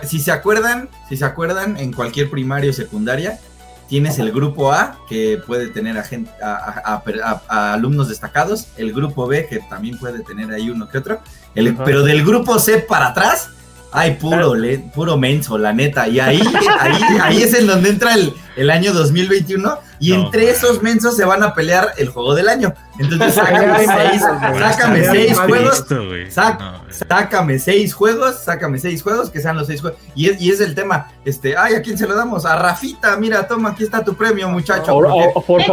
si 0.03 0.19
se 0.19 0.31
acuerdan, 0.31 0.87
si 1.09 1.17
se 1.17 1.25
acuerdan, 1.25 1.75
en 1.75 1.91
cualquier 1.91 2.29
primaria 2.29 2.69
o 2.69 2.73
secundaria, 2.73 3.39
tienes 3.87 4.19
el 4.19 4.31
grupo 4.31 4.71
A, 4.73 4.97
que 5.07 5.39
puede 5.45 5.67
tener 5.67 5.97
a, 5.97 6.03
gente, 6.03 6.29
a, 6.43 7.01
a- 7.47 7.73
alumnos 7.73 8.09
destacados, 8.09 8.67
el 8.77 8.93
grupo 8.93 9.27
B, 9.27 9.47
que 9.47 9.59
también 9.69 9.97
puede 9.97 10.19
tener 10.23 10.51
ahí 10.51 10.69
uno 10.69 10.87
que 10.89 10.97
otro, 10.97 11.19
el- 11.55 11.67
pero 11.85 12.03
del 12.03 12.25
grupo 12.25 12.59
C 12.59 12.79
para 12.79 13.07
atrás, 13.07 13.49
hay 13.91 14.15
puro, 14.15 14.53
le- 14.55 14.79
puro 14.79 15.17
menso, 15.17 15.57
la 15.57 15.73
neta, 15.73 16.07
y 16.07 16.19
ahí, 16.19 16.41
ahí, 16.79 17.01
ahí 17.21 17.41
es 17.43 17.53
en 17.53 17.67
donde 17.67 17.89
entra 17.89 18.13
el, 18.15 18.33
el 18.55 18.69
año 18.69 18.93
2021, 18.93 19.79
y 19.99 20.11
No, 20.11 20.25
entre 20.25 20.49
esos 20.51 20.83
mensos 20.83 21.15
se 21.15 21.25
van 21.25 21.41
a 21.43 21.53
pelear 21.55 21.93
el 21.97 22.09
juego 22.09 22.35
del 22.35 22.49
año. 22.49 22.73
Entonces, 22.99 23.33
sácame 23.35 23.65
Ay, 23.73 23.85
seis, 23.87 24.21
ay, 24.23 24.37
ay, 24.53 24.59
sácame 24.59 24.99
ay, 24.99 25.05
seis 25.11 25.37
ay, 25.39 25.47
juegos. 25.49 25.85
Sac- 26.29 26.59
No. 26.59 26.77
Sácame 26.89 27.59
seis 27.59 27.93
juegos, 27.93 28.43
sácame 28.43 28.79
seis 28.79 29.01
juegos, 29.01 29.29
que 29.29 29.39
sean 29.41 29.57
los 29.57 29.67
seis 29.67 29.81
juegos. 29.81 29.99
Y 30.15 30.29
es, 30.29 30.41
y 30.41 30.51
es 30.51 30.59
el 30.61 30.75
tema, 30.75 31.11
este, 31.25 31.55
ay, 31.57 31.75
¿a 31.75 31.81
quién 31.81 31.97
se 31.97 32.07
lo 32.07 32.15
damos? 32.15 32.45
A 32.45 32.55
Rafita, 32.57 33.15
mira, 33.17 33.47
toma, 33.47 33.69
aquí 33.69 33.83
está 33.83 34.03
tu 34.03 34.15
premio, 34.15 34.47
muchacho. 34.49 34.95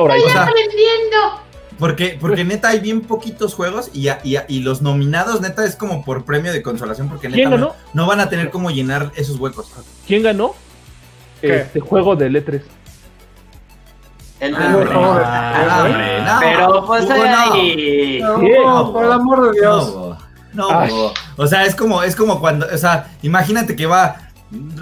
Horizon. 0.02 0.28
sea, 0.32 0.46
porque, 1.78 2.16
porque 2.20 2.44
neta 2.44 2.68
hay 2.68 2.80
bien 2.80 3.00
poquitos 3.00 3.54
juegos 3.54 3.90
y, 3.92 4.08
a- 4.08 4.20
y, 4.24 4.36
a- 4.36 4.44
y 4.48 4.60
los 4.60 4.82
nominados, 4.82 5.40
neta, 5.40 5.64
es 5.64 5.76
como 5.76 6.04
por 6.04 6.24
premio 6.24 6.52
de 6.52 6.62
consolación, 6.62 7.08
porque 7.08 7.28
¿Quién 7.28 7.50
neta 7.50 7.56
no, 7.60 7.68
ganó? 7.68 7.76
no 7.94 8.06
van 8.06 8.20
a 8.20 8.28
tener 8.28 8.50
cómo 8.50 8.70
llenar 8.70 9.10
esos 9.16 9.38
huecos. 9.38 9.66
¿Quién 10.06 10.22
ganó? 10.22 10.54
¿Qué? 11.40 11.56
Este 11.62 11.80
juego 11.80 12.16
de 12.16 12.30
E3. 12.30 12.62
El 14.40 14.54
Ah, 14.54 14.58
favor. 14.92 15.22
Ah, 15.24 15.82
hombre, 15.86 16.22
no. 16.22 16.40
Pero 16.40 16.86
pues 16.86 17.04
Hugo, 17.04 17.14
no. 17.16 17.52
ahí. 17.52 18.18
No, 18.20 18.40
¿Qué? 18.40 18.56
por 18.92 19.04
el 19.04 19.12
amor 19.12 19.50
de 19.52 19.60
Dios. 19.60 19.94
No, 20.52 20.68
no, 20.86 21.12
o 21.36 21.46
sea, 21.48 21.64
es 21.64 21.74
como, 21.74 22.02
es 22.04 22.14
como 22.14 22.38
cuando, 22.40 22.66
o 22.72 22.78
sea, 22.78 23.10
imagínate 23.22 23.74
que 23.74 23.86
va 23.86 24.23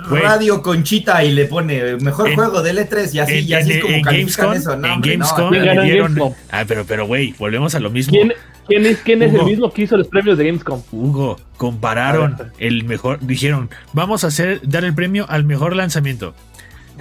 Güey. 0.09 0.23
Radio 0.23 0.63
Conchita 0.63 1.23
y 1.25 1.33
le 1.33 1.47
pone 1.47 1.97
mejor 1.97 2.29
En- 2.29 2.35
juego 2.35 2.63
de 2.63 2.73
L3 2.73 3.15
y 3.15 3.19
así, 3.21 3.33
En, 3.39 3.45
y 3.49 3.53
así 3.55 3.71
en- 3.73 3.77
es 3.79 3.83
como 3.83 3.95
en 3.95 4.03
califican 4.03 4.47
Gamescom, 4.47 4.53
eso. 4.73 4.77
No, 4.77 4.87
en 4.87 4.93
hombre, 4.93 5.17
no, 5.17 5.25
Gamescom 5.27 5.51
¿Quién 5.51 5.65
le 5.65 5.83
dieron. 5.85 6.15
Gamescom? 6.15 6.35
Ah, 6.51 6.65
pero, 6.67 6.85
pero, 6.87 7.07
güey, 7.07 7.35
volvemos 7.39 7.75
a 7.75 7.81
lo 7.81 7.91
mismo. 7.91 8.13
¿Quién, 8.13 8.33
quién 8.67 8.87
es, 8.87 8.99
quién 8.99 9.23
es 9.23 9.33
el 9.35 9.45
mismo 9.45 9.73
que 9.73 9.83
hizo 9.83 9.97
los 9.97 10.09
premios 10.09 10.37
de 10.39 10.47
Gamescom? 10.47 10.83
Hugo, 10.93 11.41
compararon 11.57 12.37
el 12.59 12.85
mejor, 12.85 13.19
dijeron, 13.21 13.71
vamos 13.93 14.25
a 14.25 14.29
hacer, 14.29 14.61
dar 14.63 14.85
el 14.85 14.95
premio 14.95 15.27
al 15.29 15.45
mejor 15.45 15.75
lanzamiento. 15.77 16.35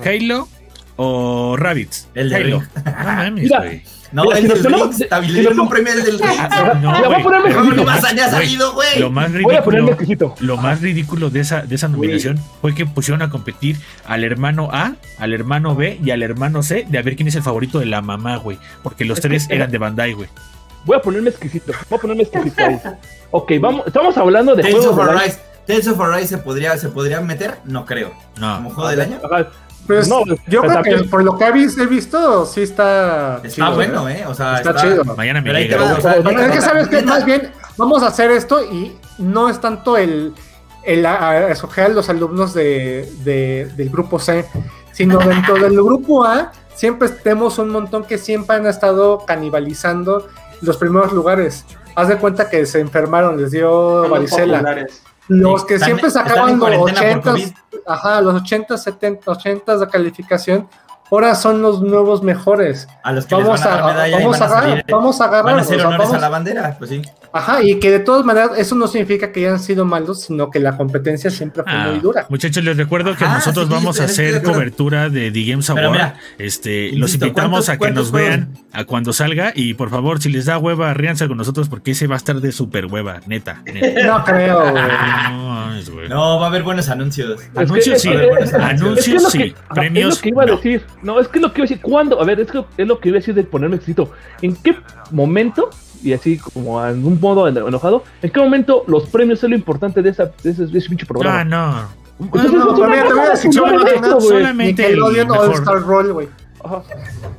Halo 0.06 0.48
o 0.96 1.56
Rabbits. 1.58 2.08
El 2.14 2.30
de 2.30 2.36
Halo. 2.36 2.60
Ring. 2.60 2.86
No 2.86 2.92
mames, 3.04 3.44
Mira, 3.44 3.58
güey. 3.60 3.84
No, 4.12 4.24
Mira, 4.24 4.38
el 4.38 4.42
si 4.44 4.48
del 4.50 4.64
ponemos- 4.64 5.00
Ring, 5.00 5.26
si 5.28 5.32
dieron 5.34 5.60
un 5.60 5.70
premio 5.70 5.96
del 5.96 6.20
Ring. 6.20 6.32
Ah, 6.38 6.74
no, 6.82 7.02
Ya 7.02 7.08
voy 7.08 7.16
a 7.20 7.24
ponerme 7.24 7.50
exquisito. 7.50 7.84
más 7.86 8.02
salido, 8.02 8.74
güey. 8.74 9.00
Lo 9.00 9.10
más 9.10 9.32
Voy 9.32 9.56
a 9.56 9.64
ponerme 9.64 9.92
ridículo, 9.92 9.92
exquisito. 9.92 10.36
lo 10.46 10.58
más 10.58 10.82
ridículo 10.82 11.30
de 11.30 11.40
esa, 11.40 11.62
de 11.62 11.76
esa 11.76 11.88
nominación 11.88 12.38
fue 12.62 12.76
que 12.76 12.86
pusieron 12.86 13.22
a 13.22 13.30
competir 13.30 13.78
al 14.06 14.24
hermano 14.24 14.70
A, 14.72 14.96
al 15.18 15.34
hermano 15.34 15.76
B 15.76 16.00
y 16.04 16.12
al 16.12 16.24
hermano 16.24 16.62
C 16.64 16.86
de 16.90 16.98
a 16.98 17.02
ver 17.02 17.16
quién 17.16 17.28
es 17.30 17.36
el 17.36 17.44
favorito 17.44 17.80
de 17.80 17.86
la 17.86 18.02
mamá, 18.02 18.36
güey. 18.38 18.58
Porque 18.84 19.06
los 19.06 19.20
Es 19.20 19.22
tres 19.24 19.46
era- 19.48 19.56
eran 19.56 19.72
de 19.72 19.78
Bandai, 19.78 20.14
güey. 20.14 20.28
Voy 20.84 20.98
a 20.98 21.02
ponerme 21.02 21.30
exquisito. 21.30 21.72
Voy 21.90 21.98
a 21.98 22.02
ponerme 22.02 22.24
exquisito 22.24 22.64
ahí. 22.66 22.80
Ok, 23.34 23.50
vamos, 23.62 23.84
estamos 23.88 24.18
hablando 24.18 24.56
de 24.56 24.64
Tales 24.64 24.78
juegos 24.80 24.98
of. 25.00 25.16
Arise. 25.18 25.40
Tales 25.66 25.88
of 25.88 26.02
Arise 26.02 26.28
se 26.28 26.38
podría, 26.40 26.76
se 26.78 26.90
podría 26.90 27.22
meter, 27.22 27.60
no 27.64 27.86
creo. 27.86 28.12
No. 28.38 28.56
Como 28.58 28.70
juego 28.72 28.90
del 28.90 29.00
año. 29.02 29.20
Ajá. 29.24 29.48
Pues, 29.96 30.08
No, 30.10 30.26
yo 30.48 30.62
pues, 30.62 30.78
creo 30.78 30.98
que 30.98 31.04
por 31.10 31.24
lo 31.24 31.38
que 31.38 31.46
he 31.46 31.52
vis- 31.52 31.78
he 31.78 31.86
visto, 31.86 32.46
sí 32.46 32.62
está. 32.64 33.38
Está 33.38 33.50
chido, 33.50 33.76
bueno, 33.76 34.10
eh. 34.10 34.24
O 34.28 34.34
sea, 34.34 34.58
Está 34.58 34.76
chido. 34.76 35.04
Mañana 35.06 35.42
me 35.42 35.52
Pero 35.54 35.80
va, 35.82 35.86
güey. 35.88 35.98
o 35.98 36.02
sea, 36.02 36.22
Bueno, 36.22 36.42
es 36.42 36.52
que 36.52 36.62
sabes 36.62 36.88
que 36.88 37.02
más 37.02 37.26
bien 37.26 37.52
vamos 37.78 38.04
a 38.04 38.08
hacer 38.08 38.32
esto 38.32 38.64
y 38.64 38.96
no 39.18 39.50
es 39.50 39.60
tanto 39.62 39.98
el, 39.98 40.34
el 40.84 41.06
a- 41.06 41.30
a 41.30 41.48
escoger 41.52 41.86
a 41.86 41.90
los 41.90 42.10
alumnos 42.10 42.54
de, 42.54 43.12
de- 43.24 43.72
del 43.76 43.90
grupo 43.90 44.20
C, 44.20 44.46
sino 44.92 45.18
dentro 45.20 45.56
del 45.56 45.74
grupo 45.76 46.24
A 46.26 46.52
siempre 46.76 47.10
tenemos 47.10 47.58
un 47.60 47.70
montón 47.70 48.04
que 48.06 48.18
siempre 48.18 48.56
han 48.56 48.66
estado 48.66 49.26
canibalizando 49.26 50.28
los 50.62 50.78
primeros 50.78 51.12
lugares. 51.14 51.66
Haz 51.96 52.08
de 52.08 52.18
cuenta 52.18 52.50
que 52.50 52.66
se 52.66 52.80
enfermaron, 52.80 53.38
les 53.42 53.52
dio 53.52 54.02
los 54.04 54.10
varicela. 54.10 54.60
populares. 54.60 55.02
Los 55.28 55.64
que 55.66 55.76
Están- 55.76 55.88
siempre 55.88 56.10
sacaban 56.10 56.50
en 56.50 56.60
los 56.60 56.68
cuarentena 56.68 57.22
por 57.22 57.32
80, 57.32 57.32
COVID. 57.32 57.71
Ajá, 57.86 58.22
los 58.22 58.36
80, 58.36 58.78
70, 58.78 59.32
80 59.32 59.78
de 59.78 59.88
calificación, 59.88 60.70
ahora 61.12 61.36
son 61.36 61.62
los 61.62 61.82
nuevos 61.82 62.24
mejores. 62.24 62.88
A 63.04 63.12
los 63.12 63.26
que 63.26 63.36
Vamos 63.36 63.60
les 63.60 63.66
van 63.66 63.70
a, 63.70 63.74
a, 63.74 63.78
dar 63.82 63.86
medalla 63.94 64.08
y 64.20 64.24
vamos, 64.24 64.40
van 64.40 64.42
a, 64.42 64.46
agarrar, 64.54 64.70
salir- 64.72 64.86
vamos 64.90 65.22
a 65.22 65.26
agarrar. 65.26 65.46
van 65.46 65.60
a 65.60 65.62
hacer 65.62 65.76
o 65.76 65.80
sea, 65.80 65.88
honores 65.90 66.08
vamos- 66.08 66.18
a 66.18 66.22
la 66.22 66.30
bandera, 66.30 66.76
pues 66.78 66.90
sí. 66.90 67.02
Ajá, 67.34 67.64
y 67.64 67.80
que 67.80 67.92
de 67.92 68.00
todas 68.00 68.26
maneras, 68.26 68.52
eso 68.58 68.76
no 68.76 68.88
significa 68.88 69.32
que 69.32 69.46
hayan 69.48 69.60
sido 69.60 69.86
malos, 69.86 70.24
sino 70.24 70.50
que 70.50 70.60
la 70.60 70.76
competencia 70.76 71.30
siempre 71.32 71.64
fue 71.64 71.72
Ah, 71.72 71.88
muy 71.90 72.00
dura. 72.00 72.26
Muchachos, 72.30 72.62
les 72.64 72.76
recuerdo 72.76 73.16
que 73.16 73.24
Ajá, 73.24 73.36
nosotros 73.36 73.68
sí, 73.68 73.74
vamos 73.74 74.00
a 74.02 74.04
hacer 74.06 74.42
cobertura 74.44 75.10
de 75.10 75.32
The 75.32 75.44
Games 75.46 75.70
Award. 75.70 75.92
mira, 75.92 76.16
este, 76.38 76.88
insisto, 76.88 77.00
los 77.00 77.14
invitamos 77.14 77.66
¿cuántos- 77.66 77.70
a 77.70 77.78
que 77.78 77.92
nos 77.92 78.10
juegos? 78.12 78.30
vean 78.30 78.50
a 78.74 78.84
cuando 78.84 79.14
salga 79.14 79.54
y 79.56 79.74
por 79.76 79.90
favor, 79.90 80.22
si 80.22 80.30
les 80.30 80.46
da 80.46 80.58
hueva, 80.58 80.94
ríanse 80.94 81.28
con 81.30 81.38
nosotros 81.38 81.70
porque 81.70 81.92
ese 81.92 82.08
va 82.08 82.16
a 82.16 82.18
estar 82.18 82.36
de 82.42 82.52
super 82.52 82.88
hueva, 82.88 83.22
neta. 83.28 83.62
neta. 83.66 84.02
No 84.12 84.24
creo, 84.26 84.72
güey. 84.72 84.84
No. 85.32 85.62
No, 86.10 86.40
va 86.40 86.46
a 86.48 86.50
haber 86.50 86.64
buenos 86.64 86.90
anuncios. 86.90 87.42
Es 87.42 87.50
Anuncios 87.58 88.02
sí, 88.02 88.10
es- 88.12 88.50
es 88.50 88.54
anuncios 88.54 89.32
sí, 89.32 89.54
premios 89.74 90.10
Es 90.10 90.18
lo 90.18 90.22
que 90.22 90.30
iba 90.30 90.44
a 90.44 90.46
decir. 90.48 90.86
No, 91.01 91.01
es 91.20 91.28
que 91.28 91.40
es 91.40 91.42
lo 91.42 91.52
que 91.54 91.62
iba 91.62 91.66
a 91.66 91.70
decir. 91.70 91.82
¿Cuándo? 91.82 92.22
A 92.22 92.26
ver, 92.26 92.40
es, 92.40 92.52
que 92.52 92.64
es 92.78 92.88
lo 92.88 93.00
que 93.00 93.10
iba 93.10 93.18
a 93.18 93.20
decir 93.20 93.34
de 93.36 93.44
ponerme 93.44 93.76
exquisito. 93.78 94.12
¿En 94.42 94.56
qué 94.56 94.76
momento, 95.12 95.70
y 96.04 96.14
así 96.14 96.38
como 96.38 96.86
en 96.86 97.04
un 97.06 97.20
modo 97.20 97.48
en- 97.48 97.58
enojado, 97.58 98.04
en 98.22 98.30
qué 98.30 98.40
momento 98.40 98.84
los 98.88 99.08
premios 99.10 99.44
es 99.44 99.50
lo 99.50 99.56
importante 99.56 100.02
de, 100.02 100.10
esa, 100.10 100.32
de, 100.44 100.50
ese, 100.52 100.66
de 100.68 100.78
ese 100.78 100.90
pinche 100.90 101.06
Ah, 101.06 101.08
programa? 101.08 101.44
no. 101.44 102.02
Entonces, 102.20 102.52
No, 102.52 102.76
solamente 104.22 104.86
el 104.86 105.00
Star 105.00 105.26
mejor. 105.28 105.86
Roll, 105.88 106.14
güey. 106.14 106.28
Ajá. 106.64 106.84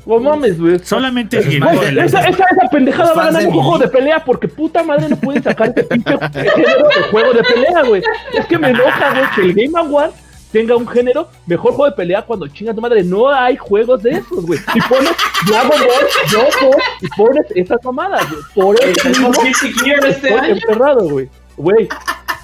No 0.05 0.19
mames, 0.19 0.59
güey. 0.61 0.81
Solamente 0.81 1.39
el 1.39 1.63
año. 1.63 1.81
Esa, 1.83 2.21
esa, 2.23 2.45
esa 2.45 2.69
pendejada 2.73 3.15
va 3.15 3.23
a 3.23 3.27
ganar 3.27 3.47
un 3.47 3.53
juego 3.53 3.79
de 3.79 3.87
pelea 3.89 4.25
porque 4.25 4.49
puta 4.49 4.83
madre 4.83 5.09
no 5.09 5.17
pueden 5.17 5.41
sacar 5.43 5.69
este 5.69 5.85
pinche 5.85 6.19
género 6.33 6.89
de 6.89 7.03
juego 7.13 7.33
de 7.33 7.43
pelea, 7.45 7.83
güey. 7.87 8.03
Es 8.37 8.45
que 8.47 8.59
me 8.59 8.71
enoja, 8.71 9.11
güey, 9.11 9.25
que 9.37 9.41
el 9.43 9.55
Game 9.55 9.79
Award 9.79 10.11
tenga 10.53 10.77
un 10.77 10.87
género 10.87 11.29
mejor 11.47 11.73
juego 11.73 11.87
de 11.87 11.93
pelea 11.97 12.23
cuando 12.23 12.47
chinga 12.47 12.73
tu 12.75 12.81
madre. 12.81 13.03
No 13.03 13.29
hay 13.29 13.57
juegos 13.57 14.01
de 14.03 14.11
esos, 14.11 14.47
güey. 14.47 14.61
Y 14.75 14.81
pones 14.83 15.13
Dragon 15.47 15.81
Ball, 15.81 16.07
Yoko, 16.31 16.77
y 17.01 17.09
pones 17.09 17.47
esas 17.55 17.83
mamadas, 17.85 18.31
güey. 18.31 18.43
Por 18.55 18.77
eso 18.81 19.09
este 19.45 20.09
estoy 20.09 20.51
enterrado, 20.51 21.09
güey. 21.09 21.29
Güey. 21.57 21.89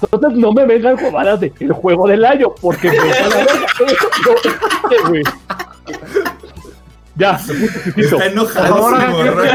Entonces 0.01 0.39
no 0.39 0.51
me 0.53 0.65
vengan 0.65 0.97
jodadas 0.97 1.39
de 1.39 1.53
el 1.59 1.71
juego 1.73 2.07
del 2.07 2.25
año, 2.25 2.49
porque 2.61 2.89
me 2.89 2.97
va 2.97 3.03
a 3.03 3.07
güey. 5.09 5.23
Ya. 7.15 7.39
Está 7.97 8.25
enojadísimo, 8.25 8.77
Ahora, 8.77 9.13
¿qué 9.23 9.31
Roy. 9.31 9.49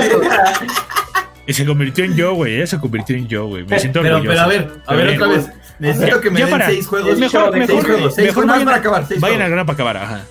Y 1.47 1.53
se 1.53 1.67
convirtió 1.67 2.05
en 2.05 2.15
yo, 2.17 2.35
güey. 2.35 2.61
eh, 2.61 2.67
Se 2.67 2.79
convirtió 2.79 3.17
en 3.17 3.29
yo, 3.29 3.47
güey. 3.47 3.65
Me 3.65 3.79
siento 3.79 4.01
Pero, 4.03 4.17
orgulloso. 4.17 4.37
pero 4.37 4.45
a 4.45 4.49
ver, 4.49 4.73
a 4.87 4.95
ver 4.95 5.09
otra 5.21 5.29
vez. 5.29 5.51
Necesito 5.79 6.21
que 6.21 6.31
me 6.31 6.41
den 6.41 6.51
para. 6.51 6.67
seis 6.67 6.87
juegos. 6.87 7.19
Mejor, 7.19 7.53
mejor, 7.53 7.67
seis 7.67 7.85
juegos. 7.85 8.15
Seis 8.15 8.27
mejor 8.29 8.35
juegos 8.35 8.51
vayan 8.53 8.65
para 8.67 8.77
acabar. 8.79 9.07
Seis 9.07 9.21
Vayan 9.21 9.43
a 9.43 9.49
grano 9.49 9.67
para 9.67 9.75
acabar, 9.75 9.97
ajá. 9.97 10.25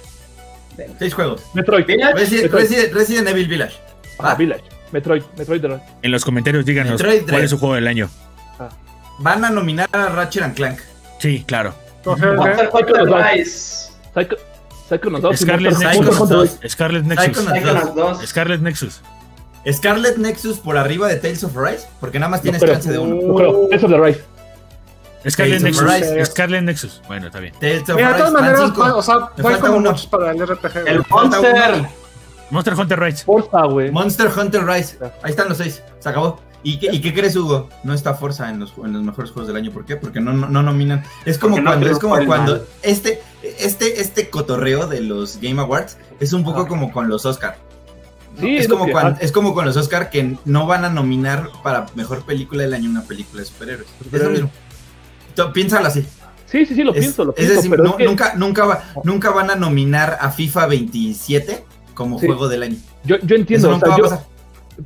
Seis 0.98 1.14
juegos. 1.14 1.44
Metroid. 1.54 1.86
Resident. 2.16 2.52
Resident- 2.52 2.94
Resident 2.94 3.28
Evil 3.28 3.48
Village. 3.48 3.76
Ajá, 4.20 4.30
Va. 4.30 4.36
Village. 4.36 4.64
Metroid. 4.92 5.24
Metroid. 5.38 5.62
Dread. 5.62 5.80
En 6.02 6.12
los 6.12 6.24
comentarios 6.26 6.66
díganos 6.66 6.94
Metroid 6.94 7.30
cuál 7.30 7.44
es 7.44 7.50
su 7.50 7.58
juego 7.60 7.76
del 7.76 7.88
año. 7.88 8.10
Van 9.20 9.46
a 9.46 9.50
nominar 9.52 9.88
a 9.92 10.08
Ratchet 10.08 10.44
and 10.44 10.56
Clank. 10.56 10.80
Sí, 11.20 11.44
claro. 11.48 11.74
Entonces, 11.98 12.28
Psycho, 14.90 15.10
2 15.20 15.34
y 15.34 15.38
Scarlet 15.38 15.78
Nexus. 15.78 16.68
Scarlet 16.68 17.04
Nexus. 17.06 17.38
Psychonauts 17.46 17.96
2. 17.96 18.26
Scarlet 18.28 18.62
Nexus. 18.62 19.02
Scarlet 19.72 20.18
Nexus 20.18 20.58
por 20.60 20.78
arriba 20.78 21.08
de 21.08 21.16
Tales 21.16 21.44
of 21.44 21.56
Rise, 21.56 21.88
porque 22.00 22.20
nada 22.20 22.30
más 22.30 22.42
tienes 22.42 22.62
creo. 22.62 22.74
chance 22.74 22.92
de 22.92 22.98
uno. 23.00 23.16
No 23.28 23.36
creo. 23.36 23.68
Eso 23.72 23.86
es 23.86 23.92
de 23.92 23.98
Rise. 23.98 24.22
Scarlet 25.30 25.62
Tales 25.62 25.78
of 25.78 25.84
Nexus. 25.84 26.10
Rise. 26.16 26.26
Scarlet 26.26 26.64
Nexus. 26.64 27.02
Bueno, 27.08 27.28
está 27.28 27.40
bien. 27.40 27.54
Tales 27.60 27.82
of 27.90 27.96
Mira, 27.96 28.12
de 28.14 28.18
todas 28.18 28.34
maneras, 28.34 28.60
o 28.78 29.02
sea, 29.02 29.16
no 29.16 29.28
hay 29.38 29.44
falta 29.44 29.60
como 29.68 29.78
uno. 29.78 29.92
muchos 29.92 30.08
para 30.08 30.32
el 30.32 30.48
RPG. 30.48 30.78
El 30.88 31.04
Monster. 31.10 31.86
Monster 32.50 32.74
Hunter 32.76 33.00
Rise. 33.00 33.24
Forza, 33.26 33.62
güey. 33.66 33.90
Monster 33.92 34.30
Hunter 34.38 34.66
Rise. 34.66 34.98
Ahí 35.24 35.32
están 35.32 35.50
los 35.50 35.58
seis. 35.58 35.82
Se 36.00 36.10
acabó. 36.10 36.40
¿Y 36.66 36.78
qué, 36.80 36.88
y 36.94 37.02
qué 37.02 37.14
crees, 37.14 37.36
Hugo? 37.36 37.68
No 37.84 37.94
está 37.94 38.14
Forza 38.14 38.50
en 38.50 38.60
los, 38.60 38.74
en 38.78 38.94
los 38.94 39.02
mejores 39.04 39.32
juegos 39.32 39.48
del 39.48 39.58
año. 39.58 39.72
¿Por 39.72 39.86
qué? 39.86 39.98
Porque 39.98 40.22
no, 40.22 40.32
no, 40.34 40.48
no 40.48 40.64
nominan. 40.64 41.04
Es 41.26 41.38
como 41.38 41.56
Porque 41.56 41.64
no 41.64 41.70
cuando, 41.72 41.90
es 41.90 42.00
como 42.00 42.26
cuando 42.26 42.52
mal. 42.54 42.62
este, 42.82 43.22
este, 43.60 44.00
este 44.00 44.30
cotorreo 44.30 44.88
de 44.88 45.02
los 45.02 45.40
Game 45.42 45.60
Awards 45.62 45.98
es 46.22 46.32
un 46.32 46.44
poco 46.44 46.62
Ah. 46.62 46.68
como 46.68 46.92
con 46.94 47.10
los 47.10 47.26
Oscar. 47.26 47.58
Sí, 48.40 48.58
es, 48.58 48.68
como 48.68 48.86
que- 48.86 48.94
ah, 48.96 49.18
es 49.22 49.32
como 49.32 49.54
con 49.54 49.66
los 49.66 49.78
Oscar 49.78 50.10
que 50.10 50.38
no 50.46 50.66
van 50.66 50.86
a 50.86 50.90
nominar 50.90 51.50
para 51.64 51.86
mejor 51.96 52.26
película 52.26 52.64
del 52.64 52.74
año 52.74 52.90
una 52.90 53.04
película 53.04 53.42
de 53.42 53.48
superhéroes. 53.48 53.88
Es 54.12 54.22
lo 54.24 54.30
mismo. 54.30 54.52
Tú, 55.36 55.52
Piénsalo 55.54 55.88
así. 55.88 56.06
Sí, 56.46 56.66
sí, 56.66 56.76
sí, 56.76 56.84
lo 56.84 56.94
Es, 56.94 57.00
pienso, 57.00 57.26
lo 57.26 57.34
pienso. 57.34 57.56
decir, 57.56 57.70
pero 57.72 57.84
no- 57.84 57.90
es 57.92 57.96
que 57.98 58.06
nunca, 58.06 58.34
nunca, 58.36 58.66
va- 58.66 58.84
nunca 59.04 59.32
van 59.32 59.50
a 59.52 59.56
nominar 59.56 60.18
a 60.22 60.30
FIFA 60.32 60.68
27 60.68 61.64
como 61.94 62.20
Sí. 62.20 62.28
juego 62.28 62.48
del 62.48 62.64
año. 62.64 62.78
yo, 63.04 63.18
yo 63.20 63.36
entiendo, 63.36 63.68
Eso 63.68 63.70
o 63.70 63.72
nunca 63.74 63.86
sea, 63.88 63.90
va 63.90 63.96
a 63.96 63.98
yo, 63.98 64.04
pasar. 64.04 64.26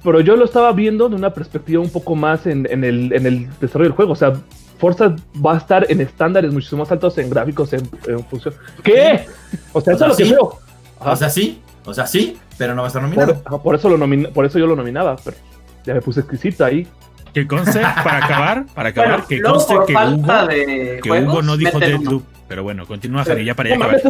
pero 0.04 0.22
yo 0.22 0.36
lo 0.36 0.46
estaba 0.46 0.72
viendo 0.74 1.10
de 1.10 1.16
una 1.16 1.34
perspectiva 1.34 1.82
un 1.82 1.90
poco 1.90 2.16
más 2.16 2.46
en, 2.48 2.68
en 2.72 2.84
el, 2.84 3.12
en 3.14 3.26
el 3.26 3.50
desarrollo 3.60 3.90
del 3.90 3.96
juego. 3.96 4.14
O 4.14 4.16
sea, 4.16 4.34
Forza 4.80 5.16
va 5.46 5.56
a 5.56 5.58
estar 5.58 5.86
en 5.90 6.02
estándares 6.02 6.52
muchísimo 6.54 6.84
más 6.84 6.92
altos 6.92 7.18
en 7.18 7.30
gráficos, 7.30 7.74
en, 7.74 7.90
en 8.08 8.24
función. 8.26 8.54
¿Qué? 8.84 9.26
O 9.74 9.82
sea, 9.82 9.94
O 9.94 9.96
eso 9.96 9.98
sea, 9.98 10.08
es 10.08 10.12
lo 10.12 10.18
que 10.18 10.26
sí. 10.26 10.32
veo. 10.32 10.60
Ajá. 11.00 11.12
O 11.12 11.16
sea, 11.16 11.30
sí, 11.30 11.62
o 11.86 11.94
sea, 11.94 12.08
sí, 12.08 12.38
pero 12.58 12.76
no 12.76 12.82
va 12.82 12.88
a 12.88 12.90
estar 12.90 13.02
nominado. 13.02 13.42
por, 13.64 13.76
eso 13.76 13.90
lo 13.90 13.98
nomina- 13.98 14.30
por 14.30 14.46
eso 14.46 14.60
yo 14.60 14.68
lo 14.68 14.76
nominaba, 14.76 15.16
pero 15.24 15.38
ya 15.86 15.94
me 15.94 16.02
puse 16.02 16.22
exquisita 16.22 16.66
ahí. 16.66 16.88
Que 17.34 17.46
conste, 17.46 17.80
para 17.80 18.26
acabar, 18.26 18.66
para 18.74 18.90
acabar, 18.90 19.10
Bueno, 19.12 19.28
que 19.28 19.42
conste 19.42 19.76
que 19.86 19.94
falta 19.94 20.44
Hugo, 20.44 20.48
de 20.48 21.00
que 21.04 21.10
juegos, 21.10 21.34
Hugo 21.34 21.42
no 21.44 21.58
dijo. 21.58 21.80
Deadloop. 21.80 22.24
Pero 22.48 22.64
bueno, 22.64 22.86
continúa, 22.88 23.26
Jani, 23.26 23.44
ya 23.44 23.54
para 23.54 23.70
ya 23.70 23.76
acabar. 23.76 24.02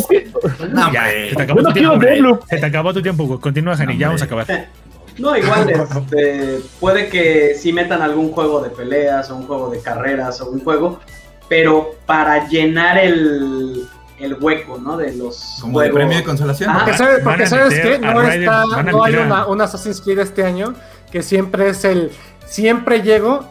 No, 0.72 0.94
Ya, 0.94 1.06
se 1.30 1.36
te 1.36 1.42
acabó 1.42 1.60
Yo 1.60 1.64
no 1.64 1.70
tu 1.70 1.74
quiero 1.74 1.90
tiempo. 1.90 2.06
Deadloop. 2.06 2.44
Se 2.48 2.58
te 2.58 2.66
acabó 2.68 2.94
tu 2.94 3.02
tiempo, 3.02 3.24
Hugo. 3.24 3.42
Continúa, 3.42 3.76
Jani, 3.76 3.98
ya 3.98 4.08
vamos 4.08 4.22
a 4.22 4.26
acabar. 4.26 4.46
No, 5.18 5.36
igual, 5.36 5.68
este, 5.68 6.60
puede 6.80 7.10
que 7.10 7.56
sí 7.56 7.74
metan 7.74 8.04
algún 8.04 8.32
juego 8.34 8.62
de 8.62 8.70
peleas 8.70 9.32
o 9.32 9.36
un 9.36 9.48
juego 9.48 9.72
de 9.72 9.82
carreras 9.82 10.40
o 10.42 10.52
un 10.52 10.64
juego, 10.64 11.00
pero 11.50 11.96
para 12.06 12.48
llenar 12.48 13.00
el, 13.00 13.88
el 14.20 14.36
hueco, 14.40 14.78
¿no? 14.80 14.98
De 14.98 15.14
los 15.16 15.58
Como 15.62 15.80
de 15.80 15.90
juegos. 15.90 15.96
premio 15.96 16.18
de 16.18 16.24
consolación. 16.24 16.74
Porque, 16.74 16.94
¿sabes, 16.98 17.26
a 17.26 18.00
No, 18.14 18.22
está, 18.24 18.84
no 18.84 19.04
hay 19.04 19.16
una, 19.16 19.46
un 19.48 19.62
Assassin's 19.62 20.02
Creed 20.02 20.20
este 20.20 20.44
año 20.44 20.74
que 21.12 21.22
siempre 21.24 21.70
es 21.70 21.84
el 21.86 22.12
siempre 22.46 23.02
llego, 23.02 23.46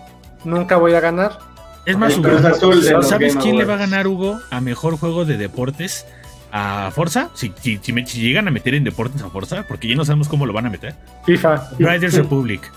nunca 0.44 0.76
voy 0.76 0.94
a 0.94 1.00
ganar. 1.00 1.38
Es 1.84 1.96
más, 1.96 2.18
Hugo, 2.18 2.28
Azul 2.30 2.82
¿sabes 3.04 3.36
quién 3.36 3.58
le 3.58 3.64
va 3.64 3.74
a 3.74 3.76
ganar, 3.78 4.08
Hugo, 4.08 4.40
a 4.50 4.60
mejor 4.60 4.98
juego 4.98 5.24
de 5.24 5.36
deportes? 5.36 6.04
¿A 6.52 6.90
Forza? 6.92 7.28
Si, 7.34 7.52
si, 7.60 7.78
si 7.82 7.92
me- 7.92 8.06
si 8.06 8.20
llegan 8.20 8.48
a 8.48 8.50
meter 8.50 8.74
en 8.74 8.82
deportes 8.84 9.22
a 9.22 9.28
Forza, 9.30 9.64
porque 9.68 9.86
ya 9.88 9.94
no 9.94 10.04
sabemos 10.04 10.26
cómo 10.28 10.46
lo 10.46 10.52
van 10.52 10.66
a 10.66 10.70
meter. 10.70 10.94
FIFA. 11.26 11.70
Riders 11.78 12.14
Republic. 12.14 12.72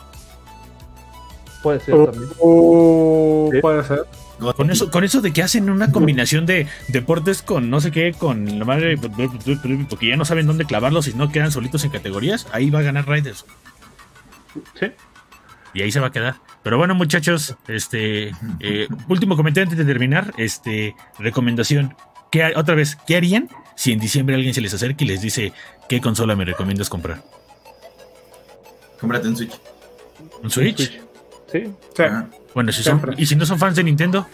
Puede 1.64 1.80
ser 1.80 1.94
Uh, 1.96 2.06
también. 2.06 2.30
uh, 2.40 3.50
Sí. 3.54 3.62
Puede 3.62 3.84
ser. 3.84 4.06
Con 4.40 4.72
eso, 4.72 4.90
con 4.90 5.04
eso 5.04 5.22
de 5.22 5.34
que 5.34 5.44
hacen 5.44 5.70
una 5.70 5.92
combinación 5.92 6.46
de 6.46 6.68
deportes 6.88 7.42
con 7.42 7.70
no 7.70 7.82
sé 7.82 7.92
qué, 7.92 8.14
con 8.14 8.58
la 8.58 8.66
madre, 8.66 8.98
porque 8.98 10.08
ya 10.08 10.16
no 10.16 10.24
saben 10.24 10.48
dónde 10.48 10.66
clavarlos 10.66 11.08
y 11.08 11.14
no 11.14 11.30
quedan 11.32 11.52
solitos 11.52 11.84
en 11.84 11.92
categorías, 11.92 12.48
ahí 12.54 12.70
va 12.70 12.80
a 12.80 12.84
ganar 12.84 13.08
Riders. 13.08 13.46
Sí. 14.80 14.88
Y 15.74 15.82
ahí 15.82 15.92
se 15.92 16.00
va 16.00 16.08
a 16.08 16.12
quedar. 16.12 16.36
Pero 16.64 16.78
bueno, 16.78 16.96
muchachos, 16.96 17.56
este 17.68 18.32
eh, 18.60 18.88
último 19.08 19.36
comentario 19.36 19.66
antes 19.66 19.78
de 19.78 19.92
terminar, 19.92 20.34
este 20.38 20.96
recomendación. 21.18 21.96
¿Qué, 22.32 22.54
otra 22.56 22.76
vez, 22.76 22.98
¿qué 23.08 23.18
harían 23.18 23.50
si 23.76 23.92
en 23.92 24.00
diciembre 24.00 24.36
alguien 24.36 24.54
se 24.54 24.62
les 24.62 24.74
acerca 24.74 25.04
y 25.04 25.08
les 25.08 25.22
dice 25.22 25.52
qué 25.88 26.00
consola 26.00 26.36
me 26.36 26.46
recomiendas 26.46 26.90
comprar? 26.90 27.24
Cómprate 29.00 29.28
un 29.28 29.38
Switch. 29.38 29.54
¿Un 30.44 30.52
Switch? 30.52 31.09
Sí. 31.52 31.64
Sí. 31.96 32.04
Ajá. 32.04 32.28
Bueno, 32.54 32.72
si 32.72 32.84
son, 32.84 33.02
y 33.18 33.26
si 33.26 33.36
no 33.36 33.46
son 33.46 33.58
fans 33.60 33.76
de 33.76 33.84
Nintendo, 33.84 34.28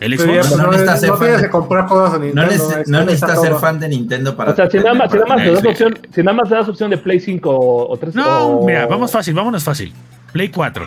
el 0.00 0.18
Xbox. 0.18 0.50
no 0.50 0.56
no, 0.64 0.70
necesitas 0.72 1.00
ser 1.00 1.10
no 1.10 1.16
fan 1.16 1.36
de- 1.36 1.42
que 1.42 1.50
comprar 1.50 1.86
juegos 1.86 2.12
de 2.12 2.18
No, 2.18 2.42
Nintendo. 2.42 2.70
neces- 2.70 2.86
no 2.86 3.00
necesitas 3.04 3.40
ser 3.40 3.50
todo. 3.50 3.60
fan 3.60 3.80
de 3.80 3.88
Nintendo 3.88 4.36
para. 4.36 4.52
O 4.52 4.56
sea, 4.56 4.68
si 4.70 4.78
nada 4.78 4.94
más, 4.94 5.10
si 5.10 5.16
nada 5.18 5.26
más 5.28 5.42
te 5.42 5.50
das 5.52 5.64
opción, 5.64 5.98
si 6.12 6.22
nada 6.22 6.36
más 6.36 6.48
te 6.48 6.54
das 6.56 6.68
opción 6.68 6.90
de 6.90 6.98
Play 6.98 7.20
5 7.20 7.50
o, 7.50 7.92
o 7.92 7.96
3 7.96 8.14
No, 8.14 8.46
o- 8.46 8.66
mira, 8.66 8.86
vamos 8.86 9.10
fácil, 9.12 9.34
vámonos 9.34 9.62
fácil. 9.62 9.92
Play 10.32 10.48
4, 10.48 10.86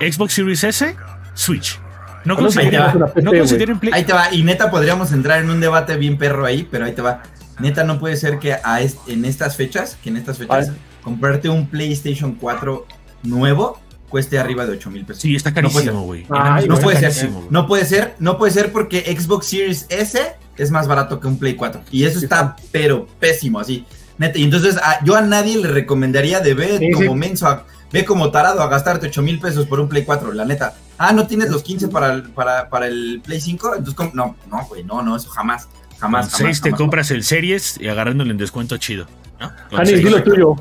Xbox 0.00 0.32
Series 0.32 0.64
S, 0.64 0.96
Switch. 1.34 1.78
No 2.24 2.34
Ah, 2.34 2.36
no, 2.36 2.42
consideren, 2.42 2.74
ahí 2.82 2.90
te 2.92 2.98
va. 2.98 3.04
una 3.04 3.06
PC, 3.06 3.22
no 3.24 3.30
consideren 3.32 3.78
Play. 3.78 3.92
Ahí 3.94 4.04
te 4.04 4.12
va. 4.12 4.32
Y 4.34 4.42
neta, 4.44 4.70
podríamos 4.70 5.12
entrar 5.12 5.40
en 5.40 5.50
un 5.50 5.60
debate 5.60 5.96
bien 5.96 6.16
perro 6.18 6.44
ahí, 6.46 6.66
pero 6.70 6.84
ahí 6.86 6.92
te 6.92 7.02
va. 7.02 7.22
Neta, 7.58 7.84
no 7.84 7.98
puede 7.98 8.16
ser 8.16 8.38
que 8.38 8.54
a 8.62 8.80
est- 8.80 8.98
en 9.08 9.24
estas 9.24 9.56
fechas, 9.56 9.98
que 10.02 10.08
en 10.10 10.16
estas 10.16 10.38
fechas, 10.38 10.68
Ay. 10.70 10.76
comprarte 11.02 11.48
un 11.48 11.66
PlayStation 11.68 12.34
4 12.34 12.86
nuevo 13.24 13.78
cueste 14.08 14.38
arriba 14.38 14.64
de 14.66 14.72
8 14.72 14.90
mil 14.90 15.04
pesos. 15.04 15.22
Sí, 15.22 15.34
está 15.36 15.50
No 15.50 15.68
puede 15.70 15.72
carísimo, 15.86 15.98
ser. 16.00 16.06
güey. 16.06 16.26
No 16.68 16.78
puede 16.80 16.96
ser, 17.10 17.44
no 17.50 17.66
puede 17.66 17.84
ser, 17.84 18.14
no 18.18 18.38
puede 18.38 18.52
ser 18.52 18.72
porque 18.72 19.16
Xbox 19.18 19.46
Series 19.46 19.86
S 19.88 20.20
es 20.56 20.70
más 20.70 20.88
barato 20.88 21.20
que 21.20 21.26
un 21.28 21.38
Play 21.38 21.54
4. 21.54 21.82
Y 21.90 22.04
eso 22.04 22.18
está, 22.18 22.56
pero 22.72 23.06
pésimo, 23.20 23.60
así. 23.60 23.84
Neta, 24.18 24.38
y 24.38 24.42
entonces 24.44 24.76
a- 24.78 25.02
yo 25.04 25.14
a 25.14 25.20
nadie 25.20 25.56
le 25.58 25.68
recomendaría 25.68 26.40
de 26.40 26.54
ver 26.54 26.78
Sí, 26.78 26.90
como 26.90 27.12
sí. 27.12 27.18
menso, 27.18 27.46
a- 27.46 27.64
ve 27.92 28.04
como 28.04 28.30
tarado 28.30 28.60
a 28.62 28.68
gastarte 28.68 29.06
8 29.06 29.22
mil 29.22 29.38
pesos 29.38 29.66
por 29.66 29.78
un 29.78 29.88
Play 29.88 30.04
4, 30.04 30.32
la 30.32 30.44
neta. 30.44 30.74
Ah, 30.98 31.12
¿no 31.12 31.26
tienes 31.28 31.50
los 31.50 31.62
15 31.62 31.86
para 31.88 32.12
el, 32.12 32.22
para, 32.24 32.68
para 32.68 32.86
el 32.88 33.20
Play 33.24 33.40
5? 33.40 33.68
Entonces, 33.76 33.94
¿cómo? 33.94 34.10
no, 34.14 34.36
no, 34.50 34.66
güey, 34.66 34.82
no, 34.82 35.02
no, 35.02 35.14
eso 35.16 35.28
jamás. 35.30 35.68
Jamás, 36.00 36.26
Con 36.26 36.38
jamás, 36.38 36.56
6 36.56 36.60
te 36.62 36.70
jamás. 36.70 36.78
compras 36.78 37.10
el 37.12 37.22
Series 37.24 37.76
y 37.80 37.86
agarrándole 37.88 38.30
en 38.32 38.38
descuento 38.38 38.76
chido. 38.78 39.06
¿no? 39.40 39.52
Con 39.70 39.78
Hani, 39.80 39.90
seis. 39.90 40.04
di 40.04 40.10
lo 40.10 40.22
tuyo. 40.24 40.56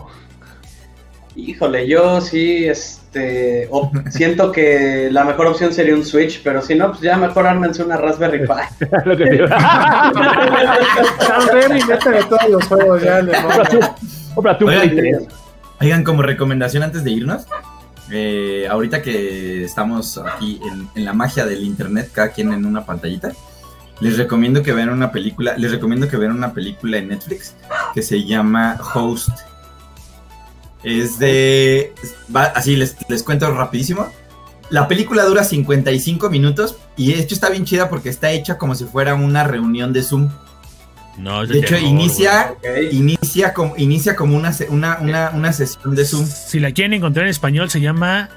Híjole, 1.38 1.88
yo 1.88 2.20
sí, 2.20 2.66
este, 2.66 3.70
siento 4.10 4.52
que 4.52 5.10
la 5.12 5.24
mejor 5.24 5.46
opción 5.48 5.72
sería 5.72 5.94
un 5.94 6.04
Switch, 6.04 6.42
pero 6.44 6.64
si 6.64 6.74
no, 6.74 6.90
pues 6.90 7.02
ya 7.02 7.16
mejor 7.16 7.46
ármense 7.46 7.84
una 7.84 7.96
Raspberry 7.96 8.40
Pi. 8.40 8.86
Lo 9.06 9.16
que 9.16 9.26
te 9.26 9.46
Raspberry, 11.28 11.84
métele 11.84 12.24
todos 12.24 12.50
los 12.50 12.66
juegos 12.66 13.04
ya, 13.04 13.22
le 13.22 13.34
cómprate 14.34 14.64
un 14.64 14.70
Oigan, 14.72 14.90
Play 14.90 15.12
3. 15.12 15.28
Oigan, 15.80 16.04
como 16.04 16.24
recomendación 16.24 16.82
antes 16.82 17.04
de 17.04 17.12
irnos, 17.12 17.46
eh, 18.12 18.68
ahorita 18.70 19.04
que 19.04 19.64
estamos 19.64 20.18
aquí 20.18 20.60
en, 20.72 20.90
en 20.96 21.06
la 21.06 21.14
magia 21.14 21.46
del 21.46 21.64
internet, 21.64 22.10
cada 22.12 22.30
quien 22.30 22.52
en 22.52 22.66
una 22.66 22.84
pantallita, 22.84 23.32
les 24.00 24.18
recomiendo 24.18 24.64
que 24.64 24.74
vean 24.74 24.90
una 24.90 25.12
película, 25.12 25.56
les 25.58 25.72
recomiendo 25.72 26.08
que 26.08 26.18
vean 26.18 26.32
una 26.32 26.54
película 26.54 26.98
en 26.98 27.10
Netflix 27.10 27.56
que 27.94 28.02
se 28.02 28.24
llama 28.24 28.78
Host. 28.94 29.30
Es 30.84 31.20
de, 31.20 31.94
va- 32.34 32.54
así 32.56 32.76
les, 32.76 32.96
les 33.10 33.24
cuento 33.24 33.52
rapidísimo. 33.54 34.08
La 34.70 34.88
película 34.88 35.24
dura 35.24 35.44
55 35.44 36.30
minutos 36.30 36.76
y 36.98 37.14
de 37.14 37.20
hecho 37.22 37.34
está 37.36 37.50
bien 37.50 37.64
chida 37.66 37.90
porque 37.90 38.10
está 38.10 38.32
hecha 38.32 38.58
como 38.58 38.76
si 38.76 38.84
fuera 38.86 39.16
una 39.16 39.44
reunión 39.46 39.94
de 39.94 40.04
Zoom. 40.04 40.30
No, 41.18 41.46
De 41.48 41.60
hecho, 41.60 41.78
inicia, 41.78 42.54
inicia 42.92 43.54
como, 43.54 43.76
inicia 43.78 44.16
como 44.16 44.36
una, 44.38 44.56
una, 44.70 44.98
una, 45.02 45.32
una 45.34 45.52
sesión 45.54 45.96
de. 45.96 46.06
Zoom. 46.06 46.26
Si 46.28 46.60
la 46.60 46.72
quieren 46.74 46.94
encontrar 46.94 47.26
en 47.26 47.32
español, 47.32 47.72
se 47.72 47.82
llama. 47.82 48.30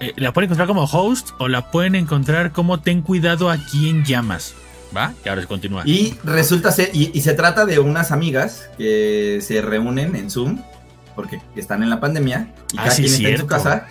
eh, 0.00 0.12
la 0.16 0.32
pueden 0.32 0.48
encontrar 0.48 0.66
como 0.66 0.84
host 0.84 1.28
o 1.38 1.46
la 1.46 1.70
pueden 1.70 1.94
encontrar 1.94 2.50
como 2.50 2.80
ten 2.80 3.02
cuidado 3.02 3.48
a 3.48 3.58
quien 3.58 4.04
llamas. 4.04 4.54
¿Va? 4.96 5.14
Y 5.24 5.28
ahora 5.28 5.42
se 5.42 5.46
continúa. 5.46 5.82
Y 5.86 6.16
resulta 6.24 6.72
ser, 6.72 6.90
y, 6.92 7.12
y 7.14 7.20
se 7.20 7.34
trata 7.34 7.64
de 7.64 7.78
unas 7.78 8.10
amigas 8.10 8.68
que 8.76 9.38
se 9.40 9.62
reúnen 9.62 10.16
en 10.16 10.30
Zoom, 10.32 10.60
porque 11.20 11.40
están 11.56 11.82
en 11.82 11.90
la 11.90 12.00
pandemia, 12.00 12.52
y 12.72 12.78
Ah, 12.78 12.84
cada 12.84 12.90
sí, 12.92 13.02
quien 13.02 13.14
está 13.14 13.28
en 13.28 13.38
su 13.38 13.46
casa, 13.46 13.86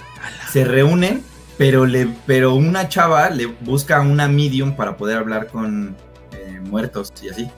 se 0.52 0.64
reúnen, 0.66 1.24
pero 1.58 1.86
le, 1.86 2.08
pero 2.26 2.56
una 2.56 2.88
chava 2.90 3.30
le 3.30 3.46
busca 3.46 4.02
una 4.02 4.28
medium 4.28 4.76
para 4.76 4.98
poder 4.98 5.18
hablar 5.18 5.48
con 5.48 5.96
eh, 6.34 6.60
muertos 6.64 7.12
y 7.22 7.30
así. 7.30 7.50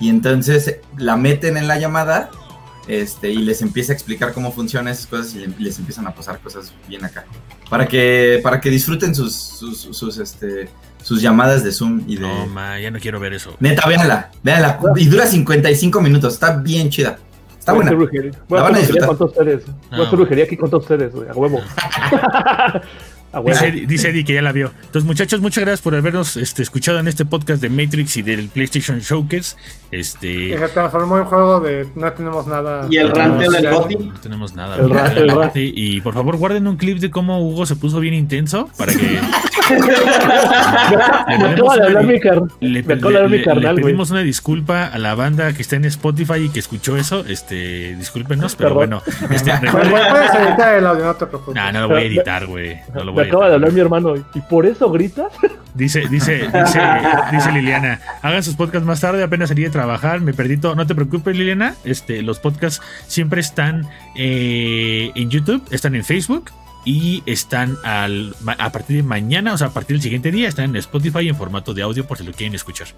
Y 0.00 0.08
entonces 0.08 0.76
la 0.96 1.16
meten 1.16 1.56
en 1.56 1.68
la 1.68 1.78
llamada, 1.78 2.30
este, 2.88 3.30
y 3.30 3.36
les 3.36 3.60
empieza 3.62 3.92
a 3.92 3.94
explicar 3.94 4.32
cómo 4.32 4.50
funcionan 4.50 4.92
esas 4.92 5.06
cosas 5.06 5.34
y 5.34 5.40
le- 5.40 5.54
les 5.58 5.78
empiezan 5.78 6.06
a 6.06 6.14
pasar 6.14 6.40
cosas 6.40 6.72
bien 6.88 7.04
acá. 7.04 7.24
Para 7.68 7.86
que, 7.86 8.40
para 8.42 8.60
que 8.60 8.68
disfruten 8.70 9.14
sus, 9.14 9.32
sus, 9.34 9.80
sus, 9.92 10.18
este, 10.18 10.68
sus 11.02 11.20
llamadas 11.22 11.62
de 11.62 11.70
Zoom 11.70 12.02
y 12.08 12.16
de. 12.16 12.22
No, 12.22 12.46
ma, 12.46 12.80
ya 12.80 12.90
no 12.90 12.98
quiero 12.98 13.20
ver 13.20 13.34
eso. 13.34 13.54
Neta, 13.60 13.86
véanla, 13.86 14.30
véanla. 14.42 14.80
Y 14.96 15.04
dura 15.06 15.26
55 15.26 16.00
minutos, 16.00 16.34
está 16.34 16.56
bien 16.56 16.88
chida. 16.90 17.18
Está 17.60 17.72
Voy 17.72 17.82
a 17.82 17.84
buena. 17.84 17.88
hacer 17.90 17.96
brujería. 17.96 18.30
Voy 18.48 18.58
a 18.58 18.62
a 18.62 18.64
hacer 18.64 18.72
brujería 18.72 18.80
disfrutar. 18.80 19.08
con 19.08 19.18
todos 19.18 19.30
ustedes. 19.32 19.66
Voy 19.90 20.00
a 20.00 20.02
hacer 20.04 20.16
brujería 20.16 20.44
aquí 20.44 20.56
con 20.56 20.70
todos 20.70 20.82
ustedes, 20.84 21.14
güey, 21.14 21.28
a 21.28 21.32
huevo. 21.34 21.60
Dice, 23.46 23.70
dice 23.70 24.10
Eddie 24.10 24.24
que 24.24 24.34
ya 24.34 24.42
la 24.42 24.50
vio. 24.52 24.72
Entonces, 24.80 25.04
muchachos, 25.04 25.40
muchas 25.40 25.62
gracias 25.62 25.82
por 25.82 25.94
habernos 25.94 26.36
este, 26.36 26.62
escuchado 26.62 26.98
en 26.98 27.06
este 27.06 27.24
podcast 27.24 27.62
de 27.62 27.70
Matrix 27.70 28.16
y 28.16 28.22
del 28.22 28.48
PlayStation 28.48 28.98
Showcase. 28.98 29.56
Que 29.90 30.00
Este. 30.00 30.58
se 30.58 30.68
transformó 30.68 31.18
en 31.18 31.24
juego 31.24 31.60
de 31.60 31.86
no 31.94 32.12
tenemos 32.12 32.46
nada. 32.46 32.86
Y 32.90 32.96
el 32.96 33.12
tenemos- 33.12 33.52
del 33.52 33.70
Goti. 33.70 33.96
No 33.96 34.20
tenemos 34.20 34.54
nada. 34.54 34.76
El 34.76 34.88
güey. 34.88 35.00
ra- 35.00 35.52
el 35.54 35.72
Y 35.76 36.00
por 36.00 36.14
favor, 36.14 36.36
guarden 36.36 36.66
un 36.66 36.76
clip 36.76 36.98
de 36.98 37.10
cómo 37.10 37.40
Hugo 37.40 37.66
se 37.66 37.76
puso 37.76 38.00
bien 38.00 38.14
intenso 38.14 38.68
para 38.76 38.92
que. 38.92 39.20
Le, 42.60 42.82
pedimos 42.82 44.10
una 44.10 44.20
disculpa 44.20 44.86
a 44.86 44.98
la 44.98 45.14
banda 45.14 45.52
que 45.52 45.62
está 45.62 45.76
en 45.76 45.84
Spotify 45.86 46.44
y 46.44 46.48
que 46.48 46.58
escuchó 46.60 46.96
eso. 46.96 47.24
Este, 47.26 47.94
discúlpenos, 47.96 48.56
pero 48.56 48.76
Perdón. 48.76 49.00
bueno. 49.00 49.34
Este, 49.34 49.52
recuerden- 49.62 49.90
Puedes 50.10 50.34
editar 50.34 50.74
el 50.78 50.86
audio, 50.86 51.04
no 51.04 51.14
te 51.14 51.26
preocupes. 51.26 51.54
Nah, 51.54 51.72
no 51.72 51.80
lo 51.82 51.88
voy 51.88 52.02
a 52.02 52.06
editar, 52.06 52.46
güey. 52.46 52.78
No 52.94 53.04
lo 53.04 53.12
voy 53.12 53.19
a 53.20 53.24
acaba 53.24 53.48
de 53.48 53.54
hablar 53.54 53.72
mi 53.72 53.80
hermano. 53.80 54.14
¿Y 54.34 54.40
por 54.40 54.66
eso 54.66 54.90
gritas? 54.90 55.32
Dice, 55.74 56.08
dice, 56.10 56.48
dice, 56.52 56.80
dice 57.30 57.52
Liliana, 57.52 58.00
hagan 58.22 58.42
sus 58.42 58.56
podcasts 58.56 58.84
más 58.84 59.00
tarde, 59.00 59.22
apenas 59.22 59.50
salí 59.50 59.62
de 59.62 59.70
trabajar, 59.70 60.20
me 60.20 60.32
perdí 60.32 60.56
todo. 60.56 60.74
No 60.74 60.86
te 60.86 60.96
preocupes, 60.96 61.36
Liliana. 61.36 61.74
Este, 61.84 62.22
los 62.22 62.40
podcasts 62.40 62.82
siempre 63.06 63.40
están 63.40 63.86
eh, 64.16 65.12
en 65.14 65.30
YouTube, 65.30 65.62
están 65.70 65.94
en 65.94 66.04
Facebook 66.04 66.50
y 66.84 67.22
están 67.26 67.76
a 67.84 68.72
partir 68.72 68.96
de 68.96 69.02
mañana, 69.02 69.52
o 69.52 69.58
sea, 69.58 69.68
a 69.68 69.70
partir 69.70 69.96
del 69.96 70.02
siguiente 70.02 70.30
día, 70.30 70.48
están 70.48 70.70
en 70.70 70.76
Spotify 70.76 71.28
en 71.28 71.36
formato 71.36 71.74
de 71.74 71.82
audio 71.82 72.06
por 72.06 72.18
si 72.18 72.24
lo 72.24 72.32
quieren 72.32 72.54
escuchar. 72.54 72.88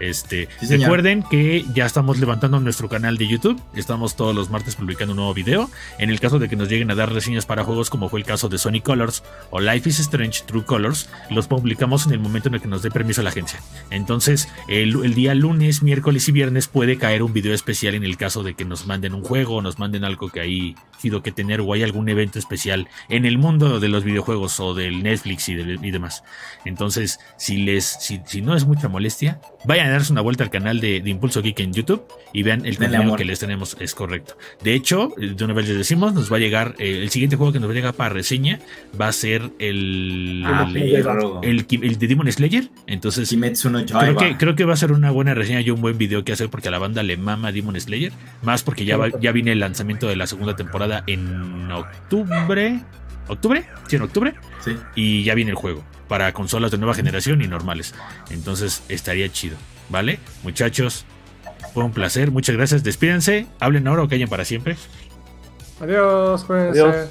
Este, 0.00 0.48
Sí, 0.60 0.76
recuerden 0.76 1.22
que 1.22 1.64
ya 1.74 1.86
estamos 1.86 2.18
levantando 2.18 2.60
nuestro 2.60 2.88
canal 2.88 3.16
de 3.16 3.26
YouTube. 3.26 3.60
Estamos 3.74 4.16
todos 4.16 4.34
los 4.34 4.50
martes 4.50 4.76
publicando 4.76 5.12
un 5.12 5.16
nuevo 5.16 5.34
video. 5.34 5.70
En 5.98 6.10
el 6.10 6.20
caso 6.20 6.38
de 6.38 6.48
que 6.48 6.56
nos 6.56 6.68
lleguen 6.68 6.90
a 6.90 6.94
dar 6.94 7.12
reseñas 7.12 7.46
para 7.46 7.64
juegos, 7.64 7.90
como 7.90 8.08
fue 8.08 8.20
el 8.20 8.26
caso 8.26 8.48
de 8.48 8.58
Sonic 8.58 8.84
Colors 8.84 9.22
o 9.50 9.60
Life 9.60 9.88
is 9.88 9.98
Strange 10.00 10.42
True 10.46 10.64
Colors, 10.64 11.08
los 11.30 11.48
publicamos 11.48 12.06
en 12.06 12.12
el 12.12 12.20
momento 12.20 12.48
en 12.48 12.54
el 12.54 12.60
que 12.60 12.68
nos 12.68 12.82
dé 12.82 12.90
permiso 12.90 13.22
la 13.22 13.30
agencia. 13.30 13.60
Entonces, 13.90 14.48
el, 14.68 15.04
el 15.04 15.14
día 15.14 15.34
lunes, 15.34 15.82
miércoles 15.82 16.28
y 16.28 16.32
viernes 16.32 16.68
puede 16.68 16.98
caer 16.98 17.22
un 17.22 17.32
video 17.32 17.54
especial 17.54 17.94
en 17.94 18.04
el 18.04 18.16
caso 18.16 18.42
de 18.42 18.54
que 18.54 18.64
nos 18.64 18.86
manden 18.86 19.14
un 19.14 19.22
juego 19.22 19.56
o 19.56 19.62
nos 19.62 19.78
manden 19.78 20.04
algo 20.04 20.30
que 20.30 20.40
hay 20.40 20.74
sido 20.98 21.22
que 21.22 21.32
tener 21.32 21.60
o 21.60 21.72
hay 21.72 21.82
algún 21.82 22.08
evento 22.08 22.38
especial 22.38 22.88
en 23.08 23.24
el 23.24 23.38
mundo 23.38 23.80
de 23.80 23.88
los 23.88 24.04
videojuegos 24.04 24.60
o 24.60 24.74
del 24.74 25.02
Netflix 25.02 25.48
y, 25.48 25.54
demás. 25.54 26.24
Entonces, 26.64 27.20
si 27.36 27.58
les, 27.58 27.84
si, 27.84 28.20
si 28.26 28.42
no 28.42 28.54
es 28.56 28.66
mucha 28.66 28.88
molestia, 28.88 29.40
vayan 29.64 29.88
a 29.88 29.90
darse 29.90 30.12
una 30.12 30.20
vuelta 30.20 30.44
al 30.44 30.50
canal 30.50 30.80
de, 30.80 31.00
de 31.00 31.10
Impulso 31.10 31.42
Geek 31.42 31.58
en 31.60 31.72
YouTube 31.72 32.02
y 32.32 32.42
vean 32.42 32.64
el 32.64 32.76
contenido 32.78 33.16
que 33.16 33.24
les 33.24 33.38
tenemos, 33.40 33.76
es 33.80 33.94
correcto. 33.94 34.36
De 34.62 34.74
hecho, 34.74 35.12
eh, 35.20 35.34
de 35.36 35.44
una 35.44 35.54
vez 35.54 35.68
les 35.68 35.76
decimos, 35.78 36.14
nos 36.14 36.32
va 36.32 36.36
a 36.36 36.40
llegar, 36.40 36.74
eh, 36.78 37.00
el 37.02 37.10
siguiente 37.10 37.36
juego 37.36 37.52
que 37.52 37.60
nos 37.60 37.68
va 37.68 37.72
a 37.72 37.74
llegar 37.74 37.94
para 37.94 38.10
reseña 38.10 38.60
va 39.00 39.08
a 39.08 39.12
ser 39.12 39.50
el, 39.58 40.42
Ah, 40.46 40.70
el, 40.74 40.90
perro. 41.02 41.40
el, 41.42 41.66
el 41.82 41.98
de 41.98 42.06
Demon 42.06 42.30
Slayer. 42.30 42.68
Entonces, 42.86 43.32
no 43.36 43.84
Creo 43.84 44.16
que, 44.16 44.36
creo 44.36 44.54
que 44.56 44.64
va 44.64 44.74
a 44.74 44.76
ser 44.76 44.92
una 44.92 45.10
buena 45.10 45.34
reseña 45.34 45.60
y 45.60 45.70
un 45.70 45.80
buen 45.80 45.98
video 45.98 46.24
que 46.24 46.32
hacer 46.32 46.48
porque 46.50 46.68
a 46.68 46.70
la 46.70 46.78
banda 46.78 47.02
le 47.02 47.16
mama 47.16 47.52
Demon 47.52 47.78
Slayer. 47.80 48.12
Más 48.42 48.62
porque 48.62 48.84
ya, 48.84 48.96
va- 48.96 49.10
ya 49.20 49.32
viene 49.32 49.52
el 49.52 49.60
lanzamiento 49.60 50.06
de 50.08 50.16
la 50.16 50.26
segunda 50.26 50.54
temporada 50.56 51.02
en 51.06 51.70
octubre. 51.72 52.80
¿Octubre? 53.28 53.64
Sí, 53.88 53.96
en 53.96 54.02
octubre. 54.02 54.34
Sí. 54.64 54.72
Y 54.94 55.22
ya 55.24 55.34
viene 55.34 55.50
el 55.50 55.56
juego 55.56 55.84
para 56.08 56.32
consolas 56.32 56.70
de 56.70 56.78
nueva 56.78 56.94
generación 56.94 57.42
y 57.42 57.46
normales. 57.48 57.94
Entonces 58.30 58.82
estaría 58.88 59.28
chido. 59.30 59.56
¿Vale? 59.90 60.18
Muchachos, 60.42 61.04
fue 61.74 61.84
un 61.84 61.92
placer. 61.92 62.30
Muchas 62.30 62.56
gracias. 62.56 62.82
Despídense. 62.84 63.46
Hablen 63.60 63.86
ahora 63.88 64.02
o 64.02 64.08
callen 64.08 64.28
para 64.28 64.44
siempre. 64.44 64.76
Adiós, 65.80 66.44
cuídense. 66.44 66.80
Adiós. 66.80 67.08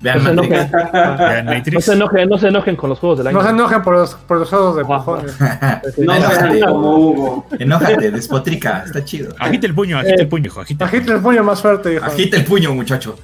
Vean 0.00 0.18
No 0.18 0.30
se 0.30 0.34
Matrix. 0.34 0.52
enojen. 0.52 0.92
Vean 0.92 1.44
No 1.46 1.52
Matrix. 1.54 1.84
se 1.84 1.92
enojen, 1.92 2.28
no 2.28 2.38
se 2.38 2.48
enojen 2.48 2.74
con 2.76 2.90
los 2.90 2.98
juegos 2.98 3.18
del 3.18 3.28
año. 3.28 3.38
No 3.38 3.44
se 3.44 3.50
enojen 3.50 3.82
por 3.82 3.94
los, 3.94 4.14
por 4.16 4.38
los 4.38 4.48
juegos 4.48 4.76
de 4.76 4.82
Guau. 4.82 5.04
pujones. 5.04 5.36
No 5.98 6.14
Enójate. 6.16 6.60
como 6.60 6.96
Hugo. 6.96 7.46
Enójate, 7.58 8.10
despotrica, 8.10 8.82
está 8.84 9.04
chido. 9.04 9.32
Agita 9.38 9.66
el 9.68 9.74
puño, 9.74 9.98
agita 9.98 10.22
el 10.22 10.28
puño, 10.28 10.46
hijo. 10.46 10.60
Agita. 10.62 10.84
Agita 10.86 11.12
el 11.14 11.20
puño 11.20 11.44
más 11.44 11.62
fuerte, 11.62 11.94
hijo. 11.94 12.04
Agita 12.04 12.36
el 12.36 12.44
puño, 12.44 12.74
muchacho. 12.74 13.16